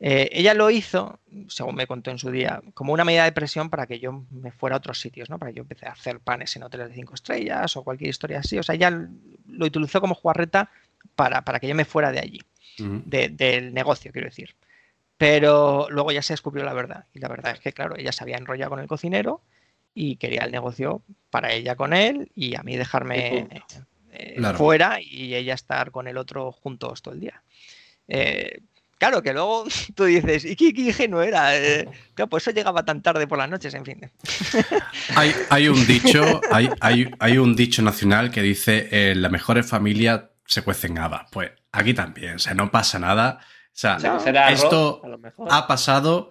Eh, 0.00 0.28
ella 0.32 0.54
lo 0.54 0.70
hizo, 0.70 1.18
según 1.48 1.74
me 1.74 1.86
contó 1.88 2.10
en 2.12 2.18
su 2.18 2.30
día, 2.30 2.62
como 2.74 2.92
una 2.92 3.04
medida 3.04 3.24
de 3.24 3.32
presión 3.32 3.68
para 3.68 3.86
que 3.86 3.98
yo 3.98 4.24
me 4.30 4.52
fuera 4.52 4.76
a 4.76 4.78
otros 4.78 5.00
sitios, 5.00 5.28
¿no? 5.28 5.38
Para 5.38 5.50
que 5.50 5.56
yo 5.56 5.62
empecé 5.62 5.86
a 5.86 5.92
hacer 5.92 6.20
panes 6.20 6.54
en 6.54 6.62
hoteles 6.62 6.88
de 6.90 6.94
cinco 6.94 7.14
estrellas 7.14 7.76
o 7.76 7.82
cualquier 7.82 8.10
historia 8.10 8.38
así. 8.38 8.56
O 8.58 8.62
sea, 8.62 8.76
ella 8.76 8.90
lo 8.90 9.66
utilizó 9.66 10.00
como 10.00 10.14
jugarreta 10.14 10.70
para, 11.16 11.42
para 11.42 11.58
que 11.58 11.66
yo 11.66 11.74
me 11.74 11.84
fuera 11.84 12.12
de 12.12 12.20
allí, 12.20 12.40
de- 12.78 13.28
del 13.28 13.74
negocio, 13.74 14.12
quiero 14.12 14.28
decir. 14.28 14.54
Pero 15.16 15.88
luego 15.90 16.12
ya 16.12 16.22
se 16.22 16.32
descubrió 16.32 16.64
la 16.64 16.74
verdad. 16.74 17.06
Y 17.12 17.18
la 17.18 17.26
verdad 17.28 17.52
es 17.54 17.60
que, 17.60 17.72
claro, 17.72 17.96
ella 17.96 18.12
se 18.12 18.22
había 18.22 18.36
enrollado 18.36 18.70
con 18.70 18.78
el 18.80 18.86
cocinero 18.86 19.42
y 19.94 20.14
quería 20.16 20.44
el 20.44 20.52
negocio 20.52 21.02
para 21.30 21.52
ella 21.52 21.74
con 21.74 21.92
él 21.92 22.30
y 22.36 22.54
a 22.54 22.62
mí 22.62 22.76
dejarme 22.76 23.48
eh, 24.12 24.34
Claro. 24.36 24.56
fuera 24.58 25.00
y 25.00 25.34
ella 25.34 25.54
estar 25.54 25.90
con 25.90 26.06
el 26.06 26.16
otro 26.18 26.52
juntos 26.52 27.02
todo 27.02 27.14
el 27.14 27.20
día. 27.20 27.42
Eh, 28.06 28.60
claro 28.98 29.22
que 29.22 29.32
luego 29.32 29.64
tú 29.94 30.04
dices, 30.04 30.44
¿y 30.44 30.56
qué, 30.56 30.72
qué 30.74 30.82
ingenuo 30.82 31.22
era? 31.22 31.56
Eh, 31.56 31.88
claro, 32.14 32.28
pues 32.28 32.44
eso 32.44 32.50
llegaba 32.50 32.84
tan 32.84 33.02
tarde 33.02 33.26
por 33.26 33.38
las 33.38 33.48
noches, 33.48 33.72
en 33.74 33.84
fin. 33.84 34.10
Hay, 35.16 35.34
hay 35.50 35.68
un 35.68 35.86
dicho, 35.86 36.40
hay, 36.50 36.68
hay, 36.80 37.10
hay 37.18 37.38
un 37.38 37.56
dicho 37.56 37.82
nacional 37.82 38.30
que 38.30 38.42
dice 38.42 38.88
eh, 38.90 39.14
las 39.14 39.30
mejores 39.32 39.66
familias 39.66 40.22
se 40.46 40.62
cuecen 40.62 40.98
habas. 40.98 41.28
Pues 41.32 41.50
aquí 41.72 41.94
también, 41.94 42.36
o 42.36 42.38
sea, 42.38 42.54
no 42.54 42.70
pasa 42.70 42.98
nada. 42.98 43.40
O 43.42 43.80
sea, 43.80 43.94
arroz, 43.94 44.26
esto 44.52 45.00
a 45.04 45.08
lo 45.08 45.18
mejor. 45.18 45.48
ha 45.50 45.66
pasado, 45.66 46.30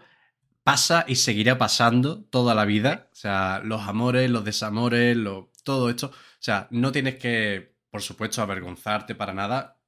pasa 0.63 1.05
y 1.07 1.15
seguirá 1.15 1.57
pasando 1.57 2.23
toda 2.25 2.53
la 2.55 2.65
vida. 2.65 3.07
O 3.11 3.15
sea, 3.15 3.61
los 3.63 3.87
amores, 3.87 4.29
los 4.29 4.43
desamores, 4.43 5.15
lo- 5.15 5.51
todo 5.63 5.89
esto. 5.89 6.07
O 6.07 6.13
sea, 6.39 6.67
no 6.71 6.91
tienes 6.91 7.15
que, 7.15 7.75
por 7.89 8.01
supuesto, 8.01 8.41
avergonzarte 8.41 9.15
para 9.15 9.33
nada. 9.33 9.79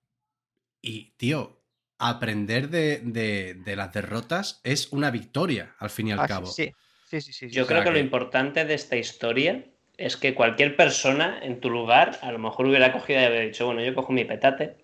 Y, 0.82 1.12
tío, 1.18 1.59
aprender 2.00 2.70
de, 2.70 3.00
de- 3.04 3.54
de 3.56 3.76
las 3.76 3.94
derrotas 3.94 4.62
es 4.64 4.92
una 4.92 5.12
victoria, 5.12 5.76
al 5.80 5.90
fin 5.90 6.08
y 6.08 6.12
al 6.14 6.20
Ah, 6.22 6.28
cabo. 6.28 6.48
sí, 6.48 6.74
sí, 7.06 7.22
sí, 7.22 7.34
sí, 7.34 7.50
sí, 7.50 7.56
Yo 7.56 7.68
creo 7.68 7.84
que 7.84 7.92
lo 7.92 8.00
importante 8.00 8.66
de 8.66 8.74
esta 8.74 8.96
historia 8.96 9.66
es 9.98 10.16
que 10.16 10.34
cualquier 10.34 10.76
persona 10.78 11.40
en 11.44 11.60
tu 11.60 11.70
lugar 11.70 12.18
a 12.22 12.32
lo 12.32 12.40
mejor 12.40 12.68
hubiera 12.68 12.94
cogido 12.94 13.22
y 13.22 13.28
hubiera 13.28 13.46
dicho, 13.46 13.66
bueno, 13.66 13.84
yo 13.84 13.94
cojo 13.94 14.14
mi 14.14 14.24
petate, 14.24 14.78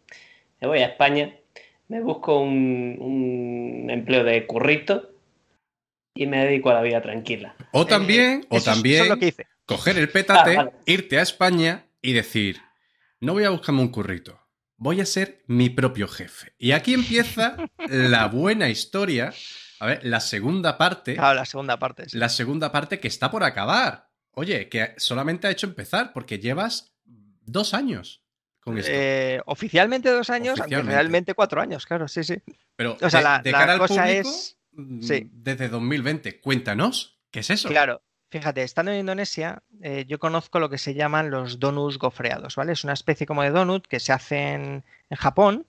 me 0.59 0.67
voy 0.67 0.79
a 0.79 0.87
España, 0.87 1.33
me 1.87 2.01
busco 2.01 2.39
un, 2.39 2.97
un 2.99 3.89
empleo 3.89 4.23
de 4.25 4.45
currito 4.45 5.11
y 6.15 6.27
me 6.27 6.43
dedico 6.45 6.69
a 6.69 6.73
la 6.75 6.81
vida 6.81 7.01
tranquila. 7.01 7.55
O 7.71 7.85
también, 7.85 8.45
o 8.49 8.57
Eso 8.57 8.57
es- 8.57 8.63
eso 8.63 8.73
también 8.73 9.03
es 9.03 9.09
lo 9.09 9.17
que 9.19 9.27
hice. 9.27 9.47
coger 9.65 9.97
el 9.97 10.09
petate, 10.09 10.51
Ah, 10.57 10.63
vale. 10.63 10.71
irte 10.85 11.17
a 11.17 11.21
España 11.21 11.85
y 12.01 12.13
decir, 12.13 12.57
no 13.21 13.33
voy 13.33 13.45
a 13.45 13.49
buscarme 13.49 13.81
un 13.81 13.89
currito, 13.89 14.39
voy 14.77 15.01
a 15.01 15.05
ser 15.05 15.43
mi 15.47 15.69
propio 15.69 16.07
jefe. 16.07 16.53
Y 16.57 16.71
aquí 16.71 16.93
empieza 16.93 17.57
la 17.87 18.27
buena 18.27 18.69
historia, 18.69 19.33
a 19.79 19.85
ver, 19.87 20.05
la 20.05 20.19
segunda 20.19 20.77
parte, 20.77 21.15
Claro, 21.15 21.35
la 21.35 21.45
segunda 21.45 21.77
parte. 21.79 22.09
sí. 22.09 22.17
la 22.17 22.29
segunda 22.29 22.71
parte 22.71 22.99
que 22.99 23.07
está 23.07 23.31
por 23.31 23.43
acabar. 23.43 24.09
Oye, 24.31 24.67
que 24.69 24.93
solamente 24.97 25.47
ha 25.47 25.51
hecho 25.51 25.67
empezar 25.67 26.11
porque 26.13 26.39
llevas 26.39 26.93
dos 27.41 27.73
años 27.73 28.21
con 28.59 28.77
esto. 28.77 28.91
Eh, 28.93 29.39
oficialmente 29.45 30.09
dos 30.09 30.29
años, 30.29 30.49
aunque 30.59 30.63
Oficialmente. 30.75 30.93
realmente 30.95 31.33
cuatro 31.35 31.61
años, 31.61 31.85
claro, 31.85 32.07
sí, 32.07 32.23
sí. 32.23 32.35
Pero 32.75 32.97
o 33.01 33.09
sea, 33.09 33.19
de, 33.19 33.23
la- 33.23 33.39
de 33.39 33.51
la 33.51 33.57
cara 33.59 33.73
al 33.73 33.79
cosa 33.79 34.03
público, 34.03 34.29
es- 34.29 34.57
mm, 34.73 35.01
sí. 35.01 35.29
desde 35.31 35.69
2020, 35.69 36.41
cuéntanos, 36.41 37.19
¿qué 37.31 37.39
es 37.41 37.49
eso? 37.51 37.69
Claro, 37.69 38.01
fíjate, 38.39 38.63
estando 38.63 38.91
en 38.91 38.99
Indonesia, 38.99 39.63
eh, 39.81 40.05
yo 40.07 40.19
conozco 40.19 40.59
lo 40.59 40.69
que 40.69 40.77
se 40.77 40.93
llaman 40.93 41.31
los 41.31 41.59
donuts 41.59 41.97
gofreados, 41.97 42.55
¿vale? 42.55 42.73
Es 42.73 42.83
una 42.83 42.93
especie 42.93 43.25
como 43.25 43.43
de 43.43 43.51
donut 43.51 43.87
que 43.87 43.99
se 43.99 44.11
hace 44.13 44.53
en, 44.53 44.83
en 45.09 45.17
Japón. 45.17 45.67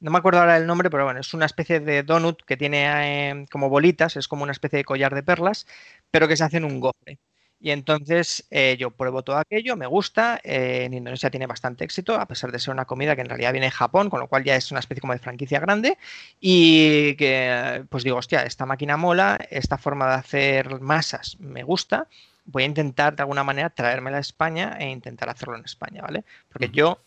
No 0.00 0.10
me 0.10 0.18
acuerdo 0.18 0.40
ahora 0.40 0.56
el 0.56 0.66
nombre, 0.66 0.90
pero 0.90 1.04
bueno, 1.04 1.20
es 1.20 1.34
una 1.34 1.46
especie 1.46 1.80
de 1.80 2.02
donut 2.02 2.42
que 2.44 2.56
tiene 2.56 3.30
eh, 3.30 3.46
como 3.50 3.68
bolitas, 3.70 4.16
es 4.16 4.28
como 4.28 4.42
una 4.44 4.52
especie 4.52 4.78
de 4.78 4.84
collar 4.84 5.14
de 5.14 5.22
perlas, 5.22 5.66
pero 6.10 6.28
que 6.28 6.36
se 6.36 6.44
hace 6.44 6.58
en 6.58 6.64
un 6.64 6.80
gofre. 6.80 7.18
Y 7.58 7.70
entonces 7.70 8.46
eh, 8.50 8.76
yo 8.78 8.90
pruebo 8.90 9.22
todo 9.22 9.38
aquello, 9.38 9.76
me 9.76 9.86
gusta. 9.86 10.38
eh, 10.44 10.84
en 10.84 10.94
Indonesia 10.94 11.30
tiene 11.30 11.46
bastante 11.46 11.84
éxito, 11.84 12.14
a 12.14 12.26
pesar 12.26 12.52
de 12.52 12.58
ser 12.58 12.72
una 12.72 12.84
comida 12.84 13.14
que 13.16 13.22
en 13.22 13.28
realidad 13.28 13.52
viene 13.52 13.66
de 13.68 13.70
Japón, 13.72 14.10
con 14.10 14.20
lo 14.20 14.28
cual 14.28 14.44
ya 14.44 14.56
es 14.56 14.70
una 14.70 14.80
especie 14.80 15.00
como 15.00 15.14
de 15.14 15.18
franquicia 15.18 15.58
grande. 15.58 15.96
Y 16.40 17.14
que, 17.16 17.84
pues 17.88 18.04
digo, 18.04 18.18
hostia, 18.18 18.42
esta 18.44 18.66
máquina 18.66 18.96
mola, 18.96 19.38
esta 19.50 19.78
forma 19.78 20.06
de 20.08 20.14
hacer 20.14 20.80
masas 20.80 21.36
me 21.40 21.62
gusta. 21.62 22.06
Voy 22.44 22.62
a 22.62 22.66
intentar 22.66 23.16
de 23.16 23.22
alguna 23.22 23.42
manera 23.42 23.70
traérmela 23.70 24.18
a 24.18 24.20
España 24.20 24.76
e 24.78 24.88
intentar 24.90 25.28
hacerlo 25.30 25.56
en 25.56 25.64
España, 25.64 26.02
¿vale? 26.02 26.24
Porque 26.52 26.68
yo 26.68 27.00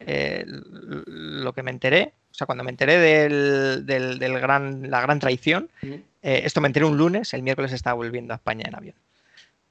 eh, 0.00 0.44
lo 0.46 1.52
que 1.52 1.62
me 1.62 1.70
enteré, 1.70 2.12
o 2.30 2.34
sea, 2.34 2.46
cuando 2.46 2.64
me 2.64 2.70
enteré 2.70 2.98
del, 2.98 3.86
del- 3.86 4.18
del 4.18 4.38
gran, 4.40 4.90
la 4.90 5.00
gran 5.00 5.18
traición, 5.20 5.70
eh, 6.22 6.42
esto 6.44 6.60
me 6.60 6.66
enteré 6.66 6.84
un 6.86 6.96
lunes, 6.98 7.32
el 7.34 7.42
miércoles 7.42 7.72
estaba 7.72 7.94
volviendo 7.94 8.34
a 8.34 8.36
España 8.36 8.64
en 8.68 8.74
avión. 8.74 8.94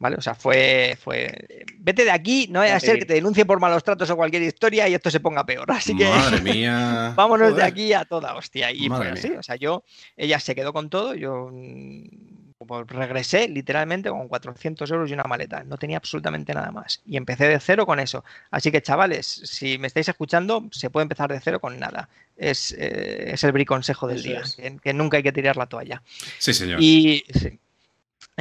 ¿Vale? 0.01 0.15
O 0.15 0.21
sea, 0.21 0.33
fue, 0.33 0.97
fue. 0.99 1.63
Vete 1.77 2.05
de 2.05 2.09
aquí, 2.09 2.47
no 2.49 2.57
vaya 2.57 2.75
a 2.75 2.79
ser 2.79 2.97
que 2.97 3.05
te 3.05 3.13
denuncie 3.13 3.45
por 3.45 3.59
malos 3.59 3.83
tratos 3.83 4.09
o 4.09 4.15
cualquier 4.15 4.41
historia 4.41 4.89
y 4.89 4.95
esto 4.95 5.11
se 5.11 5.19
ponga 5.19 5.45
peor. 5.45 5.71
Así 5.71 5.95
que 5.95 6.05
Madre 6.05 6.41
mía. 6.41 7.13
vámonos 7.15 7.55
de 7.55 7.63
aquí 7.63 7.93
a 7.93 8.03
toda 8.03 8.33
hostia. 8.33 8.71
Y 8.71 8.89
Madre 8.89 9.11
fue 9.11 9.19
así. 9.19 9.31
O 9.37 9.43
sea, 9.43 9.57
yo, 9.57 9.83
ella 10.17 10.39
se 10.39 10.55
quedó 10.55 10.73
con 10.73 10.89
todo, 10.89 11.13
yo 11.13 11.51
mm, 11.53 12.55
como 12.57 12.83
regresé 12.83 13.47
literalmente 13.47 14.09
con 14.09 14.27
400 14.27 14.89
euros 14.89 15.07
y 15.07 15.13
una 15.13 15.25
maleta. 15.25 15.63
No 15.65 15.77
tenía 15.77 15.97
absolutamente 15.97 16.51
nada 16.55 16.71
más. 16.71 17.03
Y 17.05 17.15
empecé 17.15 17.47
de 17.47 17.59
cero 17.59 17.85
con 17.85 17.99
eso. 17.99 18.23
Así 18.49 18.71
que, 18.71 18.81
chavales, 18.81 19.27
si 19.27 19.77
me 19.77 19.85
estáis 19.85 20.09
escuchando, 20.09 20.67
se 20.71 20.89
puede 20.89 21.03
empezar 21.03 21.31
de 21.31 21.39
cero 21.39 21.59
con 21.59 21.77
nada. 21.77 22.09
Es, 22.35 22.71
eh, 22.75 23.33
es 23.33 23.43
el 23.43 23.51
briconsejo 23.51 24.07
del 24.07 24.17
Eso 24.17 24.27
día, 24.27 24.41
que, 24.57 24.77
que 24.79 24.93
nunca 24.93 25.17
hay 25.17 25.23
que 25.23 25.31
tirar 25.31 25.57
la 25.57 25.67
toalla. 25.67 26.01
Sí, 26.39 26.55
señor. 26.55 26.81
Y 26.81 27.23
sí. 27.35 27.59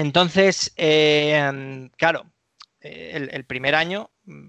Entonces, 0.01 0.73
eh, 0.77 1.91
claro, 1.99 2.25
eh, 2.81 3.13
el, 3.15 3.29
el 3.33 3.45
primer 3.45 3.75
año 3.75 4.11
mm, 4.25 4.49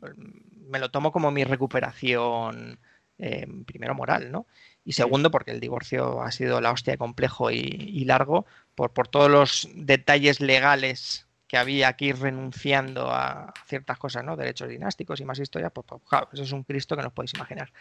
me 0.70 0.80
lo 0.80 0.90
tomo 0.92 1.12
como 1.12 1.30
mi 1.30 1.44
recuperación, 1.44 2.80
eh, 3.18 3.46
primero 3.66 3.94
moral, 3.94 4.32
¿no? 4.32 4.48
Y 4.86 4.94
segundo, 4.94 5.30
porque 5.30 5.52
el 5.52 5.60
divorcio 5.60 6.22
ha 6.22 6.32
sido 6.32 6.62
la 6.62 6.72
hostia 6.72 6.94
de 6.94 6.98
complejo 6.98 7.52
y, 7.52 7.58
y 7.58 8.06
largo, 8.06 8.46
por, 8.76 8.94
por 8.94 9.10
todos 9.10 9.30
los 9.30 9.68
detalles 9.76 10.40
legales 10.40 11.28
que 11.50 11.58
había 11.58 11.94
ir 12.00 12.18
renunciando 12.18 13.12
a 13.12 13.54
ciertas 13.68 13.98
cosas, 13.98 14.24
¿no? 14.24 14.38
Derechos 14.38 14.70
dinásticos 14.70 15.20
y 15.20 15.26
más 15.26 15.38
historias, 15.38 15.74
pues, 15.74 15.86
pues, 15.86 16.02
claro, 16.08 16.30
eso 16.32 16.44
es 16.44 16.52
un 16.54 16.64
Cristo 16.64 16.96
que 16.96 17.02
no 17.02 17.10
os 17.10 17.14
podéis 17.14 17.34
imaginar. 17.34 17.74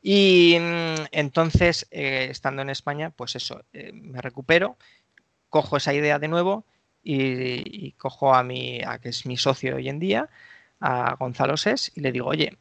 Y 0.00 0.56
mm, 0.58 1.08
entonces, 1.12 1.86
eh, 1.90 2.28
estando 2.30 2.62
en 2.62 2.70
España, 2.70 3.10
pues 3.10 3.36
eso, 3.36 3.62
me 3.92 4.22
recupero, 4.22 4.78
cojo 5.50 5.76
esa 5.76 5.92
idea 5.92 6.18
de 6.18 6.28
nuevo 6.28 6.64
y, 7.02 7.86
y 7.86 7.92
cojo 7.92 8.34
a 8.34 8.42
mi, 8.42 8.80
a 8.86 8.98
que 8.98 9.10
es 9.10 9.26
mi 9.26 9.36
socio 9.36 9.76
hoy 9.76 9.88
en 9.88 9.98
día, 9.98 10.28
a 10.80 11.14
Gonzalo 11.14 11.56
Ses, 11.56 11.92
y 11.94 12.00
le 12.00 12.12
digo, 12.12 12.26
oye, 12.26 12.58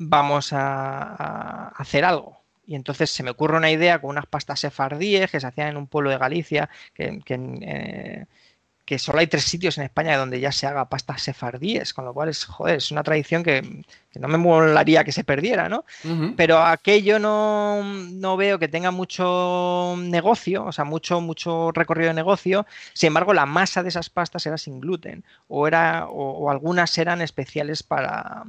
vamos 0.00 0.52
a, 0.52 1.68
hacer 1.68 2.04
algo. 2.04 2.40
Y 2.66 2.74
entonces 2.74 3.10
se 3.10 3.22
me 3.22 3.30
ocurre 3.30 3.56
una 3.56 3.70
idea 3.70 4.00
con 4.00 4.10
unas 4.10 4.26
pastas 4.26 4.60
sefardíes 4.60 5.30
que 5.30 5.40
se 5.40 5.46
hacían 5.46 5.68
en 5.68 5.76
un 5.76 5.86
pueblo 5.86 6.10
de 6.10 6.18
Galicia, 6.18 6.70
que, 6.94 7.20
que, 7.24 7.34
eh, 7.62 8.26
que 8.90 8.98
solo 8.98 9.20
hay 9.20 9.28
tres 9.28 9.44
sitios 9.44 9.78
en 9.78 9.84
España 9.84 10.18
donde 10.18 10.40
ya 10.40 10.50
se 10.50 10.66
haga 10.66 10.88
pastas 10.88 11.22
sefardíes, 11.22 11.94
con 11.94 12.04
lo 12.04 12.12
cual 12.12 12.28
es, 12.28 12.44
joder, 12.44 12.78
es 12.78 12.90
una 12.90 13.04
tradición 13.04 13.44
que, 13.44 13.84
que 14.10 14.18
no 14.18 14.26
me 14.26 14.36
molaría 14.36 15.04
que 15.04 15.12
se 15.12 15.22
perdiera, 15.22 15.68
¿no? 15.68 15.84
Pero 16.36 16.58
aquello 16.58 17.20
no, 17.20 17.84
no 17.84 18.36
veo 18.36 18.58
que 18.58 18.66
tenga 18.66 18.90
mucho 18.90 19.94
negocio, 19.96 20.64
o 20.64 20.72
sea, 20.72 20.84
mucho, 20.84 21.20
mucho 21.20 21.70
recorrido 21.70 22.08
de 22.08 22.14
negocio. 22.14 22.66
Sin 22.92 23.06
embargo, 23.06 23.32
la 23.32 23.46
masa 23.46 23.84
de 23.84 23.90
esas 23.90 24.10
pastas 24.10 24.44
era 24.46 24.58
sin 24.58 24.80
gluten 24.80 25.22
o, 25.46 25.68
era, 25.68 26.06
o, 26.08 26.32
o 26.32 26.50
algunas 26.50 26.98
eran 26.98 27.22
especiales 27.22 27.84
para, 27.84 28.42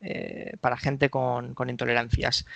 eh, 0.00 0.54
para 0.62 0.78
gente 0.78 1.10
con, 1.10 1.52
con 1.52 1.68
intolerancias. 1.68 2.46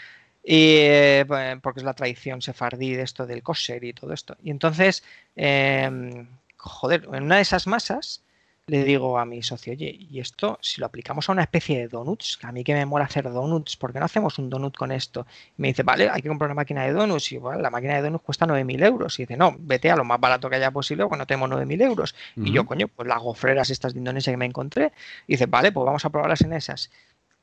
Y, 0.42 0.76
eh, 0.78 1.24
pues, 1.28 1.58
porque 1.60 1.80
es 1.80 1.84
la 1.84 1.92
tradición 1.92 2.40
sefardí 2.40 2.94
de 2.94 3.02
esto 3.02 3.26
del 3.26 3.42
kosher 3.42 3.84
y 3.84 3.92
todo 3.92 4.14
esto. 4.14 4.38
Y 4.42 4.50
entonces, 4.50 5.04
em, 5.34 6.26
joder, 6.66 7.08
en 7.12 7.24
una 7.24 7.36
de 7.36 7.42
esas 7.42 7.66
masas 7.66 8.22
le 8.68 8.82
digo 8.82 9.16
a 9.16 9.24
mi 9.24 9.44
socio, 9.44 9.72
oye, 9.72 9.96
y 9.96 10.18
esto, 10.18 10.58
si 10.60 10.80
lo 10.80 10.86
aplicamos 10.86 11.28
a 11.28 11.32
una 11.32 11.42
especie 11.42 11.78
de 11.78 11.86
donuts, 11.86 12.36
que 12.36 12.48
a 12.48 12.52
mí 12.52 12.64
que 12.64 12.74
me 12.74 12.84
mola 12.84 13.04
hacer 13.04 13.30
donuts, 13.30 13.76
¿por 13.76 13.92
qué 13.92 14.00
no 14.00 14.06
hacemos 14.06 14.40
un 14.40 14.50
donut 14.50 14.76
con 14.76 14.90
esto? 14.90 15.24
Y 15.56 15.62
me 15.62 15.68
dice, 15.68 15.84
vale, 15.84 16.10
hay 16.10 16.20
que 16.20 16.28
comprar 16.28 16.48
una 16.48 16.56
máquina 16.56 16.84
de 16.84 16.92
donuts. 16.92 17.30
Y 17.30 17.38
bueno, 17.38 17.60
la 17.60 17.70
máquina 17.70 17.94
de 17.94 18.02
donuts 18.02 18.24
cuesta 18.24 18.44
9.000 18.44 18.84
euros. 18.84 19.18
Y 19.20 19.22
dice, 19.22 19.36
no, 19.36 19.54
vete 19.60 19.88
a 19.88 19.94
lo 19.94 20.04
más 20.04 20.18
barato 20.18 20.50
que 20.50 20.56
haya 20.56 20.72
posible, 20.72 21.04
porque 21.04 21.16
no 21.16 21.26
tenemos 21.28 21.48
9.000 21.48 21.82
euros. 21.82 22.16
Y 22.34 22.50
yo, 22.50 22.66
coño, 22.66 22.88
pues 22.88 23.06
las 23.06 23.22
gofreras 23.22 23.70
estas 23.70 23.94
de 23.94 24.00
Indonesia 24.00 24.32
que 24.32 24.36
me 24.36 24.46
encontré. 24.46 24.92
Y 25.28 25.34
dice, 25.34 25.46
vale, 25.46 25.70
pues 25.70 25.86
vamos 25.86 26.04
a 26.04 26.10
probarlas 26.10 26.40
en 26.40 26.52
esas. 26.52 26.90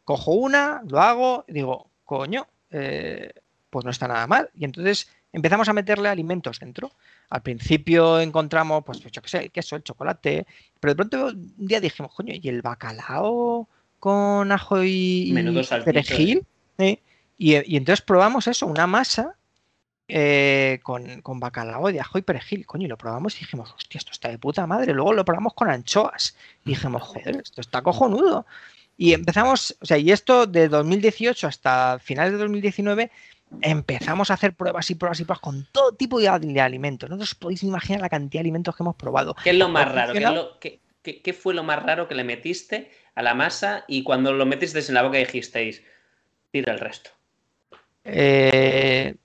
Cojo 0.03 0.33
una, 0.33 0.81
lo 0.89 0.99
hago, 0.99 1.45
y 1.47 1.53
digo, 1.53 1.89
coño, 2.03 2.47
eh, 2.69 3.31
pues 3.69 3.85
no 3.85 3.91
está 3.91 4.09
nada 4.09 4.27
mal. 4.27 4.49
Y 4.55 4.65
entonces 4.65 5.07
empezamos 5.33 5.67
a 5.67 5.73
meterle 5.73 6.07
alimentos 6.07 6.59
dentro. 6.59 6.91
Al 7.29 7.41
principio 7.41 8.19
encontramos, 8.19 8.83
pues 8.85 8.99
yo 8.99 9.21
qué 9.21 9.27
sé, 9.27 9.37
el 9.39 9.51
queso, 9.51 9.75
el 9.75 9.83
chocolate, 9.83 10.45
pero 10.79 10.93
de 10.93 10.95
pronto 10.95 11.25
un 11.27 11.67
día 11.67 11.81
dijimos, 11.81 12.13
coño, 12.13 12.33
¿y 12.39 12.47
el 12.47 12.61
bacalao 12.61 13.67
con 13.99 14.51
ajo 14.51 14.83
y, 14.83 15.31
Menudo 15.33 15.61
perejil? 15.83 16.45
¿Eh? 16.77 16.99
Y, 17.37 17.55
y 17.73 17.77
entonces 17.77 18.05
probamos 18.05 18.47
eso, 18.47 18.67
una 18.67 18.87
masa 18.87 19.35
eh, 20.09 20.79
con, 20.83 21.21
con 21.21 21.39
bacalao 21.39 21.91
de 21.91 21.99
ajo 21.99 22.17
y 22.17 22.21
perejil. 22.21 22.65
Coño, 22.65 22.85
y 22.85 22.89
lo 22.89 22.97
probamos 22.97 23.35
y 23.35 23.39
dijimos, 23.39 23.73
hostia, 23.73 23.97
esto 23.97 24.11
está 24.11 24.29
de 24.29 24.37
puta 24.37 24.67
madre. 24.67 24.93
Luego 24.93 25.13
lo 25.13 25.25
probamos 25.25 25.53
con 25.53 25.69
anchoas. 25.69 26.35
Y 26.65 26.71
dijimos, 26.71 27.01
joder, 27.01 27.37
esto 27.37 27.61
está 27.61 27.81
cojonudo. 27.81 28.45
Y 28.97 29.13
empezamos, 29.13 29.75
o 29.81 29.85
sea, 29.85 29.97
y 29.97 30.11
esto 30.11 30.45
de 30.45 30.67
2018 30.67 31.47
hasta 31.47 31.99
finales 31.99 32.33
de 32.33 32.39
2019 32.39 33.11
empezamos 33.61 34.31
a 34.31 34.35
hacer 34.35 34.55
pruebas 34.55 34.89
y 34.89 34.95
pruebas 34.95 35.19
y 35.19 35.25
pruebas 35.25 35.39
con 35.41 35.67
todo 35.71 35.93
tipo 35.95 36.19
de, 36.19 36.29
de 36.39 36.61
alimentos. 36.61 37.09
No 37.09 37.15
os 37.17 37.35
podéis 37.35 37.63
imaginar 37.63 38.01
la 38.01 38.09
cantidad 38.09 38.39
de 38.39 38.45
alimentos 38.47 38.75
que 38.75 38.83
hemos 38.83 38.95
probado. 38.95 39.35
¿Qué 39.43 39.51
es 39.51 39.57
lo 39.57 39.69
más 39.69 39.87
¿No 39.87 39.93
raro? 39.93 40.13
¿Qué, 40.13 40.19
lo- 40.19 40.59
qué- 40.59 40.79
qué- 41.01 41.21
qué 41.21 41.33
fue 41.33 41.53
lo 41.53 41.63
más 41.63 41.81
raro 41.83 42.07
que 42.07 42.15
le 42.15 42.23
metiste 42.23 42.91
a 43.15 43.21
la 43.21 43.33
masa 43.33 43.85
y 43.87 44.03
cuando 44.03 44.33
lo 44.33 44.45
metiste 44.45 44.79
en 44.79 44.93
la 44.93 45.03
boca 45.03 45.17
dijisteis, 45.17 45.83
tira 46.51 46.73
el 46.73 46.79
resto? 46.79 47.11
Eh, 48.03 49.15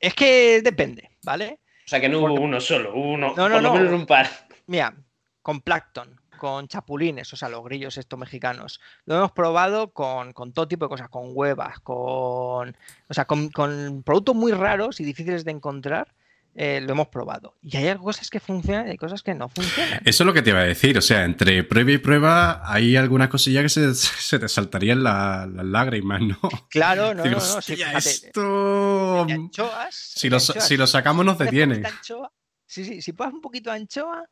es 0.00 0.14
que 0.14 0.60
depende, 0.62 1.10
¿vale? 1.22 1.58
O 1.84 1.88
sea 1.88 2.00
que 2.00 2.08
no 2.08 2.18
hubo 2.20 2.34
uno 2.34 2.60
solo, 2.60 2.92
hubo 2.94 3.12
uno, 3.12 3.34
No, 3.36 3.48
no, 3.48 3.54
por 3.54 3.62
lo 3.62 3.68
no. 3.68 3.74
menos 3.74 3.92
un 3.92 4.06
par. 4.06 4.28
Mira, 4.66 4.94
con 5.42 5.60
plancton, 5.60 6.17
con 6.38 6.66
chapulines, 6.68 7.30
o 7.32 7.36
sea, 7.36 7.50
los 7.50 7.62
grillos 7.64 7.98
estos 7.98 8.18
mexicanos. 8.18 8.80
Lo 9.04 9.16
hemos 9.16 9.32
probado 9.32 9.92
con, 9.92 10.32
con 10.32 10.52
todo 10.52 10.66
tipo 10.68 10.86
de 10.86 10.88
cosas, 10.90 11.08
con 11.10 11.32
huevas, 11.34 11.80
con, 11.80 12.74
o 13.08 13.14
sea, 13.14 13.26
con, 13.26 13.50
con 13.50 14.02
productos 14.04 14.34
muy 14.34 14.52
raros 14.52 15.00
y 15.00 15.04
difíciles 15.04 15.44
de 15.44 15.50
encontrar. 15.50 16.14
eh, 16.60 16.80
lo 16.80 16.90
hemos 16.92 17.06
probado. 17.08 17.54
Y 17.62 17.76
hay 17.76 17.94
cosas 17.98 18.30
que 18.30 18.40
funcionan 18.40 18.88
y 18.88 18.90
hay 18.92 18.96
cosas 18.96 19.22
que 19.22 19.32
no 19.32 19.48
funcionan. 19.48 20.00
Eso 20.04 20.22
es 20.24 20.26
lo 20.26 20.32
que 20.32 20.42
te 20.42 20.50
iba 20.50 20.58
a 20.58 20.64
decir. 20.64 20.98
O 20.98 21.02
sea, 21.02 21.24
entre 21.24 21.62
prueba 21.62 21.92
y 21.92 21.98
prueba 21.98 22.62
hay 22.64 22.96
alguna 22.96 23.28
cosilla 23.28 23.62
que 23.62 23.68
se, 23.68 23.94
se 23.94 24.38
te 24.40 24.48
saltarían 24.48 25.04
la- 25.04 25.46
las 25.46 25.64
lágrimas, 25.66 26.20
¿no? 26.22 26.36
Claro, 26.68 27.14
no, 27.14 27.22
Digo, 27.22 27.36
no, 27.38 27.46
no. 27.54 27.62
sí, 27.62 27.74
"Hostia, 27.74 27.86
fíjate, 27.90 28.10
esto... 28.10 29.22
anchoas, 29.30 29.94
Si 29.94 30.28
lo, 30.28 30.38
anchoas, 30.38 30.66
si 30.66 30.76
lo 30.76 30.86
sacamos 30.88 31.24
nos 31.24 31.38
anchoa- 31.38 32.32
sí, 32.66 32.84
sí, 32.84 33.02
si 33.02 33.12
pones 33.12 33.34
un 33.34 33.40
poquito 33.40 33.70
de 33.70 33.76
anchoa, 33.76 34.24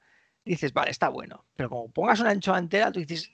dices, 0.50 0.72
vale, 0.72 0.90
está 0.90 1.08
bueno. 1.08 1.44
Pero 1.56 1.68
como 1.68 1.90
pongas 1.90 2.20
una 2.20 2.30
anchoa 2.30 2.58
entera, 2.58 2.90
tú 2.92 3.00
dices, 3.00 3.30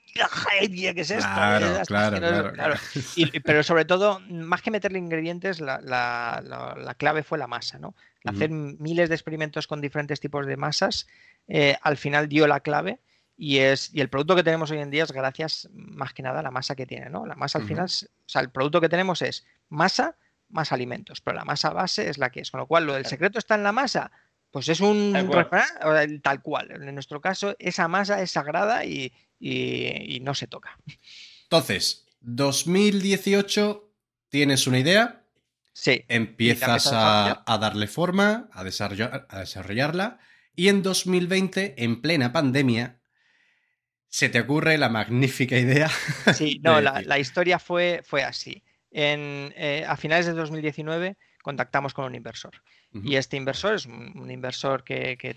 "Ay, 0.49 0.67
tía, 0.69 0.93
¿qué 0.93 1.01
es 1.01 1.11
esto? 1.11 1.29
Claro, 1.33 1.65
Es 1.81 1.87
claro, 1.87 2.15
asqueroso". 2.17 2.51
claro, 2.53 2.75
y- 3.15 3.39
pero 3.39 3.63
sobre 3.63 3.85
todo, 3.85 4.19
más 4.29 4.61
que 4.61 4.71
meterle 4.71 4.99
ingredientes, 4.99 5.61
la, 5.61 5.79
la- 5.81 6.41
la- 6.43 6.75
la 6.75 6.93
clave 6.95 7.23
fue 7.23 7.37
la 7.37 7.47
masa, 7.47 7.77
¿no? 7.79 7.95
Hacer 8.25 8.49
miles 8.49 9.09
de 9.09 9.15
experimentos 9.15 9.67
con 9.67 9.81
diferentes 9.81 10.19
tipos 10.19 10.45
de 10.45 10.57
masas, 10.57 11.07
eh, 11.47 11.77
al 11.81 11.97
final 11.97 12.27
dio 12.29 12.47
la 12.47 12.59
clave. 12.61 12.99
Y, 13.35 13.57
es, 13.57 13.93
y 13.93 13.99
el 13.99 14.09
producto 14.09 14.35
que 14.35 14.43
tenemos 14.43 14.69
hoy 14.69 14.77
en 14.77 14.91
día 14.91 15.03
es 15.03 15.11
gracias 15.11 15.67
más 15.73 16.13
que 16.13 16.21
nada 16.21 16.39
a 16.39 16.43
la 16.43 16.51
masa 16.51 16.75
que 16.75 16.85
tiene, 16.85 17.09
¿no? 17.09 17.25
La 17.25 17.35
masa 17.35 17.57
al 17.57 17.65
final, 17.65 17.85
es- 17.85 18.03
o 18.03 18.29
sea, 18.29 18.41
el 18.41 18.51
producto 18.51 18.79
que 18.79 18.89
tenemos 18.89 19.21
es 19.23 19.43
masa 19.69 20.15
más 20.49 20.71
alimentos, 20.71 21.19
pero 21.19 21.35
la 21.37 21.43
masa 21.43 21.71
base 21.71 22.09
es 22.09 22.19
la 22.19 22.29
que 22.29 22.41
es. 22.41 22.51
Con 22.51 22.59
lo 22.59 22.67
cual, 22.67 22.85
lo 22.85 22.93
del 22.93 23.01
Claro. 23.01 23.09
secreto 23.09 23.39
está 23.39 23.55
en 23.55 23.63
la 23.63 23.71
masa, 23.71 24.11
pues 24.53 24.69
es 24.69 24.79
un 24.81 25.11
Tal 25.13 25.25
cual. 25.27 26.21
tal 26.21 26.41
cual. 26.43 26.71
En 26.71 26.93
nuestro 26.93 27.19
caso, 27.19 27.55
esa 27.57 27.87
masa 27.87 28.21
es 28.21 28.29
sagrada 28.29 28.85
y, 28.85 29.11
y- 29.39 30.15
y 30.15 30.19
no 30.19 30.35
se 30.35 30.45
toca. 30.47 30.77
Entonces, 31.45 32.05
2018, 32.21 33.91
tienes 34.29 34.67
una 34.67 34.77
idea, 34.79 35.23
Sí. 35.73 36.05
empiezas 36.07 36.85
a 36.93 37.43
a, 37.47 37.57
darle 37.57 37.87
forma, 37.87 38.47
a, 38.53 38.63
desarrollar- 38.63 39.25
a 39.27 39.39
desarrollarla, 39.39 40.19
y 40.55 40.67
en 40.67 40.83
2020, 40.83 41.73
en 41.83 41.99
plena 42.01 42.31
pandemia, 42.31 42.99
se 44.07 44.29
te 44.29 44.39
ocurre 44.39 44.77
la 44.77 44.89
magnífica 44.89 45.57
idea. 45.57 45.89
Sí, 46.35 46.59
no, 46.63 46.79
la, 46.79 47.01
la 47.01 47.17
historia 47.17 47.57
fue, 47.57 48.01
fue 48.05 48.23
así. 48.23 48.61
En, 48.91 49.51
eh, 49.57 49.83
a 49.87 49.97
finales 49.97 50.27
de 50.27 50.33
2019 50.33 51.17
contactamos 51.43 51.93
con 51.93 52.05
un 52.05 52.15
inversor. 52.15 52.63
Y 52.91 53.15
este 53.15 53.37
inversor 53.37 53.75
es 53.75 53.85
un, 53.85 54.17
un 54.17 54.31
inversor 54.31 54.83
que, 54.83 55.17
que 55.17 55.35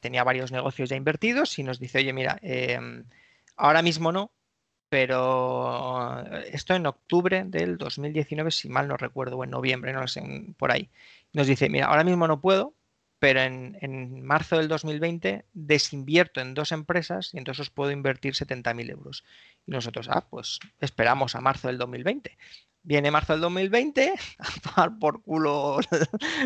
tenía 0.00 0.22
varios 0.22 0.52
negocios 0.52 0.88
ya 0.88 0.96
invertidos 0.96 1.58
y 1.58 1.64
nos 1.64 1.80
dice, 1.80 1.98
oye, 1.98 2.12
mira, 2.12 2.38
em, 2.42 3.04
ahora 3.56 3.82
mismo 3.82 4.12
no, 4.12 4.32
pero 4.88 6.24
esto 6.46 6.74
en 6.74 6.86
octubre 6.86 7.44
del 7.44 7.76
2019, 7.78 8.50
si 8.50 8.68
mal 8.68 8.88
no 8.88 8.96
recuerdo, 8.96 9.36
o 9.36 9.44
en 9.44 9.50
noviembre, 9.50 9.92
no 9.92 10.00
lo 10.00 10.08
sé, 10.08 10.22
por 10.56 10.70
ahí. 10.70 10.88
Nos 11.32 11.46
dice, 11.46 11.68
mira, 11.68 11.86
ahora 11.86 12.04
mismo 12.04 12.26
no 12.26 12.40
puedo, 12.40 12.74
pero 13.18 13.40
en, 13.40 13.76
en 13.80 14.22
marzo 14.22 14.56
del 14.56 14.68
2020 14.68 15.44
desinvierto 15.52 16.40
en 16.40 16.54
dos 16.54 16.72
empresas 16.72 17.34
y 17.34 17.38
entonces 17.38 17.62
os 17.62 17.70
puedo 17.70 17.90
invertir 17.90 18.34
70.000 18.34 18.90
euros. 18.90 19.24
Y 19.66 19.72
nosotros, 19.72 20.08
ah, 20.10 20.26
pues 20.28 20.60
esperamos 20.80 21.34
a 21.34 21.40
marzo 21.40 21.68
del 21.68 21.78
2020. 21.78 22.36
Viene 22.88 23.10
marzo 23.10 23.34
del 23.34 23.42
2020 23.42 24.14
a 24.38 24.60
tomar 24.62 24.98
por 24.98 25.20
culo 25.20 25.78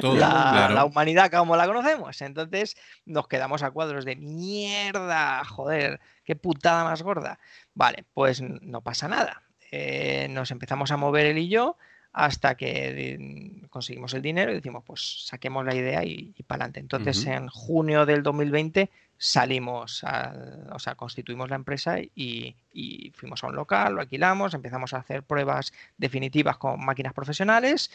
Todo, 0.01 0.17
la, 0.17 0.29
claro. 0.29 0.75
la 0.75 0.85
humanidad 0.85 1.31
como 1.31 1.55
la 1.55 1.69
conocemos. 1.69 2.21
Entonces 2.21 2.75
nos 3.07 3.29
quedamos 3.29 3.63
a 3.63 3.71
cuadros 3.71 4.05
de 4.05 4.17
mierda, 4.17 5.45
joder, 5.45 6.01
qué 6.25 6.35
putada 6.35 6.83
más 6.83 7.01
gorda. 7.05 7.39
Vale, 7.75 8.07
pues 8.13 8.43
no 8.43 8.83
pasa 8.83 9.07
nada. 9.07 9.45
Eh, 9.71 10.27
nos 10.31 10.51
empezamos 10.51 10.91
a 10.91 10.97
mover 10.97 11.27
él 11.27 11.39
y 11.39 11.49
yo 11.49 11.77
hasta 12.13 12.57
que 12.57 12.93
di- 12.93 13.67
conseguimos 13.69 14.13
el 14.15 14.23
dinero 14.23 14.53
y 14.53 14.57
decimos, 14.57 14.85
pues 14.87 15.25
saquemos 15.27 15.65
la 15.65 15.75
idea 15.75 16.05
y, 16.05 16.35
para 16.47 16.65
adelante. 16.65 16.81
Entonces, 16.81 17.27
en 17.27 17.49
junio 17.49 18.05
del 18.05 18.23
2020 18.23 18.91
salimos, 19.17 20.05
al- 20.05 20.69
o 20.73 20.79
sea, 20.79 20.95
constituimos 20.95 21.49
la 21.49 21.57
empresa 21.57 21.99
y, 22.01 22.55
y 22.73 23.13
fuimos 23.15 23.43
a 23.43 23.47
un 23.47 23.57
local, 23.57 23.95
lo 23.95 24.01
alquilamos, 24.03 24.53
empezamos 24.53 24.93
a 24.93 24.99
hacer 24.99 25.23
pruebas 25.23 25.73
definitivas 25.97 26.59
con 26.59 26.85
máquinas 26.85 27.15
profesionales 27.15 27.91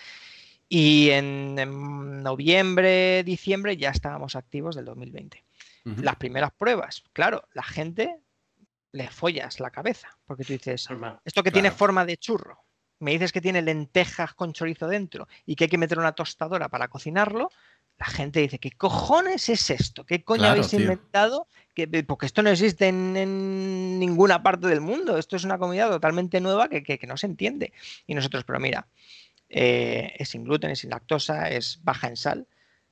y 0.70 1.10
en, 1.12 1.58
en 1.60 2.24
noviembre, 2.24 3.24
diciembre 3.24 3.78
ya 3.78 3.90
estábamos 3.92 4.36
activos 4.36 4.76
del 4.76 4.86
2020. 4.86 5.44
Ujú. 5.86 6.02
Las 6.02 6.16
primeras 6.16 6.52
pruebas, 6.52 7.04
claro, 7.14 7.48
la 7.54 7.64
gente 7.64 8.18
le 8.94 9.10
follas 9.10 9.60
la 9.60 9.70
cabeza 9.70 10.10
porque 10.26 10.44
tú 10.44 10.54
dices, 10.54 10.90
Normal. 10.90 11.20
esto 11.24 11.44
que 11.44 11.52
tiene 11.52 11.72
forma 11.72 12.04
de 12.06 12.18
churro, 12.18 12.64
me 13.00 13.12
dices 13.12 13.32
que 13.32 13.42
tiene 13.42 13.62
lentejas 13.62 14.34
con 14.34 14.54
chorizo 14.54 14.88
dentro 14.88 15.28
y 15.46 15.56
que 15.56 15.66
hay 15.66 15.70
que 15.70 15.78
meter 15.78 16.00
una 16.00 16.14
tostadora 16.14 16.70
para 16.70 16.88
cocinarlo, 16.88 17.50
la 18.00 18.06
gente 18.06 18.40
dice, 18.42 18.60
¿qué 18.60 18.72
cojones 18.72 19.50
es 19.50 19.70
esto? 19.72 20.06
¿Qué 20.06 20.24
coño 20.24 20.42
Claro, 20.42 20.52
habéis 20.54 20.70
tío. 20.70 20.80
inventado? 20.80 21.48
Que- 21.74 21.88
Porque 22.04 22.28
esto 22.28 22.44
no 22.44 22.50
existe 22.52 22.88
en, 22.88 23.18
en 23.18 24.00
ninguna 24.00 24.44
parte 24.44 24.68
del 24.68 24.82
mundo. 24.82 25.18
Esto 25.18 25.36
es 25.36 25.44
una 25.44 25.58
comida 25.58 25.90
totalmente 25.90 26.40
nueva 26.40 26.68
que, 26.70 26.84
que- 26.84 27.00
que 27.00 27.08
no 27.08 27.18
se 27.18 27.26
entiende. 27.26 27.74
Y 28.06 28.14
nosotros, 28.14 28.44
pero 28.44 28.60
mira, 28.60 28.88
eh, 29.50 30.14
es 30.18 30.30
sin 30.30 30.44
gluten, 30.44 30.70
es 30.72 30.80
sin 30.80 30.90
lactosa, 30.92 31.50
es 31.50 31.80
baja 31.84 32.08
en 32.08 32.18
sal. 32.18 32.48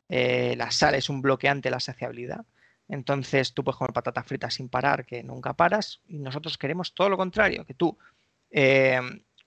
eh, 0.09 0.53
la 0.57 0.69
sal 0.71 0.93
es 0.95 1.09
un 1.09 1.21
bloqueante 1.21 1.67
de 1.69 1.71
la 1.71 1.79
saciabilidad. 1.79 2.45
Entonces 2.87 3.53
tú 3.53 3.63
puedes 3.63 3.77
comer 3.77 3.93
patatas 3.93 4.25
fritas 4.27 4.53
sin 4.53 4.69
parar, 4.69 5.03
que 5.05 5.23
nunca 5.23 5.53
paras. 5.53 6.01
Y 6.07 6.17
nosotros 6.19 6.57
queremos 6.59 6.93
todo 6.93 7.09
lo 7.09 7.17
contrario, 7.17 7.65
que 7.65 7.73
tú 7.73 7.97
eh, 8.51 8.99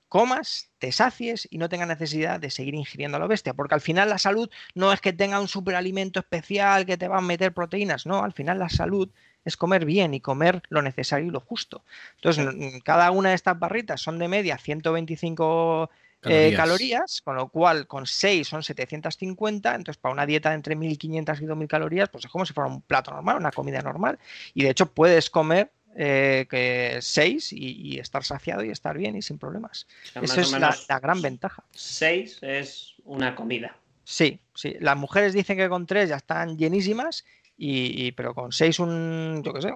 comas, 0.08 0.70
te 0.78 0.92
sacies 0.92 1.46
y 1.50 1.58
no 1.58 1.68
tengas 1.68 1.88
necesidad 1.88 2.40
de 2.40 2.50
seguir 2.50 2.74
ingiriendo 2.74 3.16
a 3.16 3.20
lo 3.20 3.28
bestia. 3.28 3.54
Porque 3.54 3.74
al 3.74 3.80
final 3.80 4.08
la 4.08 4.18
salud 4.18 4.50
no 4.74 4.92
es 4.92 5.00
que 5.00 5.12
tenga 5.12 5.40
un 5.40 5.48
superalimento 5.48 6.20
especial 6.20 6.86
que 6.86 6.96
te 6.96 7.08
va 7.08 7.18
a 7.18 7.22
meter 7.22 7.52
proteínas. 7.52 8.06
No, 8.06 8.22
al 8.22 8.32
final 8.32 8.58
la 8.58 8.68
salud 8.68 9.10
es 9.44 9.56
comer 9.56 9.84
bien 9.84 10.14
y 10.14 10.20
comer 10.20 10.62
lo 10.68 10.82
necesario 10.82 11.28
y 11.28 11.30
lo 11.30 11.40
justo. 11.40 11.84
Entonces, 12.16 12.46
cada 12.84 13.10
una 13.10 13.30
de 13.30 13.34
estas 13.34 13.58
barritas 13.58 14.00
son 14.00 14.18
de 14.18 14.28
media 14.28 14.58
125 14.58 15.90
eh, 16.22 16.52
Calorías. 16.52 16.56
calorías, 16.56 17.20
con 17.22 17.36
lo 17.36 17.48
cual 17.48 17.86
con 17.86 18.04
6 18.04 18.48
son 18.48 18.64
750, 18.64 19.74
entonces 19.74 20.00
para 20.00 20.12
una 20.12 20.26
dieta 20.26 20.48
de 20.48 20.56
entre 20.56 20.74
1500 20.74 21.40
y 21.40 21.46
2000 21.46 21.68
calorías, 21.68 22.08
pues 22.08 22.24
es 22.24 22.30
como 22.30 22.44
si 22.44 22.52
fuera 22.52 22.68
un 22.68 22.82
plato 22.82 23.12
normal, 23.12 23.36
una 23.36 23.52
comida 23.52 23.80
normal. 23.82 24.18
Y 24.52 24.64
de 24.64 24.70
hecho 24.70 24.92
puedes 24.92 25.30
comer 25.30 25.70
eh, 26.00 26.46
que 26.48 26.98
seis 27.00 27.52
y, 27.52 27.72
y 27.94 27.98
estar 27.98 28.22
saciado 28.22 28.62
y 28.62 28.70
estar 28.70 28.96
bien 28.96 29.16
y 29.16 29.22
sin 29.22 29.36
problemas. 29.36 29.86
O 30.04 30.12
sea, 30.12 30.22
Eso 30.22 30.36
más 30.36 30.52
es 30.78 30.88
la, 30.88 30.98
gran 31.00 31.20
ventaja. 31.20 31.64
Seis 31.72 32.38
es 32.40 32.94
una 33.04 33.34
comida. 33.34 33.76
Sí, 34.04 34.38
sí. 34.54 34.74
Las 34.78 34.96
mujeres 34.96 35.32
dicen 35.34 35.56
que 35.58 35.68
con 35.68 35.86
tres 35.86 36.08
ya 36.08 36.16
están 36.16 36.56
llenísimas, 36.56 37.24
y, 37.56 38.06
y- 38.06 38.12
pero 38.12 38.32
con 38.32 38.52
seis, 38.52 38.78
un, 38.78 39.42
yo 39.44 39.52
qué 39.52 39.60
sé, 39.62 39.74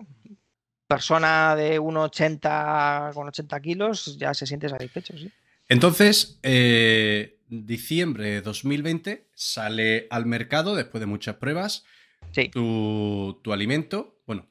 persona 0.86 1.56
de 1.56 1.80
1,80 1.80 3.12
con 3.14 3.28
80 3.28 3.60
kilos 3.60 4.16
ya 4.18 4.32
se 4.34 4.46
siente 4.46 4.68
satisfecho, 4.68 5.16
sí. 5.16 5.30
Entonces, 5.68 6.38
eh, 6.42 7.38
diciembre 7.48 8.28
de 8.30 8.42
2020 8.42 9.26
sale 9.34 10.06
al 10.10 10.26
mercado, 10.26 10.74
después 10.76 11.00
de 11.00 11.06
muchas 11.06 11.36
pruebas, 11.36 11.84
Sí. 12.32 12.48
tu, 12.48 13.40
tu 13.42 13.52
alimento, 13.52 14.20
bueno, 14.26 14.46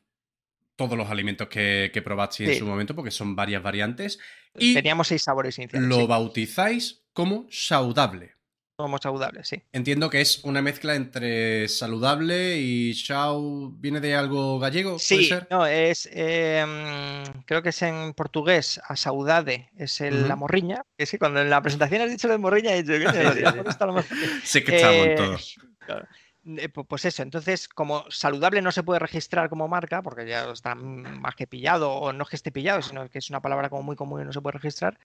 todos 0.87 0.97
los 0.97 1.09
alimentos 1.09 1.47
que, 1.47 1.89
que 1.93 2.01
probaste 2.01 2.51
en 2.51 2.57
su 2.59 2.65
momento, 2.65 2.95
porque 2.95 3.11
son 3.11 3.35
varias 3.35 3.61
variantes, 3.63 4.19
y 4.57 4.73
Teníamos 4.73 5.07
seis 5.07 5.23
sabores 5.23 5.57
iniciales. 5.57 5.87
lo 5.87 5.97
sí. 6.01 6.07
bautizáis 6.07 7.03
como 7.13 7.47
saudable. 7.49 8.33
Como 8.77 8.97
saludables, 8.97 9.47
sí. 9.47 9.61
Entiendo 9.73 10.09
que 10.09 10.21
es 10.21 10.43
una 10.43 10.61
mezcla 10.63 10.95
entre 10.95 11.67
saludable 11.67 12.57
y 12.57 12.93
shao. 12.93 13.69
¿Viene 13.73 13.99
de 13.99 14.15
algo 14.15 14.57
gallego? 14.57 14.91
¿Puede 14.93 14.99
Sí, 15.01 15.25
ser? 15.25 15.47
no, 15.51 15.67
es, 15.67 16.09
eh, 16.11 16.65
mm, 16.65 17.41
creo 17.45 17.61
que 17.61 17.69
es 17.69 17.81
en 17.83 18.13
portugués, 18.13 18.81
a 18.83 18.95
saudade, 18.95 19.69
es 19.77 20.01
el, 20.01 20.23
la 20.27 20.29
Ujú. 20.33 20.39
morriña. 20.39 20.81
Es 20.97 21.11
que 21.11 21.19
cuando 21.19 21.41
en 21.41 21.51
la 21.51 21.61
presentación 21.61 22.01
has 22.01 22.09
dicho 22.09 22.27
lo 22.27 22.33
de 22.33 22.39
morriña, 22.39 22.73
he 22.73 22.81
dicho, 22.81 22.93
"Coño, 23.05 23.19
a 23.21 23.33
lo 23.35 23.51
mejor 23.51 23.67
está 23.67 23.83
a 23.83 23.87
lo 23.87 23.93
mejor". 23.93 24.17
Sé 24.43 24.63
que 24.63 24.75
estamos 24.75 25.07
Eh, 25.07 25.15
todos. 25.15 25.55
claro. 25.85 26.07
Eh, 26.43 26.69
pu- 26.73 26.85
Pues 26.87 27.05
eso, 27.05 27.21
entonces 27.21 27.67
como 27.67 28.03
saludable 28.09 28.61
no 28.61 28.71
se 28.71 28.81
puede 28.83 28.99
registrar 28.99 29.47
como 29.49 29.67
marca 29.67 30.01
porque 30.01 30.27
ya 30.27 30.49
está 30.51 30.73
más 30.73 31.35
que 31.35 31.45
pillado 31.45 31.91
o 31.91 32.13
no 32.13 32.23
es 32.23 32.29
que 32.29 32.35
esté 32.35 32.51
pillado, 32.51 32.81
sino 32.81 33.07
que 33.09 33.19
es 33.19 33.29
una 33.29 33.41
palabra 33.41 33.69
como 33.69 33.83
muy 33.83 33.95
común 33.95 34.21
y 34.21 34.25
no 34.25 34.33
se 34.33 34.41
puede 34.41 34.57
registrar. 34.57 34.97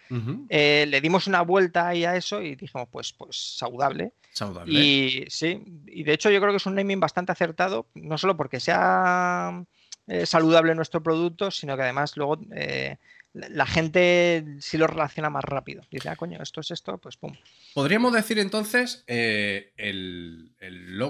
Eh, 0.48 0.86
le 0.88 1.00
dimos 1.00 1.26
una 1.26 1.42
vuelta 1.42 1.88
ahí 1.88 2.04
a 2.04 2.16
eso 2.16 2.40
y 2.40 2.54
dijimos 2.54 2.88
pues, 2.90 3.12
pues 3.12 3.36
saludable. 3.58 4.12
Saudable. 4.32 4.72
Y 4.80 5.24
sí, 5.28 5.62
y 5.86 6.04
de 6.04 6.12
hecho 6.14 6.30
yo 6.30 6.40
creo 6.40 6.52
que 6.52 6.56
es 6.58 6.66
un 6.66 6.74
naming 6.74 7.00
bastante 7.00 7.32
acertado, 7.32 7.86
no 7.94 8.16
solo 8.16 8.36
porque 8.36 8.58
sea 8.60 9.62
eh, 10.06 10.24
saludable 10.24 10.74
nuestro 10.74 11.02
producto, 11.02 11.50
sino 11.50 11.76
que 11.76 11.82
además 11.82 12.16
luego 12.16 12.38
eh, 12.52 12.96
la, 13.36 13.66
gente 13.66 14.44
sí 14.60 14.78
lo 14.78 14.86
relaciona 14.86 15.30
más 15.30 15.44
rápido. 15.44 15.82
Dice, 15.90 16.08
ah, 16.08 16.16
coño, 16.16 16.42
esto 16.42 16.60
es 16.60 16.70
esto, 16.70 16.98
pues 16.98 17.16
pum. 17.16 17.34
Podríamos 17.74 18.12
decir 18.12 18.38
entonces 18.38 19.04
eh, 19.06 19.72
el, 19.76 20.52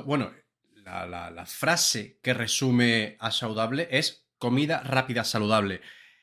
bueno, 0.05 0.32
la, 0.74 1.07
la- 1.07 1.31
la 1.31 1.47
frase 1.47 2.19
que 2.23 2.35
resume 2.35 3.16
a 3.20 3.31
saudable 3.31 3.89
es 3.90 4.27
comida 4.39 4.82
rápida 4.82 5.24
saludable. 5.24 5.81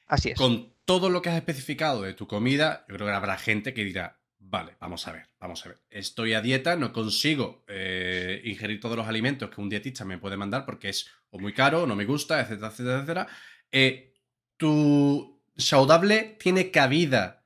Así 0.07 0.31
es. 0.31 0.38
Con 0.38 0.73
todo 0.85 1.09
lo 1.09 1.21
que 1.21 1.30
has 1.30 1.35
especificado 1.38 2.01
de 2.01 2.13
tu 2.13 2.27
comida, 2.27 2.85
yo 2.89 2.95
creo 2.95 3.07
que 3.07 3.13
habrá 3.13 3.38
gente 3.38 3.73
que 3.73 3.84
dirá, 3.85 4.19
vale, 4.38 4.75
vamos 4.80 5.07
a 5.07 5.13
ver, 5.13 5.27
vamos 5.39 5.65
a 5.65 5.69
ver. 5.69 5.80
Estoy 5.89 6.34
a 6.34 6.41
dieta, 6.41 6.75
no 6.75 6.91
consigo 6.91 7.63
eh, 7.67 8.41
ingerir 8.43 8.80
todos 8.81 8.97
los 8.97 9.07
alimentos 9.07 9.49
que 9.49 9.61
un 9.61 9.69
dietista 9.69 10.03
me 10.05 10.17
puede 10.17 10.35
mandar 10.38 10.65
porque 10.65 10.89
es 10.89 11.09
o 11.30 11.39
muy 11.39 11.53
caro, 11.53 11.84
o 11.84 11.88
no 11.88 11.95
me 11.95 12.05
gusta, 12.05 12.41
etcétera, 12.41 12.67
etcétera, 12.67 12.95
etcétera. 12.97 13.27
Eh, 13.71 14.13
¿Tu 14.57 15.32
saudable 15.57 16.38
tiene 16.39 16.71
cabida 16.71 17.43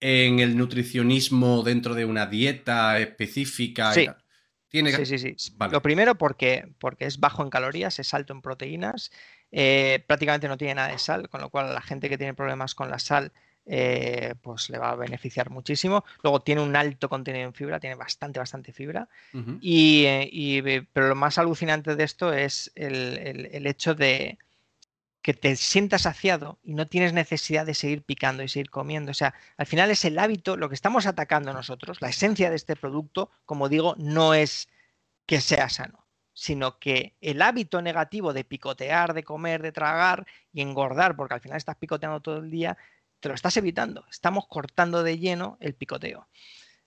en 0.00 0.38
el 0.40 0.56
nutricionismo 0.56 1.62
dentro 1.62 1.94
de 1.94 2.04
una 2.04 2.26
dieta 2.26 2.98
específica? 2.98 3.92
Sí. 3.92 4.08
Tiene 4.68 4.92
Sí, 4.92 5.06
sí, 5.06 5.18
sí. 5.18 5.36
Vale. 5.56 5.72
Lo 5.72 5.82
primero 5.82 6.16
porque, 6.16 6.68
porque 6.78 7.04
es 7.06 7.20
bajo 7.20 7.42
en 7.44 7.50
calorías, 7.50 7.98
es 8.00 8.12
alto 8.12 8.32
en 8.32 8.42
proteínas, 8.42 9.12
eh, 9.52 10.02
prácticamente 10.08 10.48
no 10.48 10.56
tiene 10.58 10.74
nada 10.74 10.88
de 10.88 10.98
sal, 10.98 11.28
con 11.28 11.40
lo 11.40 11.48
cual 11.48 11.66
a 11.68 11.72
la 11.72 11.80
gente 11.80 12.08
que 12.08 12.18
tiene 12.18 12.34
problemas 12.34 12.74
con 12.74 12.90
la 12.90 12.98
sal, 12.98 13.30
eh, 13.66 14.34
pues 14.42 14.68
le 14.70 14.78
va 14.78 14.90
a 14.90 14.96
beneficiar 14.96 15.48
muchísimo. 15.48 16.04
Luego 16.24 16.40
tiene 16.42 16.60
un 16.60 16.74
alto 16.74 17.08
contenido 17.08 17.46
en 17.46 17.54
fibra, 17.54 17.78
tiene 17.78 17.94
bastante, 17.94 18.40
bastante 18.40 18.72
fibra. 18.72 19.08
Y, 19.60 20.04
eh, 20.06 20.28
y, 20.30 20.60
pero 20.92 21.08
lo 21.08 21.14
más 21.14 21.38
alucinante 21.38 21.94
de 21.94 22.04
esto 22.04 22.32
es 22.32 22.72
el, 22.74 23.16
el- 23.18 23.46
el 23.46 23.66
hecho 23.68 23.94
de 23.94 24.38
que 25.24 25.32
te 25.32 25.56
sientas 25.56 26.02
saciado 26.02 26.58
y 26.62 26.74
no 26.74 26.86
tienes 26.86 27.14
necesidad 27.14 27.64
de 27.64 27.72
seguir 27.72 28.02
picando 28.02 28.42
y 28.42 28.48
seguir 28.48 28.68
comiendo. 28.68 29.10
O 29.10 29.14
sea, 29.14 29.32
al 29.56 29.64
final 29.64 29.90
es 29.90 30.04
el 30.04 30.18
hábito, 30.18 30.58
lo 30.58 30.68
que 30.68 30.74
estamos 30.74 31.06
atacando 31.06 31.54
nosotros, 31.54 32.02
la 32.02 32.10
esencia 32.10 32.50
de 32.50 32.56
este 32.56 32.76
producto, 32.76 33.30
como 33.46 33.70
digo, 33.70 33.94
no 33.96 34.34
es 34.34 34.68
que 35.24 35.40
sea 35.40 35.70
sano, 35.70 36.06
sino 36.34 36.78
que 36.78 37.16
el 37.22 37.40
hábito 37.40 37.80
negativo 37.80 38.34
de 38.34 38.44
picotear, 38.44 39.14
de 39.14 39.24
comer, 39.24 39.62
de 39.62 39.72
tragar 39.72 40.26
y 40.52 40.60
engordar, 40.60 41.16
porque 41.16 41.32
al 41.32 41.40
final 41.40 41.56
estás 41.56 41.76
picoteando 41.76 42.20
todo 42.20 42.40
el 42.40 42.50
día, 42.50 42.76
te 43.20 43.30
lo 43.30 43.34
estás 43.34 43.56
evitando. 43.56 44.04
Estamos 44.10 44.46
cortando 44.46 45.02
de 45.02 45.18
lleno 45.18 45.56
el 45.58 45.74
picoteo. 45.74 46.28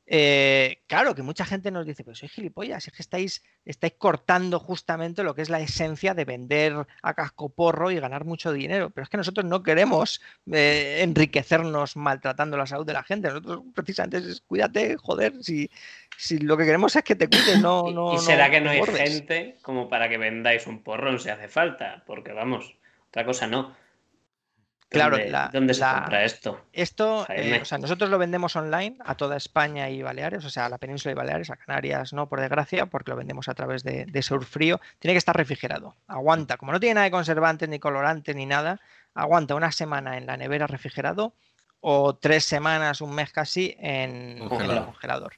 Eh, 0.09 0.83
claro 0.87 1.13
que 1.13 1.21
mucha 1.21 1.43
gente 1.45 1.69
nos 1.69 1.85
dice, 1.85 2.05
pero 2.05 2.15
soy 2.15 2.29
gilipollas, 2.29 2.87
es 2.87 2.93
que 2.93 3.01
estáis, 3.01 3.43
estáis 3.65 3.93
cortando 3.97 4.57
justamente 4.57 5.21
lo 5.21 5.35
que 5.35 5.41
es 5.41 5.49
la 5.49 5.59
esencia 5.59 6.13
de 6.13 6.23
vender 6.23 6.87
a 7.01 7.13
cascoporro 7.13 7.91
y 7.91 7.99
ganar 7.99 8.23
mucho 8.23 8.53
dinero. 8.53 8.89
Pero 8.89 9.03
es 9.03 9.09
que 9.09 9.17
nosotros 9.17 9.45
no 9.45 9.63
queremos 9.63 10.21
eh, 10.51 10.99
enriquecernos 11.01 11.97
maltratando 11.97 12.55
la 12.55 12.65
salud 12.65 12.85
de 12.85 12.93
la 12.93 13.03
gente. 13.03 13.27
Nosotros 13.27 13.63
precisamente 13.75 14.17
es 14.29 14.39
cuídate, 14.41 14.95
joder, 14.95 15.33
si, 15.43 15.69
si 16.17 16.37
lo 16.39 16.55
que 16.55 16.63
queremos 16.63 16.95
es 16.95 17.03
que 17.03 17.15
te 17.15 17.27
cuides, 17.27 17.61
no, 17.61 17.83
Y- 17.89 17.93
no. 17.93 18.13
y 18.13 18.17
será 18.19 18.49
que 18.49 18.61
no 18.61 18.69
hay 18.69 18.81
gente 18.85 19.57
como 19.61 19.89
para 19.89 20.07
que 20.07 20.17
vendáis 20.17 20.67
un 20.67 20.83
porrón 20.83 21.19
si 21.19 21.29
hace 21.29 21.49
falta, 21.49 22.03
porque 22.07 22.31
vamos, 22.31 22.77
otra 23.09 23.25
cosa 23.25 23.45
no. 23.47 23.75
Claro, 24.89 25.17
¿Dónde, 25.17 25.31
la- 25.31 25.49
dónde 25.51 25.73
se 25.73 25.81
la- 25.81 25.93
compra 25.95 26.23
esto? 26.23 26.61
Esto, 26.71 27.25
eh, 27.29 27.59
o 27.61 27.65
sea, 27.65 27.77
nosotros 27.77 28.09
lo 28.09 28.17
vendemos 28.17 28.55
online 28.55 28.95
a 29.03 29.15
toda 29.15 29.35
España 29.35 29.89
y 29.89 30.01
Baleares, 30.01 30.45
o 30.45 30.49
sea, 30.49 30.67
a 30.67 30.69
la 30.69 30.77
península 30.77 31.11
y 31.11 31.15
Baleares, 31.15 31.49
a 31.49 31.57
Canarias 31.57 32.13
no, 32.13 32.29
por 32.29 32.39
desgracia, 32.39 32.85
porque 32.85 33.11
lo 33.11 33.17
vendemos 33.17 33.49
a 33.49 33.53
través 33.53 33.83
de, 33.83 34.05
de 34.05 34.21
Surfrío. 34.21 34.79
Tiene 34.99 35.13
que 35.13 35.17
estar 35.19 35.35
refrigerado. 35.35 35.95
Aguanta, 36.07 36.55
como 36.55 36.71
no 36.71 36.79
tiene 36.79 36.95
nada 36.95 37.05
de 37.05 37.11
conservantes, 37.11 37.67
ni 37.67 37.79
colorantes, 37.79 38.33
ni 38.35 38.45
nada, 38.45 38.79
aguanta 39.13 39.55
una 39.55 39.71
semana 39.73 40.17
en 40.17 40.25
la 40.25 40.37
nevera 40.37 40.67
refrigerado 40.67 41.33
o 41.81 42.15
tres 42.15 42.45
semanas, 42.45 43.01
un 43.01 43.13
mes 43.13 43.31
casi 43.33 43.75
en, 43.79 44.37
en 44.37 44.41
el 44.43 44.49
Congelado. 44.49 44.85
congelador. 44.85 45.33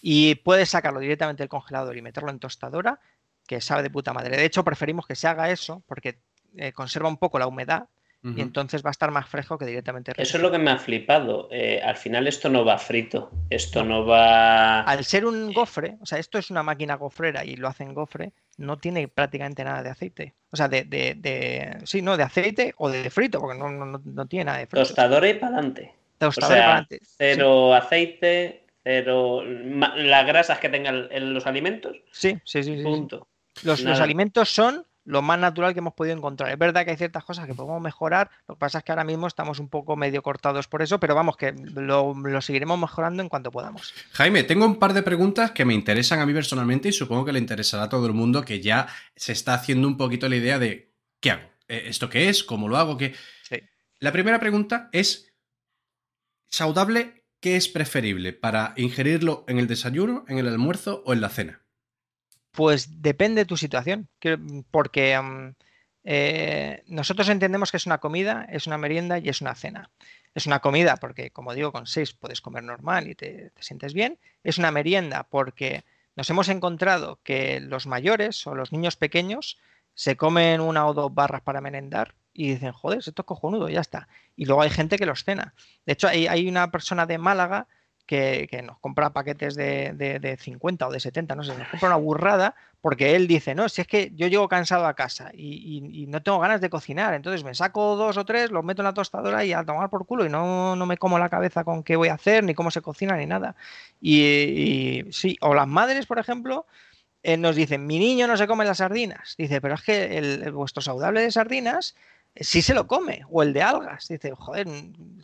Y 0.00 0.36
puedes 0.36 0.70
sacarlo 0.70 1.00
directamente 1.00 1.42
del 1.42 1.48
congelador 1.48 1.96
y 1.96 2.02
meterlo 2.02 2.30
en 2.30 2.38
tostadora, 2.38 3.00
que 3.46 3.60
sabe 3.60 3.82
de 3.82 3.90
puta 3.90 4.12
madre. 4.12 4.36
De 4.36 4.44
hecho, 4.44 4.62
preferimos 4.64 5.06
que 5.06 5.16
se 5.16 5.26
haga 5.28 5.50
eso 5.50 5.82
porque 5.86 6.20
eh, 6.56 6.72
conserva 6.72 7.08
un 7.08 7.16
poco 7.18 7.38
la 7.40 7.46
humedad 7.48 7.88
Y 8.24 8.40
entonces 8.40 8.84
va 8.84 8.90
a 8.90 8.92
estar 8.92 9.10
más 9.10 9.28
fresco 9.28 9.58
que 9.58 9.66
directamente 9.66 10.12
Eso 10.16 10.36
es 10.36 10.42
lo 10.42 10.52
que 10.52 10.58
me 10.58 10.70
ha 10.70 10.78
flipado. 10.78 11.48
Eh, 11.50 11.80
al 11.82 11.96
final 11.96 12.28
esto 12.28 12.48
no 12.48 12.64
va 12.64 12.78
frito, 12.78 13.32
esto 13.50 13.84
no 13.84 14.06
va... 14.06 14.82
Al 14.82 15.04
ser 15.04 15.26
un 15.26 15.52
gofre, 15.52 15.96
o 16.00 16.06
sea, 16.06 16.18
esto 16.18 16.38
es 16.38 16.48
una 16.48 16.62
máquina 16.62 16.94
gofrera 16.94 17.44
y 17.44 17.56
lo 17.56 17.66
hacen 17.66 17.92
gofre, 17.94 18.32
no 18.58 18.78
tiene 18.78 19.08
prácticamente 19.08 19.64
nada 19.64 19.82
de 19.82 19.90
aceite. 19.90 20.34
O 20.52 20.56
sea, 20.56 20.68
de, 20.68 20.84
de, 20.84 21.14
de- 21.16 21.78
sí, 21.84 22.00
no, 22.00 22.16
de 22.16 22.22
aceite 22.22 22.74
o 22.76 22.88
de 22.90 23.10
frito, 23.10 23.40
porque 23.40 23.58
no, 23.58 23.68
no, 23.70 23.86
no- 23.86 24.02
no 24.04 24.26
tiene 24.26 24.44
nada 24.44 24.58
de 24.58 24.66
frito. 24.68 24.86
Tostadora 24.86 25.28
y 25.28 25.34
para 25.34 25.54
adelante. 25.54 25.92
Tostador 26.18 26.52
o 26.52 26.54
sea, 26.54 26.64
para 26.64 26.72
adelante. 26.74 26.98
Sí, 27.02 27.14
Cero 27.18 27.74
aceite, 27.74 28.66
cero... 28.84 29.42
ma- 29.64 29.96
Las 29.96 30.26
grasas 30.26 30.60
que 30.60 30.68
tengan 30.68 31.08
en 31.10 31.34
los 31.34 31.44
alimentos, 31.46 31.96
Sí, 32.12 32.38
sí, 32.44 32.62
sí, 32.62 32.76
sí. 32.76 33.08
Los, 33.64 33.80
los 33.80 34.00
alimentos 34.00 34.48
son 34.48 34.86
lo 35.04 35.22
más 35.22 35.38
natural 35.38 35.72
que 35.72 35.80
hemos 35.80 35.94
podido 35.94 36.16
encontrar. 36.16 36.50
Es 36.50 36.58
verdad 36.58 36.84
que 36.84 36.92
hay 36.92 36.96
ciertas 36.96 37.24
cosas 37.24 37.46
que 37.46 37.54
podemos 37.54 37.80
mejorar, 37.80 38.30
lo 38.46 38.54
que 38.54 38.58
pasa 38.60 38.78
es 38.78 38.84
que 38.84 38.92
ahora 38.92 39.04
mismo 39.04 39.26
estamos 39.26 39.58
un 39.58 39.68
poco 39.68 39.96
medio 39.96 40.22
cortados 40.22 40.68
por 40.68 40.82
eso, 40.82 41.00
pero 41.00 41.14
vamos, 41.14 41.36
que 41.36 41.52
lo, 41.52 42.14
lo 42.14 42.40
seguiremos 42.40 42.78
mejorando 42.78 43.22
en 43.22 43.28
cuanto 43.28 43.50
podamos. 43.50 43.92
Jaime, 44.12 44.44
tengo 44.44 44.66
un 44.66 44.78
par 44.78 44.92
de 44.92 45.02
preguntas 45.02 45.50
que 45.50 45.64
me 45.64 45.74
interesan 45.74 46.20
a 46.20 46.26
mí 46.26 46.32
personalmente 46.32 46.88
y 46.88 46.92
supongo 46.92 47.24
que 47.24 47.32
le 47.32 47.38
interesará 47.38 47.84
a 47.84 47.88
todo 47.88 48.06
el 48.06 48.12
mundo 48.12 48.44
que 48.44 48.60
ya 48.60 48.86
se 49.16 49.32
está 49.32 49.54
haciendo 49.54 49.88
un 49.88 49.96
poquito 49.96 50.28
la 50.28 50.36
idea 50.36 50.58
de 50.58 50.92
¿qué 51.20 51.32
hago? 51.32 51.50
Eh, 51.68 51.84
¿Esto 51.86 52.08
qué 52.08 52.28
es? 52.28 52.44
¿Cómo 52.44 52.68
lo 52.68 52.76
hago? 52.76 52.96
¿Qué? 52.96 53.14
Sí. 53.48 53.56
La 53.98 54.12
primera 54.12 54.38
pregunta 54.38 54.88
es 54.92 55.32
¿saudable 56.48 57.24
qué 57.40 57.56
es 57.56 57.68
preferible 57.68 58.32
para 58.32 58.74
ingerirlo 58.76 59.44
en 59.48 59.58
el 59.58 59.66
desayuno, 59.66 60.24
en 60.28 60.38
el 60.38 60.48
almuerzo 60.48 61.02
o 61.06 61.12
en 61.12 61.20
la 61.20 61.28
cena? 61.28 61.61
Pues 62.52 63.00
depende 63.02 63.42
de 63.42 63.46
tu 63.46 63.56
situación, 63.56 64.08
que- 64.20 64.38
porque 64.70 65.18
mm, 65.20 65.54
eh, 66.04 66.82
nosotros 66.86 67.28
entendemos 67.28 67.70
que 67.70 67.76
es 67.78 67.86
una 67.86 67.98
comida, 67.98 68.46
es 68.50 68.66
una 68.66 68.78
merienda 68.78 69.18
y 69.18 69.28
es 69.28 69.40
una 69.40 69.54
cena. 69.54 69.90
Es 70.34 70.46
una 70.46 70.60
comida 70.60 70.96
porque, 70.96 71.30
como 71.30 71.54
digo, 71.54 71.72
con 71.72 71.86
seis 71.86 72.12
puedes 72.14 72.40
comer 72.40 72.64
normal 72.64 73.08
y 73.08 73.14
te, 73.14 73.50
te 73.50 73.62
sientes 73.62 73.94
bien. 73.94 74.18
Es 74.44 74.58
una 74.58 74.70
merienda 74.70 75.24
porque 75.30 75.84
nos 76.16 76.28
hemos 76.30 76.48
encontrado 76.48 77.20
que 77.22 77.60
los 77.60 77.86
mayores 77.86 78.46
o 78.46 78.54
los 78.54 78.72
niños 78.72 78.96
pequeños 78.96 79.58
se 79.94 80.16
comen 80.16 80.60
una 80.60 80.86
o 80.86 80.94
dos 80.94 81.14
barras 81.14 81.42
para 81.42 81.60
merendar 81.60 82.14
y 82.34 82.48
dicen, 82.52 82.72
joder, 82.72 82.98
esto 83.00 83.12
es 83.22 83.26
cojonudo, 83.26 83.68
ya 83.68 83.80
está. 83.80 84.08
Y 84.36 84.46
luego 84.46 84.62
hay 84.62 84.70
gente 84.70 84.96
que 84.98 85.06
los 85.06 85.24
cena. 85.24 85.54
De 85.86 85.92
hecho, 85.92 86.08
hay 86.08 86.48
una 86.48 86.70
persona 86.70 87.06
de 87.06 87.18
Málaga 87.18 87.66
que, 88.06 88.48
que 88.50 88.62
nos 88.62 88.78
compra 88.80 89.12
paquetes 89.12 89.54
de, 89.54 89.92
de- 89.94 90.18
de 90.18 90.36
50 90.36 90.88
o 90.88 90.92
de 90.92 91.00
70, 91.00 91.34
no 91.34 91.44
sé, 91.44 91.56
nos 91.56 91.68
compra 91.68 91.88
una 91.88 91.96
burrada 91.96 92.54
porque 92.80 93.14
él 93.14 93.28
dice, 93.28 93.54
no, 93.54 93.68
si 93.68 93.80
es 93.80 93.86
que 93.86 94.10
yo 94.14 94.26
llego 94.26 94.48
cansado 94.48 94.86
a 94.86 94.94
casa 94.94 95.30
y, 95.32 95.78
y- 95.92 96.06
no 96.08 96.22
tengo 96.22 96.40
ganas 96.40 96.60
de 96.60 96.68
cocinar, 96.68 97.14
entonces 97.14 97.44
me 97.44 97.54
saco 97.54 97.94
dos 97.96 98.16
o 98.16 98.24
tres, 98.24 98.50
los 98.50 98.64
meto 98.64 98.82
en 98.82 98.86
la 98.86 98.94
tostadora 98.94 99.44
y 99.44 99.52
a 99.52 99.64
tomar 99.64 99.88
por 99.88 100.04
culo 100.04 100.26
y 100.26 100.28
no, 100.28 100.74
no 100.76 100.84
me 100.84 100.96
como 100.98 101.18
la 101.18 101.28
cabeza 101.28 101.62
con 101.64 101.84
qué 101.84 101.94
voy 101.96 102.08
a 102.08 102.14
hacer, 102.14 102.42
ni 102.44 102.54
cómo 102.54 102.70
se 102.72 102.82
cocina, 102.82 103.16
ni 103.16 103.26
nada. 103.26 103.54
Y, 104.00 104.20
y 105.06 105.12
sí, 105.12 105.36
o 105.40 105.54
las 105.54 105.68
madres, 105.68 106.06
por 106.06 106.18
ejemplo, 106.18 106.66
eh, 107.22 107.36
nos 107.36 107.54
dicen, 107.54 107.86
mi 107.86 108.00
niño 108.00 108.26
no 108.26 108.36
se 108.36 108.48
come 108.48 108.64
las 108.64 108.78
sardinas. 108.78 109.36
Dice, 109.38 109.60
pero 109.60 109.74
es 109.76 109.82
que 109.82 110.18
el, 110.18 110.50
vuestro 110.50 110.82
saudable 110.82 111.20
de 111.20 111.30
sardinas 111.30 111.94
sí 112.34 112.62
se 112.62 112.74
lo 112.74 112.86
come, 112.86 113.22
o 113.30 113.42
el 113.42 113.52
de 113.52 113.62
algas. 113.62 114.08
Dice, 114.08 114.32
joder, 114.34 114.66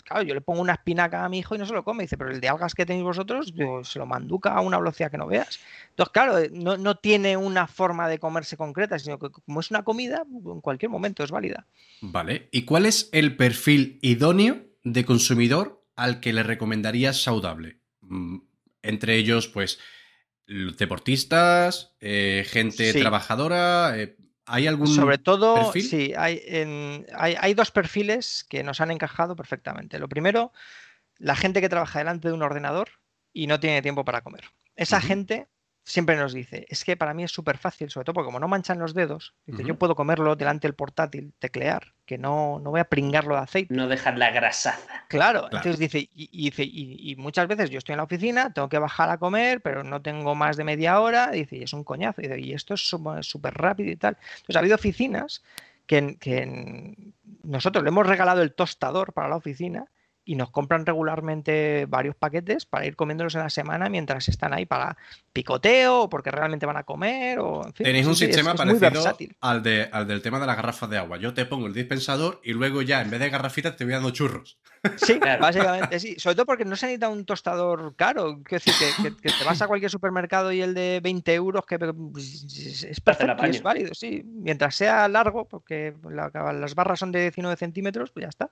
claro, 0.05 0.23
yo 0.23 0.35
le 0.35 0.41
pongo 0.41 0.61
una 0.61 0.75
espinaca 0.75 1.25
a 1.25 1.29
mi 1.29 1.39
hijo 1.39 1.55
y 1.55 1.59
no 1.59 1.67
se 1.67 1.73
lo 1.73 1.83
come. 1.85 2.05
Dice, 2.05 2.19
pero 2.19 2.31
el 2.31 2.41
de 2.41 2.49
algas 2.49 2.75
que 2.75 2.85
tenéis 2.87 3.05
vosotros, 3.05 3.55
digo, 3.55 3.83
se 3.85 3.99
lo 3.99 4.07
manduca 4.07 4.51
a 4.55 4.61
una 4.61 4.79
velocidad 4.79 5.11
que 5.11 5.19
no 5.19 5.27
veas. 5.27 5.59
Entonces, 5.91 6.13
claro, 6.13 6.39
eh, 6.39 6.51
no, 6.53 6.77
no 6.77 6.97
tiene 6.97 7.37
una 7.37 7.67
forma 7.67 8.09
de 8.09 8.19
comerse 8.19 8.57
concreta, 8.57 8.99
sino 8.99 9.19
que 9.19 9.31
como 9.31 9.61
es 9.61 9.71
una 9.71 9.83
comida, 9.85 10.25
en 10.31 10.61
cualquier 10.61 10.91
momento 10.91 11.25
es 11.25 11.31
válida. 11.31 11.67
Vale. 12.01 12.49
¿Y 12.53 12.63
cuál 12.65 12.87
es 12.87 13.09
el 13.13 13.37
perfil 13.37 13.99
idóneo 14.03 14.63
de 14.85 15.05
consumidor 15.05 15.83
al 15.97 16.21
que 16.21 16.33
le 16.33 16.43
recomendarías 16.43 17.23
saludable? 17.23 17.79
Mm, 18.03 18.39
Entre 18.83 19.17
ellos, 19.17 19.49
pues, 19.49 19.79
deportistas, 20.79 21.95
eh, 22.01 22.45
gente 22.49 22.93
Sí. 22.93 23.01
trabajadora. 23.01 23.99
eh, 23.99 24.17
¿Hay 24.49 24.67
algún 24.67 24.89
Sobre 24.89 25.19
todo, 25.19 25.55
perfil? 25.55 25.85
sí, 25.89 26.15
hay, 26.17 26.41
en- 26.47 27.07
hay, 27.15 27.37
hay 27.39 27.55
dos 27.55 27.71
perfiles 27.71 28.45
que 28.49 28.63
nos 28.63 28.81
han 28.81 28.91
encajado 28.91 29.37
perfectamente. 29.37 29.99
Lo 29.99 30.09
primero, 30.09 30.53
la 31.19 31.37
gente 31.37 31.61
que 31.61 31.69
trabaja 31.69 31.99
delante 31.99 32.29
de 32.29 32.35
un 32.35 32.43
ordenador 32.43 32.89
y 33.33 33.47
no 33.47 33.61
tiene 33.61 33.83
tiempo 33.83 34.05
para 34.05 34.23
comer. 34.23 34.45
Esa 34.77 35.01
gente 35.01 35.49
siempre 35.89 36.17
nos 36.17 36.35
dice, 36.35 36.67
es 36.69 36.85
que 36.85 36.99
para 36.99 37.15
mí 37.15 37.25
es 37.25 37.33
súper 37.33 37.57
fácil, 37.57 37.89
sobre 37.89 38.05
todo 38.05 38.13
porque 38.15 38.27
como 38.27 38.39
no 38.39 38.47
manchan 38.47 38.79
los 38.79 38.93
dedos, 38.93 39.35
dice, 39.47 39.65
yo 39.65 39.79
puedo 39.79 39.97
comerlo 39.97 40.37
delante 40.37 40.69
del 40.69 40.75
portátil, 40.75 41.33
teclear, 41.39 41.95
que 42.05 42.19
no, 42.19 42.61
no 42.61 42.71
voy 42.71 42.81
a 42.81 42.85
pringarlo 42.85 43.35
de 43.35 43.41
aceite. 43.41 43.75
No 43.75 43.89
dejar 43.89 44.19
la 44.19 44.31
grasaza. 44.31 45.07
Claro, 45.09 45.41
Claro. 45.49 45.57
entonces 45.57 45.79
dice, 45.79 45.99
y, 46.01 46.29
y 46.31 46.51
dice, 46.51 46.63
y, 46.63 47.11
y 47.13 47.17
muchas 47.17 47.49
veces 47.49 47.71
yo 47.71 47.79
estoy 47.79 47.95
en 47.95 47.99
la 47.99 48.03
oficina, 48.05 48.53
tengo 48.53 48.69
que 48.69 48.79
bajar 48.79 49.09
a 49.09 49.17
comer, 49.17 49.63
pero 49.63 49.83
no 49.83 50.03
tengo 50.03 50.35
más 50.35 50.59
de 50.59 50.65
media 50.65 51.01
hora, 51.01 51.31
dice, 51.31 51.57
y 51.57 51.63
es 51.63 51.73
un 51.73 51.85
coñazo, 51.85 52.21
dice, 52.21 52.39
y 52.39 52.53
esto 52.53 52.75
es 52.75 52.83
súper 52.83 53.55
rápido 53.55 53.91
y 53.91 53.97
tal. 53.97 54.19
Entonces 54.21 54.57
ha 54.57 54.59
habido 54.59 54.75
oficinas 54.75 55.43
que, 55.87 56.19
que 56.19 56.95
nosotros 57.45 57.83
le 57.83 57.89
hemos 57.89 58.07
regalado 58.07 58.43
el 58.43 58.53
tostador 58.55 59.15
para 59.15 59.29
la 59.29 59.37
oficina 59.37 59.87
y 60.31 60.35
nos 60.37 60.51
compran 60.51 60.85
regularmente 60.85 61.87
varios 61.89 62.15
paquetes 62.15 62.67
para 62.67 62.85
ir 62.85 62.97
comiéndolos 62.97 63.35
en 63.35 63.41
la 63.41 63.49
semana 63.49 63.89
mientras 63.89 64.29
están 64.29 64.53
ahí 64.53 64.67
para 64.67 64.99
picoteo 65.33 66.03
o 66.03 66.09
porque 66.11 66.31
realmente 66.31 66.67
van 66.67 66.77
a 66.77 66.83
comer 66.83 67.39
o 67.39 67.65
en 67.67 67.73
fin. 67.73 67.85
Tenéis 67.85 68.07
un 68.07 68.15
sí, 68.15 68.25
es- 68.25 68.31
sistema 68.35 68.53
es 68.53 68.57
muy 68.67 68.75
parecido 68.79 68.91
versátil. 69.05 69.35
al, 69.41 69.63
de, 69.63 69.89
al 69.91 70.07
del 70.07 70.21
tema 70.21 70.39
de 70.39 70.47
las 70.47 70.57
garrafas 70.57 70.91
de 70.91 70.99
agua. 70.99 71.17
Yo 71.17 71.33
te 71.33 71.47
pongo 71.47 71.67
el 71.67 71.73
dispensador 71.73 72.41
y 72.45 72.53
luego 72.53 72.83
ya, 72.83 73.01
en 73.01 73.09
vez 73.11 73.21
de 73.21 73.31
garrafitas, 73.31 73.75
te 73.77 73.85
voy 73.85 73.95
dando 73.95 74.11
churros. 74.11 74.59
Sí, 74.97 75.19
Claro. 75.19 75.41
básicamente 75.43 75.99
sí. 75.99 76.15
Sobre 76.19 76.37
todo 76.37 76.45
porque 76.47 76.65
no 76.67 76.77
se 76.77 76.87
necesita 76.87 77.09
un 77.09 77.25
tostador 77.25 77.97
caro. 77.97 78.41
Quiero 78.45 78.63
decir, 78.65 78.75
que, 78.79 79.03
que- 79.11 79.17
que 79.17 79.29
te 79.31 79.45
vas 79.47 79.63
a 79.63 79.67
cualquier 79.67 79.91
supermercado 79.91 80.53
y 80.53 80.61
el 80.61 80.75
de 80.75 81.01
20 81.03 81.35
euros 81.35 81.65
que 81.65 81.79
pues, 81.79 82.45
es, 82.45 82.83
es 82.85 83.01
perfecto 83.01 83.47
y 83.47 83.51
es 83.51 83.63
válido, 83.63 83.95
sí. 83.95 84.23
Mientras 84.27 84.75
sea 84.77 85.09
largo, 85.09 85.47
porque 85.49 85.95
la- 86.11 86.31
las 86.53 86.75
barras 86.75 86.99
son 86.99 87.13
de 87.13 87.23
19 87.23 87.57
centímetros, 87.57 88.11
pues 88.11 88.25
ya 88.25 88.29
está. 88.29 88.51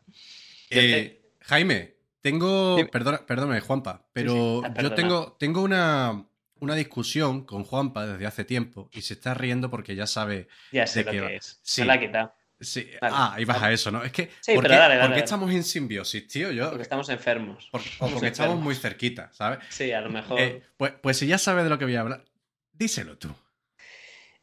Eh, 0.70 1.20
Jaime, 1.46 1.94
tengo. 2.20 2.76
Perdona, 2.90 3.24
perdóname, 3.26 3.60
Juanpa, 3.60 4.08
pero 4.12 4.62
Ah, 4.64 4.74
yo 4.82 4.92
tengo, 4.94 5.36
tengo 5.38 5.62
una, 5.62 6.26
una 6.60 6.74
discusión 6.74 7.44
con 7.44 7.64
Juanpa 7.64 8.06
desde 8.06 8.26
hace 8.26 8.44
tiempo 8.44 8.90
y 8.92 9.02
se 9.02 9.14
está 9.14 9.34
riendo 9.34 9.70
porque 9.70 9.94
ya 9.94 10.06
sabe. 10.06 10.48
Ya 10.72 10.86
sé 10.86 11.04
¿De 11.04 11.12
lo 11.12 11.28
que 11.28 11.36
es. 11.36 11.60
Sí. 11.62 11.82
Se 11.82 11.84
la 11.84 11.94
ha 11.94 12.00
quitado. 12.00 12.34
Sí, 12.58 12.88
Vale, 13.02 13.14
ah, 13.16 13.34
ahí 13.34 13.44
vas 13.44 13.60
vale. 13.60 13.72
a 13.72 13.74
eso, 13.74 13.90
¿no? 13.90 14.02
Es 14.02 14.12
que. 14.12 14.30
Sí, 14.40 14.54
¿por 14.54 14.62
pero 14.64 14.74
qué, 14.74 14.80
dale, 14.80 14.94
por 14.94 15.02
dale, 15.02 15.08
qué 15.08 15.14
dale. 15.20 15.24
estamos 15.24 15.50
en 15.52 15.62
simbiosis, 15.62 16.26
tío? 16.26 16.50
Yo, 16.52 16.70
Porque 16.70 16.82
estamos 16.84 17.08
enfermos. 17.10 17.68
por- 17.70 17.80
o 17.82 17.84
estamos 17.84 18.12
porque 18.14 18.26
estamos 18.28 18.58
muy 18.60 18.74
cerquita, 18.74 19.30
¿sabes? 19.32 19.58
Sí, 19.68 19.92
a 19.92 20.00
lo 20.00 20.08
mejor. 20.10 20.40
Eh, 20.40 20.62
pues, 20.78 20.94
pues 21.02 21.18
si 21.18 21.26
ya 21.26 21.36
sabes 21.38 21.64
de 21.64 21.70
lo 21.70 21.78
que 21.78 21.84
voy 21.84 21.96
a 21.96 22.00
hablar, 22.00 22.24
díselo 22.72 23.18
tú. 23.18 23.28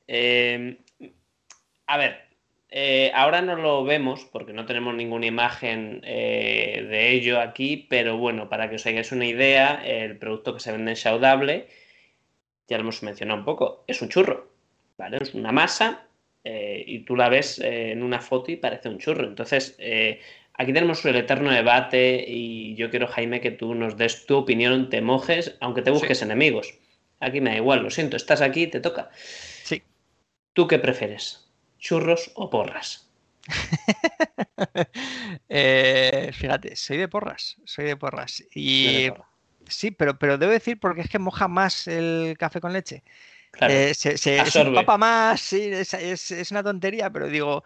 Eh, 0.07 0.83
a 1.87 1.97
ver, 1.97 2.32
eh, 2.75 3.11
ahora 3.13 3.43
no 3.43 3.55
lo 3.55 3.83
vemos 3.83 4.25
porque 4.25 4.51
no 4.51 4.65
tenemos 4.65 4.95
ninguna 4.95 5.27
imagen 5.27 6.01
eh, 6.03 6.83
de 6.89 7.11
ello 7.11 7.39
aquí, 7.39 7.85
pero 7.87 8.17
bueno, 8.17 8.49
para 8.49 8.67
que 8.67 8.77
os 8.77 8.87
hagáis 8.87 9.11
una 9.11 9.27
idea, 9.27 9.75
el 9.85 10.17
producto 10.17 10.55
que 10.55 10.59
se 10.59 10.71
vende 10.71 10.89
en 10.89 10.97
Saudable, 10.97 11.67
ya 12.67 12.77
lo 12.77 12.81
hemos 12.81 13.03
mencionado 13.03 13.37
un 13.37 13.45
poco, 13.45 13.83
es 13.85 14.01
un 14.01 14.09
churro, 14.09 14.49
¿vale? 14.97 15.19
Es 15.21 15.35
una 15.35 15.51
masa 15.51 16.07
eh, 16.43 16.83
y 16.87 17.05
tú 17.05 17.15
la 17.15 17.29
ves 17.29 17.59
en 17.59 18.01
una 18.01 18.19
foto 18.19 18.51
y 18.51 18.55
parece 18.55 18.89
un 18.89 18.97
churro. 18.97 19.27
Entonces, 19.27 19.77
aquí 20.55 20.73
tenemos 20.73 21.05
el 21.05 21.15
eterno 21.15 21.51
debate 21.51 22.25
y 22.27 22.73
yo 22.73 22.89
quiero, 22.89 23.05
Jaime, 23.05 23.39
que 23.39 23.51
tú 23.51 23.75
nos 23.75 23.97
des 23.97 24.25
tu 24.25 24.35
opinión, 24.35 24.89
te 24.89 24.99
mojes, 24.99 25.57
aunque 25.59 25.83
te 25.83 25.91
busques 25.91 26.23
enemigos. 26.23 26.73
Aquí 27.19 27.39
me 27.39 27.51
da 27.51 27.57
igual, 27.57 27.83
lo 27.83 27.91
siento, 27.91 28.17
estás 28.17 28.41
aquí, 28.41 28.65
te 28.65 28.79
toca. 28.79 29.11
Sí. 29.13 29.83
¿Tú 30.53 30.67
qué 30.67 30.79
prefieres? 30.79 31.42
¿Churros 31.83 32.31
o 32.35 32.49
porras? 32.49 33.11
Eh, 35.49 36.31
fíjate, 36.33 36.75
soy 36.77 36.97
de 36.97 37.07
porras, 37.09 37.57
soy 37.65 37.85
de 37.85 37.97
porras. 37.97 38.41
Y 38.55 39.09
sí, 39.67 39.91
pero, 39.91 40.17
pero 40.17 40.37
debo 40.37 40.51
decir 40.53 40.79
porque 40.79 41.01
es 41.01 41.09
que 41.09 41.19
moja 41.19 41.47
más 41.49 41.87
el 41.87 42.35
café 42.39 42.61
con 42.61 42.71
leche. 42.71 43.03
Claro. 43.51 43.73
Eh, 43.73 43.93
se, 43.93 44.17
se- 44.17 44.39
empapa 44.39 44.97
más, 44.97 45.41
sí, 45.41 45.61
es, 45.71 45.93
es- 45.93 46.31
es 46.31 46.51
una 46.51 46.63
tontería, 46.63 47.09
pero 47.11 47.27
digo, 47.27 47.63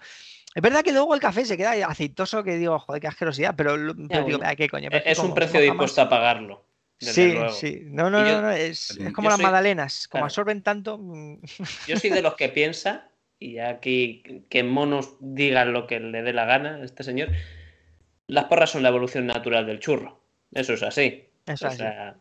es 0.55 0.61
verdad 0.61 0.83
que 0.83 0.91
luego 0.91 1.13
el 1.13 1.21
café 1.21 1.45
se 1.45 1.55
queda 1.55 1.73
aceitoso, 1.87 2.43
que 2.43 2.57
digo, 2.57 2.77
joder, 2.79 2.99
qué 3.01 3.07
asquerosidad, 3.07 3.53
pero, 3.55 3.77
digo. 3.93 4.39
"Ah, 4.43 4.55
qué 4.55 4.67
coño. 4.67 4.89
Que 4.89 5.03
es 5.05 5.19
un 5.19 5.33
precio 5.35 5.61
dispuesto 5.61 6.01
más". 6.01 6.07
a 6.07 6.09
pagarlo. 6.09 6.65
Sí, 6.99 7.33
luego. 7.33 7.49
sí, 7.51 7.81
no, 7.85 8.09
no, 8.09 8.25
yo- 8.27 8.37
no, 8.37 8.41
no, 8.47 8.51
es, 8.51 8.89
es 8.97 9.13
como 9.13 9.29
las 9.29 9.37
soy- 9.37 9.43
magdalenas, 9.45 10.07
como 10.07 10.21
claro. 10.21 10.25
absorben 10.25 10.63
tanto, 10.63 10.97
mm, 10.97 11.35
Yo 11.87 11.99
soy 11.99 12.09
de 12.09 12.23
los 12.23 12.33
que 12.35 12.49
piensa, 12.49 13.11
y 13.39 13.59
aquí 13.59 14.45
que 14.49 14.63
monos 14.63 15.15
digan 15.19 15.73
lo 15.73 15.87
que 15.87 15.99
le 15.99 16.23
dé 16.23 16.33
la 16.33 16.45
gana 16.45 16.75
a 16.75 16.83
este 16.83 17.03
señor, 17.03 17.29
las 18.27 18.45
porras 18.45 18.69
son 18.71 18.83
la 18.83 18.89
evolución 18.89 19.25
natural 19.27 19.65
del 19.65 19.79
churro. 19.79 20.21
Eso 20.53 20.73
es 20.73 20.83
así. 20.83 21.29
eso 21.45 21.65
O 21.65 21.69
así. 21.69 21.77
sea, 21.77 22.15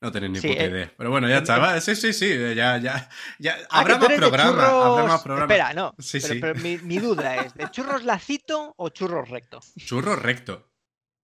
No 0.00 0.10
tenéis 0.12 0.32
ni 0.32 0.38
Sí, 0.40 0.48
puta 0.48 0.64
eh, 0.64 0.68
idea. 0.68 0.92
Pero 0.96 1.10
bueno, 1.10 1.28
ya 1.28 1.38
está. 1.38 1.58
va, 1.58 1.80
Sí, 1.80 1.94
sí, 1.94 2.12
sí. 2.12 2.28
Ya, 2.54 2.76
ya. 2.78 3.08
ya. 3.38 3.56
Ah, 3.70 3.80
Habrá 3.80 3.98
más 3.98 4.12
programas. 4.14 4.64
Habrá 4.64 5.04
más 5.04 5.22
churros-. 5.22 5.40
Espera, 5.42 5.72
no. 5.74 5.94
Sí, 5.98 6.18
pero 6.20 6.34
sí. 6.34 6.40
pero 6.40 6.54
mi, 6.56 6.78
mi 6.78 6.98
duda 6.98 7.36
es, 7.36 7.54
¿de 7.54 7.70
churros 7.70 8.04
lacito 8.04 8.74
o 8.76 8.88
churros 8.90 9.28
recto? 9.28 9.60
Churro 9.78 10.16
recto. 10.16 10.68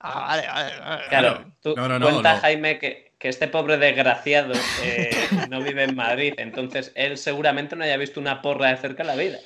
Ah, 0.01 0.27
vale, 0.29 0.47
vale, 0.47 0.79
vale. 0.79 1.09
claro, 1.09 1.53
tú 1.61 1.75
No, 1.77 1.89
no, 1.89 1.99
no, 1.99 2.07
cuenta, 2.09 2.35
no. 2.35 2.41
Jaime, 2.41 2.79
que, 2.79 3.08
que 3.19 3.29
este 3.29 3.49
pobre 3.49 3.79
desgraciado 3.79 4.53
eh, 4.83 5.11
no 5.51 5.63
vive 5.63 5.85
en 5.85 5.95
Madrid, 5.97 6.35
entonces 6.39 6.93
él 6.95 7.19
seguramente 7.19 7.75
no 7.77 7.85
haya 7.85 7.97
visto 7.97 8.21
una 8.21 8.41
porra 8.43 8.69
de 8.71 8.77
cerca 8.77 9.03
en 9.03 9.07
la 9.09 9.17
vida. 9.17 9.39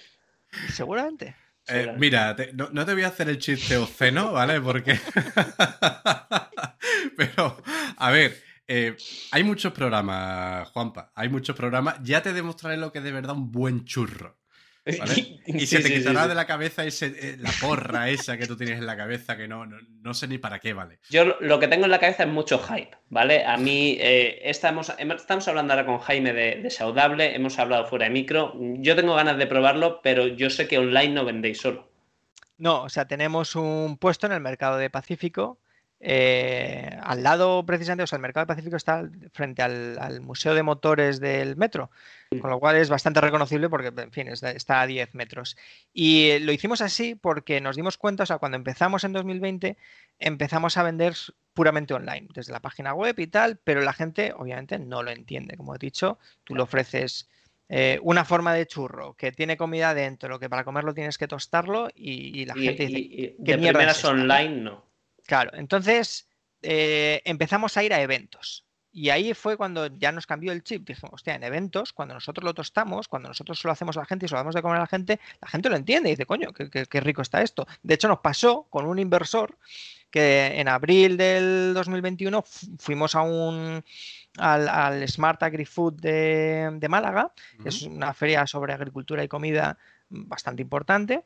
Seguramente. 0.73 1.35
Eh, 1.69 1.95
mira, 1.97 2.35
te- 2.37 2.53
no, 2.53 2.69
no 2.73 2.85
te 2.85 2.93
voy 2.93 3.05
a 3.05 3.09
hacer 3.09 3.29
el 3.29 3.39
chiste 3.39 3.77
obsceno, 3.77 4.33
¿vale? 4.33 4.61
Porque. 4.61 4.99
Pero, 7.17 7.63
a 7.97 8.11
ver, 8.11 8.43
eh, 8.67 8.97
hay 9.31 9.45
muchos 9.45 9.73
programas, 9.73 10.69
Juanpa. 10.71 11.13
Hay 11.15 11.29
muchos 11.29 11.57
programas. 11.57 11.97
Ya 12.03 12.23
te 12.23 12.33
demostraré 12.33 12.77
lo 12.77 12.93
que 12.93 12.99
es 12.99 13.05
de 13.05 13.13
verdad 13.13 13.37
un 13.37 13.51
buen 13.53 13.85
churro. 13.85 14.39
¿Vale? 14.85 15.41
Y 15.47 15.61
Sí, 15.61 15.67
se 15.67 15.81
te 15.81 15.89
sí, 15.89 15.95
quitará 15.99 16.23
sí. 16.25 16.29
de 16.29 16.35
la 16.35 16.47
cabeza 16.47 16.85
ese, 16.85 17.07
eh, 17.07 17.37
la 17.39 17.51
porra 17.61 18.09
esa 18.11 18.37
que 18.37 18.47
tú 18.47 18.57
tienes 18.57 18.79
en 18.79 18.87
la 18.87 18.97
cabeza 18.97 19.37
que 19.37 19.49
no, 19.49 19.67
no, 19.67 19.77
no 19.81 20.15
sé 20.15 20.27
ni 20.29 20.39
para 20.39 20.59
qué 20.61 20.73
vale. 20.73 20.99
Yo 21.11 21.25
lo- 21.41 21.59
que 21.61 21.69
tengo 21.69 21.85
en 21.85 21.91
la 21.91 21.99
cabeza 21.99 22.25
es 22.25 22.29
mucho 22.29 22.59
hype, 22.59 22.97
¿vale? 23.09 23.45
A 23.45 23.57
mí 23.57 23.97
eh, 24.01 24.41
estamos, 24.45 24.93
estamos 24.99 25.49
hablando 25.49 25.73
ahora 25.73 25.87
con 25.87 25.99
Jaime 25.99 26.33
de, 26.33 26.57
de 26.63 26.71
Saudable, 26.71 27.35
hemos 27.35 27.59
hablado 27.59 27.87
fuera 27.87 28.05
de 28.07 28.11
micro. 28.11 28.55
Yo 28.79 28.97
tengo 28.97 29.15
ganas 29.15 29.39
de 29.39 29.47
probarlo, 29.47 30.01
pero 30.03 30.27
yo 30.27 30.51
sé 30.51 30.67
que 30.69 30.79
online 30.79 31.15
no 31.15 31.25
vendéis 31.25 31.61
solo. 31.61 31.91
No, 32.59 32.83
o 32.83 32.89
sea, 32.89 33.07
tenemos 33.07 33.57
un 33.57 33.97
puesto 33.99 34.27
en 34.27 34.33
el 34.33 34.41
mercado 34.41 34.77
de 34.79 34.91
Pacífico. 34.91 35.59
Eh, 36.05 36.99
al 37.01 37.23
lado, 37.23 37.65
precisamente, 37.65 38.03
o 38.03 38.07
sea, 38.09 38.17
el 38.17 38.23
mercado 38.23 38.45
de 38.45 38.49
Pacífico 38.55 38.77
está 38.77 39.09
frente 39.33 39.63
al, 39.63 39.99
al 40.01 40.21
Museo 40.21 40.55
de 40.55 40.63
Motores 40.65 41.21
del 41.21 41.57
Metro, 41.57 41.91
con 42.41 42.51
lo 42.51 42.59
cual 42.59 42.77
es 42.77 42.89
bastante 42.91 43.21
reconocible 43.21 43.69
porque, 43.69 43.93
en 44.03 44.11
fin, 44.11 44.27
está, 44.29 44.51
está 44.51 44.81
a 44.81 44.87
10 44.87 45.15
metros. 45.15 45.57
Y 45.93 46.31
eh, 46.31 46.41
lo 46.41 46.51
hicimos 46.53 46.81
así 46.81 47.15
porque 47.15 47.61
nos 47.61 47.77
dimos 47.77 47.99
cuenta, 47.99 48.25
o 48.25 48.27
sea, 48.27 48.39
cuando 48.39 48.57
empezamos 48.57 49.05
en 49.05 49.13
2020, 49.13 49.77
empezamos 50.19 50.77
a 50.77 50.83
vender 50.83 51.15
puramente 51.55 51.95
online, 51.95 52.27
desde 52.35 52.53
la 52.53 52.61
página 52.61 52.95
web 52.95 53.17
y 53.19 53.27
tal, 53.29 53.59
pero 53.63 53.81
la 53.83 53.93
gente, 53.93 54.33
obviamente, 54.37 54.79
no 54.79 55.03
lo 55.03 55.11
entiende. 55.13 55.57
Como 55.57 55.75
he 55.75 55.79
dicho, 55.79 56.19
tú 56.45 56.55
le 56.57 56.63
ofreces 56.63 57.29
eh, 57.69 57.99
una 58.03 58.25
forma 58.25 58.55
de 58.55 58.67
churro 58.67 59.15
que 59.15 59.31
tiene 59.31 59.57
comida 59.57 59.95
dentro, 59.95 60.41
que 60.41 60.51
para 60.51 60.65
comerlo 60.65 60.95
tienes 60.95 61.17
que 61.17 61.29
tostarlo 61.29 61.89
y, 61.95 62.41
y 62.41 62.45
la 62.47 62.55
Y, 62.57 62.65
gente 62.65 62.87
dice, 62.87 62.99
y- 62.99 63.09
¿qué 63.09 63.35
de 63.39 63.57
mierda 63.59 63.79
primeras 63.79 63.99
es 63.99 64.05
esta, 64.05 64.15
no? 64.15 64.23
online 64.23 64.61
no. 64.63 64.92
Claro, 65.27 65.51
entonces 65.55 66.29
eh, 66.63 67.21
empezamos 67.25 67.77
a 67.77 67.83
ir 67.85 67.93
a 67.95 68.01
eventos. 68.01 68.67
Y 68.95 69.09
ahí 69.09 69.33
fue 69.33 69.57
cuando 69.57 69.87
ya 69.87 70.13
nos 70.13 70.27
cambió 70.27 70.53
el 70.53 70.63
chip. 70.63 70.87
Dijimos, 70.87 71.15
hostia, 71.15 71.35
en 71.35 71.45
eventos, 71.45 71.95
cuando 71.95 72.13
nosotros 72.13 72.45
lo 72.45 72.53
tostamos, 72.53 73.09
cuando 73.09 73.29
nosotros 73.31 73.59
solo 73.59 73.73
hacemos 73.73 73.97
a 73.97 74.01
la 74.01 74.07
gente 74.07 74.27
y 74.27 74.29
solo 74.29 74.41
damos 74.41 74.55
de 74.55 74.61
comer 74.61 74.77
a 74.77 74.81
la 74.81 74.87
gente, 74.87 75.19
la 75.41 75.49
gente 75.49 75.71
lo 75.71 75.77
entiende 75.77 76.11
y 76.11 76.13
dice, 76.13 76.27
coño, 76.27 76.53
qué, 76.53 76.69
qué- 76.69 76.85
qué 76.85 77.01
rico 77.01 77.23
está 77.23 77.41
esto. 77.41 77.67
De 77.83 77.95
hecho, 77.95 78.07
nos 78.09 78.19
pasó 78.19 78.65
con 78.69 78.85
un 78.85 78.99
inversor 78.99 79.57
que 80.11 80.61
en 80.61 80.69
abril 80.69 81.17
del 81.17 81.73
2021 81.73 82.43
fu- 82.43 82.67
fuimos 82.79 83.15
a 83.15 83.23
un, 83.23 83.83
al, 84.37 84.69
al 84.69 85.09
Smart 85.09 85.43
Agri-Food 85.43 85.95
de, 85.95 86.71
de 86.75 86.89
Málaga, 86.91 87.33
que 87.63 87.71
es 87.71 87.81
una 87.83 88.13
feria 88.13 88.47
sobre 88.47 88.75
agricultura 88.75 89.25
y 89.25 89.29
comida 89.29 89.79
bastante 90.11 90.61
importante. 90.61 91.25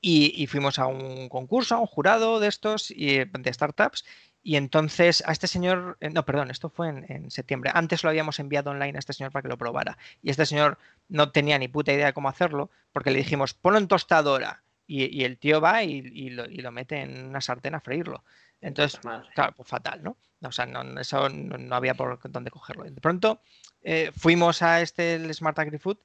Y, 0.00 0.32
y 0.34 0.46
fuimos 0.46 0.78
a 0.78 0.86
un 0.86 1.28
concurso, 1.28 1.74
a 1.74 1.78
un 1.78 1.86
jurado 1.86 2.40
de 2.40 2.48
estos 2.48 2.90
y, 2.90 3.18
de 3.18 3.52
startups. 3.52 4.04
Y 4.42 4.56
entonces 4.56 5.22
a 5.26 5.32
este 5.32 5.46
señor, 5.46 5.98
eh, 6.00 6.08
no, 6.08 6.24
perdón, 6.24 6.50
esto 6.50 6.70
fue 6.70 6.88
en, 6.88 7.04
en 7.08 7.30
septiembre. 7.30 7.70
Antes 7.74 8.02
lo 8.02 8.08
habíamos 8.08 8.38
enviado 8.38 8.70
online 8.70 8.96
a 8.96 8.98
este 8.98 9.12
señor 9.12 9.32
para 9.32 9.42
que 9.42 9.48
lo 9.48 9.58
probara. 9.58 9.98
Y 10.22 10.30
este 10.30 10.46
señor 10.46 10.78
no 11.08 11.30
tenía 11.30 11.58
ni 11.58 11.68
puta 11.68 11.92
idea 11.92 12.06
de 12.06 12.12
cómo 12.14 12.30
hacerlo, 12.30 12.70
porque 12.92 13.10
le 13.10 13.18
dijimos, 13.18 13.52
ponlo 13.52 13.78
en 13.78 13.88
tostadora. 13.88 14.62
Y, 14.86 15.04
y 15.16 15.24
el 15.24 15.38
tío 15.38 15.60
va 15.60 15.84
y, 15.84 16.30
lo, 16.30 16.46
y 16.46 16.56
lo 16.56 16.72
mete 16.72 17.00
en 17.02 17.26
una 17.26 17.40
sartén 17.40 17.74
a 17.74 17.80
freírlo. 17.80 18.24
Entonces. 18.60 19.00
Claro, 19.34 19.52
pues 19.56 19.68
fatal, 19.68 20.02
¿no? 20.02 20.16
O 20.42 20.52
sea, 20.52 20.66
no, 20.66 21.00
eso 21.00 21.28
no, 21.28 21.58
no 21.58 21.76
había 21.76 21.94
por 21.94 22.18
dónde 22.30 22.50
cogerlo. 22.50 22.84
De 22.84 23.00
pronto 23.00 23.42
eh, 23.82 24.10
fuimos 24.16 24.62
a 24.62 24.80
este 24.80 25.14
el 25.14 25.32
Smart 25.34 25.58
Agri-Food, 25.58 25.98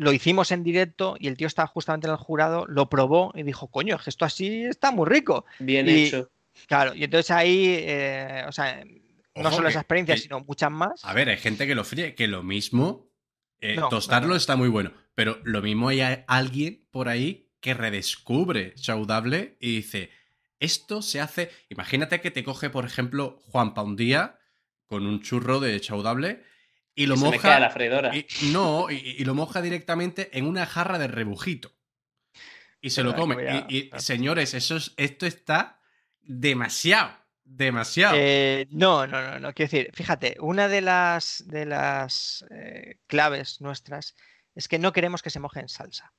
lo 0.00 0.12
hicimos 0.14 0.50
en 0.50 0.62
directo 0.64 1.16
y 1.20 1.28
el 1.28 1.36
tío 1.36 1.46
estaba 1.46 1.66
justamente 1.66 2.06
en 2.06 2.12
el 2.12 2.16
jurado, 2.16 2.64
lo 2.66 2.88
probó 2.88 3.32
y 3.34 3.42
dijo, 3.42 3.68
coño, 3.68 3.96
es 3.96 4.02
que 4.02 4.10
esto 4.10 4.24
así 4.24 4.64
está 4.64 4.90
muy 4.92 5.06
rico. 5.06 5.44
Bien 5.58 5.86
Y- 5.88 6.06
hecho. 6.06 6.30
Claro, 6.66 6.94
y 6.94 7.04
entonces 7.04 7.30
ahí, 7.30 7.66
eh, 7.78 8.44
o 8.48 8.52
sea, 8.52 8.82
no 9.34 9.50
solo 9.50 9.64
que- 9.64 9.68
esa 9.70 9.80
experiencia, 9.80 10.14
que- 10.14 10.20
sino 10.22 10.40
muchas 10.40 10.70
más. 10.70 11.04
A 11.04 11.12
ver, 11.14 11.28
hay 11.28 11.36
gente 11.36 11.66
que 11.66 11.74
lo 11.74 11.84
fríe, 11.84 12.14
que 12.14 12.26
lo 12.28 12.42
mismo. 12.42 13.08
eh, 13.62 13.76
No, 13.76 13.90
tostarlo 13.90 14.28
no, 14.28 14.34
no. 14.34 14.38
está 14.38 14.56
muy 14.56 14.68
bueno. 14.70 14.90
Pero 15.14 15.38
lo 15.44 15.60
mismo 15.60 15.90
hay 15.90 16.00
alguien 16.26 16.86
por 16.90 17.08
ahí 17.10 17.50
que 17.60 17.74
redescubre 17.74 18.72
Saudable 18.76 19.58
y 19.60 19.76
dice: 19.76 20.08
Esto 20.60 21.02
se 21.02 21.20
hace. 21.20 21.50
Imagínate 21.68 22.22
que 22.22 22.30
te 22.30 22.42
coge, 22.42 22.70
por 22.70 22.86
ejemplo, 22.86 23.38
Juanpa 23.42 23.82
un 23.82 23.96
día 23.96 24.38
con 24.86 25.06
un 25.06 25.20
churro 25.20 25.60
de 25.60 25.78
Saudable 25.82 26.42
y 26.94 27.06
lo 27.06 27.14
Que 27.14 27.20
se 27.20 27.24
me 27.26 27.30
moja. 27.36 27.48
queda 27.48 27.60
la 27.60 27.70
freidora. 27.70 28.16
y- 28.16 28.26
no, 28.52 28.90
y, 28.90 28.96
y 28.96 29.24
lo 29.24 29.34
moja 29.34 29.62
directamente 29.62 30.36
en 30.36 30.46
una 30.46 30.66
jarra 30.66 30.98
de 30.98 31.06
rebujito. 31.08 31.72
Y 32.80 32.90
se 32.90 33.02
lo 33.02 33.14
come. 33.14 33.48
a- 33.48 33.66
y, 33.68 33.90
señores, 33.98 34.54
eso 34.54 34.76
es- 34.76 34.92
esto 34.96 35.26
está 35.26 35.80
demasiado. 36.20 37.12
Demasiado. 37.44 38.14
Eh, 38.16 38.66
no, 38.70 39.06
no, 39.08 39.20
no, 39.22 39.40
no. 39.40 39.52
Quiero 39.52 39.70
decir, 39.70 39.90
fíjate, 39.92 40.36
una 40.40 40.68
de 40.68 40.80
las, 40.82 41.42
de 41.46 41.66
las 41.66 42.44
eh, 42.50 43.00
claves 43.08 43.60
nuestras 43.60 44.14
es 44.54 44.68
que 44.68 44.78
no 44.78 44.92
queremos 44.92 45.20
que 45.22 45.30
se 45.30 45.40
moje 45.40 45.58
en 45.60 45.68
salsa. 45.68 46.12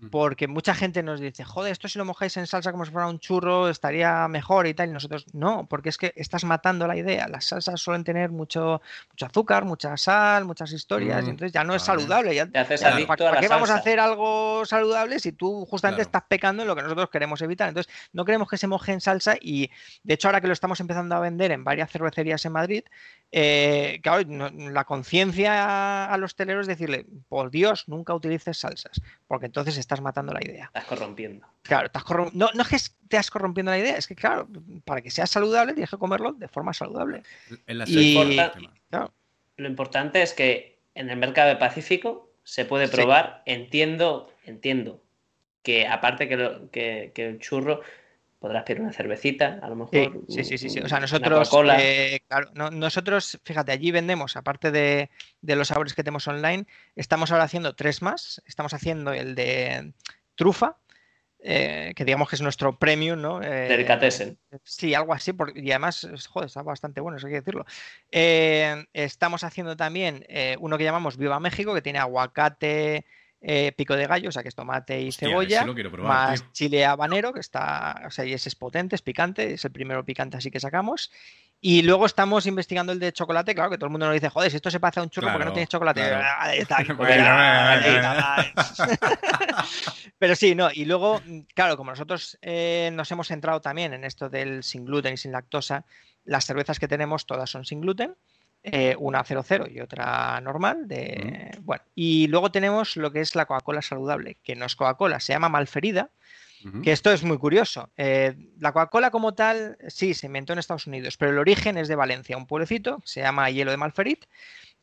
Mm. 0.00 0.10
Porque 0.10 0.46
mucha 0.46 0.74
gente 0.74 1.02
nos 1.02 1.18
dice, 1.18 1.42
joder, 1.44 1.72
esto 1.72 1.88
si 1.88 1.98
lo 1.98 2.04
mojáis 2.04 2.36
en 2.36 2.46
salsa 2.46 2.70
como 2.70 2.84
si 2.84 2.92
fuera 2.92 3.08
un 3.08 3.18
churro 3.18 3.68
estaría 3.68 4.28
mejor 4.28 4.66
y 4.68 4.74
tal. 4.74 4.90
Y 4.90 4.92
nosotros, 4.92 5.26
no, 5.32 5.66
porque 5.68 5.88
es 5.88 5.98
que 5.98 6.12
estás 6.14 6.44
matando 6.44 6.86
la 6.86 6.96
idea. 6.96 7.26
Las 7.26 7.46
salsas 7.46 7.80
suelen 7.80 8.04
tener 8.04 8.30
mucho, 8.30 8.80
mucho 9.10 9.26
azúcar, 9.26 9.64
mucha 9.64 9.96
sal, 9.96 10.44
muchas 10.44 10.72
historias, 10.72 11.24
Mm, 11.24 11.26
y 11.26 11.30
entonces 11.30 11.52
ya 11.52 11.64
no 11.64 11.74
es 11.74 11.82
saludable. 11.82 12.34
Ya, 12.34 12.46
Te 12.46 12.58
haces 12.60 12.80
ya, 12.80 12.94
adicto 12.94 13.08
¿Para, 13.16 13.30
a 13.30 13.34
la 13.34 13.40
qué 13.40 13.48
vamos 13.48 13.70
a 13.70 13.74
hacer 13.76 13.98
algo 13.98 14.64
saludable 14.64 15.18
si 15.18 15.32
tú 15.32 15.66
justamente 15.66 15.96
Claro. 16.02 16.08
estás 16.08 16.22
pecando 16.28 16.62
en 16.62 16.68
lo 16.68 16.76
que 16.76 16.82
nosotros 16.82 17.10
queremos 17.10 17.42
evitar? 17.42 17.68
Entonces, 17.68 17.92
no 18.12 18.24
queremos 18.24 18.48
que 18.48 18.56
se 18.56 18.68
moje 18.68 18.92
en 18.92 19.00
salsa 19.00 19.34
y 19.40 19.68
de 20.04 20.14
hecho, 20.14 20.28
ahora 20.28 20.40
que 20.40 20.46
lo 20.46 20.52
estamos 20.52 20.78
empezando 20.78 21.16
a 21.16 21.20
vender 21.20 21.50
en 21.50 21.64
varias 21.64 21.90
cervecerías 21.90 22.44
en 22.44 22.52
Madrid, 22.52 22.84
eh, 23.32 24.00
claro, 24.02 24.22
no- 24.26 24.48
la 24.70 24.84
conciencia 24.84 26.06
a 26.06 26.16
los 26.18 26.34
teleros 26.34 26.62
es 26.62 26.68
decirle, 26.68 27.04
por 27.28 27.50
Dios, 27.50 27.84
nunca 27.88 28.14
utilices 28.14 28.58
salsas, 28.58 29.00
porque 29.26 29.46
entonces 29.46 29.76
estás 29.88 30.02
matando 30.02 30.34
la 30.34 30.40
idea. 30.44 30.66
Estás 30.66 30.84
corrompiendo. 30.84 31.46
Claro, 31.62 31.86
estás 31.86 32.04
corrom- 32.04 32.30
no, 32.34 32.50
no 32.54 32.62
es 32.62 32.68
que 32.68 32.76
estés 32.76 33.30
corrompiendo 33.30 33.72
la 33.72 33.78
idea, 33.78 33.96
es 33.96 34.06
que, 34.06 34.14
claro, 34.14 34.46
para 34.84 35.00
que 35.00 35.10
sea 35.10 35.26
saludable 35.26 35.72
tienes 35.72 35.88
que 35.90 35.96
comerlo 35.96 36.32
de 36.34 36.46
forma 36.46 36.74
saludable. 36.74 37.22
En 37.66 37.78
la 37.78 37.84
Y- 37.88 38.36
Claro. 38.90 39.12
Lo 39.56 39.66
importante 39.66 40.20
es 40.22 40.34
que 40.34 40.78
en 40.94 41.08
el 41.08 41.16
mercado 41.16 41.48
de 41.48 41.56
Pacífico 41.56 42.30
se 42.44 42.66
puede 42.66 42.86
Sí. 42.86 42.94
probar. 42.96 43.42
Entiendo, 43.46 44.30
entiendo 44.44 45.02
que 45.62 45.86
aparte 45.88 46.28
que, 46.28 46.36
lo- 46.36 46.70
que, 46.70 47.12
que 47.14 47.26
el 47.28 47.38
churro 47.40 47.80
podrás 48.38 48.64
pedir 48.64 48.80
una 48.82 48.92
cervecita, 48.92 49.58
a 49.62 49.68
lo 49.68 49.74
mejor. 49.76 50.22
Sí, 50.28 50.44
sí, 50.44 50.58
sí, 50.58 50.68
sí. 50.70 50.80
O 50.80 50.88
sea, 50.88 51.00
nosotros, 51.00 51.48
eh, 51.80 52.20
claro, 52.28 52.50
no- 52.54 52.70
nosotros, 52.70 53.38
fíjate, 53.44 53.72
allí 53.72 53.90
vendemos, 53.90 54.36
aparte 54.36 54.70
de, 54.70 55.10
de 55.40 55.56
los 55.56 55.68
sabores 55.68 55.94
que 55.94 56.02
tenemos 56.04 56.26
online, 56.28 56.66
estamos 56.94 57.32
ahora 57.32 57.44
haciendo 57.44 57.74
tres 57.74 58.00
más. 58.02 58.40
Estamos 58.46 58.74
haciendo 58.74 59.12
el 59.12 59.34
de 59.34 59.92
trufa, 60.36 60.76
eh, 61.40 61.92
que 61.96 62.04
digamos 62.04 62.28
que 62.28 62.36
es 62.36 62.42
nuestro 62.42 62.78
premium, 62.78 63.20
¿no? 63.20 63.40
Eh. 63.42 63.66
Sí, 64.62 64.94
algo 64.94 65.14
así, 65.14 65.32
porque, 65.32 65.60
y 65.60 65.70
además, 65.70 66.06
joder, 66.28 66.46
está 66.46 66.62
bastante 66.62 67.00
bueno, 67.00 67.16
eso 67.18 67.26
hay 67.26 67.32
que 67.32 67.40
decirlo. 67.40 67.64
Eh, 68.12 68.84
estamos 68.92 69.42
haciendo 69.44 69.76
también 69.76 70.24
uno 70.60 70.78
que 70.78 70.84
llamamos 70.84 71.16
Viva 71.16 71.40
México, 71.40 71.74
que 71.74 71.82
tiene 71.82 71.98
aguacate, 71.98 73.04
eh, 73.40 73.72
pico 73.76 73.94
de 73.96 74.06
gallo, 74.06 74.28
o 74.30 74.32
sea, 74.32 74.42
que 74.42 74.48
es 74.48 74.54
tomate 74.54 75.00
y 75.00 75.08
Hostia, 75.08 75.28
cebolla 75.28 75.64
probar, 75.90 76.02
más 76.02 76.40
tío. 76.42 76.50
chile 76.52 76.84
habanero, 76.84 77.32
que 77.32 77.40
está, 77.40 78.02
o 78.06 78.10
sea, 78.10 78.24
y 78.24 78.32
ese 78.32 78.48
es 78.48 78.54
potente, 78.56 78.96
es 78.96 79.02
picante, 79.02 79.54
es 79.54 79.64
el 79.64 79.70
primero 79.72 80.04
picante 80.04 80.36
así 80.36 80.50
que 80.50 80.58
sacamos. 80.60 81.10
Y 81.60 81.82
luego 81.82 82.06
estamos 82.06 82.46
investigando 82.46 82.92
el 82.92 83.00
de 83.00 83.12
chocolate, 83.12 83.52
claro, 83.54 83.70
que 83.70 83.78
todo 83.78 83.86
el 83.86 83.90
mundo 83.92 84.06
nos 84.06 84.14
dice, 84.14 84.28
joder, 84.28 84.48
si 84.50 84.56
esto 84.56 84.70
se 84.70 84.78
parece 84.78 85.00
a 85.00 85.02
un 85.02 85.10
churro, 85.10 85.26
porque 85.32 85.44
no 85.44 85.52
Claro, 85.52 85.54
tiene 85.54 85.66
chocolate? 85.66 86.00
claro. 86.66 86.88
Pero 90.18 90.34
sí, 90.36 90.54
no, 90.54 90.68
y 90.72 90.84
luego, 90.84 91.20
mm, 91.24 91.40
claro, 91.54 91.76
como 91.76 91.90
nosotros 91.90 92.38
eh, 92.42 92.90
nos 92.92 93.10
hemos 93.10 93.28
centrado 93.28 93.60
también 93.60 93.92
en 93.92 94.04
esto 94.04 94.28
del 94.28 94.62
sin 94.62 94.84
gluten 94.84 95.14
y 95.14 95.16
sin 95.16 95.32
lactosa, 95.32 95.84
las 96.24 96.44
cervezas 96.44 96.78
que 96.78 96.88
tenemos 96.88 97.26
todas 97.26 97.50
son 97.50 97.64
sin 97.64 97.80
gluten, 97.80 98.14
eh, 98.62 98.96
una 98.98 99.24
00 99.24 99.68
y 99.70 99.80
otra 99.80 100.40
normal. 100.40 100.88
De, 100.88 101.50
bueno, 101.62 101.82
y 101.94 102.26
luego 102.26 102.50
tenemos 102.50 102.96
lo 102.96 103.12
que 103.12 103.20
es 103.20 103.34
la 103.34 103.46
Coca-Cola 103.46 103.82
saludable, 103.82 104.36
que 104.42 104.56
no 104.56 104.66
es 104.66 104.76
Coca-Cola, 104.76 105.20
se 105.20 105.32
llama 105.32 105.48
Malferida, 105.48 106.10
que 106.82 106.90
esto 106.90 107.12
es 107.12 107.22
muy 107.22 107.38
curioso. 107.38 107.90
Eh, 107.96 108.34
la 108.58 108.72
Coca-Cola 108.72 109.12
como 109.12 109.32
tal, 109.32 109.78
sí, 109.86 110.12
se 110.12 110.26
inventó 110.26 110.52
en 110.52 110.58
Estados 110.58 110.88
Unidos, 110.88 111.16
pero 111.16 111.30
el 111.30 111.38
origen 111.38 111.78
es 111.78 111.86
de 111.86 111.94
Valencia, 111.94 112.36
un 112.36 112.46
pueblecito, 112.46 113.00
se 113.04 113.20
llama 113.20 113.48
Hielo 113.48 113.70
de 113.70 113.76
Malferit, 113.76 114.26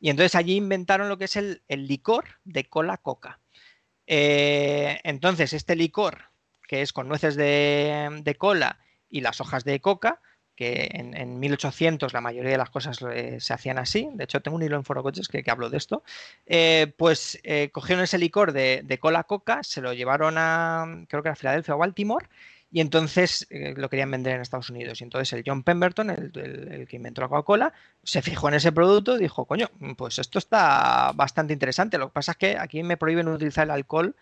y 0.00 0.08
entonces 0.08 0.34
allí 0.34 0.56
inventaron 0.56 1.10
lo 1.10 1.18
que 1.18 1.26
es 1.26 1.36
el, 1.36 1.62
el 1.68 1.86
licor 1.86 2.24
de 2.44 2.64
cola-coca. 2.64 3.40
Eh, 4.06 5.00
entonces, 5.04 5.52
este 5.52 5.76
licor, 5.76 6.30
que 6.66 6.80
es 6.80 6.92
con 6.94 7.08
nueces 7.08 7.36
de, 7.36 8.20
de 8.22 8.34
cola 8.36 8.78
y 9.10 9.20
las 9.20 9.40
hojas 9.40 9.64
de 9.64 9.80
coca, 9.80 10.20
que 10.56 10.88
en, 10.92 11.16
en 11.16 11.38
1800 11.38 12.12
la 12.12 12.20
mayoría 12.20 12.50
de 12.52 12.58
las 12.58 12.70
cosas 12.70 12.98
eh, 13.12 13.36
se 13.40 13.52
hacían 13.54 13.78
así, 13.78 14.08
de 14.14 14.24
hecho 14.24 14.40
tengo 14.40 14.56
un 14.56 14.62
hilo 14.62 14.76
en 14.76 14.84
Foro 14.84 15.02
Coches 15.02 15.28
que, 15.28 15.42
que 15.42 15.50
hablo 15.50 15.70
de 15.70 15.76
esto, 15.76 16.02
eh, 16.46 16.92
pues 16.96 17.38
eh, 17.44 17.70
cogieron 17.72 18.02
ese 18.02 18.18
licor 18.18 18.52
de, 18.52 18.80
de 18.84 18.98
cola-coca, 18.98 19.62
se 19.62 19.80
lo 19.80 19.92
llevaron 19.92 20.34
a, 20.38 21.04
creo 21.08 21.22
que 21.22 21.28
a 21.28 21.36
Filadelfia 21.36 21.74
o 21.74 21.78
Baltimore, 21.78 22.26
y 22.72 22.80
entonces 22.80 23.46
lo 23.50 23.88
querían 23.88 24.10
vender 24.10 24.34
en 24.34 24.40
Estados 24.42 24.68
Unidos. 24.70 25.00
Y 25.00 25.04
entonces 25.04 25.32
el 25.32 25.44
John 25.46 25.62
Pemberton, 25.62 26.10
el, 26.10 26.32
el- 26.34 26.68
el 26.72 26.88
que 26.88 26.96
inventó 26.96 27.20
la 27.22 27.28
Coca-Cola, 27.28 27.72
se 28.02 28.22
fijó 28.22 28.48
en 28.48 28.54
ese 28.54 28.72
producto 28.72 29.16
y 29.16 29.20
dijo, 29.20 29.44
coño, 29.46 29.70
pues 29.96 30.18
esto 30.18 30.38
está 30.38 31.12
bastante 31.14 31.52
interesante. 31.52 31.96
Lo 31.96 32.08
que 32.08 32.14
pasa 32.14 32.32
es 32.32 32.38
que 32.38 32.58
aquí 32.58 32.82
me 32.82 32.96
prohíben 32.96 33.28
utilizar 33.28 33.64
el 33.64 33.70
alcohol 33.70 34.16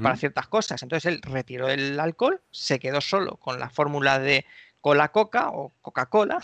para 0.00 0.16
ciertas 0.16 0.46
cosas. 0.48 0.82
Entonces 0.82 1.12
él 1.12 1.20
retiró 1.22 1.68
el 1.68 1.98
alcohol, 2.00 2.40
se 2.50 2.78
quedó 2.78 3.00
solo 3.00 3.36
con 3.36 3.58
la 3.58 3.68
fórmula 3.68 4.18
de 4.18 4.44
cola-coca 4.80 5.50
o 5.50 5.74
Coca-Cola. 5.80 6.38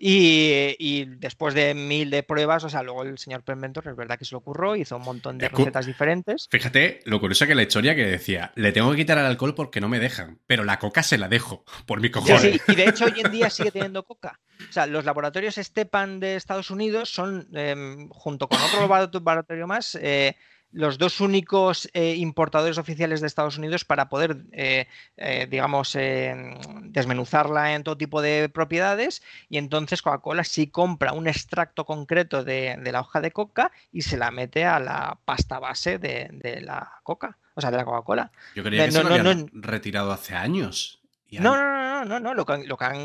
Y, 0.00 0.76
y 0.78 1.06
después 1.06 1.54
de 1.54 1.74
mil 1.74 2.08
de 2.08 2.22
pruebas, 2.22 2.62
o 2.62 2.68
sea, 2.68 2.84
luego 2.84 3.02
el 3.02 3.18
señor 3.18 3.42
Pemberton 3.42 3.82
es 3.88 3.96
verdad 3.96 4.16
que 4.16 4.24
se 4.24 4.32
lo 4.32 4.38
ocurrió, 4.38 4.76
hizo 4.76 4.96
un 4.96 5.02
montón 5.02 5.38
de 5.38 5.48
recetas 5.48 5.86
diferentes. 5.86 6.46
Fíjate 6.52 7.00
lo 7.04 7.18
curioso 7.18 7.48
que 7.48 7.56
la 7.56 7.62
historia 7.64 7.96
que 7.96 8.06
decía, 8.06 8.52
le 8.54 8.70
tengo 8.70 8.92
que 8.92 8.98
quitar 8.98 9.18
el 9.18 9.24
alcohol 9.26 9.56
porque 9.56 9.80
no 9.80 9.88
me 9.88 9.98
dejan, 9.98 10.38
pero 10.46 10.62
la 10.62 10.78
coca 10.78 11.02
se 11.02 11.18
la 11.18 11.28
dejo, 11.28 11.64
por 11.86 12.00
mi 12.00 12.12
cojones. 12.12 12.40
sí, 12.42 12.60
y 12.68 12.74
de 12.76 12.84
hecho 12.88 13.06
hoy 13.06 13.14
en 13.24 13.32
día 13.32 13.50
sigue 13.50 13.72
teniendo 13.72 14.04
coca. 14.04 14.38
O 14.68 14.72
sea, 14.72 14.86
los 14.86 15.04
laboratorios 15.04 15.56
Stepan 15.56 16.20
de 16.20 16.36
Estados 16.36 16.70
Unidos 16.70 17.10
son, 17.12 17.48
em, 17.54 18.08
junto 18.10 18.46
con 18.48 18.60
otro 18.62 18.80
laborato- 18.86 19.18
laboratorio 19.18 19.66
más, 19.66 19.98
eh, 20.00 20.36
los 20.72 20.98
dos 20.98 21.20
únicos 21.20 21.88
eh, 21.94 22.14
importadores 22.16 22.76
oficiales 22.78 23.20
de 23.20 23.26
Estados 23.26 23.56
Unidos 23.56 23.84
para 23.84 24.08
poder, 24.08 24.36
eh, 24.52 24.86
eh, 25.16 25.46
digamos, 25.50 25.94
eh, 25.96 26.34
desmenuzarla 26.82 27.74
en 27.74 27.84
todo 27.84 27.96
tipo 27.96 28.20
de 28.20 28.48
propiedades. 28.48 29.22
Y 29.48 29.58
entonces 29.58 30.02
Coca-Cola 30.02 30.44
sí 30.44 30.66
compra 30.68 31.12
un 31.12 31.26
extracto 31.28 31.84
concreto 31.86 32.44
de, 32.44 32.76
de 32.78 32.92
la 32.92 33.00
hoja 33.00 33.20
de 33.20 33.30
coca 33.30 33.72
y 33.92 34.02
se 34.02 34.16
la 34.16 34.30
mete 34.30 34.64
a 34.64 34.78
la 34.78 35.18
pasta 35.24 35.58
base 35.58 35.98
de, 35.98 36.28
de 36.32 36.60
la 36.60 37.00
coca, 37.02 37.38
o 37.54 37.60
sea, 37.60 37.70
de 37.70 37.76
la 37.78 37.84
Coca-Cola. 37.84 38.30
Yo 38.54 38.62
creía 38.62 38.84
que 38.86 38.90
No, 38.92 38.98
se 38.98 39.02
lo 39.04 39.08
no, 39.08 39.14
habían 39.14 39.50
no. 39.52 39.62
retirado 39.62 40.12
hace 40.12 40.34
años. 40.34 41.00
Y 41.30 41.38
No, 41.38 41.56
no, 41.56 41.97
no, 41.97 41.97
no, 42.04 42.04
no, 42.04 42.20
no. 42.20 42.34
Lo 42.34 42.44
que, 42.46 42.52
han- 42.52 42.68
lo 42.68 42.76
que 42.76 42.84
han. 42.84 42.98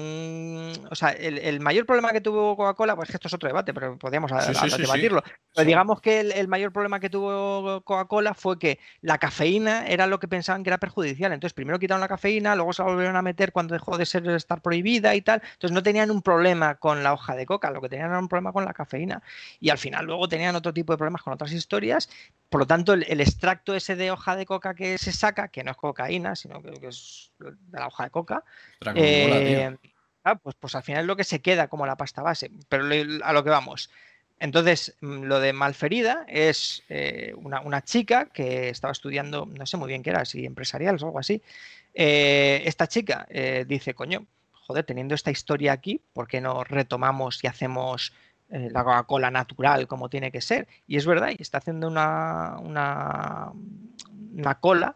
O 0.91 0.95
sea, 0.95 1.09
el, 1.09 1.37
el 1.37 1.59
mayor 1.59 1.85
problema 1.85 2.11
que 2.11 2.21
tuvo 2.21 2.55
Coca-Cola, 2.55 2.95
pues 2.95 3.09
que 3.09 3.15
esto 3.17 3.27
es 3.27 3.33
otro 3.33 3.47
debate, 3.47 3.73
pero 3.73 3.97
podríamos 3.97 4.31
a- 4.31 4.41
Sí, 4.41 4.53
sí, 4.53 4.59
a- 4.59 4.69
sí, 4.69 4.75
sí. 4.75 4.81
debatirlo. 4.81 5.23
Pero 5.55 5.65
digamos 5.67 6.01
que 6.01 6.19
el, 6.19 6.31
el 6.31 6.47
mayor 6.47 6.71
problema 6.71 6.99
que 6.99 7.09
tuvo 7.09 7.81
Coca-Cola 7.83 8.33
fue 8.33 8.57
que 8.59 8.79
la 9.01 9.17
cafeína 9.17 9.85
era 9.87 10.07
lo 10.07 10.19
que 10.19 10.27
pensaban 10.27 10.63
que 10.63 10.69
era 10.69 10.77
perjudicial. 10.77 11.31
Entonces, 11.33 11.53
primero 11.53 11.79
quitaron 11.79 12.01
la 12.01 12.07
cafeína, 12.07 12.55
luego 12.55 12.73
se 12.73 12.81
la 12.83 12.89
volvieron 12.89 13.15
a 13.15 13.21
meter 13.21 13.51
cuando 13.51 13.73
dejó 13.73 13.97
de 13.97 14.05
ser 14.05 14.27
estar 14.29 14.61
prohibida 14.61 15.13
y 15.15 15.21
tal. 15.21 15.41
Entonces, 15.53 15.71
no 15.73 15.83
tenían 15.83 16.11
un 16.11 16.21
problema 16.21 16.75
con 16.75 17.03
la 17.03 17.13
hoja 17.13 17.35
de 17.35 17.45
coca, 17.45 17.71
lo 17.71 17.81
que 17.81 17.89
tenían 17.89 18.09
era 18.09 18.19
un 18.19 18.27
problema 18.27 18.51
con 18.53 18.65
la 18.65 18.73
cafeína. 18.73 19.21
Y 19.59 19.69
al 19.69 19.77
final, 19.77 20.05
luego 20.05 20.27
tenían 20.27 20.55
otro 20.55 20.73
tipo 20.73 20.93
de 20.93 20.97
problemas 20.97 21.21
con 21.21 21.33
otras 21.33 21.51
historias. 21.51 22.09
Por 22.49 22.61
lo 22.61 22.67
tanto, 22.67 22.93
el, 22.93 23.03
el 23.07 23.21
extracto 23.21 23.75
ese 23.75 23.95
de 23.95 24.11
hoja 24.11 24.35
de 24.35 24.45
coca 24.45 24.73
que 24.75 24.97
se 24.97 25.11
saca, 25.11 25.47
que 25.47 25.63
no 25.63 25.71
es 25.71 25.77
cocaína, 25.77 26.35
sino 26.35 26.61
que, 26.61 26.71
que 26.73 26.87
es 26.87 27.31
de 27.39 27.79
la 27.79 27.87
hoja 27.87 28.05
de 28.05 28.09
coca, 28.09 28.43
Eh, 28.95 29.75
pues, 30.41 30.55
pues 30.59 30.75
al 30.75 30.83
final 30.83 31.01
es 31.01 31.07
lo 31.07 31.15
que 31.15 31.23
se 31.23 31.41
queda 31.41 31.67
como 31.67 31.85
la 31.85 31.97
pasta 31.97 32.21
base. 32.21 32.51
Pero 32.69 32.85
a 33.23 33.33
lo 33.33 33.43
que 33.43 33.49
vamos. 33.49 33.89
Entonces, 34.39 34.95
mm, 35.01 35.23
lo 35.23 35.39
de 35.39 35.53
Malferida 35.53 36.25
es 36.27 36.83
eh, 36.89 37.33
una, 37.37 37.61
una 37.61 37.83
chica 37.83 38.25
que 38.25 38.69
estaba 38.69 38.91
estudiando, 38.91 39.45
no 39.45 39.65
sé 39.65 39.77
muy 39.77 39.87
bien 39.87 40.03
qué 40.03 40.09
era, 40.11 40.25
si 40.25 40.45
empresarial 40.45 40.97
o 41.01 41.05
algo 41.05 41.19
así. 41.19 41.41
Eh, 41.93 42.63
esta 42.65 42.87
chica 42.87 43.27
dice, 43.67 43.93
coño, 43.93 44.25
joder, 44.51 44.85
teniendo 44.85 45.13
esta 45.15 45.31
historia 45.31 45.73
aquí, 45.73 46.01
¿por 46.13 46.27
qué 46.27 46.41
no 46.41 46.63
retomamos 46.63 47.43
y 47.43 47.47
hacemos 47.47 48.13
la 48.49 48.83
Coca-Cola 48.83 49.31
natural 49.31 49.87
como 49.87 50.09
tiene 50.09 50.31
que 50.31 50.41
ser? 50.41 50.67
Y 50.87 50.97
es 50.97 51.05
verdad, 51.05 51.29
y 51.37 51.41
está 51.41 51.59
haciendo 51.59 51.87
una, 51.87 52.57
una, 52.59 53.51
una 54.33 54.55
cola 54.55 54.95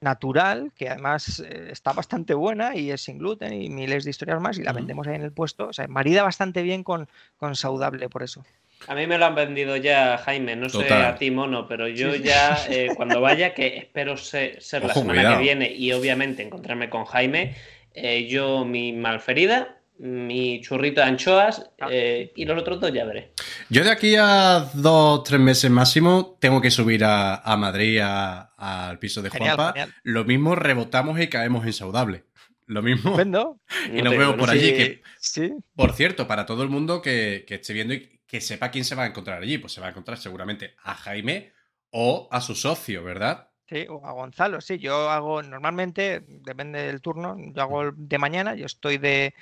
natural 0.00 0.72
que 0.76 0.88
además 0.88 1.40
eh, 1.40 1.68
está 1.70 1.92
bastante 1.92 2.34
buena 2.34 2.76
y 2.76 2.90
es 2.90 3.02
sin 3.02 3.18
gluten 3.18 3.52
y 3.52 3.68
miles 3.68 4.04
de 4.04 4.10
historias 4.10 4.40
más 4.40 4.58
y 4.58 4.62
la 4.62 4.72
vendemos 4.72 5.06
ahí 5.06 5.16
en 5.16 5.22
el 5.22 5.32
puesto. 5.32 5.68
O 5.68 5.72
sea, 5.72 5.88
marida 5.88 6.22
bastante 6.22 6.62
bien 6.62 6.84
con, 6.84 7.08
con 7.36 7.56
saudable 7.56 8.08
por 8.08 8.22
eso. 8.22 8.44
A 8.86 8.94
mí 8.94 9.08
me 9.08 9.18
lo 9.18 9.26
han 9.26 9.34
vendido 9.34 9.76
ya, 9.76 10.18
Jaime, 10.18 10.54
no 10.54 10.68
sé 10.68 10.92
a 10.92 11.16
ti, 11.16 11.32
mono, 11.32 11.66
pero 11.66 11.88
yo 11.88 12.14
Sí, 12.14 12.22
ya 12.22 12.56
eh, 12.70 12.90
cuando 12.96 13.20
vaya, 13.20 13.52
que 13.52 13.76
espero 13.76 14.16
ser, 14.16 14.62
ser 14.62 14.84
la 14.84 14.94
semana 14.94 15.14
cuidado. 15.20 15.36
que 15.38 15.42
viene 15.42 15.72
y 15.72 15.92
obviamente 15.92 16.44
encontrarme 16.44 16.88
con 16.88 17.04
Jaime, 17.04 17.56
eh, 17.94 18.28
yo 18.28 18.64
mi 18.64 18.92
malferida, 18.92 19.77
mi 19.98 20.60
churrito 20.60 21.00
de 21.00 21.06
anchoas 21.08 21.70
Ah. 21.80 21.88
eh, 21.90 22.32
y 22.36 22.44
los 22.44 22.60
otros 22.60 22.80
dos 22.80 22.92
ya 22.92 23.04
veré. 23.04 23.32
Yo 23.68 23.82
de 23.84 23.90
aquí 23.90 24.14
a 24.18 24.68
dos, 24.74 25.22
tres 25.24 25.40
meses 25.40 25.70
máximo 25.70 26.36
tengo 26.40 26.60
que 26.60 26.70
subir 26.70 27.04
a, 27.04 27.36
a 27.36 27.56
Madrid 27.56 27.98
a- 28.02 28.52
al 28.56 28.98
piso 28.98 29.22
de 29.22 29.30
Genial, 29.30 29.56
Juanpa. 29.56 29.72
genial. 29.80 29.94
Lo 30.04 30.24
mismo 30.24 30.54
rebotamos 30.54 31.20
y 31.20 31.28
caemos 31.28 31.64
en 31.66 31.72
saudable. 31.72 32.24
Lo 32.66 32.82
mismo. 32.82 33.10
Estupendo. 33.10 33.60
Y 33.92 33.98
No 34.02 34.04
nos 34.10 34.16
vemos 34.18 34.36
por 34.36 34.50
allí. 34.50 34.72
Que, 34.74 35.02
Sí, 35.20 35.52
por 35.74 35.92
cierto, 35.94 36.26
para 36.28 36.46
todo 36.46 36.62
el 36.62 36.68
mundo 36.68 37.00
que, 37.02 37.44
que 37.46 37.56
esté 37.56 37.72
viendo 37.72 37.94
y 37.94 38.20
que 38.26 38.40
sepa 38.40 38.70
quién 38.70 38.84
se 38.84 38.94
va 38.94 39.04
a 39.04 39.06
encontrar 39.06 39.42
allí, 39.42 39.58
pues 39.58 39.72
se 39.72 39.80
va 39.80 39.86
a 39.88 39.90
encontrar 39.90 40.18
seguramente 40.18 40.74
a 40.84 40.94
Jaime 40.94 41.52
o 41.90 42.28
a 42.30 42.40
su 42.40 42.54
socio, 42.54 43.02
¿verdad? 43.02 43.48
sí, 43.70 43.84
o 43.88 44.04
a 44.06 44.12
Gonzalo, 44.12 44.60
sí. 44.62 44.78
Yo 44.78 45.10
hago 45.10 45.42
normalmente, 45.42 46.22
depende 46.26 46.82
del 46.86 47.00
turno, 47.02 47.36
yo 47.38 47.60
hago 47.62 47.90
de 47.94 48.16
mañana, 48.18 48.54
yo 48.54 48.64
estoy 48.66 48.96
de, 48.98 49.34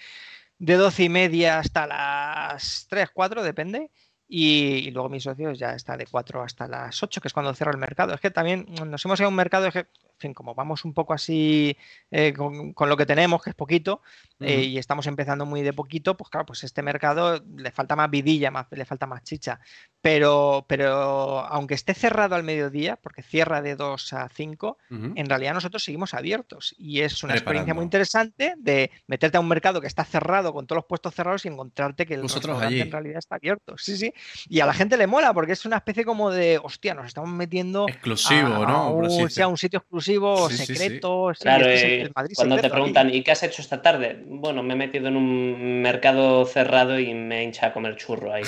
de 0.58 0.74
12 0.74 1.04
y 1.04 1.08
media 1.08 1.58
hasta 1.58 1.86
las 1.86 2.86
3, 2.88 3.10
4, 3.12 3.42
depende. 3.42 3.90
Y, 4.28 4.88
y 4.88 4.90
luego 4.90 5.08
mi 5.08 5.20
socio 5.20 5.52
ya 5.52 5.74
está 5.74 5.96
de 5.96 6.06
4 6.06 6.42
hasta 6.42 6.66
las 6.66 7.02
8, 7.02 7.20
que 7.20 7.28
es 7.28 7.34
cuando 7.34 7.54
cierra 7.54 7.72
el 7.72 7.78
mercado. 7.78 8.14
Es 8.14 8.20
que 8.20 8.30
también 8.30 8.66
nos 8.86 9.04
hemos 9.04 9.20
ido 9.20 9.26
a 9.26 9.30
un 9.30 9.36
mercado, 9.36 9.70
que, 9.70 9.86
en 10.16 10.20
fin, 10.20 10.34
como 10.34 10.54
vamos 10.54 10.84
un 10.86 10.94
poco 10.94 11.12
así 11.12 11.76
eh, 12.10 12.32
con, 12.32 12.72
con 12.72 12.88
lo 12.88 12.96
que 12.96 13.04
tenemos, 13.04 13.42
que 13.42 13.50
es 13.50 13.56
poquito, 13.56 14.00
eh, 14.40 14.62
y 14.62 14.78
estamos 14.78 15.06
empezando 15.06 15.44
muy 15.44 15.62
de 15.62 15.74
poquito, 15.74 16.16
pues 16.16 16.30
claro, 16.30 16.46
pues 16.46 16.64
este 16.64 16.80
mercado 16.82 17.42
le 17.56 17.70
falta 17.70 17.96
más 17.96 18.10
vidilla, 18.10 18.50
más, 18.50 18.66
le 18.70 18.84
falta 18.86 19.06
más 19.06 19.22
chicha. 19.24 19.60
Pero, 20.00 20.64
pero 20.68 21.40
aunque 21.40 21.74
esté 21.74 21.92
cerrado 21.92 22.34
al 22.34 22.44
mediodía, 22.44 22.96
porque 22.96 23.22
cierra 23.22 23.60
de 23.60 23.76
2 23.76 24.12
a 24.14 24.28
5, 24.28 24.78
Ujú. 24.90 25.12
en 25.16 25.26
realidad 25.28 25.52
nosotros 25.52 25.84
seguimos 25.84 26.14
abiertos. 26.14 26.74
Y 26.78 27.00
es 27.00 27.22
una 27.22 27.34
experiencia 27.34 27.74
muy 27.74 27.84
interesante 27.84 28.54
de 28.56 28.90
meterte 29.06 29.36
a 29.36 29.40
un 29.40 29.48
mercado 29.48 29.80
que 29.82 29.86
está 29.86 30.04
cerrado, 30.04 30.54
con 30.54 30.66
todos 30.66 30.78
los 30.78 30.86
puestos 30.86 31.14
cerrados, 31.14 31.44
y 31.44 31.48
encontrarte 31.48 32.06
que 32.06 32.14
el 32.14 32.24
allí. 32.60 32.80
en 32.80 32.90
realidad 32.90 33.18
está 33.18 33.36
abierto. 33.36 33.76
Sí, 33.76 33.96
sí. 33.96 34.12
Y 34.48 34.60
a 34.60 34.66
la 34.66 34.72
gente 34.72 34.96
le 34.96 35.06
mola, 35.06 35.34
porque 35.34 35.52
es 35.52 35.66
una 35.66 35.76
especie 35.76 36.04
como 36.04 36.30
de, 36.30 36.58
hostia, 36.62 36.94
nos 36.94 37.06
estamos 37.06 37.30
metiendo 37.30 37.86
Exclusivo, 37.88 38.64
a, 38.64 38.66
¿no? 38.66 38.92
Por 38.92 39.04
un, 39.04 39.10
a 39.10 39.24
decirlo. 39.24 39.48
un 39.50 39.58
sitio 39.58 39.78
exclusivo, 39.80 40.05
Sí, 40.06 40.56
sí. 40.56 40.66
secreto. 40.66 41.32
sí, 41.34 41.42
Claro, 41.42 41.66
es 41.68 41.82
el- 41.82 41.90
eh, 41.90 42.02
el 42.02 42.12
Madrid 42.14 42.34
cuando 42.36 42.56
te 42.56 42.66
aquí. 42.66 42.72
preguntan, 42.72 43.14
¿y 43.14 43.22
qué 43.22 43.30
has 43.32 43.42
hecho 43.42 43.62
esta 43.62 43.82
tarde? 43.82 44.22
Bueno, 44.26 44.62
me 44.62 44.74
he 44.74 44.76
metido 44.76 45.08
en 45.08 45.16
un 45.16 45.82
mercado 45.82 46.44
cerrado 46.46 46.98
y 46.98 47.12
me 47.14 47.42
hincha 47.44 47.66
a 47.66 47.72
comer 47.72 47.96
churro 47.96 48.32
ahí. 48.32 48.44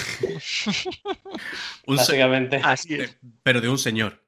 Un 1.87 1.97
se- 1.97 2.03
Básicamente, 2.03 2.61
Así 2.63 2.95
es. 2.95 3.19
pero 3.43 3.61
de 3.61 3.69
un 3.69 3.79
señor. 3.79 4.25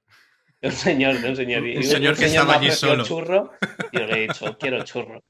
de 0.61 0.69
un 0.69 0.74
señor, 0.74 1.19
de 1.20 1.31
un 1.31 1.36
señor. 1.36 1.66
Y 1.66 1.77
Un 1.78 1.82
señor 1.85 2.16
que 2.19 2.27
estaba 2.27 2.57
allí 2.57 2.70
solo. 2.70 3.05
churro, 3.05 3.52
yo 3.93 4.01
le 4.07 4.24
he 4.24 4.28
dicho, 4.28 4.59
quiero 4.59 4.85
churro. 4.85 5.24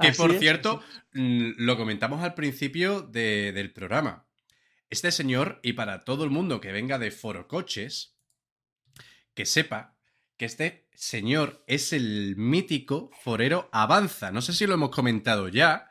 Que 0.00 0.08
Así 0.08 0.20
por 0.20 0.32
es, 0.32 0.40
cierto, 0.40 0.82
mm, 1.12 1.50
lo 1.58 1.76
comentamos 1.76 2.22
al 2.22 2.34
principio 2.34 3.02
de- 3.02 3.52
del 3.52 3.72
programa. 3.72 4.26
Este 4.90 5.12
señor, 5.12 5.60
y 5.62 5.74
para 5.74 6.02
todo 6.04 6.24
el 6.24 6.30
mundo 6.30 6.60
que 6.60 6.72
venga 6.72 6.98
de 6.98 7.10
Foro 7.10 7.46
Coches, 7.46 8.16
que 9.34 9.46
sepa 9.46 9.96
que 10.36 10.46
este 10.46 10.87
señor 10.98 11.62
es 11.66 11.92
el 11.92 12.34
mítico 12.36 13.10
forero 13.22 13.68
Avanza. 13.72 14.30
No 14.32 14.42
sé 14.42 14.52
si 14.52 14.66
lo 14.66 14.74
hemos 14.74 14.90
comentado 14.90 15.48
ya, 15.48 15.88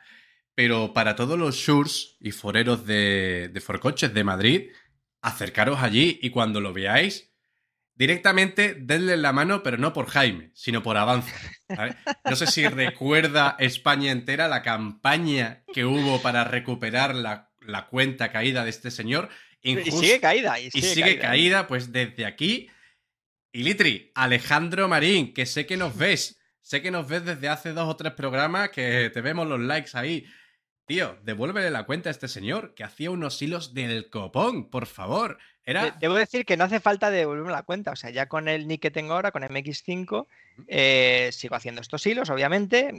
pero 0.54 0.92
para 0.92 1.16
todos 1.16 1.38
los 1.38 1.56
shurs 1.56 2.16
y 2.20 2.30
foreros 2.32 2.84
de, 2.86 3.48
de 3.52 3.60
Foro 3.60 3.80
Coches 3.80 4.12
de 4.12 4.24
Madrid, 4.24 4.70
acercaros 5.22 5.80
allí 5.80 6.18
y 6.20 6.30
cuando 6.30 6.60
lo 6.60 6.72
veáis, 6.72 7.32
directamente 7.94 8.74
denle 8.74 9.16
la 9.16 9.32
mano, 9.32 9.62
pero 9.62 9.78
no 9.78 9.92
por 9.92 10.06
Jaime, 10.08 10.50
sino 10.54 10.82
por 10.82 10.96
Avanza. 10.98 11.34
¿vale? 11.68 11.96
No 12.28 12.36
sé 12.36 12.46
si 12.46 12.66
recuerda 12.68 13.56
España 13.58 14.12
entera 14.12 14.46
la 14.46 14.62
campaña 14.62 15.64
que 15.72 15.84
hubo 15.84 16.20
para 16.20 16.44
recuperar 16.44 17.14
la, 17.14 17.50
la 17.60 17.86
cuenta 17.86 18.30
caída 18.30 18.62
de 18.64 18.70
este 18.70 18.90
señor. 18.90 19.30
Y 19.62 19.74
Injust- 19.74 20.00
sigue 20.00 20.20
caída. 20.20 20.60
Y 20.60 20.66
y 20.66 20.70
sigue, 20.70 20.86
sigue 20.88 21.06
caída. 21.18 21.22
caída, 21.28 21.66
pues 21.66 21.92
desde 21.92 22.26
aquí. 22.26 22.68
Y 23.52 23.62
Litri, 23.62 24.12
Alejandro 24.14 24.88
Marín, 24.88 25.32
que 25.32 25.46
sé 25.46 25.66
que 25.66 25.76
nos 25.76 25.96
ves. 25.96 26.38
Sé 26.60 26.82
que 26.82 26.90
nos 26.90 27.08
ves 27.08 27.24
desde 27.24 27.48
hace 27.48 27.72
dos 27.72 27.88
o 27.88 27.96
tres 27.96 28.12
programas, 28.12 28.68
que 28.70 29.10
te 29.12 29.20
vemos 29.22 29.46
los 29.46 29.60
likes 29.60 29.90
ahí. 29.94 30.26
Tío, 30.84 31.18
devuélvele 31.22 31.70
la 31.70 31.84
cuenta 31.84 32.08
a 32.08 32.12
este 32.12 32.28
señor, 32.28 32.74
que 32.74 32.84
hacía 32.84 33.10
unos 33.10 33.40
hilos 33.40 33.74
del 33.74 34.10
copón, 34.10 34.70
por 34.70 34.86
favor. 34.86 35.38
Era. 35.64 35.94
Debo 36.00 36.14
decir 36.14 36.46
que 36.46 36.56
no 36.56 36.64
hace 36.64 36.80
falta 36.80 37.10
devolverme 37.10 37.52
la 37.52 37.62
cuenta. 37.62 37.92
O 37.92 37.96
sea, 37.96 38.08
ya 38.08 38.26
con 38.26 38.48
el 38.48 38.66
nick 38.66 38.80
que 38.80 38.90
tengo 38.90 39.12
ahora, 39.12 39.32
con 39.32 39.42
MX5, 39.42 40.26
eh, 40.66 41.28
sigo 41.30 41.56
haciendo 41.56 41.82
estos 41.82 42.06
hilos, 42.06 42.30
obviamente. 42.30 42.90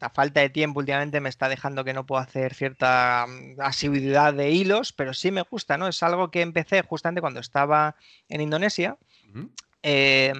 La 0.00 0.10
falta 0.10 0.40
de 0.40 0.50
tiempo 0.50 0.80
últimamente 0.80 1.20
me 1.20 1.28
está 1.28 1.48
dejando 1.48 1.84
que 1.84 1.94
no 1.94 2.06
puedo 2.06 2.20
hacer 2.20 2.52
cierta 2.52 3.26
mm, 3.28 3.60
asiduidad 3.60 4.34
de 4.34 4.50
hilos, 4.50 4.92
pero 4.92 5.14
sí 5.14 5.30
me 5.30 5.42
gusta, 5.42 5.78
¿no? 5.78 5.86
Es 5.86 6.02
algo 6.02 6.32
que 6.32 6.42
empecé 6.42 6.82
justamente 6.82 7.20
cuando 7.20 7.38
estaba 7.38 7.94
en 8.28 8.40
Indonesia. 8.40 8.96
Ujú. 9.28 9.52
Eh, 9.82 10.32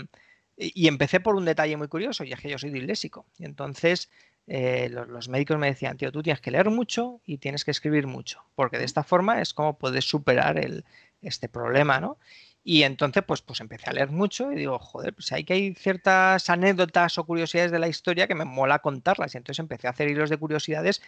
y 0.57 0.89
empecé 0.89 1.21
por 1.21 1.37
un 1.37 1.45
detalle 1.45 1.77
muy 1.77 1.89
curioso, 1.89 2.25
y 2.25 2.33
es 2.33 2.41
que 2.41 2.51
yo 2.51 2.59
soy 2.59 2.71
disléxico. 2.71 3.27
Y 3.39 3.45
entonces 3.45 4.11
eh, 4.47 4.89
los, 4.91 5.09
los 5.09 5.29
médicos 5.29 5.59
me 5.59 5.69
decían, 5.69 5.97
tío, 5.97 6.12
tú 6.12 6.23
tienes 6.23 6.41
que 6.41 6.51
leer 6.51 6.71
mucho 6.71 7.21
y 7.25 7.39
tienes 7.39 7.65
que 7.65 7.71
escribir 7.71 8.07
mucho, 8.07 8.45
porque 8.55 8.79
de 8.79 8.85
esta 8.85 9.05
forma 9.05 9.41
es 9.41 9.55
como 9.55 9.79
puedes 9.79 10.05
superar 10.05 10.59
el, 10.59 10.85
este 11.23 11.49
problema, 11.49 12.01
¿no? 12.01 12.19
Y 12.62 12.83
entonces, 12.83 13.23
pues, 13.27 13.41
pues 13.41 13.61
empecé 13.61 13.89
a 13.89 13.93
leer 13.95 14.11
mucho 14.11 14.53
y 14.53 14.57
digo, 14.57 14.79
joder, 14.79 15.15
pues 15.15 15.33
hay 15.33 15.45
que 15.45 15.55
hay 15.55 15.75
ciertas 15.75 16.51
anécdotas 16.51 17.17
o 17.17 17.25
curiosidades 17.25 17.73
de 17.73 17.79
la 17.79 17.89
historia 17.89 18.27
que 18.27 18.35
me 18.35 18.45
mola 18.45 18.81
contarlas. 18.81 19.35
Y 19.35 19.39
entonces 19.39 19.61
empecé 19.61 19.87
a 19.87 19.91
hacer 19.91 20.11
hilos 20.11 20.29
de 20.29 20.37
curiosidades 20.37 21.03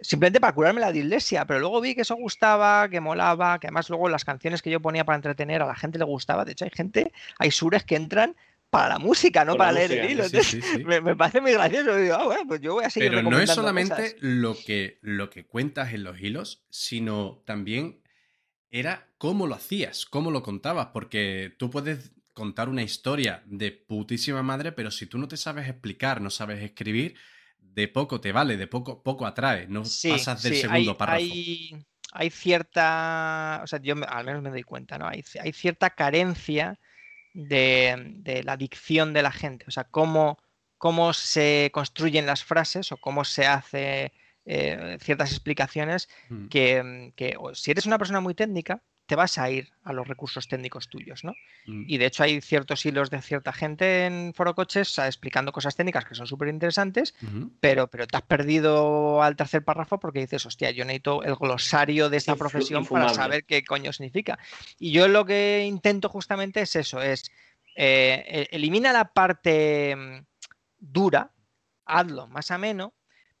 simplemente 0.00 0.40
para 0.40 0.54
curarme 0.54 0.80
la 0.80 0.92
dislexia, 0.92 1.44
pero 1.46 1.60
luego 1.60 1.80
vi 1.80 1.94
que 1.94 2.02
eso 2.02 2.16
gustaba, 2.16 2.88
que 2.88 3.00
molaba, 3.00 3.58
que 3.58 3.68
además 3.68 3.88
luego 3.90 4.08
las 4.08 4.24
canciones 4.24 4.62
que 4.62 4.70
yo 4.70 4.80
ponía 4.80 5.04
para 5.04 5.16
entretener 5.16 5.62
a 5.62 5.66
la 5.66 5.74
gente 5.74 5.98
le 5.98 6.04
gustaba. 6.04 6.44
De 6.44 6.52
hecho, 6.52 6.64
hay 6.64 6.70
gente, 6.74 7.12
hay 7.38 7.50
sures 7.50 7.84
que 7.84 7.96
entran 7.96 8.36
para 8.70 8.88
la 8.88 8.98
música, 8.98 9.44
no 9.44 9.56
para 9.56 9.70
leer 9.72 9.92
el 9.92 10.10
hilo. 10.10 10.24
Sí, 10.28 10.36
Entonces, 10.36 10.46
sí, 10.46 10.62
sí. 10.62 10.84
me, 10.84 11.00
me 11.00 11.14
parece 11.14 11.40
muy 11.40 11.52
gracioso. 11.52 11.94
Digo, 11.96 12.14
ah, 12.14 12.24
bueno, 12.24 12.42
pues 12.48 12.60
yo 12.60 12.74
voy 12.74 12.84
a 12.84 12.90
seguir 12.90 13.10
Pero 13.10 13.22
no 13.22 13.38
es 13.38 13.50
solamente 13.50 13.94
cosas. 13.94 14.14
lo 14.20 14.56
que, 14.56 14.98
lo 15.00 15.30
que 15.30 15.46
cuentas 15.46 15.92
en 15.92 16.02
los 16.02 16.20
hilos, 16.20 16.64
sino 16.70 17.42
también 17.46 18.00
era 18.70 19.06
cómo 19.18 19.46
lo 19.46 19.54
hacías, 19.54 20.06
cómo 20.06 20.32
lo 20.32 20.42
contabas, 20.42 20.88
porque 20.88 21.54
tú 21.56 21.70
puedes 21.70 22.12
contar 22.32 22.68
una 22.68 22.82
historia 22.82 23.44
de 23.46 23.70
putísima 23.70 24.42
madre, 24.42 24.72
pero 24.72 24.90
si 24.90 25.06
tú 25.06 25.18
no 25.18 25.28
te 25.28 25.36
sabes 25.36 25.68
explicar, 25.68 26.20
no 26.20 26.30
sabes 26.30 26.60
escribir, 26.60 27.14
de 27.72 27.88
poco 27.88 28.20
te 28.20 28.32
vale, 28.32 28.56
de 28.56 28.66
poco, 28.66 29.02
poco 29.02 29.26
atrae, 29.26 29.66
no 29.68 29.82
Sí, 29.84 30.08
pasas 30.10 30.42
del 30.42 30.54
sí, 30.54 30.60
segundo 30.60 30.92
hay, 30.92 30.98
párrafo. 30.98 31.26
hay- 31.28 31.86
hay 32.16 32.30
cierta, 32.30 33.60
o 33.64 33.66
sea, 33.66 33.80
yo 33.80 33.94
al 34.06 34.24
menos 34.24 34.40
me 34.42 34.50
doy 34.50 34.62
cuenta, 34.62 34.98
¿no? 34.98 35.06
Hay, 35.08 35.24
hay 35.40 35.52
cierta 35.52 35.90
carencia 35.90 36.78
de, 37.34 37.96
de 38.18 38.42
la 38.44 38.56
dicción 38.56 39.12
de 39.14 39.22
la 39.22 39.32
gente, 39.32 39.64
o 39.68 39.70
sea, 39.72 39.84
cómo, 39.84 40.38
cómo 40.78 41.12
se 41.14 41.70
construyen 41.74 42.26
las 42.26 42.44
frases 42.44 42.92
o 42.92 42.98
cómo 42.98 43.24
se 43.24 43.46
hace 43.46 44.12
eh, 44.46 44.98
ciertas 45.00 45.32
explicaciones 45.32 46.08
Mm. 46.30 46.46
que, 46.48 47.12
que, 47.16 47.36
o 47.38 47.54
si 47.54 47.70
eres 47.72 47.86
una 47.86 47.98
persona 47.98 48.20
muy 48.20 48.34
técnica, 48.34 48.82
te 49.06 49.16
vas 49.16 49.36
a 49.38 49.50
ir 49.50 49.70
a 49.82 49.92
los 49.92 50.08
recursos 50.08 50.48
técnicos 50.48 50.88
tuyos, 50.88 51.24
¿no? 51.24 51.34
Mm. 51.66 51.84
Y 51.86 51.98
de 51.98 52.06
hecho 52.06 52.22
hay 52.22 52.40
ciertos 52.40 52.86
hilos 52.86 53.10
de 53.10 53.20
cierta 53.20 53.52
gente 53.52 54.06
en 54.06 54.32
Foro 54.34 54.54
Coches 54.54 54.90
o 54.90 54.94
sea, 54.94 55.06
explicando 55.06 55.52
cosas 55.52 55.76
técnicas 55.76 56.04
que 56.04 56.14
son 56.14 56.26
súper 56.26 56.48
interesantes, 56.48 57.14
pero, 57.60 57.88
pero 57.88 58.06
te 58.06 58.16
has 58.16 58.22
perdido 58.22 59.22
al 59.22 59.36
tercer 59.36 59.62
párrafo 59.62 59.98
porque 60.00 60.20
dices, 60.20 60.46
hostia, 60.46 60.70
yo 60.70 60.84
necesito 60.84 61.22
el 61.22 61.36
glosario 61.36 62.08
de 62.08 62.16
esta 62.16 62.36
profesión 62.36 62.86
para 62.86 63.10
saber 63.10 63.44
qué 63.44 63.62
coño 63.62 63.92
significa. 63.92 64.38
Y 64.78 64.92
yo 64.92 65.08
lo 65.08 65.24
que 65.24 65.64
intento 65.66 66.08
justamente 66.08 66.62
es 66.62 66.76
eso, 66.76 67.02
es 67.02 67.30
eh, 67.76 68.48
e- 68.50 68.56
elimina 68.56 68.92
la 68.92 69.12
parte 69.12 69.94
mm, 69.96 70.24
dura, 70.78 71.32
hazlo 71.84 72.26
más 72.28 72.50
ameno, 72.50 72.94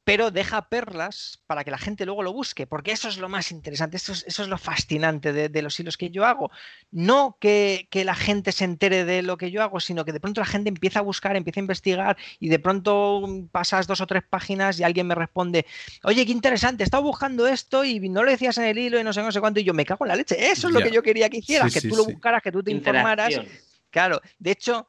pero 0.04 0.30
deja 0.30 0.68
perlas 0.68 1.40
para 1.46 1.64
que 1.64 1.70
la 1.70 1.78
gente 1.78 2.04
luego 2.04 2.22
lo 2.22 2.32
busque, 2.32 2.66
porque 2.66 2.92
eso 2.92 3.08
es 3.08 3.16
lo 3.16 3.30
más 3.30 3.50
interesante, 3.50 3.96
eso 3.96 4.12
es, 4.12 4.22
eso 4.28 4.42
es 4.42 4.48
lo 4.48 4.58
fascinante 4.58 5.32
de, 5.32 5.48
de 5.48 5.62
los 5.62 5.80
hilos 5.80 5.96
que 5.96 6.10
yo 6.10 6.26
hago. 6.26 6.50
No 6.90 7.38
que, 7.40 7.88
que 7.90 8.04
la 8.04 8.14
gente 8.14 8.52
se 8.52 8.64
entere 8.64 9.06
de 9.06 9.22
lo 9.22 9.38
que 9.38 9.50
yo 9.50 9.62
hago, 9.62 9.80
sino 9.80 10.04
que 10.04 10.12
de 10.12 10.20
pronto 10.20 10.42
la 10.42 10.46
gente 10.46 10.68
empieza 10.68 10.98
a 10.98 11.02
buscar, 11.02 11.36
empieza 11.36 11.60
a 11.60 11.62
investigar 11.62 12.16
y 12.38 12.50
de 12.50 12.58
pronto 12.58 13.22
mm, 13.26 13.46
pasas 13.48 13.86
dos 13.86 14.02
o 14.02 14.06
tres 14.06 14.22
páginas 14.28 14.78
y 14.78 14.82
alguien 14.84 15.06
me 15.06 15.14
responde, 15.14 15.64
oye, 16.02 16.26
qué 16.26 16.32
interesante, 16.32 16.82
he 16.82 16.84
estado 16.84 17.02
buscando 17.02 17.46
esto 17.48 17.82
y 17.84 18.06
no 18.10 18.22
lo 18.22 18.30
decías 18.30 18.58
en 18.58 18.64
el 18.64 18.76
hilo 18.78 19.00
y 19.00 19.04
no 19.04 19.12
sé, 19.14 19.22
no 19.22 19.32
sé 19.32 19.40
cuánto, 19.40 19.60
y 19.60 19.64
yo 19.64 19.72
me 19.72 19.86
cago 19.86 20.04
en 20.04 20.10
la 20.10 20.16
leche. 20.16 20.36
Eso 20.50 20.68
es 20.68 20.74
lo 20.74 20.82
que 20.82 20.90
yo 20.90 21.02
quería 21.02 21.30
que 21.30 21.38
hicieras, 21.38 21.68
Sí, 21.72 21.74
que 21.74 21.80
sí, 21.80 21.88
tú 21.88 21.96
lo 21.96 22.04
sí. 22.04 22.12
buscaras, 22.12 22.42
que 22.42 22.52
tú 22.52 22.62
te 22.62 22.72
informaras. 22.72 23.40
Claro, 23.88 24.20
de 24.38 24.50
hecho, 24.50 24.86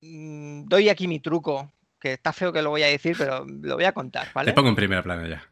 mm, 0.00 0.64
doy 0.68 0.88
aquí 0.88 1.06
mi 1.06 1.20
truco, 1.20 1.70
que 2.02 2.14
está 2.14 2.32
feo 2.32 2.52
que 2.52 2.62
lo 2.62 2.70
voy 2.70 2.82
a 2.82 2.88
decir, 2.88 3.16
pero 3.16 3.46
lo 3.46 3.76
voy 3.76 3.84
a 3.84 3.92
contar, 3.92 4.26
Te 4.26 4.32
¿vale? 4.34 4.52
pongo 4.52 4.68
en 4.70 4.74
primera 4.74 5.04
plana 5.04 5.28
ya. 5.28 5.48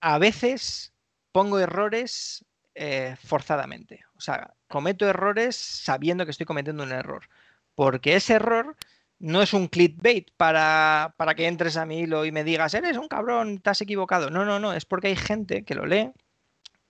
A 0.00 0.18
veces 0.18 0.94
pongo 1.32 1.58
errores 1.58 2.44
eh, 2.74 3.14
forzadamente. 3.22 4.04
O 4.16 4.20
sea, 4.20 4.54
cometo 4.68 5.06
errores 5.06 5.54
sabiendo 5.54 6.24
que 6.24 6.30
estoy 6.30 6.46
cometiendo 6.46 6.82
un 6.82 6.92
error. 6.92 7.28
Porque 7.74 8.16
ese 8.16 8.34
error 8.34 8.74
no 9.18 9.42
es 9.42 9.52
un 9.52 9.68
clickbait 9.68 10.30
para, 10.38 11.14
para 11.18 11.34
que 11.34 11.46
entres 11.46 11.76
a 11.76 11.84
mi 11.84 12.00
hilo 12.00 12.24
y 12.24 12.32
me 12.32 12.42
digas, 12.42 12.72
eres 12.72 12.96
un 12.96 13.08
cabrón, 13.08 13.58
te 13.58 13.70
has 13.70 13.80
equivocado. 13.82 14.30
No, 14.30 14.44
no, 14.46 14.58
no, 14.58 14.72
es 14.72 14.86
porque 14.86 15.08
hay 15.08 15.16
gente 15.16 15.64
que 15.64 15.74
lo 15.74 15.84
lee 15.84 16.10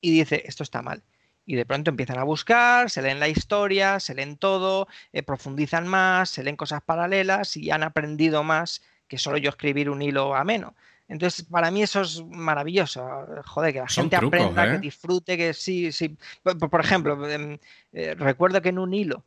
y 0.00 0.12
dice, 0.12 0.44
esto 0.46 0.62
está 0.62 0.80
mal. 0.80 1.02
Y 1.44 1.56
de 1.56 1.66
pronto 1.66 1.90
empiezan 1.90 2.18
a 2.18 2.24
buscar, 2.24 2.88
se 2.88 3.02
leen 3.02 3.18
la 3.18 3.28
historia, 3.28 3.98
se 3.98 4.14
leen 4.14 4.36
todo, 4.36 4.86
eh, 5.12 5.24
profundizan 5.24 5.88
más, 5.88 6.30
se 6.30 6.44
leen 6.44 6.56
cosas 6.56 6.82
paralelas 6.82 7.56
y 7.56 7.72
han 7.72 7.82
aprendido 7.82 8.44
más 8.44 8.80
que 9.12 9.18
solo 9.18 9.36
yo 9.36 9.50
escribir 9.50 9.90
un 9.90 10.00
hilo 10.00 10.34
ameno. 10.34 10.74
Entonces, 11.06 11.44
para 11.44 11.70
mí 11.70 11.82
eso 11.82 12.00
es 12.00 12.24
maravilloso. 12.24 13.06
Joder, 13.44 13.74
que 13.74 13.80
la 13.80 13.88
Son 13.90 14.04
gente 14.04 14.16
trucos, 14.16 14.40
aprenda, 14.40 14.66
¿eh? 14.66 14.70
que 14.72 14.78
disfrute, 14.78 15.36
que 15.36 15.52
sí, 15.52 15.92
sí. 15.92 16.16
Por, 16.42 16.58
por- 16.58 16.70
por 16.70 16.80
ejemplo, 16.80 17.28
em, 17.28 17.58
eh, 17.92 18.14
recuerdo 18.14 18.62
que 18.62 18.70
en 18.70 18.78
un 18.78 18.94
hilo, 18.94 19.22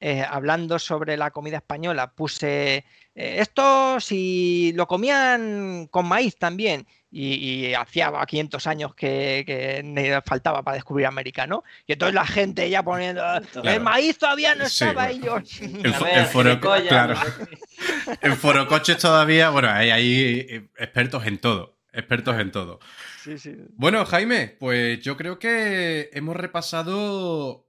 eh, 0.00 0.24
hablando 0.28 0.78
sobre 0.78 1.16
la 1.16 1.30
comida 1.30 1.56
española, 1.58 2.12
puse 2.12 2.76
eh, 2.76 3.36
esto 3.40 3.98
si 4.00 4.72
lo 4.74 4.86
comían 4.86 5.88
con 5.90 6.06
maíz 6.06 6.36
también. 6.36 6.86
Y, 7.10 7.68
y 7.68 7.74
hacía 7.74 8.12
500 8.26 8.66
años 8.66 8.94
que, 8.94 9.42
que 9.46 9.80
me 9.82 10.20
faltaba 10.20 10.62
para 10.62 10.74
descubrir 10.74 11.06
América, 11.06 11.46
¿no? 11.46 11.64
Y 11.86 11.94
entonces 11.94 12.14
la 12.14 12.26
gente 12.26 12.68
ya 12.68 12.82
poniendo, 12.82 13.22
Claro. 13.52 13.70
el 13.70 13.80
maíz 13.80 14.18
todavía 14.18 14.54
no 14.54 14.68
Sí, 14.68 14.84
estaba 14.84 15.06
bueno. 15.08 15.18
y 15.18 15.26
yo, 15.26 15.36
El, 15.84 15.94
A 15.94 15.98
fo- 15.98 16.04
ver, 16.04 16.18
el 16.18 16.26
foro, 16.26 16.60
claro. 16.60 17.14
no. 17.14 18.16
En 18.20 18.36
forocoches 18.36 18.98
todavía, 18.98 19.48
bueno, 19.48 19.70
hay 19.70 19.88
ahí 19.88 20.46
eh, 20.50 20.68
expertos 20.76 21.24
en 21.26 21.38
todo. 21.38 21.78
Expertos 21.94 22.38
en 22.38 22.52
todo. 22.52 22.78
Sí, 23.24 23.38
sí. 23.38 23.56
Bueno, 23.70 24.04
Jaime, 24.04 24.48
pues 24.60 25.00
yo 25.00 25.16
creo 25.16 25.38
que 25.38 26.10
hemos 26.12 26.36
repasado 26.36 27.66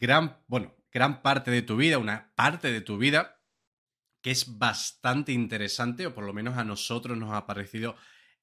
gran, 0.00 0.36
bueno, 0.48 0.74
gran 0.92 1.22
parte 1.22 1.50
de 1.50 1.62
tu 1.62 1.76
vida, 1.76 1.98
una 1.98 2.32
parte 2.34 2.72
de 2.72 2.80
tu 2.80 2.98
vida 2.98 3.40
que 4.22 4.30
es 4.30 4.58
bastante 4.58 5.32
interesante, 5.32 6.06
o 6.06 6.14
por 6.14 6.24
lo 6.24 6.32
menos 6.32 6.58
a 6.58 6.64
nosotros 6.64 7.16
nos 7.16 7.32
ha 7.32 7.46
parecido 7.46 7.96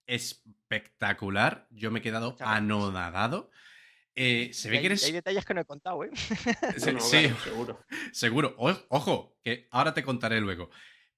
espectacular. 0.07 1.67
Yo 1.71 1.91
me 1.91 1.99
he 1.99 2.01
quedado 2.01 2.35
anonadado. 2.39 3.51
Eh, 4.15 4.49
se 4.53 4.69
ve 4.69 4.77
hay, 4.77 4.81
que 4.81 4.85
eres... 4.87 5.03
hay 5.03 5.11
detalles 5.11 5.45
que 5.45 5.53
no 5.53 5.61
he 5.61 5.65
contado, 5.65 6.03
¿eh? 6.03 6.09
Sí, 6.77 6.85
No, 6.87 6.91
no, 6.93 6.99
sí, 7.01 7.17
claro, 7.27 7.37
seguro. 7.43 7.85
Seguro. 8.11 8.55
O- 8.57 8.85
ojo, 8.89 9.37
que 9.43 9.67
ahora 9.71 9.93
te 9.93 10.03
contaré 10.03 10.41
luego. 10.41 10.71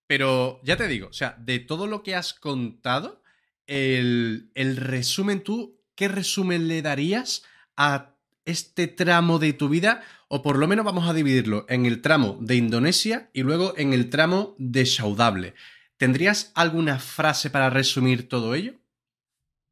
Pero 0.07 0.59
ya 0.63 0.75
te 0.75 0.87
digo, 0.87 1.07
o 1.07 1.13
sea, 1.13 1.35
de 1.39 1.59
todo 1.59 1.87
lo 1.87 2.03
que 2.03 2.15
has 2.15 2.33
contado, 2.33 3.23
el, 3.67 4.51
el 4.55 4.75
resumen, 4.75 5.43
¿tú 5.43 5.79
qué 5.95 6.07
resumen 6.07 6.67
le 6.67 6.81
darías 6.81 7.45
a 7.77 8.15
este 8.49 8.87
tramo 8.87 9.39
de 9.39 9.53
tu 9.53 9.69
vida? 9.69 10.03
O 10.27 10.41
por 10.41 10.57
lo 10.57 10.67
menos 10.67 10.85
vamos 10.85 11.09
a 11.09 11.13
dividirlo 11.13 11.65
en 11.69 11.85
el 11.85 12.01
tramo 12.01 12.37
de 12.39 12.55
Indonesia 12.55 13.29
y 13.33 13.43
luego 13.43 13.73
en 13.77 13.93
el 13.93 14.09
tramo 14.09 14.55
de 14.57 14.85
Saudable. 14.85 15.55
¿Tendrías 15.97 16.51
alguna 16.55 16.99
frase 16.99 17.49
para 17.49 17.69
resumir 17.69 18.29
todo 18.29 18.55
ello? 18.55 18.73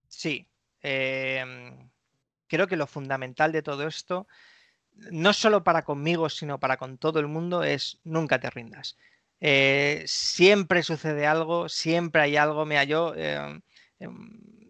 Sí. 0.08 0.48
em, 0.82 1.90
creo 2.48 2.68
que 2.68 2.78
lo 2.78 2.88
fundamental 2.88 3.52
de 3.52 3.62
todo 3.62 3.88
esto, 3.88 4.28
no 5.12 5.34
solo 5.34 5.64
para 5.64 5.84
conmigo, 5.84 6.30
sino 6.30 6.60
para 6.60 6.78
con 6.78 6.98
todo 6.98 7.20
el 7.20 7.28
mundo, 7.28 7.64
es 7.64 8.00
nunca 8.04 8.40
te 8.40 8.50
rindas. 8.50 8.98
Eh, 9.40 10.04
siempre 10.08 10.84
sucede 10.84 11.28
algo, 11.28 11.70
siempre 11.70 12.22
hay 12.24 12.38
algo. 12.38 12.66
Mira, 12.66 12.84
yo 12.84 13.14
em, 13.16 13.62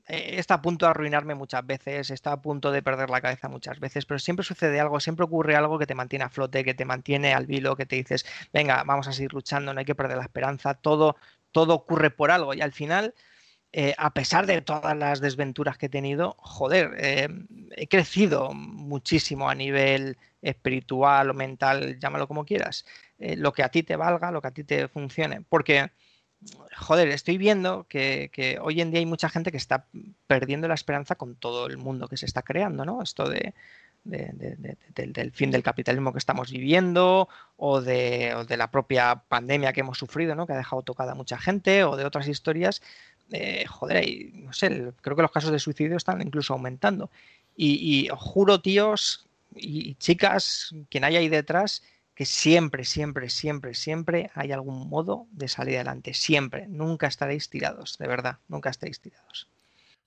he 0.08 0.40
estado 0.40 0.60
a 0.60 0.62
punto 0.62 0.86
de 0.86 0.92
arruinarme 0.92 1.36
muchas 1.36 1.66
veces, 1.66 2.10
estado 2.10 2.36
a 2.36 2.42
punto 2.42 2.72
de 2.72 2.82
perder 2.82 3.10
la 3.10 3.22
cabeza 3.22 3.50
muchas 3.50 3.80
veces, 3.80 4.06
pero 4.06 4.20
siempre 4.20 4.46
sucede 4.46 4.80
algo, 4.80 5.00
siempre 5.00 5.26
ocurre 5.26 5.56
algo 5.56 5.78
que 5.80 5.86
te 5.86 5.96
mantiene 5.96 6.26
a 6.26 6.30
flote, 6.30 6.64
que 6.64 6.74
te 6.74 6.86
mantiene 6.86 7.34
al 7.34 7.46
vilo, 7.46 7.76
que 7.76 7.86
te 7.86 7.98
dices, 7.98 8.26
venga, 8.54 8.84
vamos 8.86 9.08
a 9.08 9.14
seguir 9.14 9.34
luchando, 9.34 9.74
no 9.74 9.80
hay 9.80 9.86
que 9.86 9.96
perder 9.96 10.18
la 10.18 10.24
esperanza, 10.24 10.74
todo, 10.76 11.18
todo 11.52 11.74
ocurre 11.74 12.10
por 12.12 12.32
algo 12.32 12.54
y 12.54 12.62
al 12.62 12.72
final 12.72 13.14
eh, 13.74 13.94
a 13.98 14.14
pesar 14.14 14.46
de 14.46 14.62
todas 14.62 14.96
las 14.98 15.20
desventuras 15.20 15.78
que 15.78 15.88
he 15.88 15.90
tenido, 15.90 16.36
joder, 16.40 16.96
eh, 16.98 17.28
he 17.76 17.88
crecido 17.88 18.54
muchísimo 18.54 19.50
a 19.50 19.56
nivel 19.56 20.18
espiritual 20.42 21.30
o 21.30 21.34
mental, 21.34 22.00
llámalo 22.00 22.28
como 22.28 22.46
quieras. 22.46 22.86
Eh, 23.20 23.36
lo 23.36 23.52
que 23.54 23.64
a 23.64 23.70
ti 23.70 23.84
te 23.84 23.96
valga, 23.96 24.32
lo 24.32 24.42
que 24.42 24.48
a 24.48 24.52
ti 24.52 24.64
te 24.64 24.88
funcione. 24.88 25.42
Porque, 25.42 25.92
joder, 26.76 27.08
estoy 27.10 27.38
viendo 27.38 27.86
que, 27.88 28.60
hoy 28.62 28.82
en 28.82 28.92
día 28.92 29.00
hay 29.00 29.06
mucha 29.06 29.30
gente 29.30 29.52
que 29.52 29.58
está 29.58 29.88
perdiendo 30.28 30.68
la 30.68 30.76
esperanza 30.76 31.16
con 31.16 31.36
todo 31.36 31.68
el 31.68 31.78
mundo 31.78 32.08
que 32.08 32.18
se 32.18 32.26
está 32.26 32.42
creando, 32.42 32.86
¿no? 32.86 33.02
Esto 33.02 33.28
de, 33.28 33.54
de- 34.04 34.32
de- 34.34 34.78
de- 34.96 35.08
del, 35.08 35.32
fin 35.32 35.52
del 35.52 35.64
capitalismo 35.64 36.12
que 36.14 36.20
estamos 36.20 36.52
viviendo 36.52 37.28
o 37.58 37.82
de, 37.82 38.46
la 38.58 38.72
propia 38.72 39.24
pandemia 39.28 39.74
que 39.74 39.82
hemos 39.82 39.98
sufrido, 39.98 40.36
¿no? 40.36 40.46
Que 40.48 40.54
ha 40.54 40.58
dejado 40.58 40.84
tocada 40.84 41.14
a 41.14 41.16
mucha 41.16 41.38
gente 41.38 41.84
o 41.84 41.96
de 41.96 42.06
otras 42.06 42.28
historias. 42.28 42.82
Eh, 43.32 43.66
joder, 43.68 44.08
y, 44.08 44.32
no 44.46 44.54
sé, 44.54 44.92
creo 45.02 45.16
que 45.16 45.22
los 45.22 45.32
casos 45.32 45.52
de 45.52 45.60
suicidio 45.60 45.98
están 45.98 46.22
incluso 46.22 46.54
aumentando. 46.54 47.10
Y, 47.56 48.06
y 48.06 48.10
juro, 48.16 48.62
tíos 48.62 49.28
y, 49.56 49.96
chicas, 49.96 50.74
quien 50.90 51.04
haya 51.04 51.20
ahí 51.20 51.30
detrás, 51.30 51.84
que 52.18 52.26
siempre, 52.26 52.84
siempre, 52.84 53.30
siempre, 53.30 53.76
siempre 53.76 54.32
hay 54.34 54.52
algún 54.52 54.90
modo 54.90 55.28
de 55.30 55.48
salir 55.48 55.76
adelante. 55.76 56.16
Siempre. 56.16 56.66
Nunca 56.68 57.06
estaréis 57.06 57.48
tirados, 57.48 58.00
de 58.00 58.08
verdad. 58.08 58.40
Nunca 58.48 58.72
estaréis 58.72 59.00
tirados. 59.00 59.48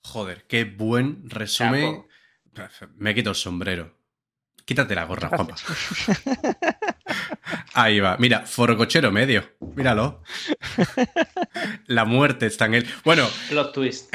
Joder, 0.01 0.43
qué 0.45 0.65
buen 0.65 1.29
resumen. 1.29 2.05
Me 2.97 3.15
quito 3.15 3.29
el 3.29 3.37
sombrero. 3.37 3.95
Quítate 4.65 4.93
la 4.93 5.05
gorra, 5.05 5.29
Juanpa. 5.29 5.55
Ahí 7.75 8.01
va. 8.01 8.17
Mira, 8.19 8.41
forocochero 8.41 9.09
medio. 9.13 9.49
Míralo. 9.75 10.21
La 11.87 12.03
muerte 12.03 12.45
está 12.45 12.65
en 12.65 12.73
él. 12.73 12.89
Bueno, 13.05 13.25
Plot 13.49 13.73
twist. 13.73 14.13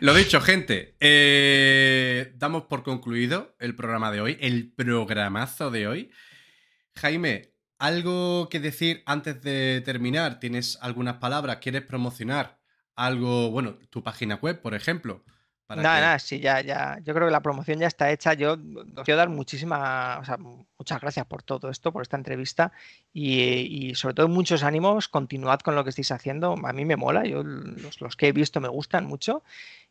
lo 0.00 0.14
dicho, 0.14 0.40
gente. 0.40 0.96
eh, 1.00 2.32
damos 2.36 2.64
por 2.64 2.82
concluido 2.82 3.54
el 3.60 3.74
programa 3.76 4.10
de 4.10 4.22
hoy, 4.22 4.38
el 4.40 4.72
programazo 4.74 5.70
de 5.70 5.86
hoy. 5.88 6.10
Jaime, 7.00 7.52
¿algo 7.78 8.48
que 8.48 8.60
decir 8.60 9.02
antes 9.06 9.42
de 9.42 9.82
terminar? 9.84 10.38
¿Tienes 10.40 10.78
algunas 10.80 11.16
palabras? 11.16 11.58
¿Quieres 11.58 11.82
promocionar 11.82 12.58
algo? 12.94 13.50
Bueno, 13.50 13.76
tu 13.90 14.02
página 14.02 14.36
web, 14.36 14.60
por 14.60 14.74
ejemplo. 14.74 15.24
Nada, 15.68 15.82
que- 15.82 15.82
nada, 16.00 16.18
sí, 16.20 16.38
ya, 16.38 16.60
ya. 16.60 16.98
Yo 17.02 17.12
creo 17.12 17.26
que 17.26 17.32
la 17.32 17.42
promoción 17.42 17.80
ya 17.80 17.88
está 17.88 18.12
hecha. 18.12 18.34
Yo 18.34 18.56
quiero 19.04 19.18
dar 19.18 19.28
muchísimas, 19.28 20.20
o 20.20 20.24
sea, 20.24 20.36
muchas 20.38 21.00
gracias 21.00 21.26
por 21.26 21.42
todo 21.42 21.70
esto, 21.70 21.92
por 21.92 22.02
esta 22.02 22.16
entrevista 22.16 22.70
y, 23.12 23.40
y 23.88 23.94
sobre 23.96 24.14
todo 24.14 24.28
muchos 24.28 24.62
ánimos. 24.62 25.08
Continuad 25.08 25.58
con 25.58 25.74
lo 25.74 25.82
que 25.82 25.90
estáis 25.90 26.12
haciendo. 26.12 26.54
A 26.64 26.72
mí 26.72 26.84
me 26.84 26.94
mola, 26.94 27.24
yo 27.24 27.42
los, 27.42 28.00
los 28.00 28.14
que 28.14 28.28
he 28.28 28.32
visto 28.32 28.60
me 28.60 28.68
gustan 28.68 29.06
mucho 29.06 29.42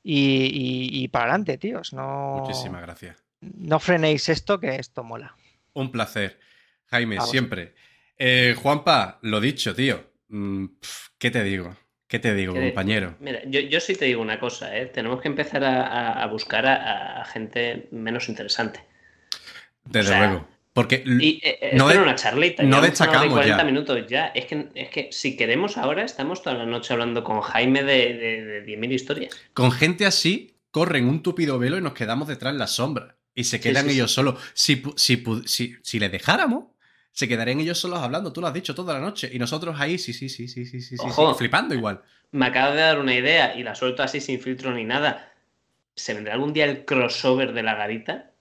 y, 0.01 0.45
y- 0.45 1.03
y 1.03 1.07
para 1.09 1.25
adelante, 1.25 1.57
tíos. 1.57 1.91
No, 1.91 2.37
Muchísimas 2.41 2.81
gracias. 2.81 3.21
no 3.41 3.79
frenéis 3.79 4.29
esto, 4.29 4.59
que 4.61 4.77
esto 4.77 5.03
mola. 5.03 5.35
Un 5.73 5.91
placer. 5.91 6.39
Jaime, 6.95 7.21
siempre. 7.21 7.73
Eh, 8.17 8.55
Juanpa, 8.57 9.19
lo 9.21 9.39
dicho, 9.41 9.75
tío. 9.75 10.11
mm, 10.29 10.65
¿qué 11.17 11.31
te 11.31 11.43
digo? 11.43 11.75
¿Qué 12.07 12.19
te 12.19 12.33
digo, 12.33 12.53
compañero? 12.53 13.15
Mira, 13.19 13.41
yo, 13.47 13.59
yo, 13.61 13.79
sí 13.79 13.95
te 13.95 14.05
digo 14.05 14.21
una 14.21 14.39
cosa, 14.39 14.77
¿eh? 14.77 14.85
tenemos 14.85 15.21
que 15.21 15.27
empezar 15.27 15.63
a, 15.63 16.25
buscar 16.27 16.65
a, 16.67 17.25
gente 17.25 17.87
menos 17.91 18.29
interesante. 18.29 18.79
Desde 19.83 20.15
luego. 20.17 20.47
Porque 20.71 21.03
y, 21.05 21.39
eh, 21.41 21.71
no 21.73 21.87
de, 21.87 21.97
una 21.97 22.15
charlita, 22.15 22.61
no 22.63 22.81
destacamos 22.81 23.33
40 23.33 23.63
minutos 23.63 24.05
ya. 24.07 24.27
Es 24.27 24.45
que, 24.45 24.67
es 24.75 24.89
que 24.89 25.09
si 25.11 25.35
queremos 25.35 25.77
ahora, 25.77 26.03
estamos 26.03 26.43
toda 26.43 26.57
la 26.57 26.65
noche 26.65 26.93
hablando 26.93 27.23
con 27.23 27.41
Jaime 27.41 27.83
de, 27.83 28.13
de, 28.13 28.65
10.000 28.65 28.91
historias. 28.93 29.35
Con 29.53 29.71
gente 29.71 30.05
así, 30.05 30.57
corren 30.71 31.07
un 31.07 31.23
tupido 31.23 31.57
velo 31.57 31.77
y 31.77 31.81
nos 31.81 31.93
quedamos 31.93 32.27
detrás 32.27 32.51
en 32.51 32.59
la 32.59 32.67
sombra. 32.67 33.17
Y 33.33 33.45
se 33.45 33.59
quedan 33.59 33.89
ellos 33.89 34.13
solos. 34.13 34.39
Si, 34.53 34.83
si, 34.95 35.23
si, 35.45 35.75
si 35.81 35.99
le 35.99 36.09
dejáramos, 36.09 36.65
se 37.15 37.29
quedarían 37.29 37.61
ellos 37.61 37.79
solos 37.79 37.99
hablando, 37.99 38.33
tú 38.33 38.41
lo 38.41 38.47
has 38.47 38.53
dicho 38.53 38.75
toda 38.75 38.93
la 38.93 38.99
noche, 38.99 39.29
y 39.31 39.39
nosotros 39.39 39.79
ahí, 39.79 39.97
sí, 39.97 40.11
sí, 40.11 40.27
sí, 40.27 40.49
sí, 40.49 40.65
sí, 40.65 40.81
sí, 40.81 40.97
flipando 41.37 41.73
igual. 41.73 42.01
Me 42.31 42.47
acaba 42.47 42.75
de 42.75 42.81
dar 42.81 42.99
una 42.99 43.15
idea 43.15 43.55
y 43.55 43.63
la 43.63 43.73
suelto 43.73 44.03
así 44.03 44.19
sin 44.19 44.41
filtro 44.41 44.73
ni 44.73 44.83
nada. 44.83 45.31
¿Se 45.95 46.13
vendrá 46.13 46.33
algún 46.33 46.51
día 46.51 46.65
el 46.65 46.83
crossover 46.83 47.53
de 47.53 47.63
la 47.63 47.75
garita? 47.75 48.31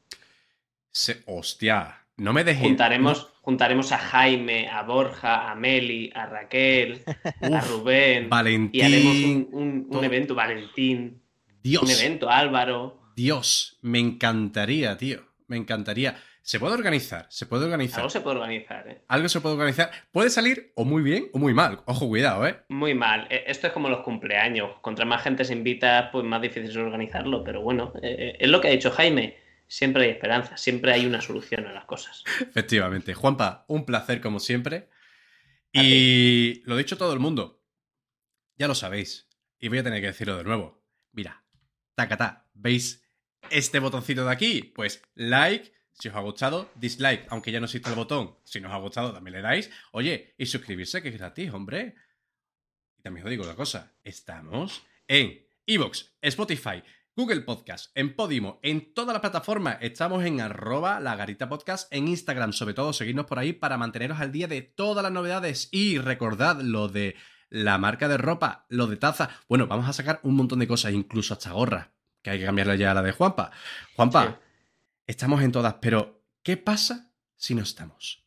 Se, 0.91 1.23
hostia, 1.27 2.05
no 2.17 2.33
me 2.33 2.43
dejes. 2.43 2.65
Juntaremos, 2.65 3.29
juntaremos 3.43 3.93
a 3.93 3.99
Jaime, 3.99 4.69
a 4.69 4.83
Borja, 4.83 5.53
a 5.53 5.55
Meli, 5.55 6.11
a 6.13 6.27
Raquel, 6.27 7.05
a 7.43 7.61
Rubén. 7.61 8.29
Valentín. 8.29 8.81
Y 8.81 8.85
haremos 8.85 9.49
un, 9.53 10.01
evento, 10.03 10.35
Valentín. 10.35 11.23
Dios. 11.63 11.85
Un 11.85 11.91
evento, 11.93 12.29
Álvaro. 12.29 13.13
Dios, 13.15 13.79
me 13.83 14.01
encantaría, 14.01 14.97
tío. 14.97 15.21
Me 15.47 15.57
encantaría. 15.57 16.17
Se 16.45 16.61
puede 16.61 16.75
organizar, 16.75 17.27
se 17.31 17.47
puede 17.47 17.65
organizar. 17.65 18.01
Algo 18.01 18.11
se 18.11 18.21
puede 18.21 18.37
organizar, 18.37 18.87
¿eh? 18.87 19.01
Algo 19.09 19.31
se 19.31 19.41
puede 19.41 19.55
organizar. 19.55 19.91
Puede 20.13 20.29
salir 20.29 20.73
o 20.75 20.85
muy 20.85 21.03
bien 21.03 21.31
o 21.33 21.39
muy 21.39 21.55
mal. 21.55 21.81
Ojo, 21.87 22.07
cuidado, 22.07 22.47
¿eh? 22.47 22.61
Muy 22.69 22.93
mal. 22.93 23.27
E, 23.31 23.45
esto 23.47 23.69
es 23.69 23.73
como 23.73 23.89
los 23.89 24.01
cumpleaños. 24.01 24.79
Contra 24.83 25.07
más 25.07 25.23
gente 25.23 25.47
se 25.47 25.55
invita, 25.55 26.11
pues 26.13 26.23
más 26.27 26.43
difícil 26.43 26.69
es 26.69 26.77
organizarlo. 26.77 27.43
Pero 27.43 27.63
bueno, 27.63 27.95
eh, 28.03 28.15
eh, 28.19 28.37
es 28.39 28.49
lo 28.51 28.61
que 28.61 28.69
ha 28.69 28.73
dicho 28.73 28.91
Jaime. 28.91 29.39
Siempre 29.67 30.05
hay 30.05 30.11
esperanza, 30.11 30.59
siempre 30.59 30.93
hay 30.93 31.07
una 31.07 31.23
solución 31.23 31.67
a 31.67 31.73
las 31.73 31.87
cosas. 31.87 32.23
Efectivamente. 32.43 33.15
Juanpa, 33.15 33.65
un 33.69 33.87
placer 33.87 34.21
como 34.21 34.39
siempre. 34.39 34.91
Y 35.73 36.63
lo 36.67 36.77
dicho 36.77 36.99
todo 36.99 37.15
el 37.15 37.21
mundo. 37.21 37.65
Ya 38.59 38.69
lo 38.69 38.75
sabéis. 38.75 39.31
Y 39.59 39.69
voy 39.69 39.79
a 39.79 39.83
tener 39.83 40.03
que 40.03 40.09
decirlo 40.09 40.37
de 40.37 40.45
nuevo. 40.45 40.85
Mira, 41.11 41.43
tacata. 41.95 42.51
¿Veis 42.53 43.03
este 43.49 43.79
botoncito 43.79 44.27
de 44.27 44.33
aquí? 44.33 44.73
Pues 44.75 45.03
like 45.15 45.74
si 45.99 46.09
os 46.09 46.15
ha 46.15 46.21
gustado, 46.21 46.71
dislike, 46.75 47.27
aunque 47.31 47.53
ya 47.53 47.61
no 47.61 47.67
existe 47.67 47.89
el 47.89 47.97
botón. 47.97 48.37
Si 48.45 48.61
no 48.61 48.69
os 48.69 48.75
ha 48.75 48.79
gustado, 48.79 49.13
también 49.13 49.37
le 49.37 49.43
dais. 49.43 49.71
Oye, 49.93 50.35
y 50.37 50.47
suscribirse, 50.47 51.03
que 51.03 51.09
es 51.09 51.19
gratis, 51.19 51.53
hombre. 51.53 51.95
Y 52.99 53.03
también 53.03 53.25
os 53.25 53.31
digo 53.31 53.45
una 53.45 53.55
cosa: 53.55 53.93
estamos 54.03 54.83
en 55.07 55.47
Evox, 55.67 56.17
Spotify, 56.21 56.83
Google 57.17 57.43
Podcast, 57.43 57.97
en 57.97 58.17
Podimo, 58.17 58.59
en 58.63 58.93
toda 58.93 59.13
la 59.13 59.21
plataforma. 59.21 59.73
Estamos 59.75 60.25
en 60.25 60.41
arroba 60.41 60.99
la 60.99 61.15
garita 61.15 61.49
podcast, 61.49 61.93
en 61.95 62.09
Instagram, 62.09 62.53
sobre 62.53 62.75
todo, 62.75 62.93
seguidnos 62.93 63.27
por 63.27 63.39
ahí 63.39 63.53
para 63.53 63.79
manteneros 63.79 64.19
al 64.19 64.33
día 64.33 64.49
de 64.49 64.63
todas 64.63 65.03
las 65.03 65.13
novedades. 65.13 65.69
Y 65.71 65.99
recordad 65.99 66.61
lo 66.61 66.89
de 66.89 67.15
la 67.51 67.79
marca 67.79 68.09
de 68.09 68.17
ropa, 68.17 68.67
lo 68.69 68.89
de 68.89 68.97
taza. 68.97 69.31
Bueno, 69.49 69.69
vamos 69.69 69.89
a 69.89 69.93
sacar 69.93 70.19
un 70.25 70.35
montón 70.35 70.59
de 70.59 70.67
cosas, 70.67 70.93
incluso 70.93 71.35
hasta 71.35 71.53
gorra, 71.53 71.93
que 72.21 72.31
hay 72.31 72.41
que 72.41 72.47
cambiarle 72.47 72.79
ya 72.79 72.91
a 72.91 72.95
la 72.95 73.03
de 73.03 73.13
Juanpa. 73.13 73.53
Juanpa. 73.95 74.41
Estamos 75.07 75.43
en 75.43 75.53
todas, 75.53 75.75
pero 75.81 76.23
¿qué 76.43 76.57
pasa 76.57 77.11
si 77.37 77.55
no 77.55 77.63
estamos? 77.63 78.25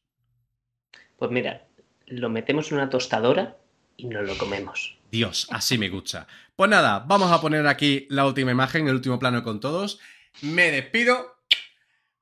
Pues 1.18 1.32
mira, 1.32 1.68
lo 2.06 2.30
metemos 2.30 2.72
en 2.72 2.78
una 2.78 2.90
tostadora 2.90 3.58
y 3.96 4.06
nos 4.06 4.28
lo 4.28 4.38
comemos. 4.38 4.98
Dios, 5.12 5.48
así 5.50 5.78
me 5.78 5.90
gusta. 5.90 6.28
Pues 6.56 6.70
nada, 6.70 7.00
vamos 7.00 7.32
a 7.32 7.42
poner 7.42 7.66
aquí 7.68 8.06
la 8.10 8.26
última 8.26 8.52
imagen, 8.52 8.88
el 8.88 8.96
último 8.96 9.18
plano 9.18 9.44
con 9.44 9.60
todos. 9.60 10.00
Me 10.42 10.72
despido. 10.72 11.38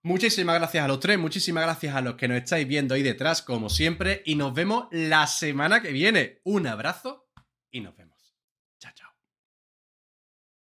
Muchísimas 0.03 0.55
gracias 0.55 0.85
a 0.85 0.87
los 0.87 0.99
tres, 0.99 1.17
muchísimas 1.17 1.63
gracias 1.63 1.95
a 1.95 2.01
los 2.01 2.15
que 2.15 2.27
nos 2.27 2.37
estáis 2.37 2.67
viendo 2.67 2.93
ahí 2.93 3.01
detrás, 3.01 3.41
como 3.41 3.69
siempre, 3.69 4.21
y 4.25 4.35
nos 4.35 4.53
vemos 4.53 4.87
la 4.91 5.25
semana 5.25 5.81
que 5.81 5.91
viene. 5.91 6.41
Un 6.43 6.67
abrazo 6.67 7.27
y 7.71 7.81
nos 7.81 7.97
vemos. 7.97 8.04